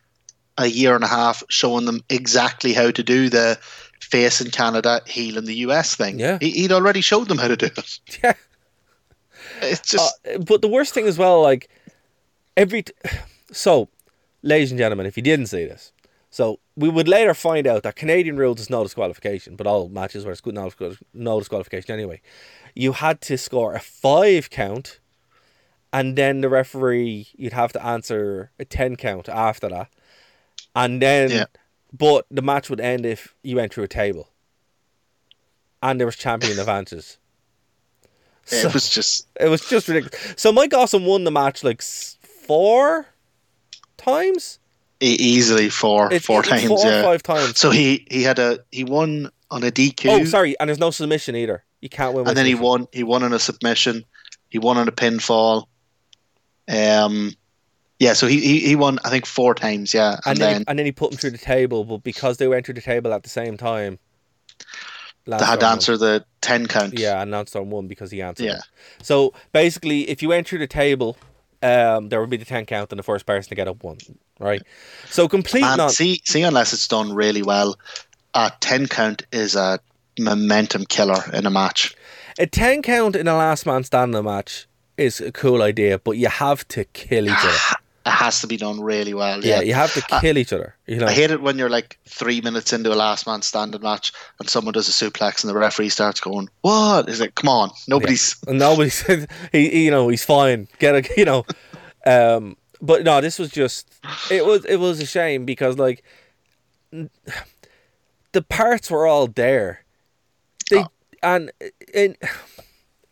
a 0.59 0.66
year 0.66 0.95
and 0.95 1.03
a 1.03 1.09
half 1.09 1.43
showing 1.49 1.87
them 1.87 2.01
exactly 2.11 2.73
how 2.73 2.91
to 2.91 3.03
do 3.03 3.29
the 3.29 3.59
face 4.01 4.41
in 4.41 4.51
Canada, 4.51 5.01
heel 5.07 5.39
in 5.39 5.47
the 5.47 5.57
US 5.57 5.97
thing. 5.97 6.19
Yeah. 6.19 6.39
He, 6.41 6.51
he'd 6.51 6.73
already 6.73 7.01
showed 7.01 7.29
them 7.29 7.39
how 7.39 7.49
to 7.49 7.57
do 7.57 7.66
it. 7.66 8.01
Yeah. 8.23 8.35
It's 9.62 9.89
just 9.89 10.15
Uh, 10.27 10.39
but 10.39 10.62
the 10.62 10.69
worst 10.69 10.95
thing 10.95 11.07
as 11.07 11.16
well, 11.16 11.41
like 11.43 11.69
every. 12.57 12.83
T- 12.83 12.93
so, 13.53 13.89
ladies 14.43 14.71
and 14.71 14.79
gentlemen, 14.79 15.07
if 15.07 15.16
you 15.16 15.23
didn't 15.23 15.47
see 15.47 15.65
this, 15.65 15.93
so 16.35 16.59
we 16.74 16.89
would 16.89 17.06
later 17.06 17.32
find 17.32 17.65
out 17.65 17.85
that 17.85 17.94
Canadian 17.94 18.36
rules 18.36 18.59
is 18.59 18.69
no 18.69 18.82
disqualification, 18.82 19.55
but 19.55 19.69
all 19.69 19.89
matches 19.89 20.24
where 20.24 20.32
it's 20.32 20.40
good 20.40 20.56
no, 20.56 20.69
no 21.12 21.39
disqualification 21.39 21.94
anyway. 21.94 22.20
You 22.74 22.90
had 22.90 23.20
to 23.20 23.39
score 23.39 23.74
a 23.74 23.78
five 23.78 24.51
count, 24.51 24.98
and 25.93 26.16
then 26.19 26.40
the 26.40 26.48
referee 26.48 27.28
you'd 27.36 27.52
have 27.52 27.73
to 27.74 27.86
answer 27.86 28.51
a 28.59 28.65
ten 28.65 28.97
count 28.97 29.28
after 29.28 29.69
that, 29.69 29.89
and 30.74 31.01
then. 31.01 31.31
Yeah. 31.31 31.44
But 31.97 32.27
the 32.28 32.43
match 32.43 32.69
would 32.69 32.81
end 32.81 33.06
if 33.06 33.36
you 33.44 33.55
went 33.55 33.73
through 33.73 33.85
a 33.85 33.89
table. 34.02 34.28
And 35.81 36.01
there 36.01 36.09
was 36.09 36.16
champion 36.16 36.59
advances. 36.65 37.19
So- 38.44 38.66
it 38.66 38.74
was 38.74 38.90
just 38.90 39.28
it 39.39 39.47
was 39.48 39.65
just 39.69 39.86
ridiculous. 39.86 40.35
So 40.36 40.51
Mike 40.51 40.74
Awesome 40.74 41.06
won 41.06 41.23
the 41.23 41.31
match 41.31 41.62
like 41.62 41.81
four 41.82 43.06
times. 43.97 44.59
E- 45.05 45.16
easily 45.18 45.68
four 45.68 46.06
It's- 46.06 46.24
four 46.24 46.40
it's 46.40 46.48
times. 46.48 46.66
four 46.66 46.78
or 46.78 46.90
yeah. 46.90 47.02
five 47.02 47.22
times. 47.22 47.59
So 47.59 47.70
he 47.70 48.06
he 48.10 48.22
had 48.22 48.39
a 48.39 48.60
he 48.72 48.85
won 48.85 49.31
on 49.51 49.62
a 49.62 49.70
DQ. 49.70 50.10
Oh, 50.10 50.24
sorry, 50.24 50.59
and 50.59 50.68
there's 50.68 50.78
no 50.78 50.90
submission 50.90 51.36
either. 51.36 51.64
You 51.81 51.89
can't 51.89 52.14
win. 52.14 52.22
with 52.24 52.28
and 52.31 52.36
then 52.36 52.47
he 52.47 52.55
won 52.55 52.89
he 52.93 53.02
won 53.02 53.22
on 53.22 53.32
a 53.32 53.39
submission. 53.39 54.05
He 54.48 54.59
won 54.59 54.78
on 54.78 54.89
a 54.89 54.93
pinfall. 54.93 55.66
Um, 56.68 57.32
yeah. 57.98 58.14
So 58.14 58.26
he 58.26 58.40
he, 58.40 58.60
he 58.60 58.76
won 58.76 58.98
I 59.05 59.10
think 59.10 59.26
four 59.26 59.55
times. 59.55 59.93
Yeah, 59.93 60.12
and 60.12 60.20
and, 60.26 60.39
then, 60.39 60.52
then 60.52 60.60
he, 60.60 60.64
and 60.68 60.78
then 60.78 60.86
he 60.86 60.93
put 60.93 61.12
him 61.12 61.18
through 61.18 61.31
the 61.32 61.39
table, 61.39 61.85
but 61.85 62.02
because 62.02 62.39
they 62.39 62.48
went 62.48 62.64
through 62.64 62.74
the 62.74 62.81
table 62.81 63.12
at 63.12 63.22
the 63.22 63.28
same 63.28 63.56
time, 63.56 63.98
Lance 65.26 65.43
they 65.43 65.47
had 65.47 65.60
to 65.60 65.66
answer 65.66 65.97
the 65.97 66.24
ten 66.40 66.66
count. 66.66 66.98
Yeah, 66.98 67.20
and 67.20 67.31
Lance 67.31 67.51
Storm 67.51 67.70
won 67.70 67.86
because 67.86 68.10
he 68.10 68.22
answered. 68.22 68.47
Yeah. 68.47 68.60
So 69.02 69.35
basically, 69.52 70.09
if 70.09 70.22
you 70.22 70.28
went 70.31 70.48
through 70.48 70.60
the 70.60 70.66
table, 70.66 71.16
um, 71.65 72.09
there 72.09 72.20
would 72.20 72.31
be 72.31 72.36
the 72.36 72.45
ten 72.45 72.66
count, 72.66 72.93
and 72.93 72.99
the 72.99 73.03
first 73.03 73.27
person 73.27 73.49
to 73.49 73.55
get 73.55 73.69
up 73.69 73.82
won. 73.82 73.99
Right. 74.39 74.62
So 75.07 75.28
complete 75.28 75.62
Man, 75.62 75.78
non. 75.78 75.91
see, 75.91 76.20
see, 76.24 76.43
unless 76.43 76.73
it's 76.73 76.89
done 76.89 77.12
really 77.15 77.43
well, 77.43 77.77
a 78.35 78.53
ten 78.61 78.86
count 78.86 79.23
is 79.32 79.57
a 79.57 79.81
momentum 80.19 80.85
killer 80.85 81.23
in 81.32 81.47
a 81.47 81.51
match. 81.51 81.97
A 82.36 82.47
10 82.47 82.82
count 82.82 83.15
in 83.15 83.28
a 83.28 83.36
last 83.36 83.65
man 83.65 83.85
standing 83.85 84.24
match 84.24 84.66
is 84.97 85.20
a 85.20 85.31
cool 85.31 85.62
idea, 85.62 86.01
but 86.01 86.12
you 86.12 86.28
have 86.28 86.66
to 86.69 86.85
kill 86.86 87.27
each 87.27 87.45
other. 87.45 87.57
It 88.06 88.10
has 88.10 88.40
to 88.43 88.47
be 88.47 88.56
done 88.59 88.81
really 88.82 89.14
well. 89.14 89.43
Yeah, 89.43 89.56
Yeah, 89.56 89.60
you 89.62 89.74
have 89.74 89.94
to 89.94 90.02
kill 90.20 90.36
each 90.36 90.52
other. 90.52 90.74
You 90.86 90.97
know, 90.97 91.06
I 91.06 91.12
hate 91.12 91.31
it 91.31 91.40
when 91.40 91.56
you're 91.59 91.70
like 91.70 91.98
three 92.06 92.40
minutes 92.43 92.72
into 92.72 92.93
a 92.93 92.94
last 92.94 93.26
man 93.26 93.40
standing 93.43 93.81
match 93.81 94.12
and 94.39 94.48
someone 94.51 94.74
does 94.74 94.89
a 94.89 94.93
suplex 94.93 95.43
and 95.43 95.48
the 95.51 95.59
referee 95.59 95.89
starts 95.89 96.20
going, 96.20 96.51
"What?" 96.60 97.09
Is 97.09 97.20
it? 97.22 97.35
Come 97.35 97.48
on, 97.48 97.70
nobody's. 97.89 98.36
and 98.47 98.59
nobody 98.59 98.90
said 98.90 99.31
he, 99.52 99.85
you 99.86 99.90
know, 99.90 100.09
he's 100.09 100.24
fine. 100.24 100.68
Get 100.78 100.94
a, 100.94 101.10
you 101.16 101.24
know, 101.24 101.47
um, 102.06 102.56
but 102.82 103.05
no, 103.05 103.20
this 103.22 103.39
was 103.39 103.51
just 103.51 103.90
it 104.31 104.44
was 104.44 104.64
it 104.66 104.76
was 104.76 105.01
a 105.01 105.06
shame 105.06 105.47
because 105.47 105.78
like 105.78 106.05
the 108.32 108.43
parts 108.43 108.90
were 108.90 109.06
all 109.06 109.26
there, 109.28 109.82
they 110.70 110.78
Oh. 110.82 110.89
and 111.22 111.51
and 111.94 112.16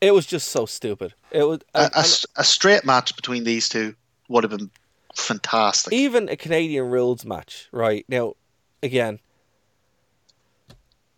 it 0.03 0.13
was 0.13 0.27
just 0.27 0.49
so 0.49 0.67
stupid. 0.67 1.15
It 1.31 1.45
was 1.45 1.61
A, 1.75 1.85
and- 1.85 1.93
a 1.95 1.99
s- 2.01 2.27
a 2.37 2.45
straight 2.45 2.85
match 2.85 3.17
between 3.17 3.45
these 3.45 3.69
two 3.69 3.95
would 4.29 4.45
have 4.45 4.51
been 4.51 4.71
fantastic. 5.15 5.93
even 5.93 6.29
a 6.29 6.37
Canadian 6.37 6.91
rules 6.91 7.25
match, 7.25 7.69
right? 7.73 8.05
Now, 8.09 8.35
again, 8.83 9.19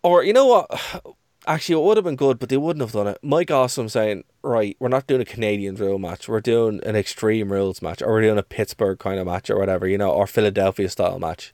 or 0.03 0.23
you 0.25 0.33
know 0.33 0.47
what? 0.47 1.15
Actually, 1.47 1.83
it 1.83 1.85
would 1.85 1.99
have 1.99 2.05
been 2.05 2.17
good, 2.17 2.39
but 2.39 2.49
they 2.49 2.57
wouldn't 2.57 2.81
have 2.81 2.93
done 2.93 3.07
it. 3.07 3.19
Mike 3.23 3.51
Awesome 3.51 3.91
saying, 3.91 4.25
right, 4.41 4.79
we're 4.81 4.89
not 4.89 5.07
doing 5.07 5.21
a 5.21 5.27
Canadian 5.27 5.75
rule 5.75 5.99
match. 5.99 6.27
We're 6.27 6.41
doing 6.41 6.81
an 6.85 6.97
extreme 6.97 7.53
rules 7.53 7.83
match, 7.83 8.01
or 8.01 8.13
we're 8.13 8.23
doing 8.23 8.39
a 8.39 8.43
Pittsburgh 8.43 8.99
kind 8.99 9.19
of 9.21 9.27
match, 9.27 9.51
or 9.51 9.59
whatever, 9.59 9.87
you 9.87 9.99
know, 9.99 10.11
or 10.11 10.27
Philadelphia 10.27 10.89
style 10.89 11.19
match. 11.19 11.53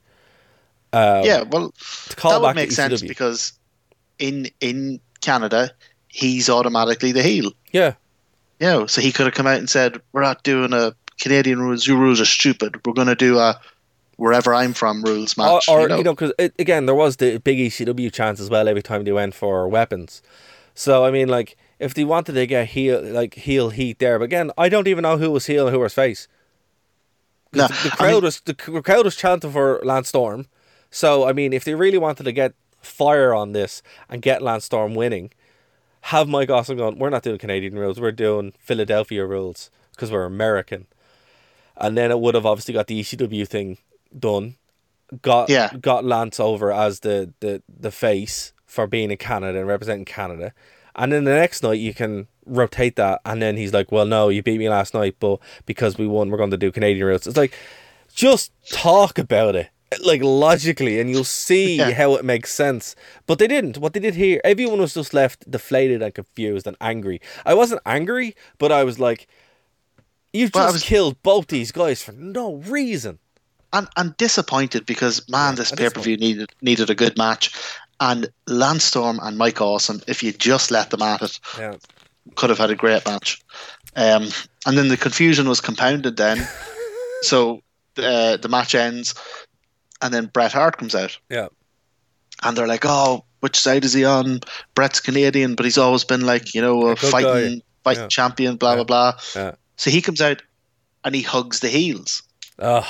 Um, 0.92 1.24
yeah, 1.24 1.42
well, 1.42 1.72
to 2.08 2.16
call 2.16 2.32
that 2.32 2.40
would 2.40 2.54
make 2.54 2.70
sense 2.70 3.02
because 3.02 3.52
in 4.20 4.48
in 4.60 5.00
Canada, 5.20 5.72
he's 6.06 6.48
automatically 6.48 7.10
the 7.10 7.22
heel. 7.22 7.52
yeah, 7.72 7.94
You 8.60 8.66
know, 8.66 8.86
so 8.86 9.00
he 9.00 9.10
could 9.10 9.26
have 9.26 9.34
come 9.34 9.48
out 9.48 9.58
and 9.58 9.68
said, 9.68 10.00
"We're 10.12 10.22
not 10.22 10.44
doing 10.44 10.72
a 10.72 10.94
Canadian 11.20 11.60
rules. 11.60 11.86
Your 11.86 11.98
rules 11.98 12.20
are 12.20 12.24
stupid. 12.26 12.84
We're 12.86 12.92
going 12.94 13.08
to 13.08 13.14
do 13.14 13.38
a 13.38 13.60
wherever 14.16 14.54
I'm 14.54 14.74
from 14.74 15.02
rules 15.02 15.36
match." 15.36 15.68
or, 15.68 15.78
or 15.78 15.82
you 15.82 15.88
know? 15.88 15.96
you 15.98 16.04
know, 16.04 16.14
because 16.14 16.32
again, 16.58 16.86
there 16.86 16.94
was 16.94 17.16
the 17.16 17.38
big 17.38 17.58
ECW 17.58 18.12
chance 18.12 18.40
as 18.40 18.50
well 18.50 18.68
every 18.68 18.82
time 18.82 19.04
they 19.04 19.12
went 19.12 19.34
for 19.34 19.68
weapons. 19.68 20.22
So 20.74 21.04
I 21.04 21.10
mean, 21.10 21.28
like, 21.28 21.56
if 21.78 21.94
they 21.94 22.04
wanted 22.04 22.32
to 22.32 22.46
get 22.46 22.68
heel, 22.68 23.00
like 23.02 23.34
heel 23.34 23.70
heat 23.70 23.98
there, 23.98 24.18
but 24.18 24.24
again, 24.24 24.50
I 24.56 24.68
don't 24.68 24.88
even 24.88 25.02
know 25.02 25.18
who 25.18 25.30
was 25.30 25.46
heel 25.46 25.66
and 25.66 25.74
who 25.74 25.80
was 25.80 25.94
face. 25.94 26.28
No, 27.52 27.66
the, 27.66 27.72
the 27.74 27.92
I 27.92 27.96
crowd 27.96 28.12
mean- 28.14 28.22
was 28.22 28.40
the 28.40 28.54
crowd 28.54 29.04
was 29.04 29.16
chanting 29.16 29.52
for 29.52 29.80
Lance 29.82 30.08
Storm. 30.08 30.46
So 30.90 31.28
I 31.28 31.32
mean, 31.32 31.52
if 31.52 31.64
they 31.64 31.74
really 31.74 31.98
wanted 31.98 32.24
to 32.24 32.32
get 32.32 32.54
fire 32.80 33.34
on 33.34 33.52
this 33.52 33.82
and 34.08 34.22
get 34.22 34.42
Lance 34.42 34.64
Storm 34.64 34.94
winning, 34.94 35.30
have 36.02 36.28
Mike 36.28 36.50
Awesome 36.50 36.76
going. 36.78 36.98
We're 36.98 37.10
not 37.10 37.22
doing 37.22 37.38
Canadian 37.38 37.78
rules. 37.78 38.00
We're 38.00 38.12
doing 38.12 38.52
Philadelphia 38.58 39.26
rules 39.26 39.70
because 39.92 40.10
we're 40.10 40.24
American. 40.24 40.86
And 41.80 41.96
then 41.96 42.10
it 42.10 42.20
would 42.20 42.34
have 42.34 42.46
obviously 42.46 42.74
got 42.74 42.86
the 42.86 43.00
ECW 43.00 43.46
thing 43.48 43.78
done. 44.18 44.56
Got 45.22 45.48
Yeah. 45.48 45.70
got 45.80 46.04
Lance 46.04 46.38
over 46.38 46.70
as 46.72 47.00
the, 47.00 47.32
the, 47.40 47.62
the 47.68 47.90
face 47.90 48.52
for 48.66 48.86
being 48.86 49.10
in 49.10 49.16
Canada 49.16 49.58
and 49.58 49.66
representing 49.66 50.04
Canada. 50.04 50.52
And 50.94 51.12
then 51.12 51.24
the 51.24 51.34
next 51.34 51.62
night 51.62 51.80
you 51.80 51.94
can 51.94 52.28
rotate 52.46 52.96
that 52.96 53.20
and 53.24 53.40
then 53.42 53.56
he's 53.56 53.72
like, 53.72 53.90
Well 53.90 54.06
no, 54.06 54.28
you 54.28 54.42
beat 54.42 54.58
me 54.58 54.68
last 54.68 54.94
night, 54.94 55.16
but 55.18 55.38
because 55.66 55.98
we 55.98 56.06
won 56.06 56.30
we're 56.30 56.38
gonna 56.38 56.56
do 56.56 56.70
Canadian 56.70 57.06
rules. 57.06 57.26
It's 57.26 57.36
like 57.36 57.54
just 58.14 58.52
talk 58.70 59.18
about 59.18 59.56
it. 59.56 59.70
Like 60.04 60.22
logically 60.22 61.00
and 61.00 61.10
you'll 61.10 61.24
see 61.24 61.76
Yeah. 61.76 61.90
how 61.92 62.14
it 62.14 62.24
makes 62.24 62.52
sense. 62.54 62.94
But 63.26 63.40
they 63.40 63.48
didn't. 63.48 63.78
What 63.78 63.92
they 63.94 64.00
did 64.00 64.14
here, 64.14 64.40
everyone 64.44 64.78
was 64.80 64.94
just 64.94 65.12
left 65.12 65.50
deflated 65.50 66.02
and 66.02 66.14
confused 66.14 66.66
and 66.68 66.76
angry. 66.80 67.20
I 67.44 67.54
wasn't 67.54 67.80
angry, 67.84 68.36
but 68.58 68.70
I 68.70 68.84
was 68.84 69.00
like 69.00 69.26
You've 70.32 70.52
Well, 70.54 70.64
just 70.66 70.74
was- 70.74 70.82
killed 70.84 71.22
both 71.22 71.48
these 71.48 71.72
guys 71.72 72.02
for 72.02 72.12
no 72.12 72.54
reason. 72.56 73.18
and 73.72 73.86
and 73.96 74.16
disappointed 74.16 74.84
because 74.84 75.28
man, 75.28 75.54
this 75.54 75.70
pay 75.70 75.88
per 75.90 76.00
view 76.00 76.16
needed 76.16 76.50
needed 76.60 76.90
a 76.90 76.94
good 76.94 77.16
match, 77.16 77.52
and 78.00 78.28
Lance 78.48 78.82
Storm 78.84 79.20
and 79.22 79.38
Mike 79.38 79.60
Awesome, 79.60 80.02
if 80.08 80.22
you 80.24 80.32
just 80.32 80.70
let 80.72 80.90
them 80.90 81.02
at 81.02 81.22
it, 81.22 81.38
Yeah. 81.56 81.76
could 82.34 82.50
have 82.50 82.58
had 82.58 82.70
a 82.70 82.74
great 82.74 83.06
match. 83.06 83.40
Um, 83.94 84.28
and 84.66 84.76
then 84.76 84.88
the 84.88 84.96
confusion 84.96 85.48
was 85.48 85.60
compounded 85.60 86.16
then, 86.16 86.48
so 87.22 87.62
uh, 87.96 88.36
the 88.38 88.48
match 88.48 88.74
ends, 88.74 89.14
and 90.02 90.12
then 90.12 90.26
Bret 90.26 90.52
Hart 90.52 90.76
comes 90.78 90.94
out, 90.96 91.16
Yeah. 91.28 91.46
and 92.42 92.56
they're 92.56 92.66
like, 92.66 92.84
"Oh, 92.84 93.24
which 93.40 93.56
side 93.56 93.84
is 93.84 93.92
he 93.92 94.04
on?" 94.04 94.40
Bret's 94.74 94.98
Canadian, 95.00 95.54
but 95.54 95.64
he's 95.64 95.78
always 95.78 96.02
been 96.04 96.22
like 96.26 96.54
you 96.54 96.60
know 96.62 96.88
a 96.88 96.94
good 96.96 97.10
fighting 97.10 97.58
guy. 97.58 97.62
fighting 97.84 98.02
Yeah. 98.04 98.08
champion, 98.08 98.56
blah 98.56 98.74
blah 98.74 98.84
blah. 98.84 99.52
So 99.80 99.90
he 99.90 100.02
comes 100.02 100.20
out, 100.20 100.42
and 101.04 101.14
he 101.14 101.22
hugs 101.22 101.60
the 101.60 101.70
heels. 101.70 102.22
Oh, 102.58 102.86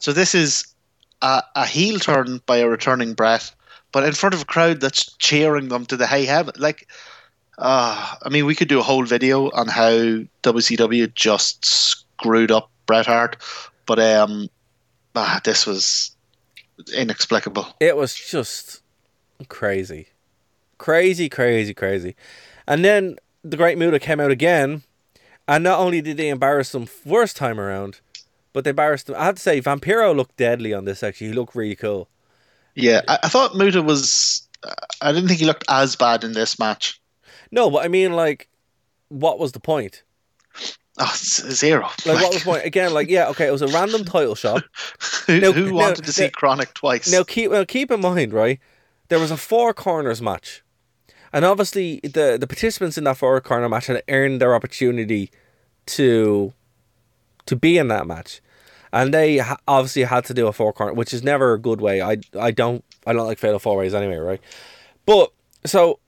So 0.00 0.12
this 0.12 0.34
is 0.34 0.66
a, 1.22 1.42
a 1.56 1.64
heel 1.64 1.98
turn 1.98 2.42
by 2.44 2.58
a 2.58 2.68
returning 2.68 3.14
Bret, 3.14 3.50
but 3.90 4.04
in 4.04 4.12
front 4.12 4.34
of 4.34 4.42
a 4.42 4.44
crowd 4.44 4.82
that's 4.82 5.16
cheering 5.16 5.68
them 5.68 5.86
to 5.86 5.96
the 5.96 6.06
high 6.06 6.26
heaven. 6.26 6.52
Like, 6.58 6.88
uh, 7.56 8.16
I 8.22 8.28
mean, 8.28 8.44
we 8.44 8.54
could 8.54 8.68
do 8.68 8.78
a 8.78 8.82
whole 8.82 9.06
video 9.06 9.50
on 9.52 9.68
how 9.68 9.92
WCW 10.42 11.14
just 11.14 11.64
screwed 11.64 12.52
up 12.52 12.70
Bret 12.84 13.06
Hart, 13.06 13.38
but 13.86 13.98
um, 13.98 14.50
ah, 15.16 15.40
this 15.42 15.66
was 15.66 16.14
inexplicable. 16.94 17.66
it 17.80 17.96
was 17.96 18.14
just 18.14 18.82
crazy. 19.48 20.08
Crazy, 20.76 21.30
crazy, 21.30 21.72
crazy. 21.72 22.14
And 22.66 22.84
then 22.84 23.16
the 23.42 23.56
Great 23.56 23.78
Muta 23.78 23.98
came 23.98 24.20
out 24.20 24.30
again, 24.30 24.82
and 25.50 25.64
not 25.64 25.80
only 25.80 26.00
did 26.00 26.16
they 26.16 26.28
embarrass 26.28 26.70
them 26.70 26.86
first 26.86 27.36
time 27.36 27.58
around, 27.58 28.00
but 28.52 28.62
they 28.62 28.70
embarrassed 28.70 29.08
them. 29.08 29.16
I 29.18 29.24
have 29.24 29.34
to 29.34 29.42
say, 29.42 29.60
Vampiro 29.60 30.14
looked 30.14 30.36
deadly 30.36 30.72
on 30.72 30.84
this, 30.84 31.02
actually. 31.02 31.26
He 31.26 31.32
looked 31.32 31.56
really 31.56 31.74
cool. 31.74 32.08
Yeah, 32.76 33.00
I, 33.08 33.18
I 33.24 33.28
thought 33.28 33.56
Muta 33.56 33.82
was. 33.82 34.48
I 35.02 35.10
didn't 35.10 35.26
think 35.26 35.40
he 35.40 35.46
looked 35.46 35.64
as 35.68 35.96
bad 35.96 36.22
in 36.22 36.34
this 36.34 36.56
match. 36.60 37.00
No, 37.50 37.68
but 37.68 37.84
I 37.84 37.88
mean, 37.88 38.12
like, 38.12 38.48
what 39.08 39.40
was 39.40 39.50
the 39.50 39.58
point? 39.58 40.04
Oh, 41.00 41.12
zero. 41.16 41.88
Like, 42.06 42.22
what 42.22 42.32
was 42.32 42.44
the 42.44 42.50
point? 42.50 42.64
Again, 42.64 42.94
like, 42.94 43.08
yeah, 43.08 43.26
okay, 43.30 43.48
it 43.48 43.52
was 43.52 43.62
a 43.62 43.68
random 43.68 44.04
title 44.04 44.36
shot. 44.36 44.62
who, 45.26 45.40
No, 45.40 45.50
who 45.50 45.74
wanted 45.74 46.04
to 46.04 46.12
see 46.12 46.24
no. 46.24 46.30
Kronik 46.30 46.74
twice? 46.74 47.10
Now 47.10 47.24
keep 47.24 47.50
well, 47.50 47.66
keep 47.66 47.90
in 47.90 48.00
mind, 48.00 48.32
right? 48.32 48.60
There 49.08 49.18
was 49.18 49.32
a 49.32 49.36
four 49.36 49.74
corners 49.74 50.22
match, 50.22 50.62
and 51.32 51.44
obviously 51.44 51.98
the 52.04 52.38
the 52.40 52.46
participants 52.46 52.96
in 52.96 53.02
that 53.02 53.16
four 53.16 53.40
corner 53.40 53.68
match 53.68 53.86
had 53.88 54.04
earned 54.08 54.40
their 54.40 54.54
opportunity 54.54 55.32
to 55.90 56.52
to 57.46 57.56
be 57.56 57.78
in 57.78 57.88
that 57.88 58.06
match, 58.06 58.40
and 58.92 59.12
they 59.12 59.42
obviously 59.66 60.04
had 60.04 60.24
to 60.26 60.34
do 60.34 60.46
a 60.46 60.52
four 60.52 60.72
corner, 60.72 60.92
which 60.92 61.12
is 61.12 61.22
never 61.22 61.52
a 61.52 61.58
good 61.58 61.80
way. 61.80 62.02
I 62.02 62.18
I 62.38 62.50
don't 62.50 62.84
I 63.06 63.12
don't 63.12 63.26
like 63.26 63.38
fatal 63.38 63.58
four 63.58 63.76
ways 63.76 63.94
anyway, 63.94 64.16
right? 64.16 64.40
But 65.06 65.32
so 65.64 65.98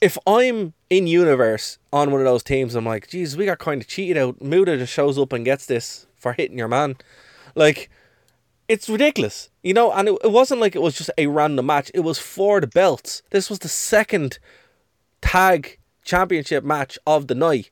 if 0.00 0.16
I'm 0.26 0.74
in 0.90 1.06
universe 1.06 1.78
on 1.92 2.10
one 2.10 2.20
of 2.20 2.24
those 2.24 2.42
teams, 2.42 2.74
I'm 2.74 2.86
like, 2.86 3.08
geez, 3.08 3.36
we 3.36 3.46
got 3.46 3.58
kind 3.58 3.80
of 3.82 3.88
cheated 3.88 4.16
out. 4.16 4.40
Muta 4.40 4.76
just 4.76 4.92
shows 4.92 5.18
up 5.18 5.32
and 5.32 5.44
gets 5.44 5.66
this 5.66 6.06
for 6.16 6.32
hitting 6.32 6.58
your 6.58 6.68
man, 6.68 6.96
like 7.54 7.90
it's 8.68 8.88
ridiculous, 8.88 9.50
you 9.62 9.72
know. 9.74 9.92
And 9.92 10.08
it, 10.08 10.18
it 10.22 10.30
wasn't 10.30 10.60
like 10.60 10.76
it 10.76 10.82
was 10.82 10.96
just 10.96 11.10
a 11.18 11.26
random 11.26 11.66
match; 11.66 11.90
it 11.94 12.00
was 12.00 12.18
for 12.18 12.60
the 12.60 12.66
belts. 12.66 13.22
This 13.30 13.50
was 13.50 13.60
the 13.60 13.68
second 13.68 14.38
tag 15.20 15.78
championship 16.04 16.64
match 16.64 16.98
of 17.06 17.26
the 17.26 17.34
night. 17.34 17.70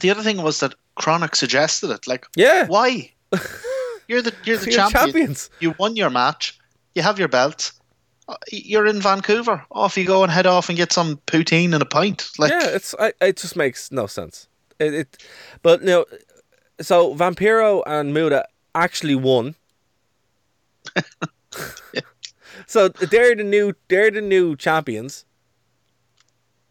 The 0.00 0.10
other 0.10 0.22
thing 0.22 0.42
was 0.42 0.60
that 0.60 0.74
Kronik 0.98 1.34
suggested 1.36 1.90
it. 1.90 2.06
Like, 2.06 2.26
Yeah. 2.36 2.66
why? 2.66 3.12
You're 4.08 4.22
the 4.22 4.34
you're 4.44 4.58
the 4.58 4.66
You're 4.70 4.76
champion. 4.76 4.90
champions. 5.06 5.50
You 5.60 5.74
won 5.78 5.96
your 5.96 6.10
match. 6.10 6.58
You 6.94 7.02
have 7.02 7.18
your 7.18 7.28
belt. 7.28 7.72
Uh, 8.28 8.36
You're 8.50 8.86
in 8.86 9.00
Vancouver. 9.00 9.64
Off 9.70 9.96
you 9.96 10.04
go 10.04 10.22
and 10.22 10.30
head 10.32 10.46
off 10.46 10.68
and 10.68 10.76
get 10.76 10.92
some 10.92 11.16
poutine 11.26 11.72
and 11.72 11.82
a 11.82 11.86
pint. 11.86 12.28
Like, 12.38 12.50
yeah, 12.50 12.68
it's 12.68 12.94
I, 12.98 13.12
it 13.22 13.36
just 13.38 13.56
makes 13.56 13.90
no 13.90 14.06
sense. 14.06 14.46
It, 14.78 14.94
it 14.94 15.16
but 15.62 15.82
no, 15.82 16.04
so 16.80 17.14
Vampiro 17.14 17.82
and 17.86 18.12
Muta 18.12 18.46
actually 18.74 19.14
won. 19.14 19.54
so 22.66 22.88
they're 22.88 23.34
the 23.36 23.44
new 23.44 23.74
they're 23.88 24.10
the 24.10 24.20
new 24.20 24.56
champions. 24.56 25.24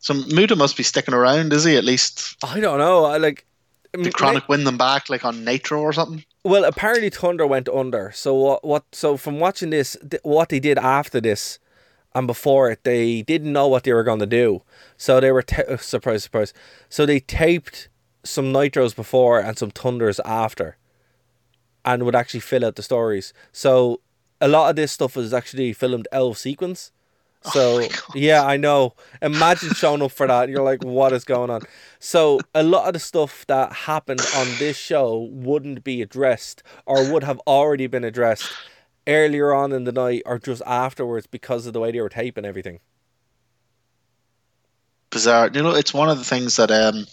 So 0.03 0.13
Muta 0.13 0.57
must 0.57 0.75
be 0.75 0.83
sticking 0.83 1.13
around, 1.13 1.53
is 1.53 1.63
he? 1.63 1.77
At 1.77 1.85
least 1.85 2.35
I 2.43 2.59
don't 2.59 2.77
know. 2.77 3.05
I 3.05 3.17
like 3.17 3.45
did 3.93 4.13
Kronik 4.13 4.49
win 4.49 4.65
them 4.65 4.77
back, 4.77 5.09
like 5.09 5.23
on 5.23 5.45
Nitro 5.45 5.79
or 5.79 5.93
something? 5.93 6.25
Well, 6.43 6.65
apparently 6.65 7.09
Thunder 7.09 7.47
went 7.47 7.69
under. 7.69 8.11
So 8.13 8.33
what? 8.33 8.65
What? 8.65 8.83
So 8.91 9.15
from 9.15 9.39
watching 9.39 9.69
this, 9.69 9.95
th- 10.01 10.21
what 10.23 10.49
they 10.49 10.59
did 10.59 10.77
after 10.77 11.21
this 11.21 11.57
and 12.13 12.27
before 12.27 12.69
it, 12.69 12.83
they 12.83 13.21
didn't 13.21 13.53
know 13.53 13.69
what 13.69 13.85
they 13.85 13.93
were 13.93 14.03
going 14.03 14.19
to 14.19 14.25
do. 14.25 14.63
So 14.97 15.21
they 15.21 15.31
were 15.31 15.41
ta- 15.41 15.63
oh, 15.69 15.77
surprise, 15.77 16.23
surprise. 16.23 16.53
So 16.89 17.05
they 17.05 17.21
taped 17.21 17.87
some 18.25 18.51
nitros 18.51 18.93
before 18.93 19.39
and 19.39 19.57
some 19.57 19.71
thunders 19.71 20.19
after, 20.25 20.75
and 21.85 22.03
would 22.03 22.15
actually 22.15 22.41
fill 22.41 22.65
out 22.65 22.75
the 22.75 22.83
stories. 22.83 23.33
So 23.53 24.01
a 24.41 24.49
lot 24.49 24.69
of 24.69 24.75
this 24.75 24.91
stuff 24.91 25.15
was 25.15 25.33
actually 25.33 25.71
filmed 25.71 26.09
out 26.11 26.31
of 26.31 26.37
sequence. 26.37 26.91
So 27.51 27.79
God. 27.89 28.15
yeah, 28.15 28.43
I 28.45 28.57
know. 28.57 28.93
Imagine 29.21 29.73
showing 29.73 30.01
up 30.01 30.11
for 30.11 30.27
that. 30.27 30.49
You're 30.49 30.63
like, 30.63 30.83
what 30.83 31.13
is 31.13 31.25
going 31.25 31.49
on? 31.49 31.61
So 31.99 32.39
a 32.55 32.63
lot 32.63 32.87
of 32.87 32.93
the 32.93 32.99
stuff 32.99 33.45
that 33.47 33.73
happened 33.73 34.21
on 34.31 34.57
this 34.59 34.77
show 34.77 35.29
wouldn't 35.31 35.83
be 35.83 36.01
addressed, 36.01 36.63
or 36.85 37.03
would 37.03 37.23
have 37.23 37.39
already 37.47 37.87
been 37.87 38.03
addressed 38.03 38.59
earlier 39.07 39.53
on 39.53 39.71
in 39.73 39.83
the 39.83 39.91
night, 39.91 40.23
or 40.25 40.39
just 40.39 40.61
afterwards 40.65 41.27
because 41.27 41.67
of 41.67 41.73
the 41.73 41.79
way 41.79 41.91
they 41.91 42.01
were 42.01 42.09
taping 42.09 42.45
everything. 42.45 42.79
Bizarre. 45.09 45.49
You 45.53 45.63
know, 45.63 45.75
it's 45.75 45.93
one 45.93 46.09
of 46.09 46.17
the 46.17 46.23
things 46.23 46.55
that. 46.57 46.71
um 46.71 47.05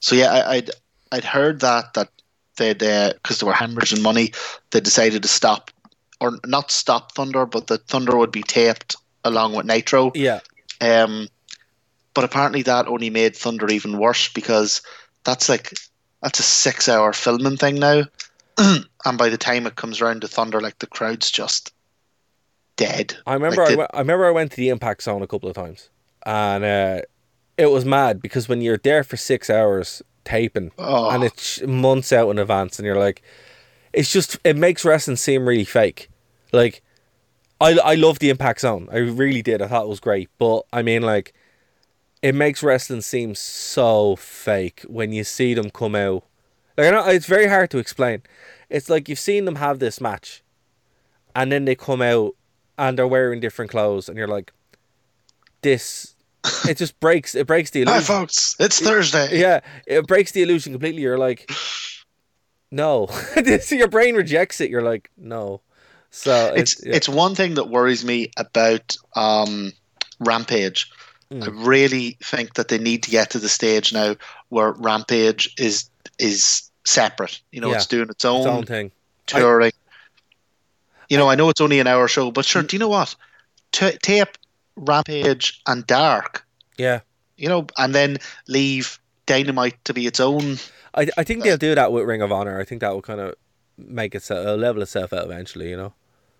So 0.00 0.14
yeah, 0.16 0.32
I, 0.32 0.54
I'd 0.56 0.70
I'd 1.12 1.24
heard 1.24 1.60
that 1.60 1.94
that 1.94 2.08
they'd 2.56 2.78
because 2.78 3.40
they 3.40 3.46
were 3.46 3.52
hemorrhaging 3.52 4.02
money, 4.02 4.32
they 4.70 4.80
decided 4.80 5.22
to 5.22 5.28
stop 5.28 5.70
or 6.20 6.38
not 6.46 6.70
stop 6.70 7.14
Thunder, 7.14 7.46
but 7.46 7.66
that 7.68 7.86
Thunder 7.86 8.16
would 8.16 8.32
be 8.32 8.42
taped 8.42 8.96
along 9.24 9.54
with 9.54 9.66
Nitro. 9.66 10.12
Yeah, 10.14 10.40
Um, 10.80 11.28
but 12.14 12.24
apparently 12.24 12.62
that 12.62 12.86
only 12.86 13.10
made 13.10 13.34
Thunder 13.36 13.68
even 13.70 13.98
worse 13.98 14.28
because 14.32 14.82
that's 15.24 15.48
like 15.48 15.72
that's 16.22 16.38
a 16.38 16.42
six-hour 16.44 17.12
filming 17.12 17.56
thing 17.56 17.74
now, 17.76 18.02
and 18.58 19.18
by 19.18 19.28
the 19.28 19.36
time 19.38 19.66
it 19.66 19.76
comes 19.76 20.00
around 20.00 20.20
to 20.22 20.28
Thunder, 20.28 20.60
like 20.60 20.78
the 20.78 20.86
crowd's 20.86 21.30
just 21.30 21.72
dead. 22.76 23.16
I 23.26 23.34
remember. 23.34 23.62
Like, 23.62 23.68
I, 23.68 23.72
the- 23.72 23.78
went, 23.78 23.90
I 23.94 23.98
remember 23.98 24.26
I 24.26 24.30
went 24.30 24.50
to 24.52 24.56
the 24.56 24.68
Impact 24.68 25.02
Zone 25.02 25.22
a 25.22 25.26
couple 25.26 25.48
of 25.48 25.54
times, 25.54 25.90
and 26.24 26.64
uh, 26.64 27.00
it 27.56 27.66
was 27.66 27.84
mad 27.84 28.20
because 28.22 28.48
when 28.48 28.60
you're 28.60 28.78
there 28.78 29.04
for 29.04 29.16
six 29.16 29.50
hours 29.50 30.02
taping, 30.24 30.72
Oh. 30.78 31.10
and 31.10 31.24
it's 31.24 31.60
months 31.62 32.12
out 32.12 32.30
in 32.30 32.38
advance, 32.38 32.78
and 32.78 32.86
you're 32.86 32.98
like, 32.98 33.22
it's 33.92 34.12
just 34.12 34.38
it 34.44 34.56
makes 34.56 34.84
wrestling 34.84 35.16
seem 35.16 35.46
really 35.48 35.64
fake. 35.64 36.08
Like, 36.52 36.82
I 37.60 37.72
I 37.78 37.94
love 37.94 38.18
the 38.18 38.30
Impact 38.30 38.60
Zone. 38.60 38.88
I 38.92 38.98
really 38.98 39.42
did. 39.42 39.62
I 39.62 39.68
thought 39.68 39.84
it 39.84 39.88
was 39.88 40.00
great, 40.00 40.28
but 40.38 40.62
I 40.72 40.82
mean, 40.82 41.02
like, 41.02 41.32
it 42.22 42.34
makes 42.34 42.62
wrestling 42.62 43.00
seem 43.00 43.34
so 43.34 44.16
fake 44.16 44.82
when 44.88 45.12
you 45.12 45.24
see 45.24 45.54
them 45.54 45.70
come 45.70 45.94
out. 45.94 46.24
Like 46.76 46.88
I 46.88 46.90
know 46.90 47.06
it's 47.06 47.26
very 47.26 47.46
hard 47.46 47.70
to 47.70 47.78
explain. 47.78 48.22
It's 48.68 48.90
like 48.90 49.08
you've 49.08 49.18
seen 49.18 49.44
them 49.44 49.56
have 49.56 49.78
this 49.78 50.00
match, 50.00 50.42
and 51.34 51.52
then 51.52 51.64
they 51.64 51.74
come 51.74 52.02
out 52.02 52.34
and 52.76 52.98
they're 52.98 53.06
wearing 53.06 53.40
different 53.40 53.70
clothes, 53.70 54.08
and 54.08 54.18
you're 54.18 54.28
like, 54.28 54.52
this. 55.62 56.10
It 56.68 56.76
just 56.76 56.98
breaks. 57.00 57.34
It 57.34 57.46
breaks 57.46 57.70
the 57.70 57.84
Hi, 57.86 57.92
illusion. 57.92 58.06
folks. 58.06 58.56
It's 58.58 58.80
Thursday. 58.80 59.38
Yeah, 59.40 59.60
it 59.86 60.06
breaks 60.06 60.32
the 60.32 60.42
illusion 60.42 60.72
completely. 60.72 61.00
You're 61.02 61.16
like, 61.16 61.50
no. 62.70 63.06
this 63.36 63.70
your 63.72 63.88
brain 63.88 64.14
rejects 64.14 64.60
it. 64.60 64.68
You're 64.70 64.82
like, 64.82 65.10
no. 65.16 65.62
So 66.14 66.52
It's 66.54 66.74
it's, 66.74 66.86
yeah. 66.86 66.94
it's 66.94 67.08
one 67.08 67.34
thing 67.34 67.54
that 67.54 67.68
worries 67.70 68.04
me 68.04 68.30
about 68.36 68.96
um, 69.16 69.72
Rampage. 70.20 70.90
Hmm. 71.30 71.42
I 71.42 71.46
really 71.48 72.16
think 72.22 72.54
that 72.54 72.68
they 72.68 72.78
need 72.78 73.02
to 73.02 73.10
get 73.10 73.30
to 73.30 73.40
the 73.40 73.48
stage 73.48 73.92
now 73.92 74.14
where 74.48 74.72
Rampage 74.72 75.52
is 75.58 75.90
is 76.20 76.70
separate. 76.84 77.40
You 77.50 77.60
know, 77.60 77.70
Yeah. 77.70 77.76
it's 77.76 77.86
doing 77.86 78.04
its 78.04 78.12
its 78.16 78.24
own, 78.24 78.46
own 78.46 78.64
thing. 78.64 78.92
touring. 79.26 79.72
you 81.10 81.16
know, 81.18 81.28
I 81.28 81.34
know 81.34 81.48
it's 81.48 81.60
only 81.60 81.80
an 81.80 81.86
hour 81.88 82.06
show, 82.08 82.30
but 82.30 82.44
sure. 82.44 82.62
Do 82.62 82.76
you 82.76 82.80
know 82.80 82.88
what? 82.88 83.16
Ta 83.72 83.90
tape 84.02 84.38
Rampage 84.76 85.60
and 85.66 85.84
Dark. 85.86 86.46
Yeah. 86.78 87.00
You 87.36 87.48
know, 87.48 87.66
and 87.76 87.92
then 87.92 88.18
leave 88.46 89.00
Dynamite 89.26 89.84
to 89.84 89.94
be 89.94 90.06
its 90.06 90.20
own. 90.20 90.58
I 90.94 91.08
I 91.16 91.24
think 91.24 91.42
they'll 91.42 91.56
do 91.56 91.74
that 91.74 91.90
with 91.90 92.04
Ring 92.04 92.22
of 92.22 92.30
Honor. 92.30 92.60
I 92.60 92.64
think 92.64 92.80
that 92.82 92.92
will 92.92 93.02
kind 93.02 93.18
of 93.20 93.34
make 93.76 94.14
it 94.14 94.30
uh, 94.30 94.54
level 94.54 94.80
itself 94.82 95.12
out 95.12 95.24
eventually. 95.24 95.70
You 95.70 95.76
know. 95.76 95.92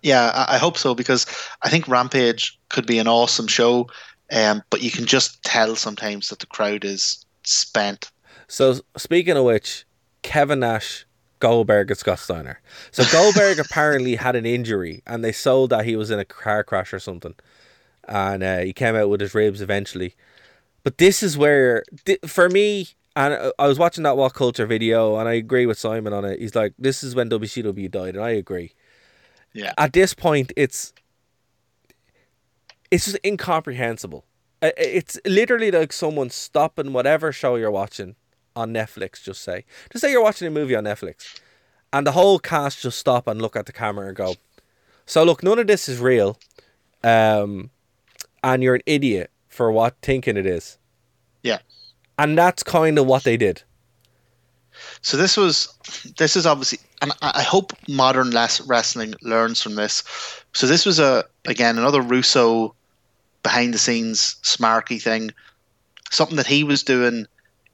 Yeah, 0.05 0.29
I, 0.35 0.55
I 0.55 0.57
hope 0.59 0.77
so 0.77 0.93
because 0.93 1.25
I 1.63 1.69
think 1.71 1.87
Rampage 1.87 2.59
could 2.69 2.85
be 2.85 2.99
an 2.99 3.07
awesome 3.07 3.47
show, 3.47 3.87
um, 4.31 4.61
but 4.69 4.83
you 4.83 4.91
can 4.91 5.07
just 5.07 5.41
tell 5.43 5.75
sometimes 5.75 6.29
that 6.29 6.37
the 6.37 6.45
crowd 6.45 6.85
is 6.85 7.25
spent. 7.43 8.11
So 8.47 8.81
speaking 8.95 9.35
of 9.35 9.45
which, 9.45 9.83
Kevin 10.21 10.59
Nash, 10.59 11.07
Goldberg, 11.39 11.89
and 11.89 11.97
Scott 11.97 12.19
Steiner. 12.19 12.61
So 12.91 13.03
Goldberg 13.11 13.57
apparently 13.65 14.15
had 14.15 14.35
an 14.35 14.45
injury, 14.45 15.01
and 15.07 15.23
they 15.23 15.31
sold 15.31 15.71
that 15.71 15.85
he 15.85 15.95
was 15.95 16.11
in 16.11 16.19
a 16.19 16.25
car 16.25 16.63
crash 16.63 16.93
or 16.93 16.99
something, 16.99 17.33
and 18.07 18.43
uh, 18.43 18.59
he 18.59 18.73
came 18.73 18.95
out 18.95 19.09
with 19.09 19.21
his 19.21 19.33
ribs 19.33 19.59
eventually. 19.59 20.13
But 20.83 20.99
this 20.99 21.23
is 21.23 21.35
where, 21.35 21.83
for 22.27 22.47
me, 22.47 22.89
and 23.15 23.33
I- 23.33 23.51
I 23.57 23.67
was 23.67 23.79
watching 23.79 24.03
that 24.03 24.17
WhatCulture 24.17 24.67
video, 24.67 25.17
and 25.17 25.27
I 25.27 25.33
agree 25.33 25.65
with 25.65 25.79
Simon 25.79 26.13
on 26.13 26.25
it. 26.25 26.39
He's 26.39 26.53
like, 26.53 26.73
"This 26.77 27.03
is 27.03 27.15
when 27.15 27.27
WCW 27.27 27.89
died," 27.89 28.15
and 28.15 28.23
I 28.23 28.29
agree. 28.29 28.73
Yeah. 29.55 29.71
At 29.77 29.93
this 29.93 30.13
point, 30.13 30.51
it's 30.57 30.93
it's 32.91 33.05
just 33.05 33.17
incomprehensible. 33.25 34.25
It's 34.61 35.17
literally 35.25 35.71
like 35.71 35.93
someone 35.93 36.29
stopping 36.29 36.91
whatever 36.91 37.31
show 37.31 37.55
you're 37.55 37.71
watching 37.71 38.15
on 38.55 38.73
Netflix. 38.73 39.23
Just 39.23 39.41
say, 39.41 39.63
just 39.91 40.01
say 40.01 40.11
you're 40.11 40.21
watching 40.21 40.47
a 40.47 40.51
movie 40.51 40.75
on 40.75 40.83
Netflix, 40.83 41.39
and 41.93 42.05
the 42.05 42.11
whole 42.11 42.37
cast 42.37 42.81
just 42.81 42.99
stop 42.99 43.27
and 43.27 43.41
look 43.41 43.55
at 43.55 43.65
the 43.65 43.71
camera 43.71 44.07
and 44.07 44.15
go, 44.15 44.35
"So 45.05 45.23
look, 45.23 45.41
none 45.41 45.57
of 45.57 45.67
this 45.67 45.87
is 45.87 45.99
real, 45.99 46.37
um, 47.01 47.69
and 48.43 48.61
you're 48.61 48.75
an 48.75 48.83
idiot 48.85 49.31
for 49.47 49.71
what 49.71 49.95
thinking 50.01 50.35
it 50.35 50.45
is." 50.45 50.77
Yeah. 51.43 51.59
And 52.17 52.37
that's 52.37 52.61
kind 52.61 52.99
of 52.99 53.05
what 53.05 53.23
they 53.23 53.37
did. 53.37 53.63
So 55.01 55.17
this 55.17 55.37
was, 55.37 55.69
this 56.17 56.35
is 56.35 56.45
obviously, 56.45 56.79
and 57.01 57.11
I 57.21 57.31
I 57.35 57.43
hope 57.43 57.73
modern 57.87 58.31
less 58.31 58.61
wrestling 58.61 59.13
learns 59.21 59.61
from 59.61 59.75
this. 59.75 60.03
So 60.53 60.67
this 60.67 60.85
was 60.85 60.99
a 60.99 61.23
again 61.45 61.77
another 61.77 62.01
Russo 62.01 62.75
behind 63.43 63.73
the 63.73 63.77
scenes 63.77 64.37
smarky 64.43 65.01
thing, 65.01 65.31
something 66.11 66.37
that 66.37 66.47
he 66.47 66.63
was 66.63 66.83
doing, 66.83 67.27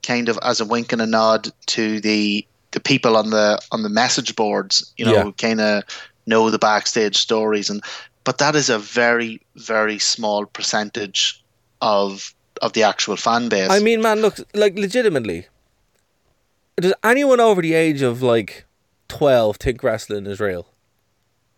kind 0.04 0.30
of 0.30 0.38
as 0.42 0.60
a 0.60 0.66
wink 0.66 0.92
and 0.92 1.02
a 1.02 1.06
nod 1.08 1.52
to 1.68 2.00
the 2.02 2.46
the 2.72 2.80
people 2.80 3.16
on 3.18 3.30
the 3.30 3.60
on 3.72 3.84
the 3.84 3.90
message 3.90 4.36
boards. 4.36 4.94
You 4.98 5.06
know, 5.06 5.14
Yeah. 5.14 5.24
who 5.24 5.34
kind 5.34 5.62
of 5.62 5.84
know 6.26 6.50
the 6.50 6.60
backstage 6.60 7.18
stories, 7.18 7.70
and 7.70 7.82
but 8.24 8.38
that 8.40 8.56
is 8.56 8.70
a 8.70 8.80
very 8.80 9.42
very 9.56 10.00
small 10.00 10.46
percentage 10.46 11.44
of 11.82 12.34
of 12.62 12.74
the 12.74 12.84
actual 12.84 13.16
fan 13.16 13.50
base. 13.50 13.72
I 13.72 13.80
mean, 13.80 14.02
man, 14.02 14.22
look, 14.22 14.38
like 14.54 14.78
legitimately, 14.78 15.48
does 16.78 16.94
anyone 17.04 17.40
over 17.40 17.62
the 17.62 17.74
age 17.74 18.02
of 18.02 18.22
like 18.22 18.66
twelve 19.08 19.58
think 19.58 19.84
wrestling 19.84 20.26
is 20.26 20.40
real? 20.40 20.68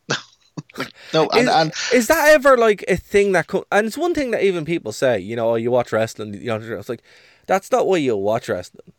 no, 1.14 1.30
and, 1.30 1.48
is, 1.48 1.50
and 1.50 1.74
is 1.94 2.08
that 2.08 2.30
ever 2.30 2.58
like 2.58 2.84
a 2.88 2.96
thing 2.98 3.32
that? 3.34 3.48
Co- 3.48 3.66
and 3.72 3.88
it's 3.88 3.98
one 3.98 4.14
thing 4.14 4.32
that 4.32 4.44
even 4.44 4.66
people 4.66 4.92
say, 4.92 5.20
you 5.20 5.36
know, 5.36 5.52
oh, 5.52 5.56
you 5.56 5.72
watch 5.72 5.92
wrestling, 5.92 6.34
you 6.34 6.46
know, 6.48 6.58
it's 6.58 6.90
like 6.90 7.04
that's 7.48 7.72
not 7.72 7.88
why 7.88 7.98
you 7.98 8.16
watch 8.18 8.50
wrestling. 8.50 8.94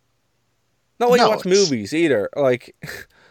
Not 1.01 1.11
why 1.11 1.17
No, 1.17 1.25
you 1.25 1.31
watch 1.31 1.47
it's- 1.47 1.59
movies 1.71 1.93
either. 1.93 2.29
Like 2.37 2.75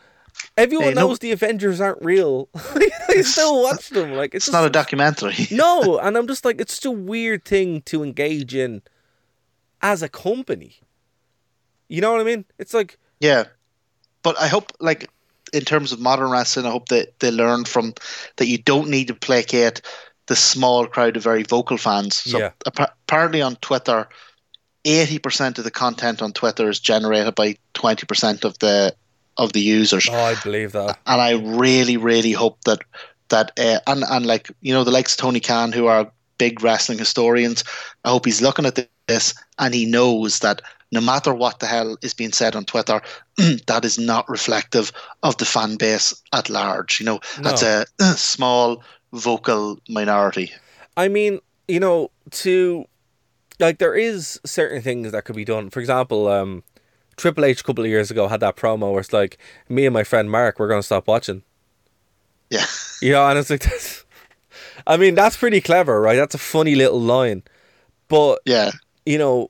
everyone 0.58 0.88
Hey, 0.90 0.94
no- 0.94 1.08
knows 1.08 1.20
the 1.20 1.32
Avengers 1.32 1.80
aren't 1.80 2.04
real. 2.04 2.50
they 3.08 3.24
still 3.24 3.64
watch 3.64 3.90
them. 3.90 4.12
Like 4.14 4.36
it's, 4.36 4.48
it's 4.48 4.54
not 4.54 4.66
a 4.66 4.70
documentary. 4.70 5.36
no, 5.52 5.98
and 6.00 6.18
I'm 6.18 6.28
just 6.28 6.44
like, 6.46 6.60
it's 6.60 6.74
just 6.74 6.86
a 6.86 6.92
weird 6.92 7.46
thing 7.46 7.82
to 7.84 8.04
engage 8.04 8.54
in 8.56 8.82
as 9.82 10.02
a 10.04 10.10
company. 10.10 10.82
You 11.94 12.02
know 12.02 12.12
what 12.12 12.22
I 12.22 12.24
mean? 12.24 12.44
It's 12.58 12.74
like, 12.74 12.98
Yeah, 13.20 13.44
but 14.24 14.36
I 14.42 14.48
hope, 14.48 14.72
like, 14.80 15.12
in 15.54 15.64
terms 15.64 15.92
of 15.92 16.00
modern 16.00 16.32
wrestling, 16.32 16.66
I 16.66 16.72
hope 16.72 16.88
that 16.90 17.20
they 17.20 17.30
learn 17.30 17.66
from 17.66 17.94
that 18.38 18.48
you 18.48 18.58
don't 18.58 18.90
need 18.90 19.10
to 19.10 19.14
placate 19.14 19.82
the 20.26 20.36
small 20.36 20.88
crowd 20.88 21.18
of 21.18 21.24
very 21.24 21.44
vocal 21.44 21.78
fans. 21.78 22.16
So 22.16 22.40
Yeah. 22.40 22.50
appa- 22.66 22.94
apparently 23.08 23.44
on 23.44 23.58
Twitter, 23.58 24.10
eighty 24.86 25.20
percent 25.20 25.60
of 25.60 25.66
the 25.66 25.72
content 25.72 26.24
on 26.24 26.34
Twitter 26.34 26.68
is 26.68 26.80
generated 26.80 27.36
by 27.36 27.58
twenty 27.76 28.08
percent 28.08 28.44
of 28.44 28.58
the 28.58 28.96
of 29.38 29.54
the 29.54 29.62
users, 29.62 30.10
oh, 30.10 30.16
I 30.16 30.34
believe 30.44 30.72
that. 30.72 30.98
and 31.06 31.22
I 31.22 31.34
really, 31.34 31.98
really 31.98 32.32
hope 32.32 32.58
that 32.64 32.80
that 33.30 33.52
uh, 33.60 33.80
and 33.86 34.04
and 34.10 34.26
like 34.26 34.50
you 34.62 34.74
know 34.74 34.84
the 34.84 34.92
likes 34.92 35.14
of 35.14 35.20
Tony 35.20 35.40
Khan 35.40 35.72
who 35.72 35.86
are 35.86 36.12
big 36.38 36.64
wrestling 36.64 37.00
historians. 37.00 37.64
I 38.04 38.10
hope 38.10 38.26
he's 38.26 38.42
looking 38.42 38.66
at 38.66 38.88
this 39.08 39.34
and 39.60 39.74
he 39.74 39.86
knows 39.86 40.40
that 40.40 40.62
no 40.92 41.02
matter 41.02 41.34
what 41.34 41.60
the 41.60 41.66
hell 41.66 41.98
is 42.02 42.14
being 42.14 42.32
said 42.32 42.56
on 42.56 42.66
Twitter, 42.66 43.02
that 43.68 43.84
is 43.84 43.98
not 43.98 44.30
reflective 44.30 44.92
of 45.24 45.38
the 45.38 45.46
fan 45.46 45.76
base 45.76 46.14
at 46.34 46.50
large. 46.50 47.00
You 47.00 47.08
know, 47.08 47.20
that's 47.42 47.64
a 47.64 47.86
small 48.16 48.84
vocal 49.12 49.80
minority. 49.90 50.52
I 50.96 51.08
mean, 51.08 51.40
you 51.68 51.80
know, 51.80 52.12
to 52.32 52.86
like 53.60 53.80
there 53.80 53.96
is 53.96 54.40
certain 54.46 54.82
things 54.82 55.12
that 55.12 55.26
could 55.26 55.36
be 55.36 55.46
done. 55.46 55.70
For 55.70 55.80
example, 55.80 56.28
um, 56.28 56.64
Triple 57.18 57.46
H 57.46 57.62
a 57.62 57.64
couple 57.64 57.84
of 57.84 57.90
years 57.90 58.12
ago 58.12 58.28
had 58.28 58.40
that 58.42 58.56
promo 58.56 58.92
where 58.92 59.02
it's 59.02 59.14
like, 59.14 59.38
me 59.70 59.86
and 59.86 59.94
my 59.94 60.04
friend 60.04 60.30
Mark, 60.30 60.60
we're 60.60 60.70
gonna 60.70 60.84
stop 60.84 61.08
watching. 61.08 61.44
Yeah. 62.50 62.66
You 63.02 63.14
know, 63.14 63.28
and 63.28 63.40
it's 63.40 63.50
like 63.50 63.62
that's, 63.64 64.03
I 64.86 64.98
mean, 64.98 65.16
that's 65.16 65.38
pretty 65.38 65.62
clever, 65.62 66.02
right? 66.02 66.16
That's 66.16 66.36
a 66.36 66.40
funny 66.40 66.76
little 66.76 67.00
line, 67.00 67.44
but 68.08 68.40
Yeah. 68.46 68.72
you 69.06 69.18
know, 69.18 69.50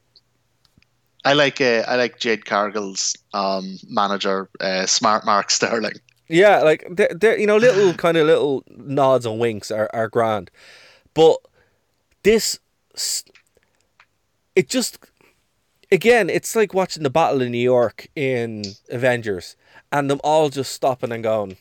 I 1.25 1.33
like 1.33 1.61
uh, 1.61 1.83
I 1.87 1.95
like 1.95 2.19
Jade 2.19 2.45
Cargill's 2.45 3.15
um, 3.33 3.77
manager, 3.87 4.49
uh, 4.59 4.85
Smart 4.85 5.25
Mark 5.25 5.51
Sterling. 5.51 5.95
Yeah, 6.27 6.59
like 6.61 6.85
they're, 6.89 7.11
they're 7.15 7.37
you 7.39 7.47
know 7.47 7.57
little 7.57 7.93
kind 8.05 8.17
of 8.17 8.27
little 8.27 8.63
nods 8.69 9.25
and 9.25 9.39
winks 9.39 9.71
are, 9.71 9.89
are 9.93 10.09
grand, 10.09 10.51
but 11.13 11.37
this 12.23 12.59
it 14.55 14.69
just 14.69 14.97
again 15.91 16.29
it's 16.29 16.55
like 16.55 16.73
watching 16.73 17.03
the 17.03 17.09
Battle 17.09 17.41
of 17.41 17.49
New 17.49 17.57
York 17.57 18.07
in 18.15 18.63
Avengers 18.89 19.55
and 19.91 20.09
them 20.09 20.19
all 20.23 20.49
just 20.49 20.71
stopping 20.73 21.11
and 21.11 21.23
going, 21.23 21.55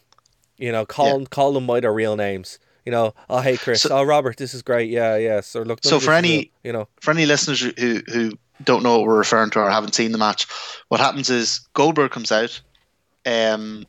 you 0.58 0.72
know, 0.72 0.84
call 0.84 1.24
call 1.26 1.52
them 1.52 1.66
by 1.66 1.80
their 1.80 1.92
real 1.92 2.16
names. 2.16 2.58
You 2.84 2.92
know, 2.92 3.14
oh 3.30 3.40
hey 3.40 3.56
Chris, 3.56 3.82
So- 3.82 3.96
oh 3.96 4.02
Robert, 4.02 4.36
this 4.36 4.54
is 4.54 4.62
great, 4.62 4.90
yeah, 4.90 5.16
yes. 5.16 5.54
Or 5.54 5.64
look, 5.64 5.80
So 5.84 6.00
for 6.00 6.12
any- 6.12 6.36
real," 6.38 6.44
you 6.64 6.72
know, 6.72 6.88
for 7.00 7.10
any 7.12 7.26
listeners 7.26 7.60
who, 7.60 7.72
who 7.78 8.02
who 8.12 8.32
don't 8.64 8.82
know 8.82 8.98
what 8.98 9.06
we're 9.08 9.18
referring 9.18 9.50
to 9.50 9.60
or 9.60 9.70
haven't 9.70 9.94
seen 9.94 10.12
the 10.12 10.18
match, 10.18 10.46
what 10.88 11.00
happens 11.00 11.30
is 11.30 11.60
Goldberg 11.74 12.10
comes 12.10 12.30
out, 12.32 12.60
um, 13.26 13.86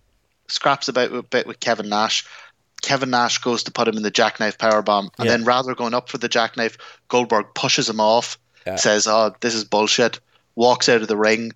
scraps 0.48 0.88
about 0.88 1.12
a 1.14 1.24
bit 1.24 1.48
with 1.48 1.60
Kevin 1.60 1.90
Nash. 1.90 2.26
Kevin 2.82 3.10
Nash 3.10 3.38
goes 3.38 3.64
to 3.64 3.72
put 3.72 3.88
him 3.88 3.98
in 3.98 4.04
the 4.04 4.12
jackknife 4.12 4.58
powerbomb, 4.58 5.10
and 5.18 5.26
Yeah. 5.26 5.32
then 5.32 5.44
rather 5.46 5.74
going 5.74 5.94
up 5.94 6.10
for 6.10 6.18
the 6.18 6.28
jackknife, 6.30 6.78
Goldberg 7.08 7.46
pushes 7.56 7.90
him 7.90 8.00
off, 8.00 8.38
Yeah. 8.68 8.76
says, 8.76 9.08
"Oh, 9.08 9.34
this 9.42 9.56
is 9.56 9.64
bullshit." 9.64 10.20
Walks 10.56 10.88
out 10.90 11.02
of 11.02 11.08
the 11.08 11.18
ring. 11.18 11.54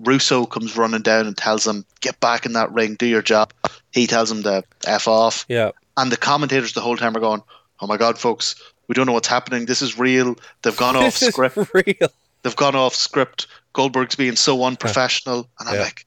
Russo 0.00 0.46
comes 0.46 0.76
running 0.76 1.02
down 1.02 1.26
and 1.26 1.36
tells 1.36 1.66
him, 1.66 1.84
"Get 2.00 2.20
back 2.20 2.46
in 2.46 2.52
that 2.52 2.72
ring, 2.72 2.94
do 2.94 3.06
your 3.06 3.22
job." 3.22 3.52
He 3.92 4.06
tells 4.06 4.30
him 4.30 4.42
to 4.44 4.62
f 4.86 5.08
off 5.08 5.44
yeah, 5.48 5.72
and 5.98 6.10
the 6.10 6.16
commentators 6.16 6.72
the 6.72 6.80
whole 6.80 6.96
time 6.96 7.14
are 7.16 7.20
going, 7.20 7.42
"Oh 7.80 7.86
my 7.86 7.98
god, 7.98 8.18
folks, 8.18 8.54
we 8.88 8.94
don't 8.94 9.04
know 9.06 9.12
what's 9.12 9.28
happening. 9.28 9.66
This 9.66 9.82
is 9.82 9.98
real. 9.98 10.36
They've 10.62 10.76
gone 10.76 10.96
off 11.04 11.14
script. 11.14 11.58
real. 11.74 12.08
They've 12.42 12.56
gone 12.56 12.74
off 12.74 12.94
script. 12.94 13.46
Goldberg's 13.74 14.14
being 14.16 14.36
so 14.36 14.64
unprofessional." 14.64 15.46
And 15.60 15.68
I'm 15.68 15.74
Yeah. 15.74 15.82
like, 15.82 16.06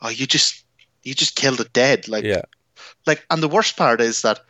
"Oh, 0.00 0.08
you 0.08 0.26
just 0.26 0.64
you 1.02 1.12
just 1.14 1.34
killed 1.36 1.60
it 1.60 1.72
dead." 1.74 2.08
Like, 2.08 2.24
Yeah, 2.24 2.42
like, 3.06 3.24
and 3.28 3.42
the 3.42 3.48
worst 3.48 3.76
part 3.76 4.00
is 4.00 4.22
that 4.22 4.40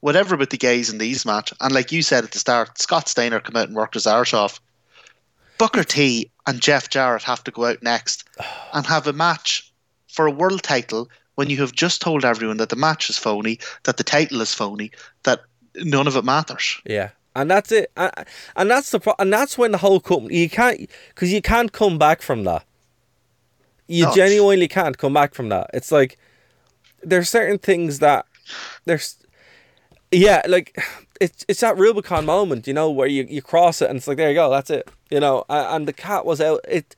whatever 0.00 0.36
with 0.36 0.50
the 0.50 0.56
gays 0.58 0.90
in 0.90 0.98
these 0.98 1.24
match, 1.24 1.52
and 1.60 1.72
like 1.72 1.92
you 1.92 2.02
said 2.02 2.24
at 2.24 2.32
the 2.32 2.38
start, 2.38 2.78
Scott 2.80 3.08
Steiner 3.08 3.40
come 3.40 3.56
out 3.56 3.68
and 3.68 3.76
worked 3.76 3.94
his 3.94 4.06
arse 4.06 4.34
off. 4.34 4.60
Booker 5.58 5.84
T 5.84 6.30
and 6.46 6.60
Jeff 6.60 6.88
Jarrett 6.88 7.22
have 7.24 7.44
to 7.44 7.50
go 7.50 7.66
out 7.66 7.82
next 7.82 8.24
and 8.72 8.86
have 8.86 9.06
a 9.06 9.12
match 9.12 9.70
for 10.08 10.26
a 10.26 10.30
world 10.30 10.62
title 10.62 11.08
when 11.40 11.48
you 11.48 11.56
have 11.56 11.72
just 11.72 12.02
told 12.02 12.22
everyone 12.22 12.58
that 12.58 12.68
the 12.68 12.76
match 12.76 13.08
is 13.08 13.16
phony, 13.16 13.58
that 13.84 13.96
the 13.96 14.04
title 14.04 14.42
is 14.42 14.52
phony, 14.52 14.90
that 15.22 15.40
none 15.76 16.06
of 16.06 16.14
it 16.14 16.22
matters. 16.22 16.78
Yeah, 16.84 17.08
and 17.34 17.50
that's 17.50 17.72
it, 17.72 17.90
and, 17.96 18.12
and 18.56 18.70
that's 18.70 18.90
the 18.90 19.00
pro- 19.00 19.14
and 19.18 19.32
that's 19.32 19.56
when 19.56 19.72
the 19.72 19.78
whole 19.78 20.00
company 20.00 20.36
you 20.36 20.50
can't 20.50 20.78
because 21.14 21.32
you 21.32 21.40
can't 21.40 21.72
come 21.72 21.96
back 21.96 22.20
from 22.20 22.44
that. 22.44 22.64
You 23.88 24.04
No. 24.04 24.14
genuinely 24.14 24.68
can't 24.68 24.98
come 24.98 25.14
back 25.14 25.32
from 25.34 25.48
that. 25.48 25.70
It's 25.72 25.90
like 25.90 26.18
there's 27.02 27.30
certain 27.30 27.56
things 27.58 28.00
that 28.00 28.26
there's 28.84 29.16
yeah, 30.12 30.42
like 30.46 30.76
it's 31.22 31.46
it's 31.48 31.60
that 31.60 31.78
Rubicon 31.78 32.26
moment, 32.26 32.66
you 32.66 32.74
know, 32.74 32.90
where 32.90 33.08
you, 33.08 33.26
you 33.30 33.40
cross 33.40 33.80
it 33.80 33.88
and 33.88 33.96
it's 33.96 34.06
like 34.08 34.18
there 34.18 34.28
you 34.28 34.34
go, 34.34 34.50
that's 34.50 34.68
it, 34.68 34.90
you 35.10 35.20
know. 35.20 35.44
And, 35.48 35.66
and 35.74 35.88
the 35.88 35.94
cat 35.94 36.26
was 36.26 36.40
out. 36.42 36.60
It, 36.68 36.94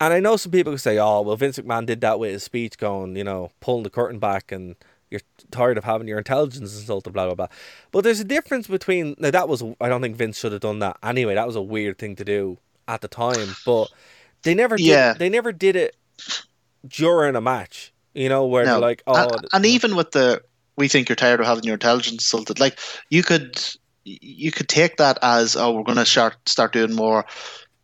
and 0.00 0.12
I 0.12 0.20
know 0.20 0.36
some 0.36 0.52
people 0.52 0.72
could 0.72 0.80
say, 0.80 0.98
oh 0.98 1.22
well, 1.22 1.36
Vince 1.36 1.58
McMahon 1.58 1.86
did 1.86 2.00
that 2.02 2.18
with 2.18 2.32
his 2.32 2.42
speech, 2.42 2.78
going, 2.78 3.16
you 3.16 3.24
know, 3.24 3.50
pulling 3.60 3.84
the 3.84 3.90
curtain 3.90 4.18
back 4.18 4.52
and 4.52 4.76
you're 5.10 5.20
tired 5.50 5.78
of 5.78 5.84
having 5.84 6.08
your 6.08 6.18
intelligence 6.18 6.76
insulted, 6.78 7.12
blah 7.12 7.26
blah 7.26 7.34
blah. 7.34 7.46
But 7.92 8.04
there's 8.04 8.20
a 8.20 8.24
difference 8.24 8.66
between 8.66 9.14
now 9.18 9.30
that 9.30 9.48
was 9.48 9.62
I 9.80 9.88
don't 9.88 10.02
think 10.02 10.16
Vince 10.16 10.38
should 10.38 10.52
have 10.52 10.60
done 10.60 10.80
that 10.80 10.98
anyway. 11.02 11.34
That 11.34 11.46
was 11.46 11.56
a 11.56 11.62
weird 11.62 11.98
thing 11.98 12.16
to 12.16 12.24
do 12.24 12.58
at 12.88 13.00
the 13.00 13.08
time, 13.08 13.54
but 13.64 13.90
they 14.42 14.54
never 14.54 14.76
did. 14.76 14.86
Yeah. 14.86 15.14
They 15.14 15.28
never 15.28 15.52
did 15.52 15.76
it 15.76 15.96
during 16.86 17.36
a 17.36 17.40
match. 17.40 17.92
You 18.14 18.28
know, 18.28 18.46
where 18.46 18.64
they're 18.64 18.78
like, 18.78 19.02
oh, 19.08 19.28
and, 19.28 19.46
and 19.52 19.66
even 19.66 19.96
with 19.96 20.12
the 20.12 20.42
we 20.76 20.88
think 20.88 21.08
you're 21.08 21.16
tired 21.16 21.40
of 21.40 21.46
having 21.46 21.64
your 21.64 21.74
intelligence 21.74 22.14
insulted, 22.14 22.60
like 22.60 22.78
you 23.10 23.22
could 23.22 23.60
you 24.04 24.52
could 24.52 24.68
take 24.68 24.98
that 24.98 25.18
as 25.22 25.56
oh 25.56 25.72
we're 25.72 25.82
going 25.82 25.96
to 25.98 26.04
start 26.04 26.36
start 26.46 26.72
doing 26.72 26.92
more 26.92 27.24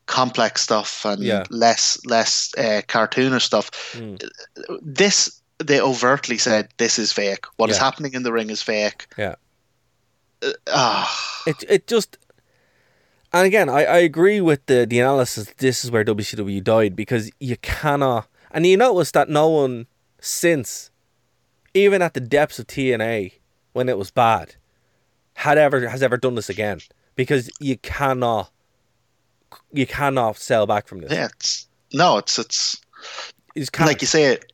complex 0.07 0.63
stuff 0.63 1.05
and 1.05 1.23
Yeah. 1.23 1.45
less 1.51 1.99
less 2.07 2.51
uh, 2.59 2.83
cartoonish 2.89 3.43
stuff. 3.43 3.71
Mm. 3.93 4.19
This 4.83 5.41
they 5.65 5.81
overtly 5.81 6.39
said 6.39 6.69
this 6.79 6.99
is 6.99 7.13
fake. 7.13 7.45
What 7.57 7.71
is 7.71 7.77
Yeah. 7.77 7.85
happening 7.85 8.15
in 8.15 8.23
the 8.23 8.33
ring 8.33 8.51
is 8.51 8.63
fake. 8.63 9.07
yeah. 9.19 9.35
Ah, 10.73 11.43
it 11.47 11.63
it 11.69 11.87
just 11.87 12.17
and 13.33 13.47
again 13.47 13.69
I, 13.69 13.85
I 13.85 13.99
agree 13.99 14.41
with 14.41 14.65
the 14.67 14.87
the 14.87 14.99
analysis 15.01 15.53
this 15.59 15.85
is 15.85 15.91
where 15.91 16.03
WCW 16.05 16.65
died 16.65 16.97
because 16.97 17.31
you 17.39 17.57
cannot 17.59 18.27
and 18.51 18.67
you 18.67 18.77
notice 18.79 19.11
that 19.13 19.29
no 19.29 19.49
one 19.49 19.87
since 20.19 20.91
even 21.75 22.01
at 22.01 22.15
the 22.15 22.21
depths 22.21 22.59
of 22.59 22.67
TNA 22.69 23.33
when 23.75 23.89
it 23.91 23.99
was 23.99 24.11
bad 24.11 24.55
had 25.35 25.59
ever 25.59 25.87
has 25.89 26.03
ever 26.03 26.17
done 26.17 26.37
this 26.37 26.49
again 26.49 26.81
because 27.17 27.51
you 27.61 27.77
cannot 27.77 28.51
you 29.73 29.87
cannot 29.87 30.37
sell 30.37 30.67
back 30.67 30.87
from 30.87 31.01
this 31.01 31.13
yeah, 31.13 31.27
it's 31.27 31.67
no, 31.93 32.19
it's 32.19 32.39
it's 32.39 32.81
just 33.57 33.73
can't 33.73 33.89
like 33.89 34.01
you 34.01 34.07
say 34.07 34.25
it 34.27 34.53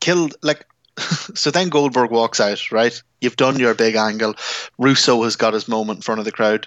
killed 0.00 0.34
like 0.42 0.66
so 1.34 1.50
then 1.50 1.68
Goldberg 1.68 2.10
walks 2.10 2.40
out, 2.40 2.70
right? 2.70 3.02
You've 3.20 3.36
done 3.36 3.58
your 3.58 3.74
big 3.74 3.94
angle. 3.94 4.34
Russo 4.78 5.22
has 5.22 5.36
got 5.36 5.54
his 5.54 5.68
moment 5.68 5.98
in 5.98 6.02
front 6.02 6.18
of 6.18 6.24
the 6.24 6.32
crowd. 6.32 6.66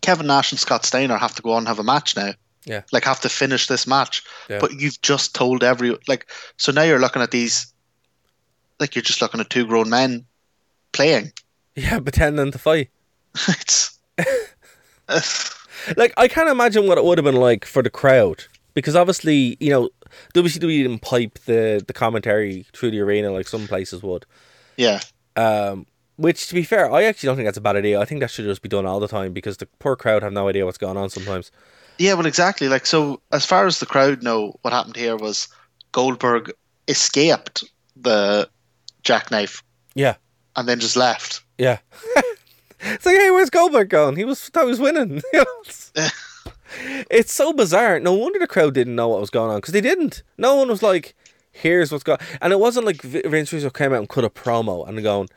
Kevin 0.00 0.26
Nash 0.26 0.50
and 0.50 0.58
Scott 0.58 0.84
Steiner 0.86 1.18
have 1.18 1.34
to 1.34 1.42
go 1.42 1.52
on 1.52 1.58
and 1.58 1.68
have 1.68 1.78
a 1.78 1.84
match 1.84 2.16
now. 2.16 2.32
Yeah. 2.64 2.82
Like 2.90 3.04
have 3.04 3.20
to 3.20 3.28
finish 3.28 3.66
this 3.66 3.86
match. 3.86 4.22
Yeah. 4.48 4.58
But 4.60 4.72
you've 4.80 5.00
just 5.02 5.34
told 5.34 5.62
every 5.62 5.96
like 6.08 6.26
so 6.56 6.72
now 6.72 6.82
you're 6.82 7.00
looking 7.00 7.22
at 7.22 7.32
these 7.32 7.72
like 8.80 8.94
you're 8.94 9.02
just 9.02 9.20
looking 9.20 9.40
at 9.40 9.50
two 9.50 9.66
grown 9.66 9.90
men 9.90 10.24
playing. 10.92 11.32
yeah 11.74 11.98
pretending 12.00 12.50
to 12.52 12.58
fight 12.58 12.90
it's 13.48 13.98
like 15.96 16.12
I 16.16 16.28
can't 16.28 16.48
imagine 16.48 16.86
what 16.86 16.98
it 16.98 17.04
would 17.04 17.18
have 17.18 17.24
been 17.24 17.36
like 17.36 17.64
for 17.64 17.82
the 17.82 17.90
crowd 17.90 18.44
because 18.74 18.94
obviously 18.96 19.56
you 19.60 19.70
know 19.70 19.90
WCW 20.34 20.82
didn't 20.82 21.00
pipe 21.02 21.38
the 21.46 21.82
the 21.86 21.92
commentary 21.92 22.66
through 22.72 22.90
the 22.90 23.00
arena 23.00 23.30
like 23.30 23.48
some 23.48 23.66
places 23.66 24.02
would. 24.02 24.26
yeah. 24.76 25.00
Um, 25.36 25.86
which 26.16 26.46
to 26.48 26.54
be 26.54 26.62
fair, 26.62 26.92
I 26.92 27.04
actually 27.04 27.28
don't 27.28 27.36
think 27.36 27.46
that's 27.46 27.56
a 27.56 27.62
bad 27.62 27.74
idea. 27.76 27.98
I 27.98 28.04
think 28.04 28.20
that 28.20 28.30
should 28.30 28.44
just 28.44 28.60
be 28.62 28.68
done 28.68 28.84
all 28.84 29.00
the 29.00 29.08
time 29.08 29.32
because 29.32 29.56
the 29.56 29.66
poor 29.78 29.96
crowd 29.96 30.22
have 30.22 30.32
no 30.32 30.46
idea 30.48 30.66
what's 30.66 30.76
going 30.78 30.98
on 30.98 31.08
sometimes. 31.08 31.50
Yeah, 31.98 32.14
well, 32.14 32.26
exactly. 32.26 32.68
Like, 32.68 32.84
so 32.84 33.20
as 33.32 33.46
far 33.46 33.66
as 33.66 33.80
the 33.80 33.86
crowd 33.86 34.22
know, 34.22 34.54
what 34.60 34.74
happened 34.74 34.96
here 34.96 35.16
was 35.16 35.48
Goldberg 35.90 36.52
escaped 36.86 37.64
the 37.96 38.48
jackknife 39.02 39.62
Yeah, 39.94 40.16
and 40.54 40.68
then 40.68 40.80
just 40.80 40.96
left. 40.96 41.42
yeah. 41.58 41.78
it's 42.82 43.06
like, 43.06 43.16
hey, 43.16 43.30
where's 43.30 43.50
Goldberg 43.50 43.88
going? 43.88 44.16
He 44.16 44.24
was 44.24 44.48
thought 44.48 44.64
he 44.64 44.70
was 44.70 44.80
winning. 44.80 45.22
It's, 47.10 47.32
so 47.32 47.52
bizarre. 47.52 48.00
No 48.00 48.14
wonder 48.14 48.38
the 48.38 48.46
crowd 48.46 48.74
didn't 48.74 48.94
know 48.94 49.08
what 49.08 49.20
was 49.20 49.30
going 49.30 49.50
on 49.50 49.58
because 49.58 49.72
they 49.72 49.80
didn't. 49.80 50.22
No 50.38 50.54
one 50.56 50.68
was 50.68 50.82
like, 50.82 51.14
"Here's 51.50 51.92
what's 51.92 52.04
going." 52.04 52.18
And 52.40 52.52
it 52.52 52.58
wasn't 52.58 52.86
like 52.86 53.02
Vince 53.02 53.52
Russo 53.52 53.70
came 53.70 53.92
out 53.92 53.98
and 53.98 54.08
cut 54.08 54.24
a 54.24 54.30
promo 54.30 54.88
and 54.88 55.02
going, 55.02 55.28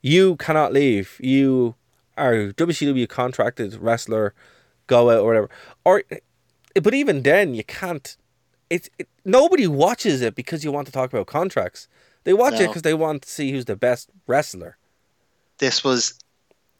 "You 0.00 0.36
cannot 0.36 0.72
leave. 0.72 1.18
You 1.20 1.74
are 2.16 2.52
WCW 2.52 3.08
contracted 3.08 3.74
wrestler. 3.74 4.34
Go 4.86 5.10
out 5.10 5.20
or 5.20 5.26
whatever." 5.26 5.50
Or, 5.84 6.04
but 6.74 6.94
even 6.94 7.22
then, 7.22 7.54
you 7.54 7.64
can't. 7.64 8.16
It's 8.70 8.88
it, 8.98 9.08
nobody 9.24 9.66
watches 9.66 10.22
it 10.22 10.34
because 10.34 10.64
you 10.64 10.72
want 10.72 10.86
to 10.86 10.92
talk 10.92 11.12
about 11.12 11.26
contracts. 11.26 11.88
They 12.24 12.32
watch 12.32 12.60
it 12.60 12.68
because 12.68 12.82
they 12.82 12.94
want 12.94 13.22
to 13.22 13.28
see 13.28 13.52
who's 13.52 13.64
the 13.66 13.76
best 13.76 14.10
wrestler. 14.26 14.76
This 15.58 15.82
was 15.82 16.18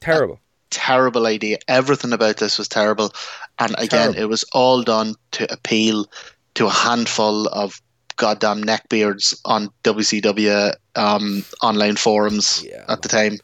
Terrible. 0.01 0.41
terrible 0.71 1.27
idea. 1.27 1.59
Everything 1.69 2.13
about 2.13 2.37
this 2.37 2.59
was 2.59 2.69
terrible. 2.69 3.13
And 3.59 3.73
again, 3.79 4.13
Terrible. 4.13 4.21
it 4.21 4.29
was 4.29 4.45
all 4.53 4.83
done 4.83 5.15
to 5.33 5.51
appeal 5.53 6.07
to 6.55 6.67
a 6.67 6.71
handful 6.71 7.47
of 7.49 7.81
goddamn 8.17 8.63
neckbeards 8.63 9.39
on 9.45 9.71
WCW 9.85 10.75
um, 10.97 11.45
online 11.63 11.97
forums 11.97 12.65
Yeah, 12.69 12.85
at 12.89 13.03
the 13.03 13.09
time. 13.09 13.39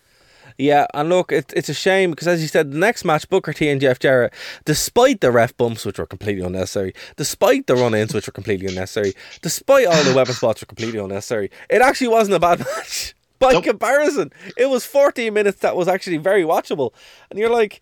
Yeah, 0.57 0.87
and 0.95 1.09
look, 1.09 1.33
it, 1.33 1.53
it's 1.57 1.69
a 1.69 1.75
shame 1.75 2.11
because, 2.11 2.29
as 2.29 2.41
you 2.41 2.47
said, 2.47 2.71
the 2.71 2.79
next 2.79 3.05
match, 3.05 3.29
Booker 3.29 3.53
T 3.53 3.69
and 3.69 3.81
Jeff 3.81 3.99
Jarrett, 3.99 4.33
despite 4.65 5.21
the 5.21 5.33
ref 5.33 5.57
bumps, 5.57 5.85
which 5.85 5.99
were 5.99 6.07
completely 6.07 6.45
unnecessary, 6.45 6.95
despite 7.17 7.67
the 7.67 7.75
run 7.75 7.93
ins, 7.95 8.15
which 8.15 8.29
were 8.29 8.33
completely 8.33 8.69
unnecessary, 8.69 9.15
despite 9.43 9.87
all 9.87 10.05
the 10.05 10.15
weapon 10.15 10.35
spots, 10.35 10.61
which 10.61 10.69
were 10.69 10.75
completely 10.77 11.01
unnecessary, 11.01 11.51
it 11.69 11.83
actually 11.83 12.07
wasn't 12.09 12.37
a 12.37 12.39
bad 12.39 12.61
match. 12.77 13.17
By 13.45 13.53
Nope. 13.53 13.65
comparison, 13.65 14.33
it 14.57 14.71
was 14.71 14.85
14 14.85 15.33
minutes 15.33 15.61
that 15.61 15.77
was 15.77 15.89
actually 15.89 16.17
very 16.19 16.43
watchable. 16.43 16.93
And 17.31 17.39
you're 17.39 17.51
like, 17.51 17.81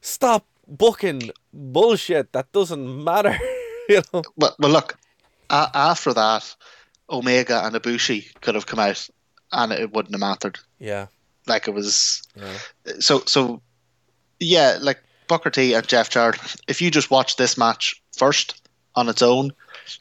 stop 0.00 0.46
booking 0.66 1.30
bullshit 1.52 2.32
that 2.32 2.52
doesn't 2.52 3.04
matter. 3.04 3.36
you 3.88 4.02
know? 4.12 4.22
Well, 4.36 4.54
well 4.58 4.70
look, 4.70 4.98
after 5.50 6.12
that, 6.14 6.54
Omega 7.10 7.64
and 7.64 7.74
Ibushi 7.74 8.40
could 8.40 8.54
have 8.54 8.66
come 8.66 8.78
out 8.78 9.08
and 9.52 9.72
it 9.72 9.92
wouldn't 9.92 10.14
have 10.14 10.20
mattered. 10.20 10.58
Yeah. 10.78 11.06
Like 11.46 11.66
it 11.66 11.72
was 11.72 12.22
yeah. 12.36 12.52
so 13.00 13.22
so 13.24 13.62
yeah, 14.38 14.78
like 14.80 15.02
Booker 15.28 15.50
T 15.50 15.74
and 15.74 15.86
Jeff 15.86 16.10
Jarrett, 16.10 16.56
if 16.68 16.82
you 16.82 16.90
just 16.90 17.10
watch 17.10 17.36
this 17.36 17.56
match 17.56 18.02
first 18.16 18.68
on 18.94 19.08
its 19.08 19.22
own, 19.22 19.52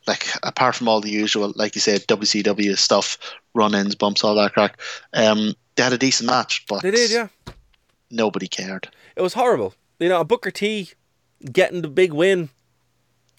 like 0.06 0.28
apart 0.44 0.76
from 0.76 0.88
all 0.90 1.00
the 1.00 1.10
usual, 1.10 1.54
like 1.56 1.76
you 1.76 1.82
said, 1.82 2.06
WCW 2.08 2.78
stuff, 2.78 3.18
run 3.58 3.76
ins, 3.76 3.96
bumps, 3.96 4.24
all 4.24 4.36
that 4.36 4.54
crack, 4.54 4.80
um, 5.14 5.54
they 5.76 5.84
had 5.84 5.94
a 5.94 5.98
decent 5.98 6.28
match, 6.28 6.66
but 6.70 6.82
They 6.84 6.92
did, 6.92 7.12
yeah. 7.12 7.28
nobody 8.10 8.48
cared. 8.48 8.88
It 9.16 9.22
was 9.22 9.34
horrible. 9.34 9.74
You 10.00 10.10
know, 10.10 10.24
Booker 10.24 10.52
T 10.52 10.92
getting 11.52 11.82
the 11.82 11.88
big 11.90 12.14
win. 12.14 12.50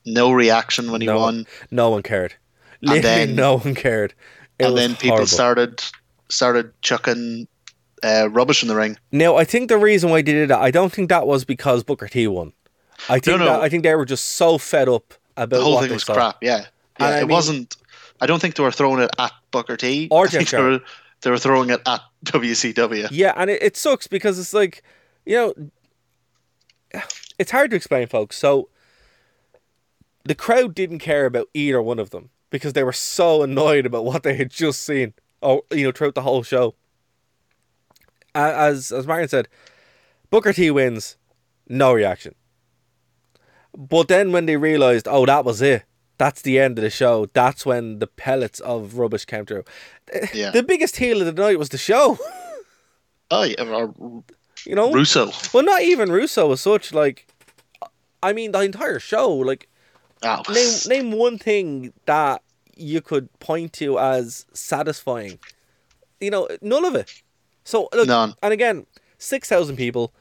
No 0.05 0.31
reaction 0.33 0.91
when 0.91 1.01
he 1.01 1.07
no, 1.07 1.19
won. 1.19 1.47
No 1.71 1.91
one 1.91 2.03
cared. 2.03 2.35
And 2.83 3.03
then- 3.03 3.35
no 3.35 3.59
one 3.59 3.75
cared. 3.75 4.15
It 4.59 4.67
and 4.67 4.77
then 4.77 4.91
people 4.97 5.11
horrible. 5.11 5.27
started 5.29 5.85
started 6.29 6.73
chucking 6.83 7.47
uh, 8.03 8.29
rubbish 8.31 8.63
in 8.63 8.69
the 8.69 8.75
ring. 8.75 8.99
Now, 9.13 9.37
I 9.37 9.45
think 9.45 9.69
the 9.69 9.79
reason 9.79 10.11
why 10.11 10.19
they 10.23 10.33
did 10.33 10.51
that, 10.51 10.61
I 10.61 10.71
don't 10.73 10.93
think 10.93 11.09
that 11.11 11.27
was 11.27 11.45
because 11.45 11.85
Booker 11.85 12.09
T 12.09 12.27
won. 12.27 12.53
I 13.09 13.21
think 13.21 13.39
no. 13.39 13.45
that 13.47 13.61
I 13.61 13.69
think 13.69 13.85
they 13.85 13.95
were 13.95 14.05
just 14.05 14.27
so 14.27 14.59
fed 14.59 14.89
up 14.89 15.15
about 15.37 15.57
The 15.57 15.63
whole 15.63 15.75
what 15.75 15.83
thing 15.85 15.93
was 15.93 16.03
saw. 16.05 16.15
crap. 16.15 16.37
Yeah, 16.43 16.67
yeah. 16.99 17.19
It 17.19 17.21
mean- 17.21 17.29
wasn't. 17.29 17.77
I 18.21 18.27
don't 18.27 18.41
think 18.41 18.57
they 18.57 18.63
were 18.63 18.73
throwing 18.73 19.03
it 19.03 19.11
at 19.19 19.33
Booker 19.51 19.77
T. 19.77 20.09
Or 20.11 20.27
Jeff 20.29 20.51
they 20.51 20.61
were, 20.61 20.81
they 21.23 21.31
were 21.31 21.39
throwing 21.39 21.71
it 21.71 21.81
at 21.87 22.01
WCW. 22.25 23.09
Yeah, 23.11 23.33
and 23.37 23.51
it, 23.51 23.63
it 23.63 23.77
sucks 23.77 24.07
because 24.07 24.39
it's 24.39 24.55
like, 24.55 24.83
you 25.25 25.37
know, 25.37 27.03
it's 27.39 27.51
hard 27.51 27.71
to 27.71 27.77
explain, 27.77 28.07
folks. 28.07 28.37
So 28.37 28.69
the 30.25 30.35
crowd 30.35 30.75
didn't 30.75 30.99
care 30.99 31.27
about 31.27 31.49
either 31.55 31.81
one 31.81 31.99
of 31.99 32.11
them 32.11 32.31
because 32.51 32.73
they 32.73 32.83
were 32.83 32.93
so 32.93 33.43
annoyed 33.43 33.87
about 33.87 34.05
what 34.05 34.23
they 34.23 34.35
had 34.35 34.51
just 34.51 34.85
seen, 34.85 35.15
or 35.41 35.63
you 35.71 35.85
know, 35.85 35.93
throughout 35.93 36.15
the 36.15 36.23
whole 36.23 36.43
show. 36.43 36.75
As 38.35 38.93
as 38.93 39.07
Marion 39.07 39.29
said, 39.29 39.49
Booker 40.31 40.53
T 40.53 40.71
wins, 40.71 41.17
no 41.69 41.93
reaction. 41.93 42.35
But 43.77 44.09
then 44.09 44.33
when 44.33 44.47
they 44.47 44.57
realized, 44.57 45.07
oh, 45.09 45.27
that 45.27 45.45
was 45.45 45.63
it. 45.63 45.85
That's 46.19 46.43
the 46.43 46.59
end 46.59 46.79
of 46.79 46.83
the 46.83 46.91
show. 46.91 47.27
That's 47.33 47.65
when 47.65 48.01
the 48.01 48.07
pellets 48.09 48.61
of 48.61 48.99
rubbish 48.99 49.25
came 49.25 49.47
through. 49.47 49.65
Yeah. 50.35 50.51
The 50.51 50.63
biggest 50.63 50.97
heel 50.97 51.21
of 51.21 51.27
the 51.27 51.43
night 51.43 51.59
was 51.59 51.69
the 51.71 51.79
show. 51.79 52.19
Oh, 53.31 53.43
yeah, 53.43 53.63
You 54.65 54.75
know, 54.75 54.91
Russo. 54.91 55.31
well, 55.53 55.63
not 55.63 55.83
even 55.83 56.11
Russo 56.11 56.51
as 56.51 56.63
such. 56.63 56.95
Like, 56.95 57.27
I 58.23 58.33
mean, 58.33 58.53
the 58.53 58.61
entire 58.61 58.99
show, 58.99 59.29
like, 59.31 59.69
Oh, 60.23 60.41
name 60.51 60.73
name 60.87 61.13
one 61.13 61.37
thing 61.37 61.93
that 62.07 62.43
you 62.75 63.03
could 63.03 63.29
point 63.39 63.75
to 63.75 63.99
as 63.99 64.47
satisfying. 64.55 65.39
You 66.23 66.31
know, 66.31 66.49
none 66.63 66.87
of 66.87 66.95
it. 66.97 67.23
So 67.65 67.91
look, 67.95 68.09
None. 68.09 68.33
and 68.43 68.53
again, 68.55 68.87
six 69.19 69.47
thousand 69.47 69.77
people, 69.77 70.15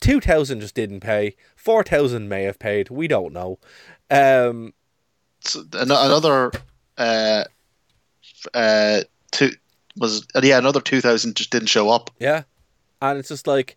two 0.00 0.20
thousand 0.20 0.60
just 0.60 0.74
didn't 0.74 0.98
pay. 1.00 1.36
Four 1.54 1.84
thousand 1.84 2.28
may 2.28 2.42
have 2.42 2.58
paid. 2.58 2.90
We 2.90 3.06
don't 3.06 3.32
know. 3.32 3.60
Um, 4.10 4.74
another 5.72 6.52
uh, 6.96 7.44
uh, 8.54 9.00
two 9.30 9.50
was 9.96 10.26
uh, 10.34 10.40
yeah 10.42 10.58
another 10.58 10.80
two 10.80 11.00
thousand 11.00 11.36
just 11.36 11.50
didn't 11.50 11.68
show 11.68 11.90
up. 11.90 12.10
yeah, 12.18 12.42
and 13.00 13.18
it's 13.18 13.28
just 13.28 13.46
like, 13.46 13.76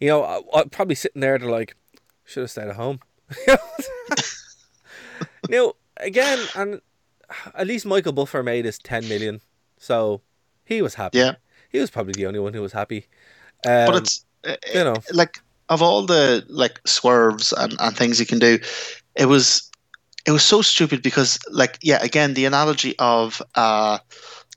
you 0.00 0.08
know, 0.08 0.22
I, 0.22 0.40
I'm 0.54 0.70
probably 0.70 0.94
sitting 0.94 1.20
there. 1.20 1.38
They're 1.38 1.50
like, 1.50 1.76
should 2.24 2.42
have 2.42 2.50
stayed 2.50 2.68
at 2.68 2.76
home. 2.76 3.00
you 3.48 3.56
know, 5.48 5.74
again, 5.98 6.38
and 6.56 6.80
at 7.54 7.66
least 7.66 7.86
Michael 7.86 8.12
Buffer 8.12 8.42
made 8.42 8.64
his 8.64 8.78
ten 8.78 9.08
million, 9.08 9.40
so 9.78 10.20
he 10.64 10.82
was 10.82 10.94
happy. 10.94 11.18
Yeah. 11.18 11.34
he 11.70 11.78
was 11.78 11.90
probably 11.90 12.12
the 12.12 12.26
only 12.26 12.40
one 12.40 12.54
who 12.54 12.62
was 12.62 12.72
happy. 12.72 13.06
Um, 13.66 13.86
but 13.86 13.96
it's 13.96 14.24
uh, 14.44 14.56
you 14.74 14.84
know. 14.84 14.96
like 15.12 15.40
of 15.68 15.82
all 15.82 16.04
the 16.04 16.44
like 16.48 16.80
swerves 16.86 17.52
and, 17.52 17.76
and 17.78 17.96
things 17.96 18.18
you 18.18 18.26
can 18.26 18.38
do, 18.38 18.58
it 19.14 19.26
was 19.26 19.69
it 20.26 20.30
was 20.30 20.42
so 20.42 20.62
stupid 20.62 21.02
because 21.02 21.38
like 21.50 21.78
yeah 21.82 22.02
again 22.02 22.34
the 22.34 22.44
analogy 22.44 22.94
of 22.98 23.42
uh 23.54 23.98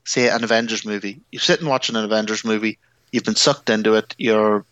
say 0.04 0.28
an 0.28 0.44
Avengers 0.44 0.84
movie. 0.84 1.20
You're 1.32 1.40
sitting 1.40 1.66
watching 1.66 1.96
an 1.96 2.04
Avengers 2.04 2.44
movie, 2.44 2.78
you've 3.10 3.24
been 3.24 3.36
sucked 3.36 3.70
into 3.70 3.94
it, 3.94 4.14
you're 4.18 4.64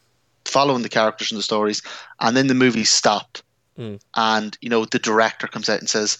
following 0.44 0.82
the 0.82 0.88
characters 0.88 1.32
and 1.32 1.38
the 1.38 1.42
stories, 1.42 1.82
and 2.20 2.36
then 2.36 2.46
the 2.46 2.54
movie 2.54 2.84
stopped. 2.84 3.42
Mm. 3.78 4.00
And 4.14 4.58
you 4.60 4.68
know 4.68 4.84
the 4.84 4.98
director 4.98 5.46
comes 5.46 5.70
out 5.70 5.80
and 5.80 5.88
says, 5.88 6.18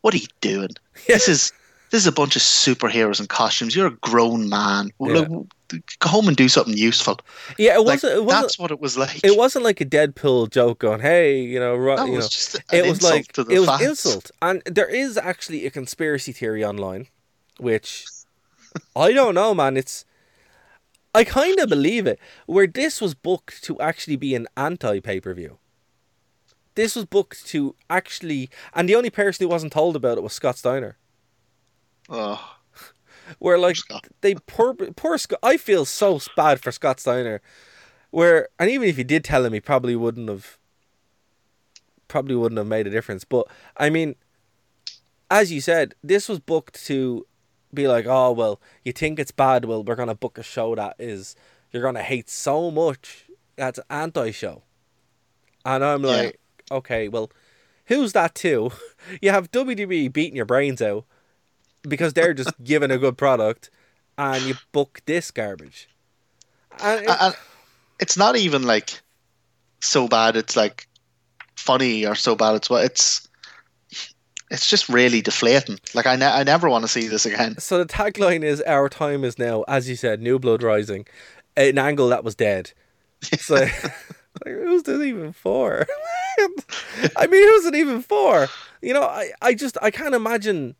"What 0.00 0.14
are 0.14 0.18
you 0.18 0.28
doing? 0.40 0.70
This 1.08 1.28
is 1.28 1.52
this 1.92 2.00
is 2.00 2.06
a 2.06 2.12
bunch 2.12 2.36
of 2.36 2.42
superheroes 2.42 3.20
in 3.20 3.26
costumes. 3.26 3.76
You're 3.76 3.88
a 3.88 3.96
grown 3.96 4.48
man. 4.48 4.90
Yeah. 4.98 5.12
Look, 5.12 5.28
go 6.00 6.08
home 6.08 6.26
and 6.26 6.36
do 6.36 6.48
something 6.48 6.76
useful." 6.76 7.20
Yeah, 7.58 7.74
it 7.74 7.84
wasn't. 7.84 8.14
it 8.14 8.24
wasn't. 8.24 8.42
that's 8.42 8.58
what 8.58 8.70
it 8.70 8.80
was 8.80 8.96
like. 8.96 9.22
It 9.22 9.36
wasn't 9.36 9.64
like 9.64 9.80
a 9.82 9.84
Deadpool 9.84 10.50
joke 10.50 10.78
going, 10.80 11.00
"Hey, 11.00 11.42
you 11.42 11.60
know, 11.60 11.76
That 11.94 12.06
you 12.06 12.14
was 12.14 12.24
know." 12.24 12.28
just 12.28 12.62
it 12.72 12.86
was 12.88 13.02
like 13.02 13.38
it 13.38 13.60
was 13.60 13.80
insult, 13.82 14.30
and 14.40 14.62
there 14.64 14.88
is 14.88 15.18
actually 15.18 15.66
a 15.66 15.70
conspiracy 15.70 16.32
theory 16.32 16.64
online, 16.64 17.08
which 17.58 18.06
I 18.96 19.12
don't 19.12 19.34
know, 19.34 19.54
man. 19.54 19.76
It's 19.76 20.06
I 21.14 21.24
kind 21.24 21.58
of 21.58 21.68
believe 21.68 22.06
it, 22.06 22.18
where 22.46 22.66
this 22.66 23.00
was 23.00 23.12
booked 23.14 23.62
to 23.64 23.78
actually 23.80 24.16
be 24.16 24.34
an 24.34 24.48
anti 24.56 25.00
pay 25.00 25.20
per 25.20 25.34
view. 25.34 25.58
This 26.74 26.96
was 26.96 27.04
booked 27.04 27.46
to 27.48 27.74
actually, 27.90 28.48
and 28.72 28.88
the 28.88 28.94
only 28.94 29.10
person 29.10 29.44
who 29.44 29.50
wasn't 29.50 29.74
told 29.74 29.94
about 29.94 30.16
it 30.16 30.22
was 30.22 30.32
Scott 30.32 30.56
Steiner. 30.56 30.96
Oh, 32.14 32.56
where 33.38 33.58
like 33.58 33.76
Scott. 33.76 34.06
they 34.20 34.34
poor 34.34 34.74
poor 34.74 35.16
Scott. 35.18 35.38
I 35.42 35.56
feel 35.56 35.84
so 35.86 36.20
bad 36.36 36.60
for 36.60 36.70
Scott 36.70 37.00
Steiner. 37.00 37.40
Where 38.10 38.48
and 38.58 38.68
even 38.70 38.88
if 38.88 38.96
he 38.98 39.04
did 39.04 39.24
tell 39.24 39.44
him, 39.46 39.52
he 39.54 39.60
probably 39.60 39.96
wouldn't 39.96 40.28
have. 40.28 40.58
Probably 42.08 42.34
wouldn't 42.36 42.58
have 42.58 42.66
made 42.66 42.86
a 42.86 42.90
difference. 42.90 43.24
But 43.24 43.46
I 43.78 43.88
mean, 43.88 44.16
as 45.30 45.50
you 45.50 45.60
said, 45.62 45.94
this 46.04 46.28
was 46.28 46.38
booked 46.40 46.84
to 46.86 47.26
be 47.72 47.88
like, 47.88 48.04
oh 48.06 48.32
well, 48.32 48.60
you 48.84 48.92
think 48.92 49.18
it's 49.18 49.30
bad. 49.30 49.64
Well, 49.64 49.82
we're 49.82 49.94
gonna 49.94 50.14
book 50.14 50.36
a 50.36 50.42
show 50.42 50.74
that 50.74 50.96
is 50.98 51.34
you're 51.70 51.82
gonna 51.82 52.02
hate 52.02 52.28
so 52.28 52.70
much. 52.70 53.24
That's 53.56 53.80
anti-show. 53.88 54.62
And 55.64 55.82
I'm 55.84 56.04
Yeah. 56.04 56.10
like, 56.10 56.40
okay, 56.70 57.08
well, 57.08 57.30
who's 57.86 58.12
that 58.12 58.34
to? 58.36 58.70
You 59.20 59.30
have 59.30 59.50
WWE 59.50 60.12
beating 60.12 60.36
your 60.36 60.44
brains 60.44 60.80
out 60.80 61.04
because 61.82 62.12
they're 62.14 62.34
just 62.34 62.52
giving 62.64 62.90
a 62.90 62.98
good 62.98 63.16
product, 63.18 63.70
and 64.18 64.42
you 64.44 64.54
book 64.72 65.00
this 65.06 65.30
garbage. 65.30 65.88
And 66.82 67.04
it- 67.04 67.16
and 67.20 67.34
it's 68.00 68.16
not 68.16 68.36
even 68.36 68.62
like 68.62 69.00
so 69.80 70.08
bad. 70.08 70.36
It's 70.36 70.56
like 70.56 70.86
funny 71.56 72.06
or 72.06 72.14
so 72.14 72.34
bad. 72.36 72.54
It's 72.56 72.70
what 72.70 72.84
it's. 72.84 73.28
It's 74.50 74.68
just 74.68 74.90
really 74.90 75.22
deflating. 75.22 75.78
Like 75.94 76.06
I, 76.06 76.14
ne- 76.16 76.26
I 76.26 76.42
never 76.42 76.68
want 76.68 76.82
to 76.84 76.88
see 76.88 77.08
this 77.08 77.24
again. 77.24 77.58
so 77.58 77.78
the 77.78 77.86
tagline 77.86 78.42
is 78.44 78.60
"Our 78.62 78.88
time 78.90 79.24
is 79.24 79.38
now," 79.38 79.62
as 79.66 79.88
you 79.88 79.96
said, 79.96 80.20
"New 80.20 80.38
blood 80.38 80.62
rising," 80.62 81.06
an 81.56 81.78
angle 81.78 82.08
that 82.10 82.22
was 82.24 82.34
dead. 82.34 82.72
So, 83.38 83.54
like, 83.54 83.72
who's 84.44 84.82
this 84.82 85.00
even 85.00 85.32
for? 85.32 85.86
I 87.16 87.26
mean, 87.28 87.48
who's 87.48 87.66
it 87.66 87.76
even 87.76 88.02
for? 88.02 88.48
You 88.82 88.94
know, 88.94 89.02
I, 89.04 89.30
I 89.40 89.54
just 89.54 89.78
I 89.80 89.90
can't 89.92 90.14
imagine 90.14 90.74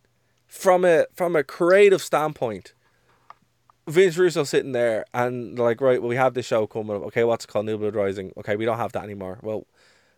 from 0.52 0.84
a 0.84 1.06
from 1.14 1.34
a 1.34 1.42
creative 1.42 2.02
standpoint. 2.02 2.74
Vince 3.88 4.16
Russo 4.16 4.44
sitting 4.44 4.72
there 4.72 5.04
and 5.12 5.58
like, 5.58 5.80
right, 5.80 6.00
well, 6.00 6.08
we 6.08 6.16
have 6.16 6.34
this 6.34 6.46
show 6.46 6.66
coming 6.66 6.96
up. 6.96 7.02
Okay, 7.04 7.24
what's 7.24 7.44
it 7.44 7.48
called? 7.48 7.66
New 7.66 7.78
Blood 7.78 7.96
Rising. 7.96 8.32
Okay, 8.36 8.54
we 8.56 8.64
don't 8.64 8.76
have 8.78 8.92
that 8.92 9.02
anymore. 9.02 9.40
Well, 9.42 9.66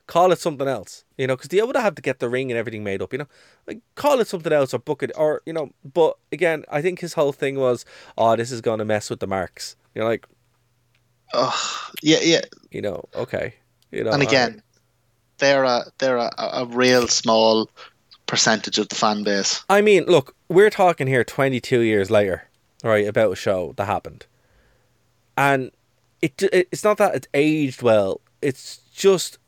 call 0.06 0.32
it 0.32 0.38
something 0.38 0.68
else. 0.68 1.04
You 1.16 1.26
know, 1.26 1.36
because 1.36 1.48
they 1.48 1.62
would 1.62 1.76
have 1.76 1.94
to 1.94 2.02
get 2.02 2.18
the 2.18 2.28
ring 2.28 2.50
and 2.50 2.58
everything 2.58 2.84
made 2.84 3.00
up. 3.02 3.12
You 3.12 3.20
know, 3.20 3.28
like 3.66 3.80
call 3.94 4.20
it 4.20 4.28
something 4.28 4.52
else 4.52 4.74
or 4.74 4.78
book 4.80 5.02
it 5.02 5.12
or 5.16 5.42
you 5.46 5.52
know. 5.54 5.70
But 5.84 6.18
again, 6.32 6.64
I 6.70 6.82
think 6.82 7.00
his 7.00 7.14
whole 7.14 7.32
thing 7.32 7.56
was, 7.58 7.84
oh, 8.18 8.36
this 8.36 8.52
is 8.52 8.60
going 8.60 8.80
to 8.80 8.84
mess 8.84 9.08
with 9.10 9.20
the 9.20 9.26
marks. 9.26 9.76
You're 9.94 10.04
like, 10.06 10.26
Oh, 11.32 11.90
yeah, 12.02 12.18
yeah. 12.22 12.42
you 12.70 12.80
know, 12.82 13.04
okay, 13.14 13.54
you 13.90 14.04
know, 14.04 14.12
And 14.12 14.22
again, 14.22 14.52
right. 14.54 14.62
they're 15.38 15.64
a 15.64 15.84
they're 15.98 16.16
a, 16.18 16.30
a 16.38 16.66
real 16.66 17.08
small 17.08 17.70
percentage 18.34 18.78
of 18.80 18.88
the 18.88 18.96
fan 18.96 19.22
base. 19.22 19.62
I 19.70 19.80
mean, 19.80 20.06
look, 20.06 20.34
we're 20.48 20.68
talking 20.70 21.06
here 21.06 21.22
22 21.22 21.80
years 21.82 22.10
later, 22.10 22.48
right, 22.82 23.06
about 23.06 23.30
a 23.32 23.36
show 23.36 23.74
that 23.76 23.84
happened. 23.84 24.26
And 25.36 25.70
it 26.20 26.42
it- 26.42 26.68
it's 26.72 26.82
not 26.82 26.98
that 26.98 27.14
it's 27.14 27.28
aged 27.32 27.80
well, 27.80 28.20
it's 28.42 28.78
just 28.92 29.38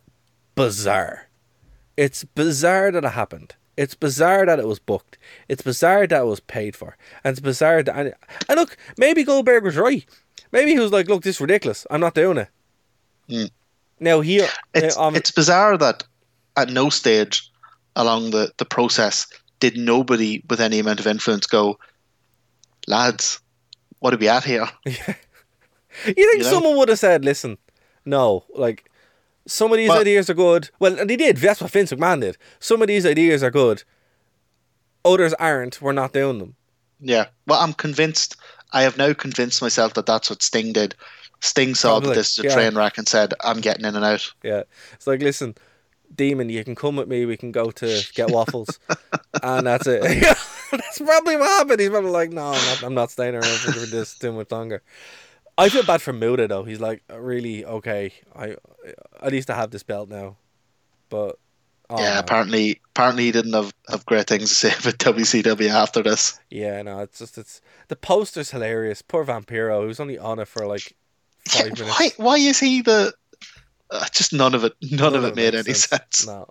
bizarre. 0.55 1.27
It's 1.97 2.23
bizarre 2.23 2.93
that 2.93 3.05
it 3.05 3.11
happened. 3.13 3.57
It's 3.77 3.95
bizarre 3.97 4.47
that 4.47 4.61
it 4.61 4.69
was 4.69 4.79
booked. 4.79 5.19
It's 5.49 5.63
bizarre 5.63 6.07
that 6.07 6.21
it 6.23 6.27
was 6.27 6.41
paid 6.41 6.77
for. 6.77 6.97
And 7.25 7.33
it's 7.33 7.41
bizarre 7.41 7.83
that. 7.83 7.97
And, 7.97 8.15
and 8.49 8.59
look, 8.61 8.77
maybe 8.97 9.25
Goldberg 9.25 9.65
was 9.65 9.77
right. 9.77 10.07
Maybe 10.53 10.71
he 10.71 10.79
was 10.79 10.93
like, 10.93 11.09
look, 11.09 11.25
this 11.25 11.37
is 11.37 11.41
ridiculous. 11.41 11.87
I'm 11.91 12.01
not 12.01 12.15
doing 12.15 12.39
it. 12.39 12.49
Mm. 13.29 13.51
Now, 13.99 14.21
here. 14.21 14.49
It's 14.75 14.97
um, 14.97 15.17
it's 15.17 15.33
bizarre 15.33 15.77
that 15.79 16.05
at 16.57 16.71
no 16.71 16.89
stage 16.89 17.51
along 17.97 18.31
the, 18.31 18.52
the 18.59 18.64
process 18.64 19.27
did 19.59 19.77
nobody 19.77 20.43
with 20.48 20.60
any 20.60 20.78
amount 20.78 21.01
of 21.01 21.06
influence 21.06 21.47
go, 21.47 21.78
lads, 22.86 23.40
what 23.98 24.14
are 24.14 24.18
we 24.18 24.28
at 24.28 24.44
here? 24.44 24.68
You 26.05 26.12
think 26.14 26.18
You 26.18 26.39
know? 26.43 26.51
someone 26.51 26.77
would 26.77 26.90
have 26.90 26.98
said, 26.98 27.24
"Listen, 27.24 27.56
no, 28.05 28.44
like 28.55 28.90
some 29.47 29.73
of 29.73 29.78
these 29.78 29.89
Well- 29.89 30.01
ideas 30.01 30.28
are 30.28 30.35
good." 30.35 30.68
Well, 30.78 30.98
and 31.01 31.09
they 31.09 31.16
did. 31.16 31.39
That's 31.39 31.62
what 31.62 31.70
Vince 31.70 31.90
McMahon 31.90 32.20
did. 32.20 32.36
Some 32.60 32.82
of 32.82 32.89
these 32.89 33.06
ideas 33.06 33.43
are 33.43 33.51
good. 33.51 33.82
Others 35.06 35.32
aren't. 35.35 35.81
We're 35.81 35.93
not 35.93 36.12
doing 36.12 36.39
them. 36.39 36.55
Yeah. 37.01 37.28
Well, 37.47 37.60
I'm 37.60 37.73
convinced. 37.73 38.36
I 38.74 38.82
have 38.82 38.98
now 38.98 39.14
convinced 39.14 39.62
myself 39.62 39.94
that 39.94 40.05
that's 40.05 40.28
what 40.28 40.43
Sting 40.43 40.74
did. 40.74 40.94
Sting 41.40 41.74
saw 41.74 41.93
Probably, 41.93 42.09
that 42.10 42.14
this 42.16 42.32
is 42.32 42.40
a 42.40 42.48
yeah. 42.48 42.55
train 42.55 42.74
wreck 42.77 42.98
and 42.98 43.09
said, 43.09 43.32
"I'm 43.43 43.62
getting 43.62 43.86
in 43.86 43.97
and 43.97 44.05
out." 44.05 44.31
Yeah, 44.43 44.64
it's 44.93 45.06
like, 45.06 45.23
listen, 45.23 45.55
Demon, 46.15 46.49
you 46.49 46.65
can 46.65 46.74
come 46.74 46.97
with 46.97 47.09
me. 47.09 47.27
We 47.27 47.37
can 47.37 47.53
go 47.53 47.70
to 47.70 48.03
get 48.15 48.31
waffles, 48.31 48.78
and 49.43 49.66
that's 49.66 49.87
it. 49.87 50.03
that's 50.73 50.99
probably 50.99 51.37
what 51.37 51.49
happened. 51.49 51.81
He's 51.81 51.91
probably 51.91 52.11
like, 52.11 52.31
"No, 52.31 52.47
I'm 52.49 52.53
not. 52.66 52.83
I'm 52.83 52.95
not 52.95 53.11
staying 53.11 53.35
around 53.35 53.59
for 53.59 53.70
this 53.87 54.19
too 54.19 54.33
much 54.33 54.51
longer." 54.51 54.83
I 55.59 55.69
feel 55.70 55.83
bad 55.85 56.03
for 56.03 56.12
Muta 56.12 56.47
though. 56.49 56.65
He's 56.65 56.81
like, 56.81 57.03
really 57.11 57.65
okay. 57.65 58.12
I 58.35 58.57
at 59.23 59.33
least 59.33 59.49
I 59.51 59.57
have 59.57 59.70
this 59.70 59.83
belt 59.83 60.09
now, 60.09 60.37
but 61.09 61.39
oh, 61.89 61.99
yeah. 61.99 62.19
Apparently, 62.19 62.81
apparently 62.95 63.24
he 63.24 63.33
didn't 63.33 63.55
have, 63.55 63.73
have 63.89 64.05
great 64.07 64.27
things 64.27 64.51
to 64.51 64.55
say 64.55 64.69
about 64.69 64.99
WCW 64.99 65.70
after 65.70 66.03
this. 66.03 66.39
Yeah, 66.51 66.83
no, 66.83 67.01
it's 67.01 67.19
just 67.19 67.39
it's 67.39 67.61
the 67.89 67.97
poster's 67.97 68.51
hilarious. 68.51 69.03
Poor 69.03 69.24
Vampiro, 69.24 69.83
who's 69.85 70.01
only 70.01 70.19
on 70.19 70.39
it 70.39 70.49
for 70.49 70.66
like 70.66 70.95
five 71.49 71.73
Yeah, 71.78 71.85
minutes. 71.85 71.99
why? 71.99 72.11
Why 72.16 72.37
is 72.37 72.61
he 72.61 72.83
the? 72.83 73.15
Uh, 73.91 74.05
just 74.13 74.33
none 74.33 74.55
of 74.55 74.65
it. 74.65 74.73
None, 74.91 75.15
of 75.15 75.25
it 75.25 75.37
made 75.37 75.55
any 75.55 75.73
sense. 75.75 76.27
No, 76.27 76.49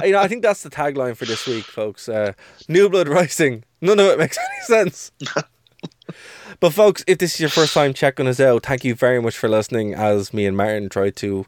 Uh, 0.00 0.04
you 0.06 0.12
know, 0.12 0.20
I 0.20 0.28
think 0.28 0.42
that's 0.42 0.62
the 0.62 0.70
tagline 0.70 1.16
for 1.16 1.24
this 1.24 1.46
week, 1.46 1.64
folks. 1.64 2.08
Uh, 2.08 2.32
New 2.68 2.88
Blood 2.88 3.08
Rising. 3.08 3.64
None 3.80 3.98
of 3.98 4.06
it 4.06 4.18
makes 4.18 4.36
any 4.52 4.62
sense. 4.64 5.12
but 6.60 6.70
folks, 6.72 7.04
if 7.06 7.18
this 7.18 7.34
is 7.34 7.40
your 7.40 7.50
first 7.50 7.74
time 7.74 7.92
checking 7.94 8.26
us 8.26 8.40
out, 8.40 8.64
thank 8.64 8.84
you 8.84 8.94
very 8.94 9.20
much 9.20 9.36
for 9.36 9.48
listening. 9.48 9.94
As 9.94 10.32
me 10.34 10.46
and 10.46 10.56
Martin 10.56 10.88
try 10.88 11.10
to 11.10 11.46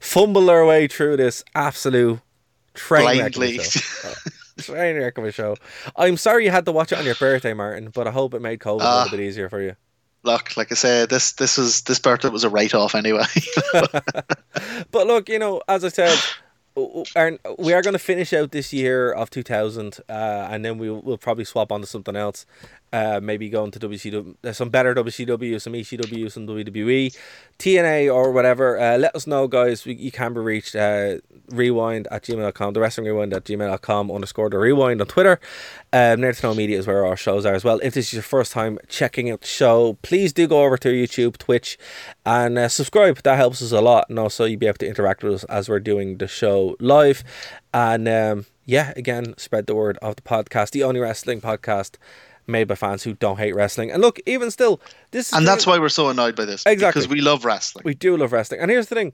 fumble 0.00 0.48
our 0.50 0.64
way 0.64 0.86
through 0.86 1.16
this 1.16 1.42
absolute 1.54 2.20
train 2.74 3.18
wreck 3.18 3.36
of 3.36 3.42
a 3.42 3.58
show. 3.62 4.08
Uh, 4.08 4.14
train 4.62 4.96
wreck 4.96 5.18
of 5.18 5.24
a 5.24 5.32
show. 5.32 5.56
I'm 5.96 6.16
sorry 6.16 6.44
you 6.44 6.50
had 6.50 6.64
to 6.66 6.72
watch 6.72 6.92
it 6.92 6.98
on 6.98 7.04
your 7.04 7.14
birthday, 7.16 7.52
Martin, 7.54 7.90
but 7.90 8.06
I 8.06 8.10
hope 8.12 8.34
it 8.34 8.42
made 8.42 8.60
COVID 8.60 8.80
a 8.80 8.84
Ah. 8.84 9.02
little 9.04 9.18
bit 9.18 9.24
easier 9.26 9.48
for 9.48 9.60
you. 9.62 9.74
Look, 10.28 10.58
like 10.58 10.70
I 10.70 10.74
said, 10.74 11.08
this 11.08 11.32
this 11.32 11.56
was 11.56 11.80
this 11.82 11.98
birthday 11.98 12.28
was 12.28 12.44
a 12.44 12.50
write 12.50 12.74
off 12.74 12.94
anyway. 12.94 13.24
But 14.90 15.06
look, 15.06 15.28
you 15.28 15.38
know, 15.38 15.62
as 15.68 15.84
I 15.84 15.88
said, 15.88 16.18
we 16.76 17.72
are 17.72 17.82
going 17.82 17.92
to 17.94 17.98
finish 17.98 18.32
out 18.32 18.52
this 18.52 18.72
year 18.72 19.10
of 19.10 19.30
2000, 19.30 19.98
uh, 20.08 20.12
and 20.50 20.64
then 20.64 20.78
we'll, 20.78 21.00
we'll 21.00 21.18
probably 21.18 21.44
swap 21.44 21.72
on 21.72 21.80
to 21.80 21.86
something 21.86 22.16
else. 22.16 22.46
Uh, 22.92 23.20
maybe 23.22 23.48
go 23.48 23.64
into 23.64 23.78
WCW, 23.78 24.34
uh, 24.44 24.52
some 24.52 24.70
better 24.70 24.94
WCW, 24.94 25.60
some 25.60 25.74
ECW, 25.74 26.30
some 26.30 26.46
WWE, 26.46 27.16
TNA, 27.58 28.14
or 28.14 28.32
whatever. 28.32 28.78
Uh, 28.78 28.96
let 28.98 29.14
us 29.14 29.26
know, 29.26 29.46
guys. 29.46 29.84
We, 29.84 29.94
you 29.94 30.10
can 30.10 30.34
be 30.34 30.40
reached. 30.40 30.74
Uh, 30.74 31.18
rewind 31.50 32.08
at 32.10 32.22
gmail.com, 32.24 32.74
the 32.74 32.80
wrestling 32.80 33.06
rewind 33.06 33.32
at 33.32 33.44
gmail.com, 33.44 34.10
underscore 34.10 34.50
the 34.50 34.58
rewind 34.58 35.00
on 35.00 35.06
Twitter. 35.06 35.40
Um, 35.92 36.20
Nerd 36.20 36.38
to 36.40 36.46
Know 36.46 36.54
Media 36.54 36.78
is 36.78 36.86
where 36.86 37.06
our 37.06 37.16
shows 37.16 37.46
are 37.46 37.54
as 37.54 37.64
well. 37.64 37.80
If 37.82 37.94
this 37.94 38.08
is 38.08 38.14
your 38.14 38.22
first 38.22 38.52
time 38.52 38.78
checking 38.88 39.30
out 39.30 39.40
the 39.40 39.46
show, 39.46 39.98
please 40.02 40.32
do 40.32 40.46
go 40.46 40.64
over 40.64 40.76
to 40.78 40.88
YouTube, 40.88 41.36
Twitch, 41.38 41.78
and 42.26 42.58
uh, 42.58 42.68
subscribe. 42.68 43.22
That 43.22 43.36
helps 43.36 43.62
us 43.62 43.72
a 43.72 43.80
lot. 43.80 44.06
And 44.08 44.18
also, 44.18 44.44
you'll 44.44 44.60
be 44.60 44.66
able 44.66 44.78
to 44.78 44.88
interact 44.88 45.22
with 45.22 45.34
us 45.34 45.44
as 45.44 45.68
we're 45.68 45.80
doing 45.80 46.18
the 46.18 46.28
show 46.28 46.76
live. 46.80 47.24
And 47.72 48.08
um, 48.08 48.46
yeah, 48.66 48.92
again, 48.96 49.34
spread 49.36 49.66
the 49.66 49.74
word 49.74 49.98
of 50.02 50.16
the 50.16 50.22
podcast, 50.22 50.70
the 50.70 50.84
only 50.84 51.00
wrestling 51.00 51.40
podcast 51.40 51.96
made 52.48 52.64
by 52.64 52.74
fans 52.74 53.02
who 53.02 53.14
don't 53.14 53.38
hate 53.38 53.54
wrestling. 53.54 53.90
And 53.90 54.00
look, 54.00 54.18
even 54.26 54.50
still, 54.50 54.80
this 55.10 55.28
is 55.28 55.34
And 55.34 55.46
that's 55.46 55.66
why 55.66 55.78
we're 55.78 55.88
so 55.88 56.08
annoyed 56.08 56.34
by 56.34 56.44
this. 56.44 56.64
Exactly. 56.66 57.00
Because 57.00 57.08
we 57.08 57.20
love 57.20 57.44
wrestling. 57.44 57.84
we 57.84 57.94
do 57.94 58.16
love 58.16 58.32
wrestling. 58.32 58.60
And 58.60 58.70
here's 58.70 58.88
the 58.88 58.94
thing 58.94 59.12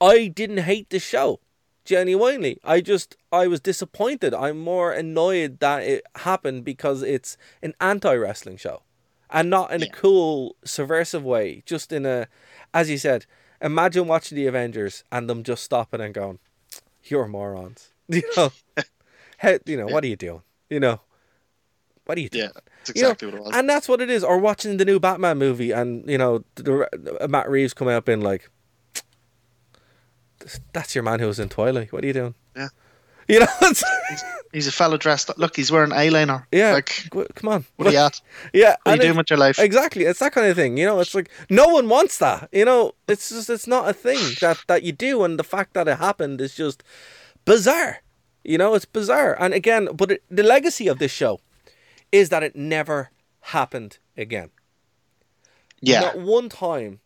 I 0.00 0.28
didn't 0.28 0.58
hate 0.58 0.90
the 0.90 0.98
show 0.98 1.40
genuinely. 1.84 2.58
I 2.64 2.80
just, 2.80 3.16
I 3.32 3.46
was 3.46 3.60
disappointed. 3.60 4.34
I'm 4.34 4.58
more 4.58 4.92
annoyed 4.92 5.60
that 5.60 5.82
it 5.82 6.04
happened 6.16 6.64
because 6.64 7.02
it's 7.02 7.36
an 7.62 7.74
anti 7.80 8.14
wrestling 8.14 8.56
show 8.56 8.82
and 9.30 9.50
not 9.50 9.72
in 9.72 9.82
a 9.82 9.88
cool, 9.88 10.56
subversive 10.64 11.24
way. 11.24 11.62
Just 11.66 11.92
in 11.92 12.06
a, 12.06 12.28
as 12.72 12.90
you 12.90 12.98
said, 12.98 13.26
imagine 13.60 14.06
watching 14.06 14.36
the 14.36 14.46
Avengers 14.46 15.04
and 15.10 15.28
them 15.28 15.42
just 15.42 15.64
stopping 15.64 16.00
and 16.00 16.14
going, 16.14 16.38
You're 17.04 17.28
morons. 17.28 17.90
You 18.08 18.22
know, 18.36 18.52
How, 19.38 19.58
you 19.66 19.76
know, 19.76 19.86
what 19.86 20.04
are 20.04 20.06
you 20.06 20.14
doing? 20.14 20.42
You 20.70 20.78
know, 20.78 21.00
what 22.06 22.16
are 22.18 22.20
you 22.20 22.28
doing? 22.28 22.44
Yeah, 22.44 22.50
that's 22.84 22.96
You 22.96 23.02
know, 23.02 23.08
exactly 23.10 23.28
what 23.28 23.34
it 23.36 23.44
was. 23.44 23.56
And 23.56 23.68
that's 23.68 23.88
what 23.88 24.00
it 24.00 24.10
is. 24.10 24.24
Or 24.24 24.38
watching 24.38 24.76
the 24.78 24.84
new 24.84 24.98
Batman 24.98 25.38
movie 25.38 25.72
and, 25.72 26.08
you 26.08 26.16
know, 26.18 26.44
the, 26.54 26.88
the, 26.92 27.24
uh, 27.24 27.28
Matt 27.28 27.50
Reeves 27.50 27.74
coming 27.74 27.94
up 27.94 28.08
in 28.08 28.20
like, 28.20 28.48
that's 30.72 30.94
your 30.94 31.02
man 31.02 31.20
who 31.20 31.26
was 31.26 31.38
in 31.40 31.48
Twilight. 31.48 31.92
What 31.92 32.04
are 32.04 32.06
you 32.06 32.12
doing? 32.12 32.34
Yeah. 32.56 32.68
You 33.28 33.40
know, 33.40 33.46
it's, 33.62 33.82
He's 34.52 34.68
a 34.68 34.72
fella 34.72 34.98
dressed 34.98 35.30
up. 35.30 35.36
Look, 35.36 35.56
he's 35.56 35.72
wearing 35.72 35.90
an 35.90 35.98
eyeliner. 35.98 36.44
yeah. 36.52 36.74
Like, 36.74 37.08
come 37.34 37.48
on. 37.50 37.64
what 37.74 37.88
are 37.88 37.90
you 37.90 37.98
at? 38.06 38.20
Yeah. 38.52 38.76
What 38.84 38.92
are 38.92 38.96
you 38.98 39.02
doing 39.02 39.16
with 39.16 39.30
your 39.30 39.38
life? 39.40 39.58
Exactly. 39.58 40.04
It's 40.04 40.20
that 40.20 40.30
kind 40.30 40.46
of 40.46 40.54
thing. 40.54 40.76
You 40.76 40.86
know, 40.86 41.00
it's 41.00 41.12
like 41.12 41.28
no 41.50 41.66
one 41.66 41.88
wants 41.88 42.18
that. 42.18 42.48
You 42.52 42.64
know, 42.64 42.92
it's 43.08 43.30
just 43.30 43.50
it's 43.50 43.66
not 43.66 43.88
a 43.88 43.92
thing 43.92 44.20
that 44.40 44.62
that 44.68 44.84
you 44.84 44.92
do, 44.92 45.24
and 45.24 45.40
the 45.40 45.44
fact 45.44 45.74
that 45.74 45.88
it 45.88 45.98
happened 45.98 46.40
is 46.40 46.54
just 46.54 46.84
bizarre. 47.44 47.98
You 48.44 48.58
know, 48.58 48.74
it's 48.74 48.84
bizarre. 48.84 49.36
And 49.40 49.52
again, 49.52 49.88
but 49.92 50.12
it, 50.12 50.22
the 50.30 50.44
legacy 50.44 50.86
of 50.86 51.00
this 51.00 51.10
show 51.10 51.40
is 52.12 52.28
that 52.30 52.42
it 52.42 52.56
never 52.56 53.10
happened 53.40 53.98
again. 54.16 54.50
Yeah. 55.80 56.00
Not 56.00 56.18
one 56.18 56.48
time. 56.48 57.00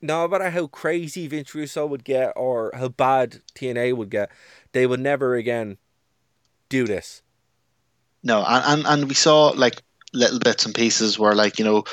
No 0.00 0.26
matter 0.26 0.50
how 0.50 0.66
crazy 0.66 1.28
Vince 1.28 1.54
Russo 1.54 1.86
would 1.86 2.02
get 2.02 2.32
or 2.34 2.72
how 2.74 2.88
bad 2.88 3.40
TNA 3.54 3.96
would 3.96 4.10
get, 4.10 4.30
they 4.72 4.86
would 4.86 4.98
never 4.98 5.36
again 5.36 5.78
do 6.68 6.84
this. 6.84 7.22
No, 8.24 8.44
and, 8.46 8.64
and 8.66 8.86
and 8.86 9.08
we 9.08 9.14
saw 9.14 9.48
like 9.48 9.82
little 10.12 10.40
bits 10.40 10.66
and 10.66 10.74
pieces 10.74 11.18
where 11.18 11.34
like 11.34 11.58
you 11.58 11.64
know, 11.64 11.84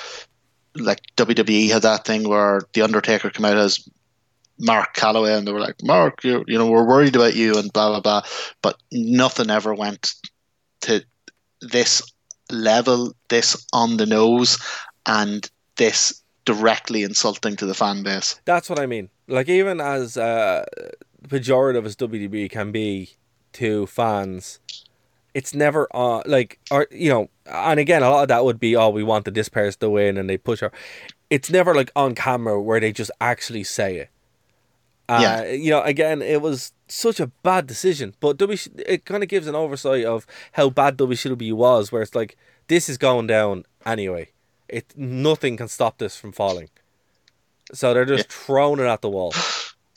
like 0.75 1.01
WWE 1.17 1.69
had 1.69 1.83
that 1.83 2.05
thing 2.05 2.27
where 2.27 2.61
the 2.73 2.81
Undertaker 2.81 3.29
came 3.29 3.45
out 3.45 3.57
as 3.57 3.87
Mark 4.57 4.95
Calaway, 4.95 5.37
and 5.37 5.47
they 5.47 5.51
were 5.51 5.59
like, 5.59 5.83
Mark, 5.83 6.23
you 6.23 6.43
you 6.47 6.57
know, 6.57 6.69
we're 6.69 6.87
worried 6.87 7.15
about 7.15 7.35
you, 7.35 7.57
and 7.57 7.71
blah 7.71 7.89
blah 7.89 8.01
blah. 8.01 8.21
But 8.61 8.77
nothing 8.91 9.49
ever 9.49 9.73
went 9.73 10.15
to 10.81 11.03
this 11.61 12.01
level, 12.49 13.13
this 13.30 13.65
on 13.73 13.97
the 13.97 14.05
nose, 14.05 14.57
and 15.05 15.49
this 15.77 16.21
directly 16.45 17.03
insulting 17.03 17.55
to 17.55 17.65
the 17.65 17.73
fan 17.73 18.03
base. 18.03 18.39
That's 18.45 18.69
what 18.69 18.80
I 18.80 18.85
mean. 18.85 19.09
Like 19.27 19.49
even 19.49 19.80
as 19.80 20.17
uh, 20.17 20.65
pejorative 21.27 21.85
as 21.85 21.95
WWE 21.95 22.49
can 22.49 22.71
be 22.71 23.11
to 23.53 23.85
fans, 23.85 24.59
it's 25.34 25.53
never 25.53 25.88
uh, 25.93 26.21
like 26.26 26.59
or 26.71 26.88
you 26.91 27.09
know. 27.09 27.30
And 27.45 27.80
again, 27.80 28.03
a 28.03 28.09
lot 28.09 28.23
of 28.23 28.27
that 28.30 28.45
would 28.45 28.59
be, 28.59 28.76
oh, 28.76 28.89
we 28.89 29.03
wanted 29.03 29.34
this 29.34 29.49
person 29.49 29.80
to 29.81 29.89
win, 29.89 30.17
and 30.17 30.30
they 30.30 30.38
push 30.38 30.59
her. 30.59 30.71
It's 31.30 31.49
never 31.49 31.76
like 31.76 31.91
on 31.95 32.15
camera 32.15 32.61
where 32.61 32.80
they 32.80 32.91
just 32.91 33.11
actually 33.21 33.63
say 33.63 33.97
it. 33.97 34.09
Uh, 35.07 35.19
Yeah. 35.21 35.51
You 35.51 35.71
know, 35.71 35.81
again, 35.81 36.21
it 36.21 36.41
was 36.41 36.73
such 36.91 37.19
a 37.19 37.27
bad 37.27 37.67
decision, 37.67 38.15
but 38.19 38.37
WC, 38.37 38.81
it 38.85 39.05
kind 39.05 39.23
of 39.23 39.29
gives 39.29 39.47
an 39.47 39.55
oversight 39.55 40.05
of 40.05 40.25
how 40.53 40.69
bad 40.69 40.97
WCW 40.97 41.53
was, 41.53 41.91
where 41.91 42.01
it's 42.01 42.15
like 42.15 42.37
this 42.67 42.89
is 42.89 42.97
going 42.97 43.27
down 43.27 43.65
anyway. 43.85 44.29
It 44.67 44.93
nothing 44.95 45.57
can 45.57 45.67
stop 45.67 45.97
this 45.97 46.15
from 46.15 46.31
falling. 46.31 46.69
So 47.73 47.93
they're 47.93 48.05
just 48.05 48.31
throwing 48.31 48.79
it 48.79 48.85
at 48.87 49.01
the 49.01 49.09
wall. 49.09 49.33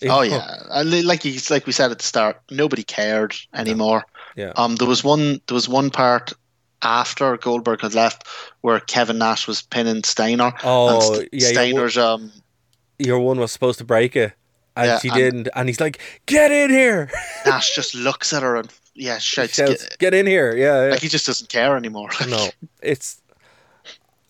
Oh 0.05 0.23
yeah, 0.23 0.57
And 0.71 1.05
like 1.05 1.25
you, 1.25 1.39
like 1.49 1.65
we 1.65 1.71
said 1.73 1.93
at 1.93 1.99
the 1.99 2.05
start, 2.05 2.41
nobody 2.51 2.83
cared 2.83 3.37
anymore. 3.55 4.05
Yeah. 4.35 4.53
Um, 4.57 4.75
there 4.75 4.89
was 4.89 5.05
one, 5.05 5.41
there 5.47 5.55
was 5.55 5.69
one 5.69 5.91
part 5.91 6.33
after 6.83 7.37
Goldberg 7.37 7.83
had 7.83 7.95
left 7.95 8.27
where 8.63 8.81
Kevin 8.81 9.19
Nash 9.19 9.47
was 9.47 9.63
pinning 9.63 10.03
Steiner. 10.03 10.53
Oh, 10.65 10.99
St- 11.15 11.29
yeah, 11.33 11.49
Steiner's 11.49 11.97
um, 11.97 12.33
Your 12.99 13.21
one 13.21 13.39
was 13.39 13.53
supposed 13.53 13.79
to 13.79 13.85
break 13.85 14.17
it, 14.17 14.33
and 14.77 14.87
Yeah, 14.87 14.99
she 14.99 15.09
and- 15.09 15.17
didn't. 15.17 15.49
And 15.55 15.69
he's 15.69 15.81
like, 15.81 15.99
"Get 16.27 16.51
in 16.51 16.71
here!" 16.71 17.11
Nash 17.47 17.75
just 17.75 17.95
looks 17.95 18.33
at 18.33 18.43
her 18.43 18.57
and 18.57 18.71
yeah, 18.95 19.19
shouts, 19.19 19.55
Shouts, 19.55 19.85
"Get-" 19.89 19.99
"Get 19.99 20.15
in 20.15 20.27
here!" 20.27 20.55
Yeah, 20.57 20.85
yeah. 20.85 20.91
like 20.93 21.01
he 21.01 21.09
just 21.09 21.27
doesn't 21.27 21.49
care 21.49 21.77
anymore. 21.77 22.11
no, 22.29 22.49
it's. 22.83 23.21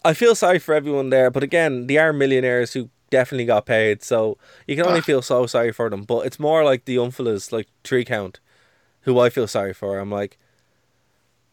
I 0.05 0.15
feel 0.15 0.35
sorry 0.35 0.59
for 0.59 0.75
everyone 0.75 1.11
there, 1.11 1.31
but 1.31 1.43
again, 1.45 1.87
they 1.87 1.97
are 1.97 2.13
millionaires 2.13 2.73
who 2.73 2.91
definitely 3.11 3.45
got 3.45 3.67
paid, 3.67 4.03
so 4.03 4.37
you 4.67 4.75
can 4.75 4.85
only 4.87 4.99
Ah. 4.99 5.03
feel 5.03 5.23
so 5.23 5.47
sorry 5.47 5.71
for 5.73 5.89
them. 5.91 6.03
But 6.03 6.27
it's 6.27 6.41
more 6.41 6.65
like 6.65 6.87
the 6.87 6.97
unfellas, 6.97 7.53
like 7.53 7.69
3 7.85 8.05
Count, 8.05 8.41
who 9.03 9.21
I 9.21 9.31
feel 9.31 9.47
sorry 9.47 9.73
for. 9.73 9.99
I'm 10.01 10.11
like, 10.11 10.39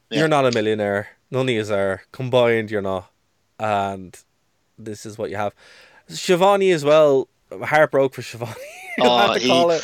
Yeah. 0.09 0.19
you're 0.19 0.27
not 0.27 0.45
a 0.47 0.51
millionaire. 0.51 1.09
None 1.29 1.47
of 1.47 1.53
you 1.53 1.73
are 1.73 2.01
combined. 2.11 2.71
You're 2.71 2.81
not, 2.81 3.11
and 3.59 4.17
this 4.79 5.05
is 5.05 5.17
what 5.19 5.29
you 5.29 5.35
have. 5.37 5.53
Schiavone 6.07 6.71
as 6.71 6.83
well. 6.83 7.27
Heartbroke 7.51 8.13
for 8.13 8.21
Schiavone. 8.21 8.53
Oh, 9.01 9.33
he- 9.33 9.79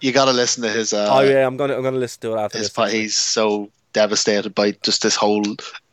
you 0.00 0.12
got 0.12 0.26
to 0.26 0.32
listen 0.32 0.62
to 0.62 0.68
his. 0.68 0.92
Uh, 0.92 1.08
oh 1.10 1.20
yeah, 1.20 1.46
I'm 1.46 1.56
gonna 1.56 1.74
I'm 1.74 1.82
gonna 1.82 1.96
listen 1.96 2.20
to 2.22 2.34
it 2.34 2.38
after 2.38 2.58
his 2.58 2.70
this. 2.70 2.92
He's 2.92 3.16
so 3.16 3.70
devastated 3.92 4.54
by 4.54 4.72
just 4.82 5.02
this 5.02 5.16
whole 5.16 5.42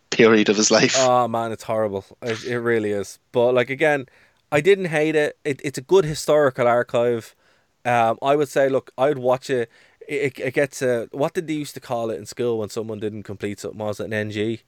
period 0.09 0.49
of 0.49 0.57
his 0.57 0.71
life. 0.71 0.95
Oh 0.97 1.27
man, 1.27 1.51
it's 1.51 1.63
horrible. 1.63 2.05
It, 2.21 2.43
it 2.43 2.59
really 2.59 2.91
is. 2.91 3.19
But 3.31 3.53
like 3.53 3.69
again, 3.69 4.07
I 4.51 4.61
didn't 4.61 4.85
hate 4.85 5.15
it. 5.15 5.37
it 5.43 5.61
it's 5.63 5.77
a 5.77 5.81
good 5.81 6.05
historical 6.05 6.67
archive. 6.67 7.35
Um, 7.83 8.17
I 8.21 8.35
would 8.35 8.49
say, 8.49 8.67
look, 8.69 8.91
I 8.97 9.09
would 9.09 9.19
watch 9.19 9.49
it. 9.49 9.69
It, 10.07 10.37
it, 10.37 10.39
it 10.39 10.53
gets 10.53 10.81
a 10.81 11.07
what 11.11 11.33
did 11.33 11.47
they 11.47 11.53
used 11.53 11.73
to 11.75 11.79
call 11.79 12.09
it 12.09 12.17
in 12.17 12.25
school 12.25 12.59
when 12.59 12.69
someone 12.69 12.99
didn't 12.99 13.23
complete 13.23 13.59
something? 13.59 13.79
Was 13.79 13.99
it 13.99 14.05
an 14.05 14.13
NG? 14.13 14.59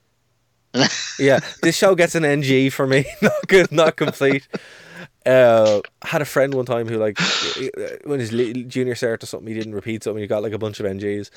yeah, 1.18 1.40
this 1.62 1.76
show 1.76 1.94
gets 1.94 2.14
an 2.14 2.24
NG 2.24 2.70
for 2.70 2.86
me. 2.86 3.04
not 3.22 3.46
good, 3.48 3.70
not 3.72 3.96
complete. 3.96 4.46
Uh, 5.28 5.80
had 6.02 6.22
a 6.22 6.24
friend 6.24 6.54
one 6.54 6.64
time 6.64 6.88
who 6.88 6.96
like 6.96 7.18
when 8.04 8.18
his 8.20 8.30
junior 8.30 8.94
cert 8.94 9.22
or 9.22 9.26
something, 9.26 9.48
he 9.48 9.54
didn't 9.54 9.74
repeat 9.74 10.02
something. 10.04 10.22
He 10.22 10.26
got 10.26 10.42
like 10.42 10.52
a 10.54 10.58
bunch 10.58 10.80
of 10.80 10.86
NGs. 10.86 11.30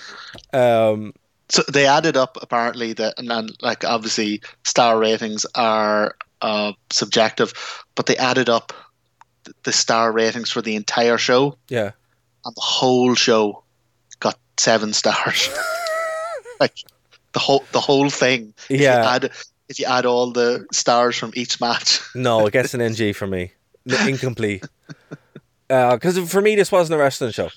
Um, 0.54 1.14
so 1.50 1.64
they 1.72 1.86
added 1.86 2.16
up 2.16 2.38
apparently 2.42 2.94
that 2.94 3.16
and 3.18 3.30
then 3.30 3.50
like 3.62 3.84
obviously 3.84 4.42
star 4.64 4.98
ratings 4.98 5.46
are 5.56 6.16
uh, 6.42 6.72
subjective 6.92 7.54
but 7.96 8.06
they 8.06 8.16
added 8.16 8.48
up 8.48 8.72
the 9.64 9.74
star 9.74 10.14
ratings 10.14 10.50
for 10.50 10.62
the 10.62 10.76
entire 10.78 11.18
show 11.18 11.58
yeah, 11.68 11.92
and 12.46 12.56
the 12.56 12.62
whole 12.62 13.16
show 13.16 13.62
got 14.22 14.40
seven 14.58 14.94
stars 14.94 15.50
like 16.62 16.76
the 17.34 17.40
whole 17.40 17.66
the 17.74 17.82
whole 17.82 18.10
thing 18.10 18.54
if 18.70 18.80
Yeah. 18.80 19.02
you 19.02 19.08
add 19.10 19.32
if 19.68 19.78
you 19.80 19.86
add 19.88 20.06
all 20.06 20.32
the 20.32 20.66
stars 20.72 21.18
from 21.18 21.32
each 21.36 21.60
match 21.60 22.00
No, 22.16 22.46
it 22.46 22.54
gets 22.54 22.74
an 22.76 22.82
NG 22.82 23.14
for 23.14 23.28
me. 23.28 23.52
Incomplete. 23.86 24.66
Uh, 25.70 25.96
because 25.96 26.18
for 26.30 26.42
me, 26.42 26.56
this 26.56 26.72
wasn't 26.72 27.00
a 27.00 27.02
wrestling 27.02 27.32
show. 27.32 27.50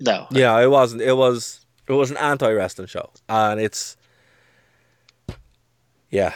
no 0.00 0.26
Yeah, 0.30 0.60
it 0.60 0.70
wasn't. 0.70 1.02
It 1.02 1.16
was. 1.16 1.64
It 1.88 1.94
was 1.94 2.10
an 2.10 2.18
anti-wrestling 2.18 2.88
show, 2.88 3.10
and 3.28 3.60
it's. 3.60 3.96
Yeah, 6.10 6.34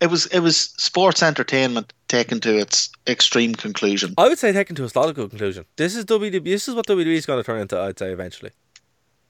it 0.00 0.08
was 0.08 0.26
it 0.26 0.40
was 0.40 0.56
sports 0.56 1.22
entertainment 1.22 1.92
taken 2.08 2.40
to 2.40 2.58
its 2.58 2.90
extreme 3.06 3.54
conclusion 3.54 4.14
I 4.18 4.28
would 4.28 4.38
say 4.38 4.50
taken 4.50 4.74
to 4.76 4.84
a 4.84 4.90
logical 4.94 5.28
conclusion. 5.28 5.66
This 5.76 5.94
is 5.94 6.04
WWE. 6.06 6.42
This 6.42 6.68
is 6.68 6.74
what 6.74 6.86
WWE 6.86 7.06
is 7.06 7.26
going 7.26 7.38
to 7.38 7.44
turn 7.44 7.60
into. 7.60 7.78
I'd 7.78 7.98
say 7.98 8.12
eventually. 8.12 8.50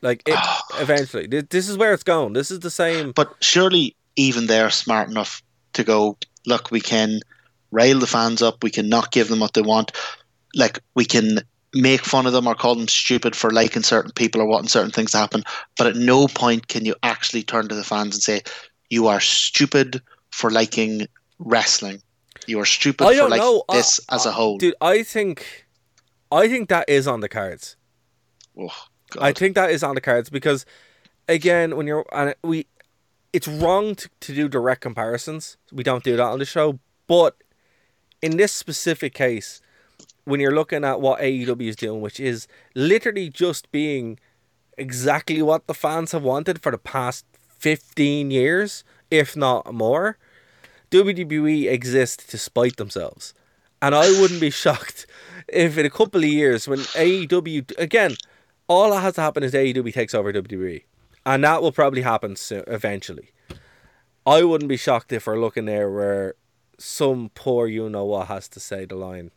Like 0.03 0.23
it, 0.27 0.39
eventually, 0.81 1.27
this 1.27 1.69
is 1.69 1.77
where 1.77 1.93
it's 1.93 2.05
going. 2.05 2.33
This 2.33 2.51
is 2.51 2.61
the 2.61 2.71
same. 2.71 3.13
But 3.13 3.35
surely 3.41 3.97
even 4.17 4.47
they're 4.47 4.71
smart 4.71 5.11
enough 5.11 5.43
to 5.75 5.85
go, 5.85 6.17
look, 6.47 6.71
we 6.71 6.81
can 6.81 7.21
rail 7.71 7.99
the 7.99 8.07
fans 8.07 8.43
up, 8.43 8.63
we 8.63 8.71
can 8.71 8.89
not 8.89 9.13
give 9.13 9.29
them 9.29 9.41
what 9.41 9.55
they 9.55 9.63
want. 9.63 9.93
Like 10.55 10.81
we 10.95 11.05
can 11.05 11.41
make 11.73 12.05
fun 12.05 12.27
of 12.27 12.33
them 12.33 12.47
or 12.47 12.55
call 12.55 12.75
them 12.75 12.89
stupid 12.89 13.37
for 13.37 13.51
liking 13.51 13.83
certain 13.83 14.11
people 14.13 14.41
or 14.41 14.47
wanting 14.47 14.69
certain 14.69 14.91
things 14.91 15.13
to 15.13 15.19
happen. 15.19 15.45
But 15.79 15.87
at 15.87 15.97
no 15.97 16.27
point 16.27 16.69
can 16.69 16.85
you 16.85 16.97
actually 17.03 17.43
turn 17.43 17.69
to 17.69 17.75
the 17.75 17.85
fans 17.85 18.17
and 18.17 18.23
say, 18.23 18.43
you 18.89 19.07
are 19.07 19.21
stupid 19.21 20.03
for 20.31 20.51
liking 20.51 21.07
wrestling. 21.39 22.03
You 22.47 22.59
are 22.61 22.65
stupid 22.65 23.07
I 23.07 23.17
for 23.17 23.29
liking 23.29 23.39
know. 23.39 23.63
I- 23.69 23.77
this 23.77 24.01
as 24.11 24.27
a 24.27 24.33
whole. 24.33 24.59
Dude, 24.59 24.75
I 24.81 25.03
think, 25.03 25.67
I 26.33 26.49
think 26.49 26.69
that 26.71 26.89
is 26.89 27.07
on 27.07 27.21
the 27.21 27.29
cards. 27.29 27.77
Oh. 28.59 28.75
I 29.21 29.33
think 29.33 29.55
that 29.55 29.71
is 29.71 29.83
on 29.83 29.95
the 29.95 30.01
cards 30.01 30.31
because, 30.31 30.65
again, 31.29 31.77
when 31.77 31.87
you're 31.87 32.05
and 32.13 32.35
we, 32.43 32.67
it's 33.33 33.49
wrong 33.49 33.95
to, 33.97 34.09
to 34.21 34.35
do 34.35 34.49
direct 34.49 34.81
comparisons. 34.81 35.57
We 35.73 35.83
don't 35.83 36.05
do 36.05 36.17
that 36.17 36.23
on 36.25 36.39
the 36.39 36.45
show. 36.45 36.79
But 37.07 37.37
in 38.23 38.37
this 38.37 38.53
specific 38.53 39.15
case, 39.15 39.61
when 40.25 40.41
you're 40.41 40.55
looking 40.55 40.85
at 40.85 41.01
what 41.01 41.21
AEW 41.21 41.69
is 41.69 41.77
doing, 41.77 42.01
which 42.01 42.21
is 42.21 42.47
literally 42.75 43.29
just 43.29 43.71
being 43.73 44.19
exactly 44.77 45.43
what 45.43 45.67
the 45.67 45.75
fans 45.75 46.13
have 46.13 46.23
wanted 46.23 46.63
for 46.63 46.73
the 46.73 46.79
past 46.79 47.25
15 47.59 48.31
years, 48.31 48.85
if 49.11 49.37
not 49.37 49.73
more, 49.73 50.19
WWE 50.91 51.71
exists 51.71 52.27
to 52.27 52.39
spite 52.39 52.77
themselves. 52.77 53.35
And 53.83 53.95
I 53.95 54.09
wouldn't 54.21 54.41
be 54.41 54.51
shocked 54.65 55.07
if 55.49 55.79
in 55.79 55.87
a 55.87 55.91
couple 55.91 56.23
of 56.23 56.29
years, 56.29 56.69
when 56.69 56.81
AEW, 56.81 57.79
again, 57.79 58.17
all 58.69 58.91
that 58.91 59.01
has 59.01 59.15
to 59.15 59.21
happen 59.21 59.43
is 59.43 59.53
AEW 59.53 59.93
takes 59.93 60.15
over 60.15 60.33
WWE. 60.33 60.85
And 61.27 61.45
that 61.45 61.61
will 61.63 61.73
probably 61.73 62.03
happen 62.03 62.37
soon, 62.37 62.65
eventually. 62.67 63.31
I 64.27 64.43
wouldn't 64.45 64.69
be 64.69 64.77
shocked 64.77 65.13
if 65.13 65.27
we're 65.27 65.41
looking 65.41 65.67
there 65.67 65.91
where 65.91 66.35
some 66.81 67.31
poor 67.35 67.67
you 67.67 67.89
know 67.89 68.05
what 68.05 68.27
has 68.29 68.49
to 68.49 68.61
say 68.61 68.85
the 68.85 68.95
line, 68.97 69.31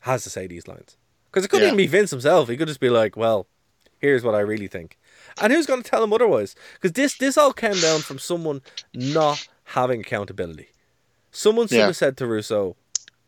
has 0.00 0.24
to 0.24 0.30
say 0.30 0.46
these 0.46 0.66
lines. 0.66 0.96
Because 1.30 1.44
it 1.44 1.48
couldn't 1.48 1.62
Yeah. 1.64 1.68
even 1.74 1.76
be 1.78 1.86
Vince 1.86 2.10
himself. 2.10 2.48
He 2.48 2.56
could 2.56 2.68
just 2.68 2.80
be 2.80 2.90
like, 2.90 3.16
well, 3.16 3.46
here's 3.98 4.22
what 4.24 4.34
I 4.34 4.40
really 4.40 4.68
think. 4.68 4.98
And 5.40 5.52
who's 5.52 5.66
going 5.66 5.82
to 5.82 5.88
tell 5.90 6.02
him 6.02 6.12
otherwise? 6.12 6.54
Because 6.74 6.92
this, 6.92 7.16
this 7.16 7.38
all 7.38 7.52
came 7.52 7.78
down 7.80 8.00
from 8.00 8.18
someone 8.18 8.62
not 8.94 9.46
having 9.64 10.00
accountability. 10.00 10.68
Someone 11.30 11.68
should 11.68 11.76
Yeah. 11.78 11.86
have 11.86 11.96
said 11.96 12.16
to 12.18 12.26
Russo, 12.26 12.76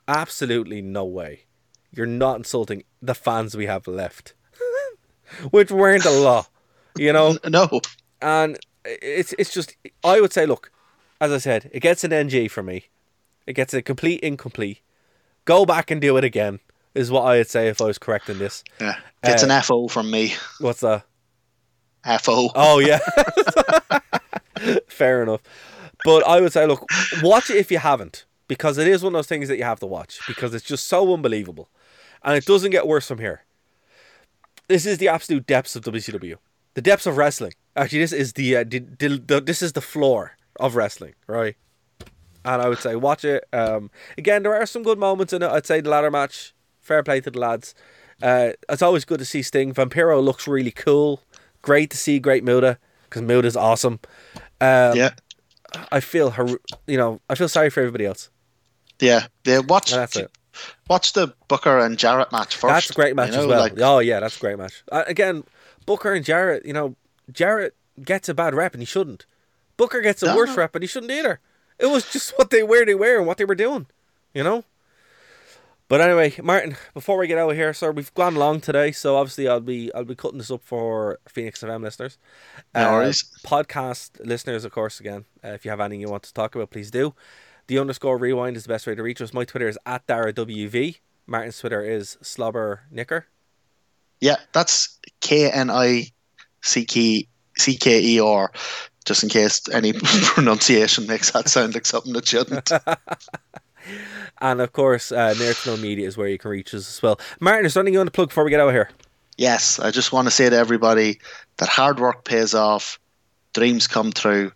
absolutely 0.08 0.82
no 0.82 1.04
way. 1.04 1.44
You're 1.92 2.06
not 2.06 2.36
insulting 2.36 2.84
the 3.00 3.14
fans 3.14 3.56
we 3.56 3.66
have 3.66 3.86
left. 3.86 4.34
Which 5.50 5.70
weren't 5.70 6.04
a 6.04 6.10
lot, 6.10 6.48
you 6.96 7.12
know? 7.12 7.38
no. 7.48 7.80
And 8.20 8.58
it's 8.84 9.32
it's 9.38 9.52
just 9.52 9.76
I 10.02 10.20
would 10.20 10.32
say, 10.32 10.44
look, 10.46 10.70
as 11.20 11.30
I 11.32 11.38
said, 11.38 11.70
it 11.72 11.80
gets 11.80 12.04
an 12.04 12.12
NG 12.12 12.48
for 12.50 12.62
me. 12.62 12.86
It 13.46 13.52
gets 13.54 13.74
a 13.74 13.82
complete 13.82 14.20
incomplete. 14.20 14.80
Go 15.44 15.66
back 15.66 15.90
and 15.90 16.00
do 16.00 16.16
it 16.16 16.24
again 16.24 16.60
is 16.94 17.10
what 17.10 17.22
I 17.22 17.38
would 17.38 17.48
say 17.48 17.68
if 17.68 17.80
I 17.82 17.86
was 17.86 17.98
correct 17.98 18.30
in 18.30 18.38
this. 18.38 18.62
Yeah. 18.80 18.96
It's 19.22 19.42
Uh, 19.42 19.46
an 19.48 19.62
FO 19.62 19.88
from 19.88 20.10
me. 20.10 20.34
What's 20.60 20.80
that? 20.80 21.04
FO. 22.20 22.50
Oh 22.54 22.78
yeah. 22.78 22.98
Fair 24.88 25.22
enough. 25.22 25.40
But 26.04 26.26
I 26.26 26.40
would 26.40 26.52
say, 26.52 26.66
look, 26.66 26.84
watch 27.22 27.50
it 27.50 27.56
if 27.56 27.70
you 27.70 27.78
haven't, 27.78 28.24
because 28.48 28.78
it 28.78 28.86
is 28.86 29.02
one 29.02 29.14
of 29.14 29.18
those 29.18 29.26
things 29.26 29.48
that 29.48 29.56
you 29.56 29.64
have 29.64 29.80
to 29.80 29.86
watch 29.86 30.20
because 30.28 30.54
it's 30.54 30.64
just 30.64 30.86
so 30.86 31.12
unbelievable, 31.14 31.68
and 32.22 32.36
it 32.36 32.44
doesn't 32.44 32.70
get 32.70 32.86
worse 32.86 33.08
from 33.08 33.18
here. 33.18 33.42
This 34.68 34.86
is 34.86 34.98
the 34.98 35.08
absolute 35.08 35.46
depths 35.46 35.76
of 35.76 35.82
WCW, 35.84 36.36
the 36.74 36.82
depths 36.82 37.06
of 37.06 37.16
wrestling. 37.16 37.52
Actually, 37.76 38.00
this 38.00 38.12
is 38.12 38.34
the, 38.34 38.56
uh, 38.56 38.64
the, 38.64 38.78
the, 38.80 39.08
the 39.26 39.40
this 39.40 39.62
is 39.62 39.72
the 39.72 39.80
floor 39.80 40.32
of 40.60 40.76
wrestling, 40.76 41.14
right? 41.26 41.56
And 42.44 42.60
I 42.60 42.68
would 42.68 42.78
say 42.78 42.94
watch 42.96 43.24
it. 43.24 43.44
Um, 43.52 43.90
again, 44.18 44.42
there 44.42 44.54
are 44.54 44.66
some 44.66 44.82
good 44.82 44.98
moments 44.98 45.32
in 45.32 45.42
it. 45.42 45.50
I'd 45.50 45.66
say 45.66 45.80
the 45.80 45.88
ladder 45.90 46.10
match, 46.10 46.54
fair 46.80 47.02
play 47.02 47.20
to 47.22 47.30
the 47.30 47.38
lads. 47.38 47.74
Uh, 48.22 48.50
it's 48.68 48.82
always 48.82 49.04
good 49.04 49.18
to 49.18 49.24
see 49.24 49.42
Sting. 49.42 49.72
Vampiro 49.74 50.22
looks 50.22 50.46
really 50.46 50.70
cool. 50.70 51.22
Great 51.62 51.90
to 51.90 51.96
see 51.96 52.18
Great 52.18 52.44
Muta 52.44 52.78
because 53.04 53.22
Muta's 53.22 53.56
awesome. 53.56 53.98
Um, 54.60 54.96
yeah. 54.96 55.10
I 55.90 56.00
feel 56.00 56.30
her, 56.32 56.46
you 56.86 56.96
know, 56.96 57.20
I 57.28 57.34
feel 57.34 57.48
sorry 57.48 57.70
for 57.70 57.80
everybody 57.80 58.06
else. 58.06 58.30
Yeah. 59.00 59.26
Yeah. 59.44 59.58
Watch, 59.60 59.90
And 59.92 60.00
that's 60.02 60.16
it. 60.16 60.30
watch 60.88 61.14
the 61.14 61.34
Booker 61.48 61.78
and 61.78 61.98
Jarrett 61.98 62.30
match 62.30 62.54
first. 62.56 62.72
That's 62.72 62.90
a 62.90 62.92
great 62.94 63.16
match 63.16 63.30
you 63.30 63.36
know, 63.36 63.42
as 63.42 63.46
well. 63.48 63.60
like- 63.60 63.80
oh 63.80 63.98
yeah, 63.98 64.20
that's 64.20 64.36
a 64.36 64.40
great 64.40 64.58
match. 64.58 64.84
Uh, 64.92 65.02
again, 65.06 65.42
Booker 65.86 66.12
and 66.12 66.24
Jarrett, 66.24 66.64
you 66.64 66.72
know, 66.72 66.94
Jarrett 67.32 67.74
gets 68.02 68.28
a 68.28 68.34
bad 68.34 68.54
rep 68.54 68.74
and 68.74 68.82
he 68.82 68.86
shouldn't. 68.86 69.26
Booker 69.76 70.00
gets 70.00 70.22
a 70.22 70.26
No, 70.26 70.36
worse 70.36 70.50
no. 70.50 70.56
rep 70.56 70.74
and 70.76 70.82
he 70.82 70.86
shouldn't 70.86 71.10
either. 71.10 71.40
It 71.78 71.86
was 71.86 72.10
just 72.10 72.36
what 72.38 72.50
they 72.50 72.62
where 72.62 72.86
they 72.86 72.94
were 72.94 73.18
and 73.18 73.26
what 73.26 73.38
they 73.38 73.44
were 73.44 73.54
doing, 73.54 73.86
you 74.32 74.44
know. 74.44 74.64
But 75.86 76.00
anyway, 76.00 76.34
Martin, 76.42 76.76
before 76.94 77.18
we 77.18 77.26
get 77.26 77.38
out 77.38 77.50
of 77.50 77.56
here, 77.56 77.74
sir, 77.74 77.92
we've 77.92 78.12
gone 78.14 78.36
long 78.36 78.60
today, 78.60 78.90
so 78.90 79.16
obviously 79.16 79.46
I'll 79.46 79.60
be 79.60 79.92
I'll 79.94 80.04
be 80.04 80.14
cutting 80.14 80.38
this 80.38 80.50
up 80.50 80.62
for 80.64 81.18
Phoenix 81.28 81.62
FM 81.62 81.82
listeners. 81.82 82.16
No 82.74 82.92
worries. 82.92 83.24
Podcast 83.44 84.24
listeners, 84.24 84.64
of 84.64 84.72
course, 84.72 84.98
again, 84.98 85.26
uh, 85.44 85.48
if 85.48 85.64
you 85.64 85.70
have 85.70 85.80
anything 85.80 86.00
you 86.00 86.08
want 86.08 86.22
to 86.22 86.32
talk 86.32 86.54
about, 86.54 86.70
please 86.70 86.90
do. 86.90 87.14
The 87.66 87.78
underscore 87.78 88.18
rewind 88.18 88.56
is 88.56 88.64
the 88.64 88.68
best 88.68 88.86
way 88.86 88.94
to 88.94 89.02
reach 89.02 89.20
us. 89.20 89.32
My 89.34 89.44
Twitter 89.44 89.68
is 89.68 89.78
at 89.86 90.06
DaraWV. 90.06 90.98
Martin's 91.26 91.58
Twitter 91.58 91.82
is 91.82 92.18
Slobber 92.22 92.82
Knicker. 92.90 93.26
Yeah, 94.20 94.36
that's 94.52 94.98
K 95.20 95.50
N 95.50 95.70
I 95.70 96.06
C 96.62 96.84
K 96.86 97.28
C 97.58 97.76
K 97.76 98.02
E 98.02 98.20
R, 98.20 98.50
just 99.04 99.22
in 99.22 99.28
case 99.28 99.60
any 99.72 99.92
pronunciation 100.02 101.06
makes 101.06 101.30
that 101.32 101.48
sound 101.48 101.74
like 101.74 101.86
something 101.86 102.12
that 102.12 102.26
shouldn't. 102.26 102.70
And 104.40 104.62
of 104.62 104.72
course, 104.72 105.12
uh, 105.12 105.34
Nerd 105.34 105.62
to 105.62 105.70
Know 105.70 105.76
Media 105.76 106.08
is 106.08 106.16
where 106.16 106.26
you 106.26 106.38
can 106.38 106.50
reach 106.50 106.74
us 106.74 106.88
as 106.88 107.02
well. 107.02 107.20
Martin, 107.38 107.66
is 107.66 107.74
there 107.74 107.82
anything 107.82 107.92
you 107.92 108.00
want 108.00 108.08
to 108.08 108.12
plug 108.12 108.28
before 108.28 108.42
we 108.42 108.50
get 108.50 108.58
out 108.58 108.68
of 108.68 108.74
here? 108.74 108.90
yes, 109.36 109.78
I 109.78 109.90
just 109.90 110.12
want 110.12 110.26
to 110.26 110.30
say 110.30 110.48
to 110.48 110.56
everybody 110.56 111.18
that 111.56 111.68
hard 111.68 112.00
work 112.00 112.24
pays 112.24 112.54
off, 112.54 112.98
dreams 113.52 113.86
come 113.86 114.12
true, 114.12 114.52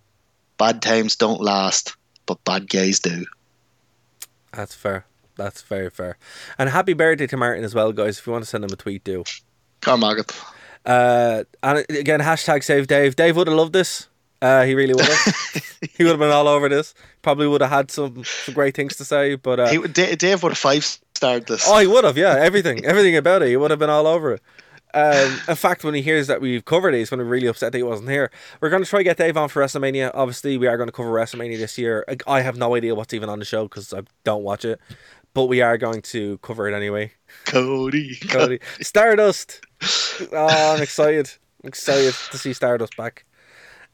bad 0.56 0.82
times 0.82 1.16
don't 1.16 1.40
last, 1.40 1.96
but 2.26 2.42
bad 2.44 2.68
guys 2.68 3.00
do. 3.00 3.24
That's 4.52 4.74
fair. 4.74 5.06
That's 5.36 5.62
very 5.62 5.90
fair. 5.90 6.18
And 6.58 6.68
happy 6.68 6.94
birthday 6.94 7.26
to 7.28 7.36
Martin 7.36 7.64
as 7.64 7.74
well, 7.74 7.92
guys. 7.92 8.18
If 8.18 8.26
you 8.26 8.32
want 8.32 8.44
to 8.44 8.50
send 8.50 8.64
him 8.64 8.72
a 8.72 8.76
tweet, 8.76 9.04
do. 9.04 9.24
Carmaget. 9.80 10.36
Uh, 10.84 11.44
and 11.62 11.86
again, 11.90 12.20
hashtag 12.20 12.64
save 12.64 12.86
Dave. 12.86 13.14
Dave 13.14 13.36
would 13.36 13.46
have 13.46 13.56
loved 13.56 13.72
this. 13.72 14.08
Uh, 14.40 14.64
he 14.64 14.74
really 14.74 14.94
would 14.94 15.04
have. 15.04 15.34
he 15.96 16.04
would 16.04 16.10
have 16.10 16.18
been 16.20 16.30
all 16.30 16.46
over 16.48 16.68
this. 16.68 16.94
Probably 17.22 17.48
would 17.48 17.60
have 17.60 17.70
had 17.70 17.90
some, 17.90 18.22
some 18.24 18.54
great 18.54 18.74
things 18.76 18.96
to 18.96 19.04
say, 19.04 19.34
but 19.34 19.58
uh, 19.58 19.68
He, 19.68 19.78
Da- 19.88 20.14
Dave 20.14 20.42
would 20.42 20.50
have 20.52 20.58
five 20.58 20.84
starred 21.14 21.46
this. 21.46 21.64
Oh, 21.66 21.78
he 21.78 21.86
would 21.88 22.04
have, 22.04 22.16
yeah. 22.16 22.36
Everything, 22.38 22.84
everything 22.84 23.16
about 23.16 23.42
it. 23.42 23.48
He 23.48 23.56
would 23.56 23.70
have 23.70 23.80
been 23.80 23.90
all 23.90 24.06
over 24.06 24.34
it. 24.34 24.42
Um, 24.94 25.38
in 25.48 25.54
fact, 25.56 25.84
when 25.84 25.94
he 25.94 26.00
hears 26.02 26.28
that 26.28 26.40
we've 26.40 26.64
covered 26.64 26.94
it, 26.94 26.98
he's 26.98 27.10
going 27.10 27.18
to 27.18 27.24
be 27.24 27.30
really 27.30 27.46
upset 27.48 27.72
that 27.72 27.78
he 27.78 27.82
wasn't 27.82 28.08
here. 28.10 28.30
We're 28.60 28.70
going 28.70 28.82
to 28.82 28.88
try 28.88 29.00
to 29.00 29.04
get 29.04 29.16
Dave 29.18 29.36
on 29.36 29.48
for 29.48 29.62
WrestleMania. 29.62 30.12
Obviously, 30.14 30.56
we 30.56 30.66
are 30.66 30.76
going 30.78 30.88
to 30.88 30.92
cover 30.92 31.10
WrestleMania 31.10 31.58
this 31.58 31.76
year. 31.76 32.04
I- 32.08 32.38
I 32.38 32.40
have 32.40 32.56
no 32.56 32.74
idea 32.74 32.94
what's 32.94 33.12
even 33.12 33.28
on 33.28 33.38
the 33.40 33.44
show 33.44 33.64
because 33.64 33.92
I 33.92 34.02
don't 34.24 34.44
watch 34.44 34.64
it, 34.64 34.80
but 35.34 35.44
we 35.46 35.60
are 35.60 35.76
going 35.76 36.00
to 36.02 36.38
cover 36.38 36.68
it 36.68 36.74
anyway. 36.74 37.12
Cody. 37.44 38.16
Cody. 38.30 38.60
Stardust. 38.80 39.60
Oh, 40.32 40.74
I'm 40.76 40.82
excited. 40.82 41.28
I'm 41.62 41.68
excited 41.68 42.14
to 42.30 42.38
see 42.38 42.52
Stardust 42.52 42.96
back. 42.96 43.24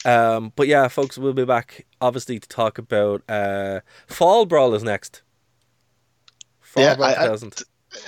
Um, 0.04 0.52
but 0.56 0.66
yeah, 0.68 0.88
folks, 0.88 1.16
we'll 1.18 1.32
be 1.32 1.44
back 1.44 1.86
obviously 2.00 2.38
to 2.38 2.48
talk 2.48 2.78
about 2.78 3.22
uh, 3.28 3.80
Fall 4.06 4.44
Brawl 4.46 4.74
is 4.74 4.82
next. 4.82 5.22
Fall 6.60 6.82
Yeah, 6.82 6.96
I- 7.00 7.26
I- 7.26 7.38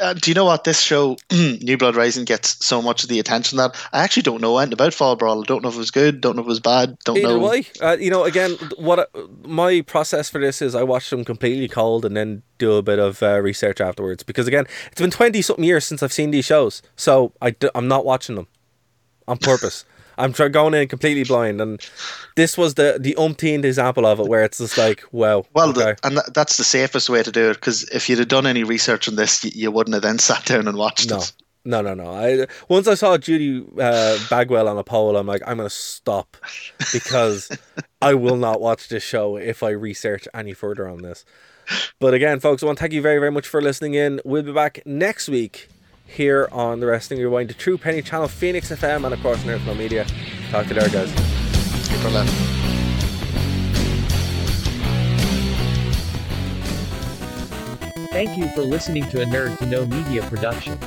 Uh, 0.00 0.12
do 0.14 0.32
you 0.32 0.34
know 0.34 0.44
what 0.46 0.64
this 0.64 0.80
show, 0.80 1.16
New 1.32 1.78
Blood 1.78 1.94
Rising, 1.94 2.24
gets 2.24 2.66
so 2.66 2.82
much 2.82 3.04
of 3.04 3.08
the 3.08 3.20
attention 3.20 3.56
that 3.58 3.76
I 3.92 4.02
actually 4.02 4.24
don't 4.24 4.40
know 4.40 4.58
anything 4.58 4.72
about 4.72 4.92
Fall 4.92 5.14
Brawl. 5.14 5.42
I 5.42 5.44
don't 5.46 5.62
know 5.62 5.68
if 5.68 5.76
it 5.76 5.78
was 5.78 5.92
good, 5.92 6.20
don't 6.20 6.34
know 6.34 6.42
if 6.42 6.46
it 6.46 6.48
was 6.48 6.58
bad, 6.58 6.98
don't 7.04 7.16
Either 7.18 7.28
know. 7.28 7.38
way, 7.38 7.66
uh, 7.80 7.96
you 8.00 8.10
know, 8.10 8.24
again, 8.24 8.56
what 8.78 8.98
I- 8.98 9.06
my 9.44 9.82
process 9.82 10.28
for 10.28 10.40
this 10.40 10.60
is 10.60 10.74
I 10.74 10.82
watch 10.82 11.08
them 11.10 11.24
completely 11.24 11.68
cold 11.68 12.04
and 12.04 12.16
then 12.16 12.42
do 12.58 12.72
a 12.74 12.82
bit 12.82 12.98
of 12.98 13.22
uh, 13.22 13.38
research 13.40 13.80
afterwards. 13.80 14.24
Because 14.24 14.48
again, 14.48 14.66
it's 14.90 15.00
been 15.00 15.12
twenty 15.12 15.40
something 15.40 15.64
years 15.64 15.84
since 15.86 16.02
I've 16.02 16.12
seen 16.12 16.32
these 16.32 16.44
shows, 16.46 16.82
so 16.96 17.32
I 17.40 17.50
d- 17.50 17.70
I'm 17.72 17.86
not 17.86 18.04
watching 18.04 18.34
them 18.34 18.48
on 19.28 19.38
purpose. 19.38 19.84
I'm 20.18 20.32
try- 20.32 20.48
going 20.48 20.74
in 20.74 20.88
completely 20.88 21.24
blind, 21.24 21.60
and 21.60 21.80
this 22.36 22.56
was 22.56 22.74
the 22.74 22.98
the 23.00 23.14
umpteenth 23.16 23.64
example 23.64 24.06
of 24.06 24.20
it, 24.20 24.26
where 24.28 24.42
it's 24.44 24.58
just 24.58 24.78
like, 24.78 25.02
wow, 25.12 25.44
Well, 25.54 25.70
okay. 25.70 25.94
the, 25.94 25.98
and 26.06 26.16
that, 26.16 26.34
that's 26.34 26.56
the 26.56 26.64
safest 26.64 27.08
way 27.10 27.22
to 27.22 27.30
do 27.32 27.50
it 27.50 27.54
because 27.54 27.82
if 27.90 28.08
you'd 28.08 28.18
have 28.18 28.28
done 28.28 28.46
any 28.46 28.64
research 28.64 29.08
on 29.08 29.16
this, 29.16 29.44
you, 29.44 29.50
you 29.54 29.70
wouldn't 29.70 29.94
have 29.94 30.02
then 30.02 30.18
sat 30.30 30.44
down 30.44 30.68
and 30.68 30.76
watched 30.78 31.10
No, 31.10 31.18
it. 31.18 31.32
no, 31.64 31.82
no, 31.82 31.94
no. 31.94 32.10
I 32.10 32.46
once 32.68 32.86
I 32.88 32.94
saw 32.94 33.18
Judy 33.18 33.64
uh, 33.80 34.18
Bagwell 34.30 34.68
on 34.68 34.78
a 34.78 34.84
pole, 34.84 35.16
I'm 35.16 35.26
like, 35.26 35.42
I'm 35.46 35.56
gonna 35.58 35.70
stop 35.70 36.36
because 36.92 37.50
I 38.00 38.14
will 38.14 38.36
not 38.36 38.60
watch 38.60 38.88
this 38.88 39.02
show 39.02 39.36
if 39.36 39.62
I 39.62 39.70
research 39.70 40.26
any 40.34 40.52
further 40.54 40.88
on 40.88 41.02
this. 41.02 41.24
But 41.98 42.14
again, 42.14 42.38
folks, 42.38 42.62
I 42.62 42.66
want 42.66 42.78
to 42.78 42.82
thank 42.82 42.92
you 42.92 43.02
very, 43.02 43.18
very 43.18 43.32
much 43.32 43.48
for 43.48 43.60
listening 43.60 43.94
in. 43.94 44.20
We'll 44.24 44.44
be 44.44 44.52
back 44.52 44.80
next 44.86 45.28
week 45.28 45.68
here 46.06 46.48
on 46.52 46.80
the 46.80 46.86
Wrestling 46.86 47.20
Rewind, 47.20 47.50
the 47.50 47.54
True 47.54 47.76
Penny 47.76 48.02
Channel, 48.02 48.28
Phoenix 48.28 48.70
FM, 48.70 49.04
and 49.04 49.12
of 49.12 49.20
course, 49.22 49.42
Nerd 49.42 49.64
No 49.66 49.74
Media. 49.74 50.06
Talk 50.50 50.66
to 50.66 50.74
you 50.74 50.80
there, 50.80 50.88
guys. 50.88 51.12
Thank 58.10 58.38
you 58.38 58.48
for 58.54 58.62
listening 58.62 59.04
to 59.10 59.20
a 59.20 59.26
Nerd 59.26 59.58
to 59.58 59.66
Know 59.66 59.84
Media 59.84 60.22
production. 60.22 60.78